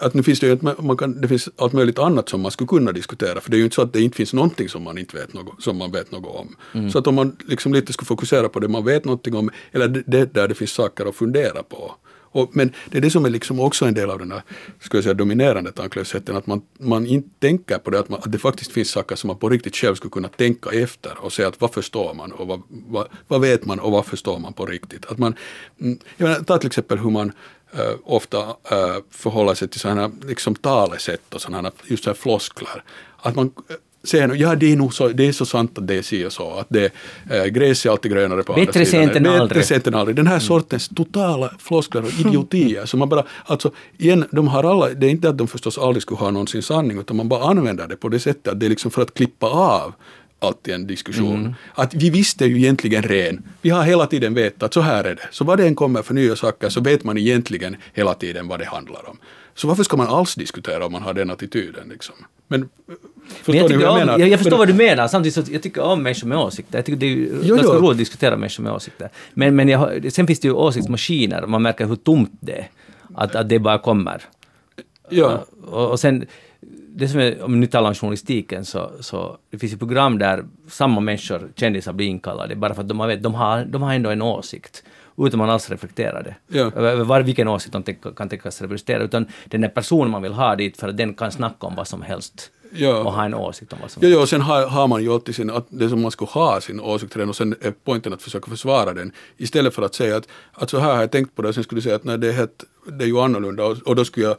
att 0.00 0.14
nu 0.14 0.22
finns 0.22 0.40
det 0.40 0.46
ju 0.46 0.58
man 0.78 0.96
kan, 0.96 1.20
det 1.20 1.28
finns 1.28 1.48
allt 1.56 1.72
möjligt 1.72 1.98
annat 1.98 2.28
som 2.28 2.40
man 2.40 2.50
skulle 2.50 2.68
kunna 2.68 2.92
diskutera. 2.92 3.40
För 3.40 3.50
det 3.50 3.56
är 3.56 3.58
ju 3.58 3.64
inte 3.64 3.74
så 3.74 3.82
att 3.82 3.92
det 3.92 4.02
inte 4.02 4.16
finns 4.16 4.32
någonting 4.32 4.68
som 4.68 4.82
man 4.82 4.98
inte 4.98 5.16
vet 5.16 5.32
något, 5.32 5.62
som 5.62 5.76
man 5.76 5.92
vet 5.92 6.12
något 6.12 6.36
om. 6.36 6.56
Så 6.90 6.98
att 6.98 7.06
om 7.06 7.14
man 7.14 7.36
liksom 7.46 7.74
lite 7.74 7.92
skulle 7.92 8.06
fokusera 8.06 8.48
på 8.48 8.60
det 8.60 8.68
man 8.68 8.84
vet 8.84 9.04
någonting 9.04 9.34
om, 9.34 9.50
eller 9.72 9.88
det, 9.88 10.02
det 10.06 10.34
där 10.34 10.48
det 10.48 10.54
finns 10.54 10.70
saker 10.72 11.06
att 11.06 11.14
fundera 11.14 11.62
på. 11.62 11.94
Och, 12.36 12.56
men 12.56 12.72
det 12.90 12.98
är 12.98 13.02
det 13.02 13.10
som 13.10 13.24
är 13.24 13.30
liksom 13.30 13.60
också 13.60 13.84
en 13.84 13.94
del 13.94 14.10
av 14.10 14.18
den 14.18 14.32
här 14.32 14.42
ska 14.80 14.96
jag 14.96 15.04
säga, 15.04 15.14
dominerande 15.14 15.72
tanklösheten, 15.72 16.36
att 16.36 16.46
man, 16.46 16.62
man 16.78 17.06
inte 17.06 17.28
tänker 17.38 17.78
på 17.78 17.90
det, 17.90 17.98
att, 17.98 18.08
man, 18.08 18.20
att 18.22 18.32
det 18.32 18.38
faktiskt 18.38 18.72
finns 18.72 18.90
saker 18.90 19.16
som 19.16 19.28
man 19.28 19.38
på 19.38 19.48
riktigt 19.48 19.76
själv 19.76 19.94
skulle 19.94 20.10
kunna 20.10 20.28
tänka 20.28 20.70
efter 20.70 21.12
och 21.20 21.32
säga 21.32 21.48
att 21.48 21.60
vad 21.60 21.74
förstår 21.74 22.14
man 22.14 22.32
och 22.32 22.46
vad, 22.46 22.62
vad, 22.68 23.08
vad 23.28 23.40
vet 23.40 23.64
man 23.64 23.80
och 23.80 23.92
vad 23.92 24.06
förstår 24.06 24.38
man 24.38 24.52
på 24.52 24.66
riktigt. 24.66 25.06
Att 25.06 25.18
man, 25.18 25.34
mm, 25.80 25.98
jag 26.16 26.28
menar, 26.28 26.44
ta 26.44 26.58
till 26.58 26.66
exempel 26.66 26.98
hur 26.98 27.10
man 27.10 27.32
eh, 27.78 27.94
ofta 28.04 28.38
uh, 28.38 28.96
förhåller 29.10 29.54
sig 29.54 29.68
till 29.68 29.80
sådana 29.80 30.10
liksom 30.26 30.54
talesätt 30.54 31.34
och 31.34 31.40
sådana 31.40 31.72
just 31.84 32.04
så 32.04 32.10
här. 32.10 32.82
Att 33.16 33.36
man 33.36 33.46
eh, 33.68 33.76
säger 34.04 34.34
ja 34.34 34.54
det 34.54 34.72
är 34.72 34.76
nog 34.76 34.94
så, 34.94 35.08
det 35.08 35.28
är 35.28 35.32
så 35.32 35.46
sant 35.46 35.78
att 35.78 35.86
det 35.86 35.94
är 35.94 36.02
si 36.02 36.26
och 36.26 36.32
så, 36.32 36.50
att 36.50 36.66
det, 36.68 36.92
äh, 37.30 37.44
gräs 37.44 37.86
är 37.86 37.90
alltid 37.90 38.12
grönare 38.12 38.42
på 38.42 38.52
Bättre 38.52 38.80
andra 38.80 38.84
sidan. 38.84 39.06
Bättre 39.06 39.40
aldrig. 39.40 39.64
sent 39.64 39.86
än 39.86 39.94
aldrig. 39.94 40.16
Den 40.16 40.26
här 40.26 40.38
sortens 40.38 40.88
totala 40.88 41.52
floskler 41.58 42.02
och 42.02 42.12
idiotier. 42.20 42.96
Man 42.96 43.08
bara, 43.08 43.24
alltså, 43.44 43.70
igen, 43.96 44.24
de 44.30 44.48
har 44.48 44.64
alla, 44.64 44.88
det 44.88 45.06
är 45.06 45.10
inte 45.10 45.28
att 45.28 45.38
de 45.38 45.48
förstås 45.48 45.78
aldrig 45.78 46.02
skulle 46.02 46.18
ha 46.18 46.30
någonsin 46.30 46.62
sanning, 46.62 46.98
utan 46.98 47.16
man 47.16 47.28
bara 47.28 47.44
använder 47.44 47.88
det 47.88 47.96
på 47.96 48.08
det 48.08 48.20
sättet 48.20 48.52
att 48.52 48.60
det 48.60 48.66
är 48.66 48.70
liksom 48.70 48.90
för 48.90 49.02
att 49.02 49.14
klippa 49.14 49.46
av 49.46 49.94
alltid 50.38 50.74
en 50.74 50.86
diskussion. 50.86 51.54
Att 51.74 51.94
vi 51.94 52.10
visste 52.10 52.44
ju 52.46 52.56
egentligen 52.56 53.02
ren. 53.02 53.42
Vi 53.62 53.70
har 53.70 53.82
hela 53.82 54.06
tiden 54.06 54.34
vetat 54.34 54.62
att 54.62 54.74
så 54.74 54.80
här 54.80 55.04
är 55.04 55.14
det. 55.14 55.28
Så 55.30 55.44
vad 55.44 55.58
det 55.58 55.66
än 55.66 55.74
kommer 55.74 56.02
för 56.02 56.14
nya 56.14 56.36
saker 56.36 56.68
så 56.68 56.80
vet 56.80 57.04
man 57.04 57.18
egentligen 57.18 57.76
hela 57.94 58.14
tiden 58.14 58.48
vad 58.48 58.58
det 58.58 58.64
handlar 58.66 59.08
om. 59.08 59.18
Så 59.54 59.68
varför 59.68 59.82
ska 59.82 59.96
man 59.96 60.06
alls 60.06 60.34
diskutera 60.34 60.86
om 60.86 60.92
man 60.92 61.02
har 61.02 61.14
den 61.14 61.30
attityden? 61.30 61.88
Liksom? 61.88 62.14
Men 62.48 62.62
eh, 62.62 62.66
förstår 63.36 63.52
Men 63.52 63.56
jag, 63.60 63.68
tycker 63.70 63.80
jag 63.82 63.92
om, 63.92 63.98
menar? 63.98 64.18
jag, 64.18 64.28
jag 64.28 64.38
förstår 64.38 64.50
Men- 64.50 64.58
vad 64.58 64.68
du 64.68 64.74
menar, 64.74 65.08
samtidigt 65.08 65.46
så 65.46 65.52
jag 65.52 65.62
tycker 65.62 65.82
om 65.82 66.02
människor 66.02 66.28
med 66.28 66.38
åsikter. 66.38 66.78
Jag 66.78 66.84
tycker 66.86 66.98
det 67.00 67.06
är 67.06 67.28
Jo, 67.42 67.56
ganska 67.56 67.72
roligt 67.72 67.90
att 67.90 67.98
diskutera 67.98 68.36
människor 68.36 68.62
med 68.64 68.72
åsikter. 68.72 69.08
Men, 69.34 69.56
men 69.56 69.68
jag, 69.68 70.12
sen 70.12 70.26
finns 70.26 70.40
det 70.40 70.48
ju 70.48 70.54
åsiktsmaskiner, 70.54 71.46
man 71.46 71.62
märker 71.62 71.86
hur 71.86 71.96
tomt 71.96 72.32
det 72.40 72.52
är. 72.52 72.68
Att, 73.14 73.34
att 73.34 73.48
det 73.48 73.58
bara 73.58 73.78
kommer. 73.78 74.22
Ja. 75.08 75.44
Och, 75.66 75.90
och 75.90 76.00
sen, 76.00 76.26
det 76.98 77.08
som 77.08 77.20
är, 77.20 77.42
om 77.42 77.52
vi 77.52 77.58
nu 77.58 77.66
talar 77.66 77.88
om 77.88 77.94
journalistiken, 77.94 78.64
så, 78.64 78.90
så 79.00 79.38
det 79.50 79.58
finns 79.58 79.72
ju 79.72 79.76
program 79.76 80.18
där 80.18 80.44
samma 80.68 81.00
människor, 81.00 81.48
kändisar, 81.56 81.92
blir 81.92 82.06
inkallade 82.06 82.56
bara 82.56 82.74
för 82.74 82.82
att 82.82 82.88
de 82.88 83.00
har, 83.00 83.06
vet, 83.06 83.22
de 83.22 83.34
har, 83.34 83.64
de 83.64 83.82
har 83.82 83.94
ändå 83.94 84.10
en 84.10 84.22
åsikt. 84.22 84.84
Utan 85.16 85.26
att 85.26 85.34
man 85.34 85.50
alls 85.50 85.70
reflekterar 85.70 86.22
det. 86.22 86.58
Ja. 86.58 86.72
Över 86.72 87.04
var, 87.04 87.20
vilken 87.20 87.48
åsikt 87.48 87.72
de 87.72 87.82
kan 88.16 88.28
tänkas 88.28 88.62
representera. 88.62 89.02
Utan 89.02 89.26
den 89.44 89.60
där 89.60 89.68
personen 89.68 90.10
man 90.10 90.22
vill 90.22 90.32
ha 90.32 90.56
dit 90.56 90.76
för 90.76 90.88
att 90.88 90.96
den 90.96 91.14
kan 91.14 91.32
snacka 91.32 91.66
om 91.66 91.74
vad 91.74 91.88
som 91.88 92.02
helst. 92.02 92.50
Ja. 92.72 92.98
Och 92.98 93.12
ha 93.12 93.24
en 93.24 93.34
åsikt 93.34 93.72
om 93.72 93.78
vad 93.82 93.90
som 93.90 94.02
Ja, 94.02 94.08
ja, 94.08 94.20
och 94.20 94.28
sen 94.28 94.40
har, 94.40 94.66
har 94.66 94.88
man 94.88 95.02
ju 95.02 95.12
alltid 95.12 95.34
sin, 95.34 95.50
att 95.50 95.66
det 95.68 95.88
som 95.88 96.02
man 96.02 96.10
skulle 96.10 96.30
ha 96.30 96.60
sin 96.60 96.80
åsikt 96.80 97.16
redan 97.16 97.28
och 97.28 97.36
sen 97.36 97.54
är 97.60 97.72
poängen 97.84 98.12
att 98.12 98.22
försöka 98.22 98.50
försvara 98.50 98.92
den 98.92 99.12
istället 99.36 99.74
för 99.74 99.82
att 99.82 99.94
säga 99.94 100.16
att, 100.16 100.28
att 100.52 100.70
så 100.70 100.78
här 100.78 100.94
har 100.94 101.00
jag 101.00 101.10
tänkt 101.10 101.36
på 101.36 101.42
det 101.42 101.48
och 101.48 101.54
sen 101.54 101.64
skulle 101.64 101.78
jag 101.78 101.84
säga 101.84 101.96
att 101.96 102.04
nej, 102.04 102.18
det, 102.18 102.28
är 102.28 102.32
helt, 102.32 102.64
det 102.86 103.04
är 103.04 103.08
ju 103.08 103.18
annorlunda 103.18 103.64
och, 103.64 103.76
och 103.78 103.96
då 103.96 104.04
skulle 104.04 104.26
jag 104.26 104.36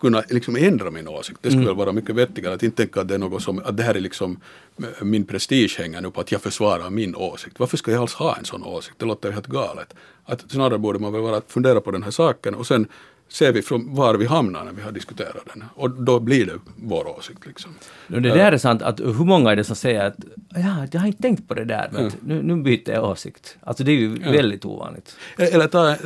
kunna 0.00 0.22
liksom 0.30 0.56
ändra 0.56 0.90
min 0.90 1.08
åsikt. 1.08 1.38
Det 1.42 1.50
skulle 1.50 1.66
väl 1.66 1.76
vara 1.76 1.92
mycket 1.92 2.14
vettigare 2.14 2.54
att 2.54 2.62
inte 2.62 2.76
tänka 2.76 3.00
att 3.00 3.08
det 3.08 3.14
är 3.14 3.18
något 3.18 3.42
som, 3.42 3.58
att 3.58 3.76
det 3.76 3.82
här 3.82 3.94
är 3.94 4.00
liksom 4.00 4.40
eh, 4.78 5.04
min 5.04 5.24
prestige 5.24 5.76
hänger 5.78 6.00
nu 6.00 6.10
på 6.10 6.20
att 6.20 6.32
jag 6.32 6.42
försvarar 6.42 6.90
min 6.90 7.14
åsikt. 7.14 7.58
Varför 7.58 7.76
ska 7.76 7.90
jag 7.90 8.00
alls 8.00 8.14
ha 8.14 8.36
en 8.36 8.44
sån 8.44 8.62
åsikt? 8.62 8.98
Det 8.98 9.06
låter 9.06 9.30
helt 9.30 9.46
galet. 9.46 9.94
Att 10.24 10.50
snarare 10.50 10.78
borde 10.78 10.98
man 10.98 11.12
väl 11.12 11.22
vara 11.22 11.36
att 11.36 11.52
fundera 11.52 11.80
på 11.80 11.90
den 11.90 12.02
här 12.02 12.10
saken 12.10 12.54
och 12.54 12.66
sen 12.66 12.86
ser 13.28 13.52
vi 13.52 13.62
från 13.62 13.94
var 13.94 14.14
vi 14.14 14.26
hamnar 14.26 14.64
när 14.64 14.72
vi 14.72 14.82
har 14.82 14.92
diskuterat 14.92 15.46
den. 15.54 15.64
Och 15.74 15.90
då 15.90 16.20
blir 16.20 16.46
det 16.46 16.58
vår 16.76 17.18
åsikt 17.18 17.46
liksom. 17.46 17.74
Det 18.06 18.20
där 18.20 18.52
är 18.52 18.58
sant, 18.58 18.82
att 18.82 19.00
hur 19.00 19.24
många 19.24 19.50
är 19.52 19.56
det 19.56 19.64
som 19.64 19.76
säger 19.76 20.04
att 20.04 20.16
ja, 20.54 20.86
jag 20.92 21.00
har 21.00 21.06
inte 21.06 21.22
tänkt 21.22 21.48
på 21.48 21.54
det 21.54 21.64
där, 21.64 21.88
men 21.92 22.12
nu, 22.20 22.42
nu 22.42 22.62
byter 22.62 22.90
jag 22.90 23.04
åsikt. 23.04 23.56
Alltså 23.60 23.84
det 23.84 23.92
är 23.92 23.96
ju 23.96 24.18
väldigt 24.18 24.64
ovanligt. 24.64 25.16
Eller 25.38 25.66
ta 25.66 25.96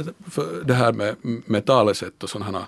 det 0.64 0.74
här 0.74 0.92
med, 0.92 1.16
med 1.22 1.64
talesätt 1.64 2.22
och 2.22 2.30
sådana 2.30 2.66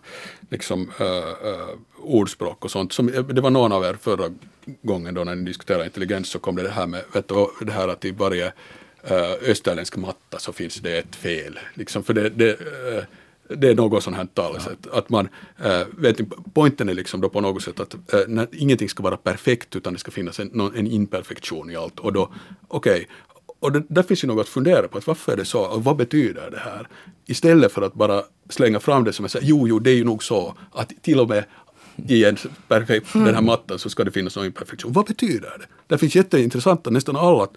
liksom, 0.50 0.90
äh, 1.00 1.06
äh, 1.06 1.68
ordspråk 1.98 2.64
och 2.64 2.70
sånt. 2.70 2.92
Som, 2.92 3.06
det 3.06 3.40
var 3.40 3.50
någon 3.50 3.72
av 3.72 3.84
er 3.84 3.96
förra 4.00 4.30
gången 4.82 5.14
då 5.14 5.24
när 5.24 5.34
ni 5.34 5.44
diskuterade 5.44 5.84
intelligens 5.84 6.28
så 6.28 6.38
kom 6.38 6.56
det 6.56 6.62
det 6.62 6.70
här 6.70 6.86
med 6.86 7.02
vet 7.12 7.28
du, 7.28 7.46
det 7.60 7.72
här 7.72 7.88
att 7.88 8.04
i 8.04 8.10
varje 8.10 8.52
äh, 9.02 9.50
österländsk 9.50 9.96
matta 9.96 10.38
så 10.38 10.52
finns 10.52 10.74
det 10.74 10.98
ett 10.98 11.16
fel. 11.16 11.58
Liksom, 11.74 12.04
för 12.04 12.14
det, 12.14 12.28
det, 12.28 12.50
äh, 12.50 13.04
det 13.48 13.68
är 13.68 13.74
något 13.74 14.02
sånt 14.02 14.16
här 14.16 14.26
talesätt. 14.34 14.86
Att 14.92 15.08
man, 15.08 15.28
äh, 15.64 15.80
vet, 15.98 16.18
ni, 16.18 16.26
poängen 16.54 16.88
är 16.88 16.94
liksom 16.94 17.20
då 17.20 17.28
på 17.28 17.40
något 17.40 17.62
sätt 17.62 17.80
att 17.80 17.94
äh, 17.94 18.20
när, 18.28 18.48
ingenting 18.52 18.88
ska 18.88 19.02
vara 19.02 19.16
perfekt 19.16 19.76
utan 19.76 19.92
det 19.92 19.98
ska 19.98 20.10
finnas 20.10 20.40
en, 20.40 20.60
en 20.60 20.86
imperfektion 20.86 21.70
i 21.70 21.76
allt. 21.76 22.00
Och 22.00 22.12
då, 22.12 22.30
okej, 22.68 23.08
och 23.60 23.72
det, 23.72 23.82
där 23.88 24.02
finns 24.02 24.24
ju 24.24 24.28
något 24.28 24.40
att 24.40 24.48
fundera 24.48 24.88
på, 24.88 24.98
att 24.98 25.06
varför 25.06 25.32
är 25.32 25.36
det 25.36 25.44
så 25.44 25.60
och 25.60 25.84
vad 25.84 25.96
betyder 25.96 26.50
det 26.50 26.58
här? 26.58 26.88
Istället 27.26 27.72
för 27.72 27.82
att 27.82 27.94
bara 27.94 28.22
slänga 28.48 28.80
fram 28.80 29.04
det 29.04 29.12
som 29.12 29.24
är 29.24 29.28
så 29.28 29.38
jo, 29.42 29.68
jo, 29.68 29.78
det 29.78 29.90
är 29.90 29.94
ju 29.94 30.04
nog 30.04 30.24
så 30.24 30.54
att 30.72 30.92
till 31.02 31.20
och 31.20 31.28
med 31.28 31.44
i 32.08 32.24
en 32.24 32.36
perfekt, 32.68 33.12
den 33.12 33.34
här 33.34 33.42
mattan 33.42 33.78
så 33.78 33.90
ska 33.90 34.04
det 34.04 34.10
finnas 34.10 34.36
någon 34.36 34.46
imperfektion. 34.46 34.92
Vad 34.92 35.06
betyder 35.06 35.58
det? 35.58 35.66
Det 35.86 35.98
finns 35.98 36.16
jätteintressanta, 36.16 36.90
nästan 36.90 37.16
alla 37.16 37.48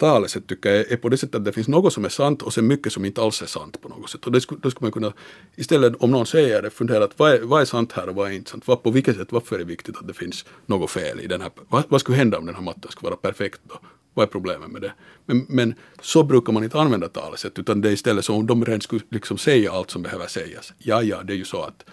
talesätt 0.00 0.46
tycker 0.46 0.70
jag 0.70 0.92
är 0.92 0.96
på 0.96 1.08
det 1.08 1.16
sättet 1.16 1.34
att 1.34 1.44
det 1.44 1.52
finns 1.52 1.68
något 1.68 1.92
som 1.92 2.04
är 2.04 2.08
sant 2.08 2.42
och 2.42 2.54
sen 2.54 2.66
mycket 2.66 2.92
som 2.92 3.04
inte 3.04 3.22
alls 3.22 3.42
är 3.42 3.46
sant 3.46 3.80
på 3.80 3.88
något 3.88 4.10
sätt. 4.10 4.26
Och 4.26 4.32
det 4.32 4.40
skulle, 4.40 4.60
då 4.60 4.70
skulle 4.70 4.86
man 4.86 4.92
kunna, 4.92 5.12
istället 5.56 5.94
om 5.98 6.10
någon 6.10 6.26
säger 6.26 6.62
det, 6.62 6.70
fundera 6.70 7.04
att 7.04 7.18
vad 7.18 7.32
är, 7.32 7.40
vad 7.40 7.60
är 7.60 7.64
sant 7.64 7.92
här 7.92 8.08
och 8.08 8.14
vad 8.14 8.28
är 8.28 8.32
inte 8.34 8.50
sant? 8.50 8.62
Vad, 8.66 8.82
på 8.82 8.90
vilket 8.90 9.16
sätt, 9.16 9.32
varför 9.32 9.54
är 9.54 9.58
det 9.58 9.64
viktigt 9.64 9.96
att 9.96 10.08
det 10.08 10.14
finns 10.14 10.44
något 10.66 10.90
fel 10.90 11.20
i 11.20 11.26
den 11.26 11.40
här, 11.40 11.50
vad, 11.68 11.84
vad 11.88 12.00
skulle 12.00 12.18
hända 12.18 12.38
om 12.38 12.46
den 12.46 12.54
här 12.54 12.62
mattan 12.62 12.92
skulle 12.92 13.10
vara 13.10 13.20
perfekt 13.20 13.60
då? 13.64 13.74
Vad 14.14 14.22
är 14.22 14.30
problemet 14.30 14.70
med 14.70 14.82
det? 14.82 14.92
Men, 15.26 15.46
men 15.48 15.74
så 16.02 16.22
brukar 16.22 16.52
man 16.52 16.64
inte 16.64 16.80
använda 16.80 17.08
talesätt 17.08 17.58
utan 17.58 17.80
det 17.80 17.88
är 17.88 17.92
istället 17.92 18.24
som 18.24 18.36
om 18.36 18.46
de 18.46 18.64
redan 18.64 18.80
skulle 18.80 19.02
liksom 19.10 19.38
säga 19.38 19.72
allt 19.72 19.90
som 19.90 20.02
behöver 20.02 20.26
sägas. 20.26 20.72
Ja, 20.78 21.02
ja, 21.02 21.22
det 21.22 21.32
är 21.32 21.36
ju 21.36 21.44
så 21.44 21.62
att 21.62 21.84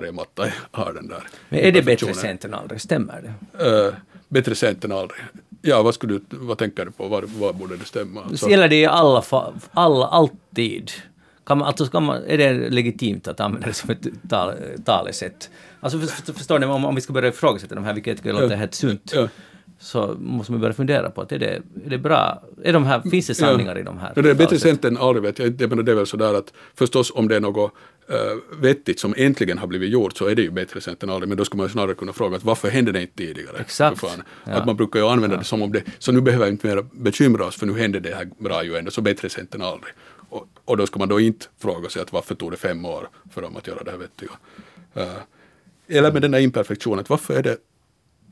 varje 0.00 0.12
matta 0.12 0.46
har 0.70 0.92
den 0.92 1.08
där 1.08 1.22
Men 1.48 1.60
är 1.60 1.72
det 1.72 1.82
bättre 1.82 2.14
sent 2.14 2.44
än 2.44 2.54
aldrig? 2.54 2.80
Stämmer 2.80 3.34
det? 3.58 3.86
Eh, 3.86 3.94
bättre 4.28 4.54
sent 4.54 4.84
än 4.84 4.92
aldrig. 4.92 5.20
Ja, 5.62 5.82
vad, 5.82 5.94
skulle 5.94 6.12
du, 6.12 6.20
vad 6.30 6.58
tänker 6.58 6.84
du 6.84 6.90
på? 6.90 7.08
Vad, 7.08 7.24
vad 7.24 7.56
borde 7.56 7.76
det 7.76 7.84
stämma? 7.84 8.22
Alltså, 8.22 8.36
Så 8.36 8.50
gäller 8.50 8.68
det 8.68 8.76
i 8.80 8.86
alla 8.86 9.22
fall, 9.22 9.54
alla, 9.72 10.06
alltid. 10.06 10.90
Kan 11.46 11.58
man, 11.58 11.68
alltså 11.68 11.86
kan 11.86 12.02
man, 12.04 12.22
är 12.26 12.38
det 12.38 12.70
legitimt 12.70 13.28
att 13.28 13.40
använda 13.40 13.66
det 13.66 13.74
som 13.74 13.90
ett 13.90 14.06
tal, 14.30 14.54
talesätt? 14.84 15.50
Alltså 15.80 15.98
för, 16.00 16.06
för, 16.06 16.32
förstår 16.32 16.58
ni, 16.58 16.66
om, 16.66 16.84
om 16.84 16.94
vi 16.94 17.00
ska 17.00 17.12
börja 17.12 17.28
ifrågasätta 17.28 17.74
de 17.74 17.84
här, 17.84 17.94
vilket 17.94 18.10
jag 18.10 18.16
tycker 18.16 18.32
låter 18.32 18.50
Ja. 18.50 18.56
helt 18.56 18.74
sunt, 18.74 19.12
Ja. 19.14 19.28
Så 19.78 20.16
måste 20.20 20.52
man 20.52 20.60
börja 20.60 20.74
fundera 20.74 21.10
på 21.10 21.20
att 21.20 21.32
är 21.32 21.38
det, 21.38 21.62
är 21.84 21.90
det 21.90 21.98
bra? 21.98 22.42
Är 22.62 22.72
de 22.72 22.84
här, 22.84 23.00
finns 23.10 23.26
det 23.26 23.34
sanningar 23.34 23.78
i 23.78 23.82
de 23.82 23.98
här? 23.98 24.12
Ja, 24.16 24.22
det 24.22 24.30
är 24.30 24.34
bättre 24.34 24.58
sent 24.58 24.84
än 24.84 24.96
aldrig 24.96 25.22
vet 25.22 25.38
jag. 25.38 25.60
Jag 25.60 25.70
menar, 25.70 25.82
det 25.82 25.92
är 25.92 25.96
väl 25.96 26.06
sådär 26.06 26.34
att 26.34 26.52
förstås 26.74 27.12
om 27.14 27.28
det 27.28 27.36
är 27.36 27.40
något 27.40 27.72
uh, 28.10 28.60
vettigt 28.60 29.00
som 29.00 29.14
äntligen 29.16 29.58
har 29.58 29.66
blivit 29.66 29.90
gjort 29.90 30.16
så 30.16 30.26
är 30.26 30.34
det 30.34 30.42
ju 30.42 30.50
bättre 30.50 30.80
sent 30.80 31.02
än 31.02 31.10
aldrig. 31.10 31.28
Men 31.28 31.38
då 31.38 31.44
skulle 31.44 31.58
man 31.58 31.66
ju 31.66 31.72
snarare 31.72 31.94
kunna 31.94 32.12
fråga 32.12 32.36
att 32.36 32.44
varför 32.44 32.68
hände 32.68 32.92
det 32.92 33.00
inte 33.00 33.16
tidigare? 33.16 33.58
Exakt. 33.58 34.02
Ja. 34.02 34.52
Att 34.52 34.66
man 34.66 34.76
brukar 34.76 35.00
ju 35.00 35.06
använda 35.06 35.36
det 35.36 35.44
som 35.44 35.62
om 35.62 35.72
det, 35.72 35.82
så 35.98 36.12
nu 36.12 36.20
behöver 36.20 36.44
vi 36.44 36.50
inte 36.50 36.66
mer 36.66 36.86
bekymra 36.92 37.44
oss 37.44 37.56
för 37.56 37.66
nu 37.66 37.78
hände 37.78 38.00
det 38.00 38.14
här 38.14 38.28
bra 38.38 38.64
ju 38.64 38.76
ändå, 38.76 38.90
så 38.90 39.00
bättre 39.00 39.28
sent 39.28 39.54
än 39.54 39.62
aldrig. 39.62 39.92
Och, 40.28 40.48
och 40.64 40.76
då 40.76 40.86
ska 40.86 40.98
man 40.98 41.08
då 41.08 41.20
inte 41.20 41.46
fråga 41.58 41.88
sig 41.88 42.02
att 42.02 42.12
varför 42.12 42.34
tog 42.34 42.50
det 42.50 42.56
fem 42.56 42.84
år 42.84 43.08
för 43.30 43.42
dem 43.42 43.56
att 43.56 43.66
göra 43.66 43.82
det 43.82 43.90
här 43.90 43.98
vettiga. 43.98 44.30
Uh, 44.96 45.22
eller 45.88 46.12
med 46.12 46.22
den 46.22 46.34
här 46.34 46.40
imperfektionen, 46.40 46.98
att 46.98 47.10
varför 47.10 47.34
är 47.34 47.42
det 47.42 47.56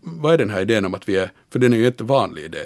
vad 0.05 0.35
är 0.35 0.39
den 0.39 0.51
här 0.51 0.61
idén 0.61 0.85
om 0.85 0.95
att 0.95 1.09
vi 1.09 1.17
är, 1.17 1.31
för 1.51 1.59
den 1.59 1.73
är 1.73 1.77
ju 1.77 1.87
inte 1.87 2.05
vanlig 2.05 2.45
idé, 2.45 2.63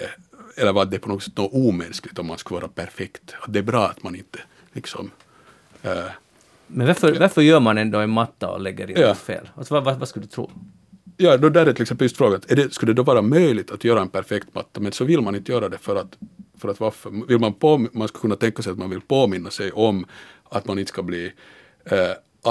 eller 0.57 0.73
vad 0.73 0.89
det 0.89 0.97
är 0.97 0.99
på 0.99 1.09
något 1.09 1.23
sätt 1.23 1.37
något 1.37 1.53
omänskligt 1.53 2.19
om 2.19 2.27
man 2.27 2.37
skulle 2.37 2.59
vara 2.59 2.71
perfekt. 2.71 3.33
Att 3.41 3.53
det 3.53 3.59
är 3.59 3.63
bra 3.63 3.87
att 3.87 4.03
man 4.03 4.15
inte 4.15 4.39
liksom 4.73 5.11
eh, 5.83 6.03
Men 6.67 6.87
varför, 6.87 7.19
varför 7.19 7.41
gör 7.41 7.59
man 7.59 7.77
ändå 7.77 7.99
en 7.99 8.09
matta 8.09 8.49
och 8.49 8.61
lägger 8.61 8.89
in 8.89 8.95
Ja. 8.99 9.15
fel? 9.15 9.49
Alltså, 9.55 9.73
vad, 9.73 9.83
vad, 9.83 9.99
vad 9.99 10.07
skulle 10.09 10.25
du 10.25 10.29
tro? 10.29 10.51
Ja, 11.17 11.37
då 11.37 11.49
där 11.49 11.65
är 11.65 11.73
till 11.73 11.81
exempel 11.81 12.05
just 12.05 12.17
frågan, 12.17 12.41
är 12.47 12.55
det, 12.55 12.73
skulle 12.73 12.89
det 12.93 12.95
då 12.95 13.03
vara 13.03 13.21
möjligt 13.21 13.71
att 13.71 13.83
göra 13.83 14.01
en 14.01 14.09
perfekt 14.09 14.55
matta, 14.55 14.79
men 14.79 14.91
så 14.91 15.05
vill 15.05 15.21
man 15.21 15.35
inte 15.35 15.51
göra 15.51 15.69
det 15.69 15.77
för 15.77 15.95
att, 15.95 16.17
för 16.57 16.69
att 16.69 16.79
varför? 16.79 17.27
Vill 17.27 17.39
man, 17.39 17.53
på, 17.53 17.77
man 17.77 18.07
skulle 18.07 18.21
kunna 18.21 18.35
tänka 18.35 18.61
sig 18.61 18.71
att 18.71 18.77
man 18.77 18.89
vill 18.89 19.01
påminna 19.01 19.49
sig 19.49 19.71
om 19.71 20.05
att 20.49 20.65
man 20.67 20.79
inte 20.79 20.89
ska 20.89 21.03
bli 21.03 21.31
eh, 21.85 21.97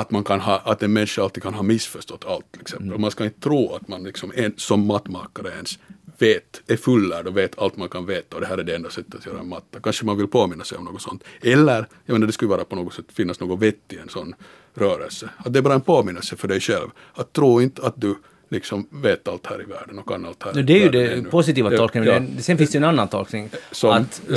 att, 0.00 0.10
man 0.10 0.24
kan 0.24 0.40
ha, 0.40 0.58
att 0.58 0.82
en 0.82 0.92
människa 0.92 1.22
alltid 1.22 1.42
kan 1.42 1.54
ha 1.54 1.62
missförstått 1.62 2.24
allt 2.24 2.52
till 2.52 2.60
exempel. 2.60 2.92
Och 2.92 3.00
man 3.00 3.10
ska 3.10 3.24
inte 3.24 3.40
tro 3.40 3.74
att 3.74 3.88
man 3.88 4.02
liksom 4.02 4.32
en, 4.34 4.54
som 4.56 4.86
mattmakare 4.86 5.48
ens 5.48 5.78
vet, 6.18 6.62
är 6.66 6.76
fullärd 6.76 7.26
och 7.26 7.36
vet 7.36 7.58
allt 7.58 7.76
man 7.76 7.88
kan 7.88 8.06
veta 8.06 8.36
och 8.36 8.40
det 8.40 8.46
här 8.46 8.58
är 8.58 8.64
det 8.64 8.74
enda 8.74 8.90
sättet 8.90 9.14
att 9.14 9.26
göra 9.26 9.38
en 9.40 9.48
matta. 9.48 9.80
Kanske 9.80 10.06
man 10.06 10.16
vill 10.16 10.26
påminna 10.26 10.64
sig 10.64 10.78
om 10.78 10.84
något 10.84 11.02
sånt. 11.02 11.24
Eller, 11.42 11.88
jag 12.04 12.12
menar 12.12 12.26
det 12.26 12.32
skulle 12.32 12.48
vara 12.48 12.64
på 12.64 12.76
något 12.76 12.94
sätt 12.94 13.04
finnas 13.12 13.40
något 13.40 13.62
vett 13.62 13.92
i 13.92 13.96
en 13.96 14.08
sån 14.08 14.34
rörelse. 14.74 15.30
Att 15.36 15.52
det 15.52 15.58
är 15.58 15.62
bara 15.62 15.74
en 15.74 15.80
påminnelse 15.80 16.36
för 16.36 16.48
dig 16.48 16.60
själv. 16.60 16.88
Att 17.14 17.32
tro 17.32 17.60
inte 17.60 17.86
att 17.86 18.00
du 18.00 18.16
liksom 18.50 18.86
vet 18.90 19.28
allt 19.28 19.46
här 19.46 19.62
i 19.62 19.64
världen 19.64 19.98
och 19.98 20.08
kan 20.08 20.26
allt 20.26 20.42
här. 20.42 20.62
Det 20.62 20.72
är 20.72 20.78
ju 20.82 20.88
det 20.88 21.30
positiva 21.30 21.70
tolkningen. 21.70 22.28
Ja, 22.36 22.42
Sen 22.42 22.58
finns 22.58 22.70
det 22.70 22.78
ju 22.78 22.82
en 22.82 22.88
annan 22.88 23.08
tolkning. 23.08 23.50
Som- 23.70 23.90
att, 23.90 24.22
ja. 24.28 24.36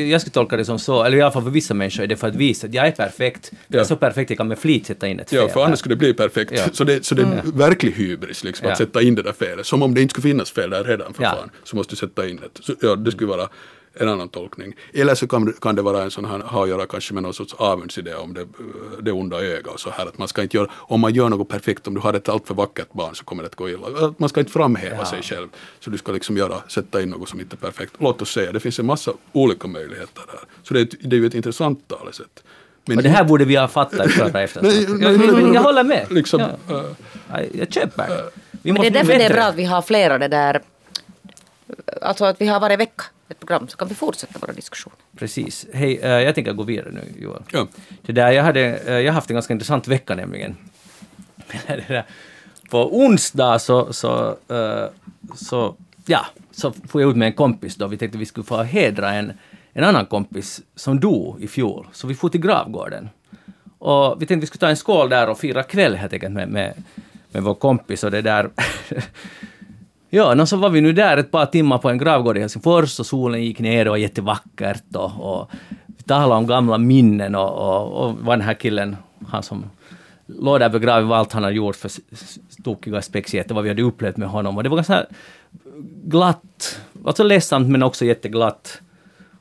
jag 0.00 0.20
skulle 0.20 0.32
tolka 0.32 0.56
det 0.56 0.64
som 0.64 0.78
så, 0.78 1.04
eller 1.04 1.18
i 1.18 1.22
alla 1.22 1.32
fall 1.32 1.42
för 1.42 1.50
vissa 1.50 1.74
människor 1.74 2.02
är 2.02 2.06
det 2.06 2.16
för 2.16 2.28
att 2.28 2.34
visa 2.34 2.66
att 2.66 2.74
jag 2.74 2.86
är 2.86 2.90
perfekt. 2.92 3.52
Jag 3.68 3.80
är 3.80 3.84
så 3.84 3.96
perfekt 3.96 4.30
jag 4.30 4.36
kan 4.36 4.48
med 4.48 4.58
flit 4.58 4.86
sätta 4.86 5.08
in 5.08 5.20
ett 5.20 5.30
fel. 5.30 5.38
Ja, 5.38 5.48
för 5.48 5.64
annars 5.64 5.78
skulle 5.78 5.94
det 5.94 5.98
bli 5.98 6.14
perfekt. 6.14 6.76
Så 6.76 6.84
det, 6.84 7.04
så 7.04 7.14
det 7.14 7.22
är 7.22 7.42
verklig 7.54 7.92
hybris 7.92 8.44
liksom, 8.44 8.68
att 8.70 8.78
sätta 8.78 9.02
in 9.02 9.14
det 9.14 9.22
där 9.22 9.32
felet. 9.32 9.66
Som 9.66 9.82
om 9.82 9.94
det 9.94 10.02
inte 10.02 10.12
skulle 10.12 10.22
finnas 10.32 10.50
fel 10.50 10.70
där 10.70 10.84
redan 10.84 11.14
för 11.14 11.22
Ja. 11.22 11.30
fan. 11.30 11.50
Så 11.64 11.76
måste 11.76 11.92
du 11.92 11.96
sätta 11.96 12.28
in 12.28 12.36
det. 12.36 12.62
Så, 12.64 12.74
ja, 12.80 12.96
det 12.96 13.10
skulle 13.12 13.28
vara 13.30 13.48
en 13.94 14.08
annan 14.08 14.28
tolkning. 14.28 14.74
Eller 14.94 15.14
så 15.14 15.26
kan, 15.28 15.44
det- 15.44 15.60
kan 15.60 15.74
det 15.76 15.82
vara 15.82 16.02
en 16.02 16.10
sån 16.10 16.24
här, 16.24 16.38
ha 16.38 16.62
att 16.62 16.68
göra 16.68 16.86
kanske 16.86 17.14
med 17.14 17.22
någon 17.22 17.34
sorts 17.34 17.54
avundsidé 17.54 18.14
om 18.14 18.34
det, 18.34 18.40
eh, 18.40 18.46
det 19.02 19.12
onda 19.12 19.40
ögat 19.42 19.74
och 19.74 19.80
så 19.80 19.90
här. 19.90 20.06
Att 20.06 20.18
man 20.18 20.28
ska 20.28 20.42
inte 20.42 20.56
göra, 20.56 20.70
om 20.74 21.00
man 21.00 21.14
gör 21.14 21.28
något 21.28 21.48
perfekt, 21.48 21.86
om 21.86 21.94
du 21.94 22.00
har 22.00 22.14
ett 22.14 22.28
alltför 22.28 22.54
vackert 22.54 22.92
barn 22.92 23.14
så 23.14 23.24
kommer 23.24 23.42
det 23.42 23.46
att 23.46 23.54
gå 23.54 23.68
illa. 23.70 23.86
Att 24.06 24.18
Man 24.18 24.28
ska 24.28 24.40
inte 24.40 24.52
framhäva 24.52 24.96
Ja. 24.96 25.04
sig 25.04 25.22
själv. 25.22 25.48
Så 25.80 25.90
du 25.90 25.98
ska 25.98 26.12
liksom 26.12 26.36
göra, 26.36 26.54
sätta 26.68 27.02
in 27.02 27.08
något 27.10 27.28
som 27.28 27.40
inte 27.40 27.54
är 27.56 27.58
perfekt. 27.58 27.92
Låt 27.98 28.22
oss 28.22 28.30
säga, 28.32 28.52
det 28.52 28.60
finns 28.60 28.78
en 28.78 28.86
massa 28.86 29.12
olika 29.32 29.68
möjligheter 29.68 30.22
där. 30.26 30.40
Så 30.62 30.74
det 30.74 30.80
är, 30.80 30.84
ett- 30.84 31.10
det 31.10 31.16
är 31.16 31.20
ju 31.20 31.26
ett 31.26 31.34
intressant 31.34 31.88
talesätt. 31.88 32.42
Men 32.84 32.96
Och 32.96 33.02
det 33.02 33.08
här 33.08 33.24
borde 33.24 33.44
vi 33.44 33.56
ha 33.56 33.68
fattat 33.68 34.10
förra 34.10 34.42
eftersnacket. 34.42 34.88
Nej, 35.00 35.54
Jag, 35.54 35.62
håller 35.62 35.84
med. 35.84 36.06
Liksom, 36.10 36.40
ja. 36.40 36.74
eh, 37.38 37.44
jag, 37.52 37.72
köper 37.72 38.08
det. 38.08 38.24
Vi 38.62 38.72
Men 38.72 38.82
det 38.82 38.88
är 38.88 38.90
därför 38.90 39.06
det 39.18 39.24
är 39.24 39.34
bra 39.34 39.42
att 39.42 39.54
vi 39.54 39.64
har 39.64 39.82
flera 39.82 40.18
det 40.18 40.28
där, 40.28 40.60
alltså 42.02 42.24
att 42.24 42.40
vi 42.40 42.46
har 42.46 42.60
varje 42.60 42.76
vecka 42.76 43.04
ett 43.28 43.40
program 43.40 43.68
så 43.68 43.76
kan 43.76 43.88
vi 43.88 43.94
fortsätta 43.94 44.38
våra 44.38 44.52
diskussioner. 44.52 44.98
Precis. 45.16 45.66
Hej, 45.72 45.98
eh, 46.02 46.10
jag 46.10 46.34
tänker 46.34 46.52
gå 46.52 46.62
vidare 46.62 46.90
nu, 46.90 47.02
Joel. 47.18 47.42
Ja. 47.52 47.66
Det 48.02 48.12
där, 48.12 48.30
jag, 48.30 48.44
hade, 48.44 48.60
eh, 48.60 48.94
jag 48.94 49.12
har 49.12 49.14
haft 49.14 49.30
en 49.30 49.34
ganska 49.34 49.52
intressant 49.52 49.88
vecka 49.88 50.14
nämligen. 50.14 50.56
På 52.70 52.98
onsdag 52.98 53.58
så, 53.58 53.92
så, 53.92 54.36
eh, 54.48 54.86
så, 55.34 55.76
ja, 56.06 56.26
så 56.50 56.72
får 56.72 57.00
jag 57.00 57.10
ut 57.10 57.16
med 57.16 57.26
en 57.26 57.32
kompis 57.32 57.76
då. 57.76 57.86
Vi 57.86 57.96
tänkte 57.96 58.18
vi 58.18 58.26
skulle 58.26 58.44
få 58.44 58.62
hedra 58.62 59.12
en, 59.14 59.32
en 59.72 59.84
annan 59.84 60.06
kompis 60.06 60.60
som 60.76 61.00
dog 61.00 61.42
i 61.42 61.48
fjol. 61.48 61.86
Så 61.92 62.06
vi 62.06 62.14
får 62.14 62.28
till 62.28 62.40
gravgården. 62.40 63.08
Och 63.78 64.22
vi 64.22 64.26
tänkte 64.26 64.40
vi 64.40 64.46
skulle 64.46 64.60
ta 64.60 64.68
en 64.68 64.76
skål 64.76 65.08
där 65.08 65.28
och 65.28 65.38
fira 65.38 65.62
kväll 65.62 65.94
helt 65.94 66.12
enkelt 66.12 66.32
med, 66.32 66.48
med, 66.48 66.74
med 67.30 67.42
vår 67.42 67.54
kompis 67.54 68.04
och 68.04 68.10
det 68.10 68.22
där. 68.22 68.50
Ja, 70.14 70.34
no, 70.34 70.46
så 70.46 70.56
var 70.56 70.70
vi 70.70 70.80
nu 70.80 70.92
där 70.92 71.16
ett 71.16 71.30
par 71.30 71.46
timmar 71.46 71.78
på 71.78 71.90
en 71.90 71.98
gravgård 71.98 72.36
i 72.36 72.40
Helsingfors 72.40 73.00
och 73.00 73.06
solen 73.06 73.44
gick 73.44 73.58
ner 73.58 73.86
och 73.86 73.90
var 73.90 73.96
jättevackert 73.96 74.96
och, 74.96 75.12
och 75.20 75.50
vi 75.86 76.02
talade 76.02 76.34
om 76.34 76.46
gamla 76.46 76.78
minnen 76.78 77.34
och, 77.34 77.50
och, 77.52 77.92
och 77.92 78.18
var 78.18 78.36
den 78.36 78.46
här 78.46 78.54
killen, 78.54 78.96
han 79.28 79.42
som 79.42 79.64
låg 80.26 80.60
där 80.60 80.68
begraven, 80.68 81.08
vad 81.08 81.18
allt 81.18 81.32
han 81.32 81.42
hade 81.42 81.56
gjort 81.56 81.76
för 81.76 81.90
tokiga 82.64 83.02
spexigheter, 83.02 83.54
vad 83.54 83.64
vi 83.64 83.70
hade 83.70 83.82
upplevt 83.82 84.16
med 84.16 84.28
honom. 84.28 84.56
Och 84.56 84.62
det 84.62 84.68
var 84.68 84.76
ganska 84.76 85.06
glatt, 86.04 86.80
alltså 87.06 87.22
ledsamt 87.22 87.68
men 87.68 87.82
också 87.82 88.04
jätteglatt 88.04 88.80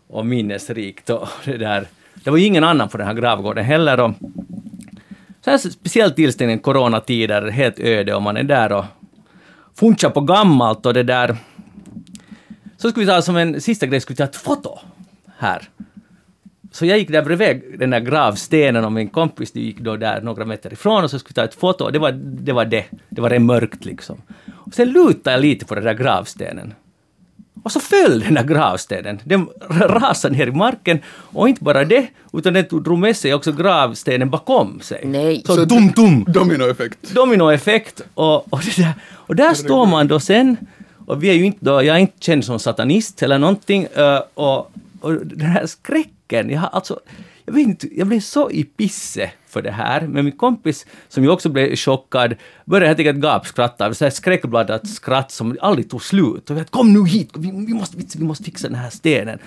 och 0.07 0.25
minnesrikt. 0.25 1.09
Och 1.09 1.27
det, 1.45 1.57
där. 1.57 1.87
det 2.23 2.29
var 2.29 2.37
ju 2.37 2.45
ingen 2.45 2.63
annan 2.63 2.89
på 2.89 2.97
den 2.97 3.07
här 3.07 3.13
gravgården 3.13 3.65
heller. 3.65 3.99
Och 3.99 4.11
så 5.41 5.51
här 5.51 5.57
speciell 5.57 6.11
tillställning, 6.11 6.59
coronatider, 6.59 7.49
helt 7.49 7.79
öde 7.79 8.15
och 8.15 8.21
man 8.21 8.37
är 8.37 8.43
där 8.43 8.71
och 8.71 8.85
funcha 9.81 10.09
på 10.09 10.21
gammalt 10.21 10.85
och 10.85 10.93
det 10.93 11.03
där. 11.03 11.37
Så 12.77 12.89
skulle 12.89 13.05
vi 13.05 13.11
ta 13.11 13.21
som 13.21 13.37
en 13.37 13.61
sista 13.61 13.85
grej, 13.85 13.99
skulle 13.99 14.13
vi 14.13 14.17
ta 14.17 14.23
ett 14.23 14.35
foto 14.35 14.79
här. 15.37 15.69
Så 16.71 16.85
jag 16.85 16.99
gick 16.99 17.09
där 17.09 17.23
bredvid 17.23 17.79
den 17.79 17.89
där 17.89 17.99
gravstenen 17.99 18.85
och 18.85 18.91
min 18.91 19.09
kompis 19.09 19.55
gick 19.55 19.79
då 19.79 19.97
där 19.97 20.21
några 20.21 20.45
meter 20.45 20.73
ifrån 20.73 21.03
och 21.03 21.11
så 21.11 21.19
skulle 21.19 21.31
vi 21.31 21.35
ta 21.35 21.43
ett 21.43 21.59
foto 21.59 21.83
och 21.83 21.91
det 21.91 21.99
var 21.99 22.11
det. 22.11 22.53
Var 22.53 22.65
det. 22.65 22.85
det 23.09 23.21
var 23.21 23.29
det 23.29 23.39
mörkt 23.39 23.85
liksom. 23.85 24.21
Och 24.53 24.73
sen 24.73 24.89
lutade 24.89 25.31
jag 25.31 25.41
lite 25.41 25.65
på 25.65 25.75
den 25.75 25.83
där 25.83 25.93
gravstenen. 25.93 26.73
Och 27.63 27.71
så 27.71 27.79
föll 27.79 28.19
den 28.19 28.33
där 28.33 28.43
gravstenen. 28.43 29.19
Den 29.23 29.47
rasade 29.69 30.35
ner 30.35 30.47
i 30.47 30.51
marken 30.51 30.99
och 31.07 31.49
inte 31.49 31.63
bara 31.63 31.85
det, 31.85 32.07
utan 32.33 32.53
den 32.53 32.65
drog 32.69 32.97
med 32.99 33.17
sig 33.17 33.33
också 33.33 33.51
gravstenen 33.51 34.29
bakom 34.29 34.79
sig. 34.81 35.01
Nej. 35.05 35.43
Så, 35.45 35.55
Så 35.55 35.65
dum 35.65 35.91
dum 35.95 36.25
Dominoeffekt. 36.27 37.13
dominoeffekt 37.13 38.01
och, 38.13 38.53
och, 38.53 38.59
det 38.65 38.77
där, 38.81 38.93
och 39.11 39.35
där 39.35 39.53
står 39.53 39.85
man 39.85 40.07
då 40.07 40.19
sen 40.19 40.57
och 41.05 41.23
vi 41.23 41.29
är 41.29 41.33
ju 41.33 41.45
inte 41.45 41.65
då, 41.65 41.71
jag 41.71 41.95
är 41.95 41.99
inte 41.99 42.17
känd 42.19 42.45
som 42.45 42.59
satanist 42.59 43.23
eller 43.23 43.37
någonting 43.39 43.87
eh, 43.95 44.19
och, 44.33 44.71
och 45.01 45.13
den 45.25 45.47
här 45.49 45.65
skräcken, 45.65 46.49
jag 46.49 46.59
har 46.59 46.69
alltså, 46.69 46.99
jag 47.45 47.53
vet 47.53 47.67
inte, 47.67 47.87
jag 47.97 48.07
blev 48.07 48.19
så 48.19 48.51
i 48.51 48.63
pisse 48.63 49.31
för 49.47 49.61
det 49.61 49.71
här, 49.71 50.07
men 50.07 50.25
min 50.25 50.37
kompis 50.37 50.85
som 51.07 51.23
ju 51.23 51.29
också 51.29 51.49
blev 51.49 51.75
chockad 51.75 52.35
började 52.65 52.87
helt 52.87 52.99
enkelt 52.99 53.19
gapskratta, 53.19 53.93
så 53.93 54.05
här 54.05 54.09
skratt 54.87 55.31
som 55.31 55.57
aldrig 55.61 55.89
tog 55.89 56.03
slut. 56.03 56.49
Och 56.49 56.57
vi 56.57 56.61
att 56.61 56.71
kom 56.71 56.93
nu 56.93 57.05
hit, 57.05 57.29
vi, 57.37 57.51
vi, 57.67 57.73
måste, 57.73 57.97
vi 58.17 58.23
måste 58.23 58.43
fixa 58.43 58.67
den 58.67 58.77
här 58.77 58.89
stenen. 58.89 59.39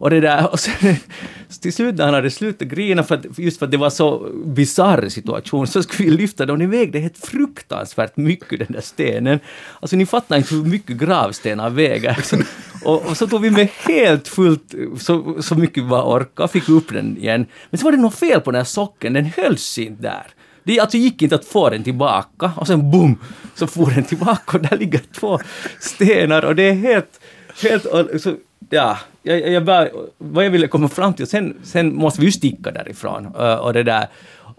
Och 0.00 0.10
det 0.10 0.20
där, 0.20 0.52
och 0.52 0.60
sen, 0.60 0.96
till 1.60 1.72
slut 1.72 1.94
när 1.94 2.04
han 2.04 2.14
hade 2.14 2.30
slutat 2.30 2.68
grina, 2.68 3.02
för 3.02 3.14
att, 3.14 3.38
just 3.38 3.58
för 3.58 3.66
att 3.66 3.70
det 3.70 3.76
var 3.76 3.90
så 3.90 4.32
bisarr 4.44 5.08
situation, 5.08 5.66
så 5.66 5.82
skulle 5.82 6.10
vi 6.10 6.16
lyfta 6.16 6.46
den 6.46 6.52
och 6.52 6.58
den 6.58 6.70
vägde 6.70 6.98
helt 6.98 7.26
fruktansvärt 7.26 8.16
mycket 8.16 8.58
den 8.58 8.72
där 8.72 8.80
stenen. 8.80 9.40
Alltså 9.80 9.96
ni 9.96 10.06
fattar 10.06 10.36
inte 10.36 10.54
hur 10.54 10.64
mycket 10.64 10.96
gravstenar 10.96 11.70
väger. 11.70 12.18
Så, 12.22 12.36
och, 12.84 13.06
och 13.06 13.16
så 13.16 13.26
tog 13.26 13.40
vi 13.40 13.50
med 13.50 13.68
helt 13.88 14.28
fullt, 14.28 14.74
så, 14.98 15.42
så 15.42 15.54
mycket 15.54 15.84
vi 15.84 15.88
bara 15.88 16.04
orkade, 16.04 16.44
och 16.44 16.50
fick 16.50 16.68
upp 16.68 16.92
den 16.92 17.16
igen. 17.16 17.46
Men 17.70 17.78
så 17.78 17.84
var 17.84 17.92
det 17.92 17.98
något 17.98 18.14
fel 18.18 18.40
på 18.40 18.50
den 18.50 18.58
här 18.58 18.64
socken, 18.64 19.12
den 19.12 19.24
hölls 19.24 19.78
inte 19.78 20.02
där. 20.02 20.26
Det 20.64 20.80
alltså 20.80 20.96
gick 20.96 21.22
inte 21.22 21.34
att 21.34 21.44
få 21.44 21.70
den 21.70 21.82
tillbaka 21.82 22.52
och 22.56 22.66
sen 22.66 22.90
boom, 22.90 23.18
så 23.54 23.66
for 23.66 23.90
den 23.90 24.04
tillbaka 24.04 24.56
och 24.56 24.62
där 24.62 24.78
ligger 24.78 25.00
två 25.12 25.38
stenar 25.80 26.44
och 26.44 26.56
det 26.56 26.62
är 26.62 26.74
helt, 26.74 27.20
helt, 27.62 27.86
så, 28.22 28.34
ja, 28.70 28.98
jag, 29.22 29.52
jag 29.52 29.64
bara, 29.64 29.88
vad 30.18 30.44
jag 30.44 30.50
ville 30.50 30.68
komma 30.68 30.88
fram 30.88 31.14
till, 31.14 31.26
sen, 31.26 31.56
sen 31.62 31.94
måste 31.94 32.20
vi 32.20 32.26
ju 32.26 32.32
sticka 32.32 32.70
därifrån 32.70 33.26
och, 33.26 33.58
och 33.58 33.72
det 33.72 33.82
där. 33.82 34.08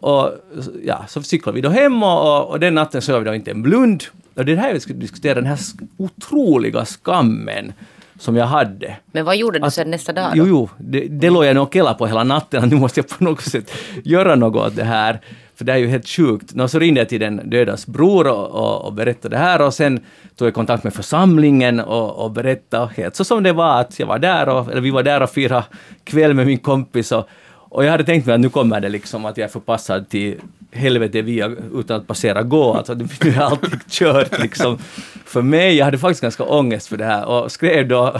Och 0.01 0.31
ja, 0.83 1.05
så 1.07 1.23
cyklade 1.23 1.55
vi 1.55 1.61
då 1.61 1.69
hem 1.69 2.03
och, 2.03 2.49
och, 2.49 2.59
den 2.59 2.75
natten 2.75 3.01
sov 3.01 3.19
vi 3.19 3.25
då 3.25 3.35
inte 3.35 3.51
en 3.51 3.61
blund. 3.61 4.03
Och 4.35 4.45
det 4.45 4.51
är 4.51 4.55
här 4.55 4.73
vi 4.73 4.79
skulle 4.79 4.99
diskutera, 4.99 5.33
den 5.33 5.45
här 5.45 5.59
otroliga 5.97 6.85
skammen 6.85 7.73
som 8.19 8.35
jag 8.35 8.45
hade. 8.45 8.95
Men 9.11 9.25
vad 9.25 9.37
gjorde 9.37 9.59
du 9.59 9.71
sen 9.71 9.91
nästa 9.91 10.13
dag? 10.13 10.31
Jo, 10.35 10.43
Då? 10.43 10.49
jo, 10.49 10.69
det, 10.77 11.07
det 11.07 11.29
låg 11.29 11.45
jag 11.45 11.55
nog 11.55 11.75
och 11.75 11.97
på 11.97 12.07
hela 12.07 12.23
natten, 12.23 12.63
att 12.63 12.69
nu 12.69 12.75
måste 12.75 12.99
jag 12.99 13.09
på 13.09 13.23
något 13.23 13.41
sätt 13.41 13.71
göra 14.03 14.35
något 14.35 14.67
åt 14.67 14.75
det 14.75 14.83
här. 14.83 15.21
För 15.61 15.65
det 15.65 15.73
är 15.73 15.77
ju 15.77 15.87
helt 15.87 16.07
sjukt. 16.07 16.55
Nå, 16.55 16.67
så 16.67 16.79
ringde 16.79 17.01
jag 17.01 17.09
till 17.09 17.19
den 17.19 17.49
dödas 17.49 17.87
bror 17.87 18.27
och, 18.27 18.49
och, 18.51 18.85
och 18.85 18.93
berättade 18.93 19.35
det 19.35 19.39
här 19.39 19.61
och 19.61 19.73
sen 19.73 19.99
tog 20.35 20.47
jag 20.47 20.53
kontakt 20.53 20.83
med 20.83 20.93
församlingen 20.93 21.79
och, 21.79 22.25
och 22.25 22.31
berättade 22.31 22.89
helt 22.97 23.15
så 23.15 23.23
som 23.23 23.43
det 23.43 23.53
var 23.53 23.81
att 23.81 23.99
jag 23.99 24.07
var 24.07 24.19
där 24.19 24.49
och, 24.49 24.71
eller 24.71 24.81
vi 24.81 24.91
var 24.91 25.03
där 25.03 25.21
och 25.21 25.29
firade 25.29 25.63
kväll 26.03 26.33
med 26.33 26.45
min 26.45 26.57
kompis 26.57 27.11
och, 27.11 27.27
och 27.47 27.85
jag 27.85 27.91
hade 27.91 28.03
tänkt 28.03 28.25
mig 28.25 28.35
att 28.35 28.41
nu 28.41 28.49
kommer 28.49 28.79
det 28.79 28.89
liksom 28.89 29.25
att 29.25 29.37
jag 29.37 29.45
är 29.45 29.51
förpassad 29.51 30.09
till 30.09 30.35
helvete 30.71 31.21
via, 31.21 31.51
utan 31.75 31.97
att 31.97 32.07
passera 32.07 32.43
gå. 32.43 32.73
Alltså 32.73 32.93
nu 32.93 33.05
är 33.21 33.41
allting 33.41 33.79
kört 33.89 34.41
liksom 34.41 34.77
för 35.25 35.41
mig. 35.41 35.75
Jag 35.75 35.85
hade 35.85 35.97
faktiskt 35.97 36.21
ganska 36.21 36.43
ångest 36.43 36.87
för 36.87 36.97
det 36.97 37.05
här 37.05 37.25
och 37.25 37.51
skrev 37.51 37.87
då 37.87 38.19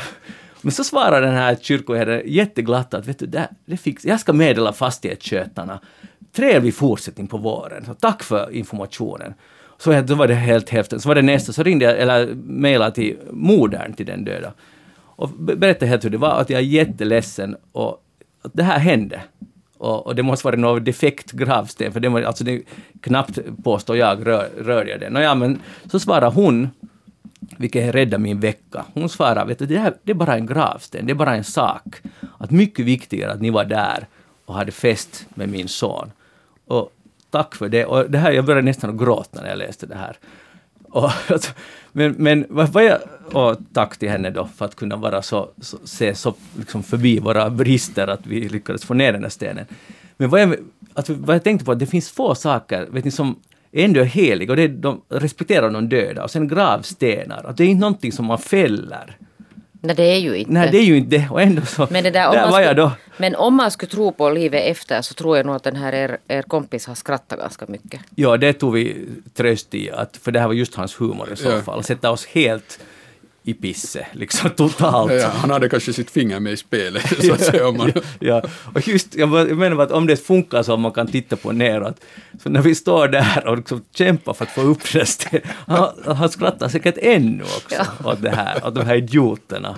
men 0.62 0.72
så 0.72 0.84
svarar 0.84 1.22
den 1.22 1.34
här 1.34 1.58
kyrkoherden 1.62 2.22
jätteglatt 2.26 2.94
att 2.94 3.08
vet 3.08 3.20
du, 3.20 3.26
det, 3.26 3.50
det 3.66 3.78
fix, 3.78 4.06
jag 4.06 4.20
ska 4.20 4.34
meddela 4.34 4.74
fastighetsskötarna. 4.74 5.80
Trevlig 6.32 6.76
fortsättning 6.76 7.28
på 7.28 7.38
våren. 7.38 7.86
Så 7.86 7.94
tack 7.94 8.24
för 8.24 8.52
informationen. 8.52 9.34
Så 9.78 10.02
då 10.02 10.16
var 10.16 10.28
det 10.28 10.34
helt 10.34 10.70
häftigt. 10.70 11.02
Så 11.02 11.08
var 11.08 11.16
det 11.16 11.22
nästa, 11.22 11.54
så 11.54 11.64
ringde 11.64 11.86
jag, 11.86 12.00
eller 12.00 12.36
mejlade 12.36 12.92
till 12.92 13.18
modern 13.32 13.94
till 13.94 14.06
den 14.06 14.26
döda. 14.26 14.54
Och 15.22 15.30
berättade 15.30 15.86
helt 15.86 16.06
hur 16.06 16.10
det 16.10 16.18
var, 16.18 16.42
att 16.42 16.50
jag 16.50 16.60
är 16.60 16.66
jätteledsen 16.66 17.56
och 17.72 18.04
att 18.42 18.52
det 18.54 18.64
här 18.64 18.80
hände. 18.80 19.22
Och, 19.78 20.08
och 20.08 20.16
det 20.16 20.24
måste 20.24 20.48
vara 20.48 20.56
någon 20.56 20.84
defekt 20.84 21.32
gravsten, 21.32 21.92
för 21.92 22.00
det, 22.00 22.10
var, 22.10 22.22
alltså 22.22 22.44
det 22.44 22.62
knappt 23.02 23.40
påstår 23.64 23.98
jag 23.98 24.28
rör, 24.28 24.50
rör 24.58 24.86
jag 24.86 25.00
den. 25.00 25.14
Nåja, 25.14 25.36
men 25.36 25.60
så 25.92 26.00
svarar 26.00 26.32
hon, 26.32 26.70
vilket 27.58 27.96
räddade 27.96 28.24
min 28.24 28.40
vecka. 28.40 28.86
Hon 28.94 29.10
svarar, 29.10 29.46
vet 29.46 29.60
du, 29.60 29.66
det, 29.66 29.80
här, 29.80 29.94
det 30.04 30.12
är 30.12 30.16
bara 30.16 30.36
en 30.36 30.46
gravsten, 30.46 31.06
det 31.06 31.12
är 31.12 31.16
bara 31.16 31.36
en 31.36 31.44
sak. 31.44 32.02
Att 32.38 32.52
mycket 32.52 32.86
viktigare 32.86 33.32
att 33.32 33.42
ni 33.42 33.50
var 33.50 33.66
där 33.66 34.08
och 34.46 34.56
hade 34.56 34.72
fest 34.72 35.26
med 35.30 35.50
min 35.50 35.68
son. 35.68 36.12
Och 36.72 36.92
tack 37.30 37.56
för 37.56 37.70
det. 37.70 37.86
Och 37.86 38.12
det 38.12 38.18
här, 38.18 38.32
jag 38.32 38.46
började 38.46 38.66
nästan 38.66 38.98
gråta 38.98 39.42
när 39.42 39.50
jag 39.50 39.58
läste 39.58 39.86
det 39.86 39.96
här. 39.96 40.18
Och, 40.90 41.12
men, 41.92 42.12
men 42.12 42.46
vad, 42.50 42.84
jag, 42.84 43.00
och 43.34 43.58
tack 43.74 43.98
till 43.98 44.10
henne 44.10 44.30
då 44.30 44.50
för 44.56 44.66
att 44.66 44.76
kunna 44.76 44.96
vara 44.96 45.22
så, 45.22 45.50
så 45.62 45.78
se 45.84 46.16
så 46.16 46.34
liksom 46.58 46.84
förbi 46.84 47.20
våra 47.20 47.50
brister 47.50 48.08
att 48.08 48.26
vi 48.28 48.50
lyckades 48.50 48.86
få 48.86 48.94
ner 48.94 49.14
den 49.14 49.24
här 49.24 49.30
stenen. 49.30 49.66
Men 50.18 50.30
vad 50.30 50.42
jag, 50.42 50.56
alltså, 50.94 51.14
vad 51.14 51.36
jag 51.36 51.44
tänkte 51.44 51.66
på, 51.66 51.72
att 51.72 51.80
det 51.80 51.86
finns 51.86 52.12
få 52.12 52.36
saker, 52.36 52.88
vet 52.92 53.06
ni, 53.06 53.12
som 53.12 53.36
ändå 53.72 54.00
är 54.00 54.06
heliga, 54.06 54.52
och 54.52 54.56
det 54.56 54.64
är, 54.64 54.68
de 54.68 55.02
respekterar 55.10 55.70
de 55.70 55.90
döda. 55.90 56.24
Och 56.24 56.32
sen 56.32 56.48
gravstenar, 56.48 57.44
att 57.46 57.58
det 57.58 57.64
är 57.64 57.68
inte 57.68 57.82
någonting 57.82 58.12
som 58.12 58.26
man 58.26 58.38
fäller. 58.38 59.18
Nej, 59.84 59.96
det 59.96 60.04
är 60.04 60.20
ju 60.20 60.38
inte. 60.38 60.52
Nej, 60.52 60.70
det 60.72 60.78
är 60.78 60.84
ju 60.84 60.98
inte 60.98 61.18
det. 61.18 61.28
Och 61.32 61.42
ändå 61.42 61.62
så... 61.66 61.88
Men, 61.92 62.04
det 62.04 62.10
där, 62.12 62.28
om 62.28 62.36
där 62.36 62.42
man 62.42 62.52
var 62.52 62.60
jag 62.60 62.70
skulle, 62.70 62.82
då. 62.82 62.92
men 63.18 63.36
om 63.36 63.56
man 63.56 63.72
skulle 63.72 63.90
tro 63.92 64.12
på 64.12 64.30
livet 64.30 64.64
efter 64.72 65.02
så 65.02 65.14
tror 65.14 65.38
jag 65.38 65.46
nog 65.46 65.56
att 65.56 65.64
den 65.64 65.76
här 65.76 65.94
er, 65.94 66.18
er 66.28 66.42
kompis 66.42 66.86
har 66.88 66.96
skrattat 66.96 67.40
ganska 67.40 67.66
mycket. 67.68 68.02
Ja, 68.16 68.38
det 68.38 68.54
tog 68.54 68.74
vi 68.74 69.06
tröst 69.34 69.76
i, 69.76 69.92
att, 69.92 70.18
för 70.18 70.32
det 70.32 70.40
här 70.40 70.48
var 70.48 70.54
just 70.54 70.76
hans 70.76 71.02
humor 71.02 71.30
i 71.34 71.36
så 71.36 71.50
Ja. 71.50 71.62
fall. 71.62 71.84
Sätta 71.84 72.12
oss 72.12 72.26
helt 72.26 72.80
i 73.44 73.54
pisse, 73.54 74.08
liksom 74.12 74.50
totalt. 74.56 75.14
Ja, 75.14 75.28
han 75.28 75.50
hade 75.50 75.70
kanske 75.70 75.94
sitt 75.94 76.12
finger 76.12 76.39
med 76.39 76.54
i 76.54 76.58
spelet, 76.58 77.24
så 77.26 77.34
att 77.34 77.42
säga. 77.42 77.68
Om 77.68 77.78
man, 77.78 77.92
Ja, 78.20 78.42
och 78.74 78.88
just, 78.88 79.16
jag 79.16 79.58
menar 79.58 79.84
att 79.84 79.92
om 79.92 80.08
det 80.08 80.18
funkar 80.18 80.64
så 80.64 80.78
man 80.78 80.92
kan 80.92 81.08
titta 81.08 81.36
på 81.36 81.52
neråt, 81.52 82.02
så 82.44 82.50
när 82.50 82.62
vi 82.62 82.76
står 82.76 83.08
där 83.08 83.48
och 83.48 83.58
liksom 83.58 83.82
kämpar 83.94 84.34
för 84.34 84.46
att 84.46 84.52
få 84.52 84.62
upp 84.62 84.94
det, 84.94 85.42
han, 85.68 85.89
han 86.06 86.30
skrattar 86.30 86.70
säkert 86.70 86.98
ännu 87.02 87.44
också 87.44 87.86
åt 88.04 88.22
det 88.22 88.36
här, 88.36 88.68
åt 88.68 88.76
de 88.76 88.86
här 88.86 88.96
idioterna 88.96 89.78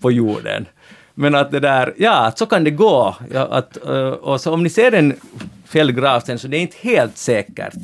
på 0.00 0.12
jorden. 0.12 0.66
Men 1.14 1.34
att 1.34 1.50
det 1.50 1.60
där, 1.60 1.94
ja, 1.96 2.26
att 2.26 2.38
så 2.38 2.46
kan 2.46 2.64
det 2.64 2.70
gå. 2.70 3.16
Ja, 3.32 3.40
att, 3.40 3.86
eh, 3.86 4.08
och 4.08 4.40
så 4.40 4.52
om 4.52 4.62
ni 4.62 4.70
ser 4.70 4.92
en 4.92 5.14
fälld 5.64 5.96
gravsten 5.96 6.38
så 6.38 6.48
det 6.48 6.56
är 6.56 6.60
inte 6.60 6.76
helt 6.80 7.18
säkert 7.18 7.74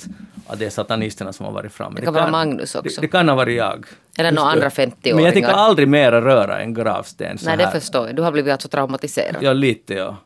att 0.53 0.59
det 0.59 0.67
är 0.67 0.71
satanisterna 0.71 1.33
som 1.33 1.47
har 1.47 1.53
varit 1.53 1.73
framme. 1.73 2.01
Det 2.01 2.05
kan 2.05 2.15
vara 2.15 2.31
Magnus 2.31 2.75
också. 2.75 3.01
Det, 3.01 3.07
det 3.07 3.09
kan 3.09 3.29
ha 3.29 3.37
varit 3.37 3.57
jag. 3.57 3.87
Eller 4.19 4.33
några 4.33 4.51
andra 4.51 4.69
50-åringar. 4.69 5.15
Men 5.15 5.25
jag 5.25 5.35
tänker 5.35 5.51
aldrig 5.51 5.89
mera 5.89 6.21
röra 6.21 6.61
en 6.61 6.75
gravsten 6.75 7.39
så 7.39 7.47
Nej, 7.47 7.57
det 7.57 7.65
här. 7.65 7.71
förstår 7.71 8.07
jag. 8.07 8.17
Du 8.17 8.23
har 8.23 8.33
blivit 8.33 8.53
alltså 8.53 8.69
traumatiserad. 8.69 9.37
Ja, 9.41 9.53
lite 9.53 9.95
ja. 9.95 10.17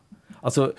Alltså, 0.40 0.72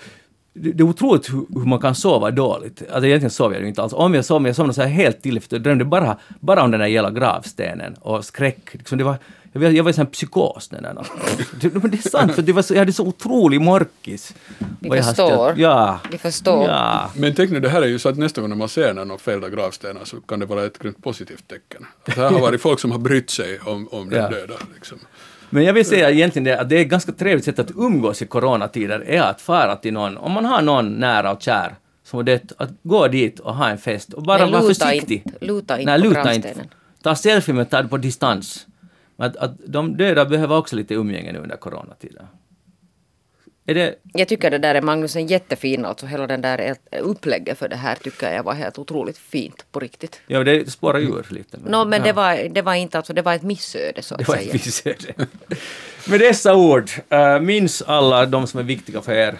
det, 0.54 0.72
det 0.72 0.82
är 0.82 0.84
otroligt 0.84 1.32
hur, 1.32 1.46
hur 1.60 1.66
man 1.66 1.78
kan 1.78 1.94
sova 1.94 2.30
dåligt. 2.30 2.82
Alltså 2.90 3.06
egentligen 3.06 3.30
sov 3.30 3.52
jag 3.52 3.62
ju 3.62 3.68
inte 3.68 3.82
alls. 3.82 3.92
Om 3.92 4.14
jag 4.14 4.24
men 4.30 4.44
jag 4.44 4.56
somnade 4.56 4.74
så 4.74 4.82
här 4.82 4.88
helt 4.88 5.22
till, 5.22 5.40
jag 5.48 5.62
drömde 5.62 5.84
bara, 5.84 6.16
bara 6.40 6.62
om 6.62 6.70
den 6.70 6.80
där 6.80 6.86
jävla 6.86 7.10
gravstenen 7.10 7.94
och 8.00 8.24
skräck. 8.24 8.74
Liksom 8.74 8.98
det 8.98 9.04
var, 9.04 9.16
jag, 9.52 9.60
var- 9.60 9.68
jag 9.70 9.84
var 9.84 10.00
en 10.00 10.06
psykos 10.06 10.68
den 10.68 10.82
där 10.82 10.94
natten. 10.94 11.16
Det- 11.60 11.74
Men 11.74 11.90
det 11.90 12.06
är 12.06 12.08
sant, 12.10 12.34
för 12.34 12.42
det 12.42 12.52
var 12.52 12.62
så, 12.62 12.74
jag 12.74 12.78
hade 12.78 12.92
så 12.92 13.06
otrolig 13.06 13.60
morkis. 13.60 14.34
Vi 14.80 15.02
förstår. 15.02 15.54
Ja. 15.56 16.00
Vi 16.10 16.18
förstår. 16.18 16.68
Ja. 16.68 17.10
men 17.16 17.34
tänk 17.34 17.50
nu, 17.50 17.60
det 17.60 17.68
här 17.68 17.82
är 17.82 17.86
ju 17.86 17.98
så 17.98 18.08
att 18.08 18.18
nästa 18.18 18.40
gång 18.40 18.50
när 18.50 18.56
man 18.56 18.68
ser 18.68 18.94
någon 18.94 19.18
fällda 19.18 19.48
gravstenar 19.48 20.04
så 20.04 20.16
kan 20.20 20.40
det 20.40 20.46
vara 20.46 20.64
ett 20.66 20.78
grymt 20.78 21.02
positivt 21.02 21.48
tecken. 21.48 21.86
Att 22.08 22.14
här 22.16 22.30
har 22.30 22.40
varit 22.40 22.60
folk 22.60 22.80
som 22.80 22.90
har 22.90 22.98
brytt 22.98 23.30
sig 23.30 23.58
om, 23.60 23.88
om 23.88 24.10
den 24.10 24.22
Ja. 24.22 24.28
döda. 24.30 24.54
Liksom. 24.74 24.98
Men 25.50 25.64
jag 25.64 25.72
vill 25.72 25.84
säga 25.86 26.10
egentligen 26.10 26.44
det, 26.44 26.60
att 26.60 26.68
det 26.68 26.76
är 26.76 26.80
ett 26.80 26.88
ganska 26.88 27.12
trevligt 27.12 27.44
sätt 27.44 27.58
att 27.58 27.70
umgås 27.76 28.22
i 28.22 28.26
coronatider, 28.26 29.04
är 29.06 29.20
att 29.22 29.40
fara 29.40 29.76
till 29.76 29.92
någon, 29.92 30.16
om 30.16 30.32
man 30.32 30.44
har 30.44 30.62
någon 30.62 30.92
nära 30.94 31.32
och 31.32 31.42
kär 31.42 31.74
som 32.04 32.16
har 32.16 32.24
dött, 32.24 32.52
att 32.58 32.70
gå 32.82 33.08
dit 33.08 33.40
och 33.40 33.54
ha 33.56 33.68
en 33.68 33.78
fest 33.78 34.12
och 34.12 34.22
bara 34.22 34.46
vara 34.46 34.62
försiktig. 34.62 35.22
inte- 35.26 35.44
luta 35.44 35.78
inte 35.80 35.92
Nej, 35.92 36.00
på 36.02 36.08
luta 36.08 36.22
gravstenen. 36.22 36.48
inte. 36.62 36.68
Ta 37.02 37.14
selfie 37.14 37.54
men 37.54 37.66
ta 37.66 37.82
det 37.82 37.88
på 37.88 37.96
distans. 37.96 38.66
Att, 39.16 39.36
att 39.36 39.52
de 39.66 39.96
döda 39.96 40.24
behöver 40.24 40.56
också 40.56 40.76
lite 40.76 40.94
umgänge 40.94 41.32
nu 41.32 41.38
under 41.38 41.56
coronatider. 41.56 42.26
Är 43.68 43.74
det... 43.74 43.94
Jag 44.02 44.28
tycker 44.28 44.50
det 44.50 44.58
där 44.58 44.74
är 44.74 44.82
Magnus 44.82 45.16
en 45.16 45.26
jättefin, 45.26 45.84
alltså 45.84 46.06
hela 46.06 46.26
den 46.26 46.40
där 46.40 46.76
upplägget 47.00 47.58
för 47.58 47.68
det 47.68 47.76
här 47.76 47.94
tycker 47.94 48.34
jag 48.34 48.42
var 48.42 48.54
helt 48.54 48.78
otroligt 48.78 49.18
fint 49.18 49.66
på 49.72 49.80
riktigt. 49.80 50.20
Ja, 50.26 50.44
det 50.44 50.70
spårar 50.70 50.98
ur 50.98 51.26
lite. 51.30 51.58
Nå, 51.66 51.84
men 51.84 51.98
ja. 52.00 52.06
det, 52.06 52.12
var, 52.12 52.48
det 52.48 52.62
var 52.62 52.74
inte 52.74 52.96
alltså, 52.96 53.12
det 53.12 53.22
var 53.22 53.34
ett 53.34 53.42
missöde 53.42 54.02
så 54.02 54.14
att 54.14 54.18
Det 54.18 54.28
var 54.28 54.36
säga. 54.36 54.46
ett 54.46 54.52
missöde. 54.52 55.14
Med 56.08 56.20
dessa 56.20 56.54
ord, 56.54 56.90
äh, 57.08 57.40
minns 57.40 57.82
alla 57.82 58.26
de 58.26 58.46
som 58.46 58.60
är 58.60 58.64
viktiga 58.64 59.02
för 59.02 59.12
er 59.12 59.38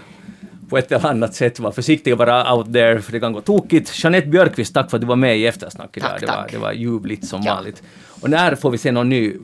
på 0.69 0.79
ett 0.79 0.93
eller 0.93 1.07
annat 1.07 1.35
sätt. 1.35 1.61
Var 1.61 1.73
försiktiga, 1.73 2.17
vara 2.17 2.55
out 2.55 2.73
there, 2.73 3.03
för 3.03 3.13
det 3.13 3.21
kan 3.21 3.33
gå 3.33 3.41
tokigt. 3.41 4.05
Jeanette 4.05 4.27
Björkqvist, 4.29 4.75
tack 4.75 4.91
för 4.91 4.97
att 4.97 5.01
du 5.01 5.07
var 5.07 5.17
med 5.17 5.39
i 5.39 5.47
eftersnack 5.47 5.97
idag. 5.97 6.11
Tack, 6.11 6.21
det, 6.21 6.27
var, 6.27 6.35
tack. 6.35 6.53
det 6.53 6.59
var 6.59 6.73
ljuvligt 6.73 7.27
som 7.29 7.43
Ja. 7.43 7.55
vanligt. 7.55 7.83
Och 8.21 8.31
när 8.31 8.55
får 8.55 8.71
vi 8.71 8.79
se 8.79 8.93
någon 8.93 9.09
ny? 9.09 9.33
Uh, 9.33 9.39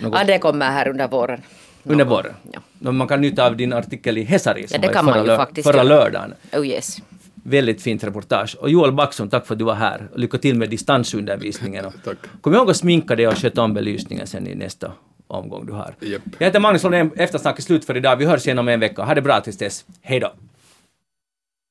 något 0.00 0.14
Ja, 0.18 0.24
det 0.26 0.38
kommer 0.38 0.66
här 0.66 0.88
under 0.88 1.08
våren. 1.08 1.42
under 1.84 2.04
våren? 2.04 2.32
Ja. 2.78 2.92
Man 2.92 3.08
kan 3.08 3.20
nytta 3.20 3.46
av 3.46 3.56
din 3.56 3.72
artikel 3.72 4.18
i 4.18 4.22
Hesari 4.24 4.66
som 4.68 4.80
det 4.80 4.86
var 4.86 4.92
i 4.92 4.94
kan 4.94 5.04
förra, 5.04 5.16
man 5.16 5.24
ju 5.26 5.36
faktiskt 5.36 5.68
förra 5.70 5.82
lördagen. 5.82 6.34
Oh 6.52 6.66
yes. 6.66 6.98
Väldigt 7.34 7.82
fint 7.82 8.04
reportage. 8.04 8.56
Och 8.60 8.70
Joel 8.70 8.92
Backson, 8.92 9.28
tack 9.28 9.46
för 9.46 9.54
att 9.54 9.58
du 9.58 9.64
var 9.64 9.74
här. 9.74 10.08
Lycka 10.16 10.38
till 10.38 10.56
med 10.58 10.70
distansundervisningen. 10.70 11.84
Och 11.84 11.92
Tack. 12.04 12.16
Kom 12.40 12.54
ihåg 12.54 12.70
att 12.70 12.76
sminka 12.76 13.16
dig 13.16 13.28
och 13.28 13.38
sköta 13.38 13.62
om 13.62 13.74
belysningen 13.74 14.26
sen 14.26 14.46
i 14.46 14.54
nästa 14.54 14.92
omgång 15.26 15.66
du 15.66 15.72
har. 15.72 15.94
Japp. 16.00 16.22
Jag 16.38 16.46
heter 16.46 16.60
Magnus 16.60 16.82
Lundén, 16.82 17.10
eftersnack 17.16 17.58
är 17.58 17.62
slut 17.62 17.84
för 17.84 17.96
idag. 17.96 18.16
Vi 18.16 18.24
hörs 18.24 18.46
igen 18.46 18.58
om 18.58 18.68
en 18.68 18.80
vecka. 18.80 19.02
Ha 19.02 19.14
det 19.14 19.22
bra 19.22 19.40
tills 19.40 19.58
dess. 19.58 19.84
Hej 20.02 20.20
då! 20.20 20.32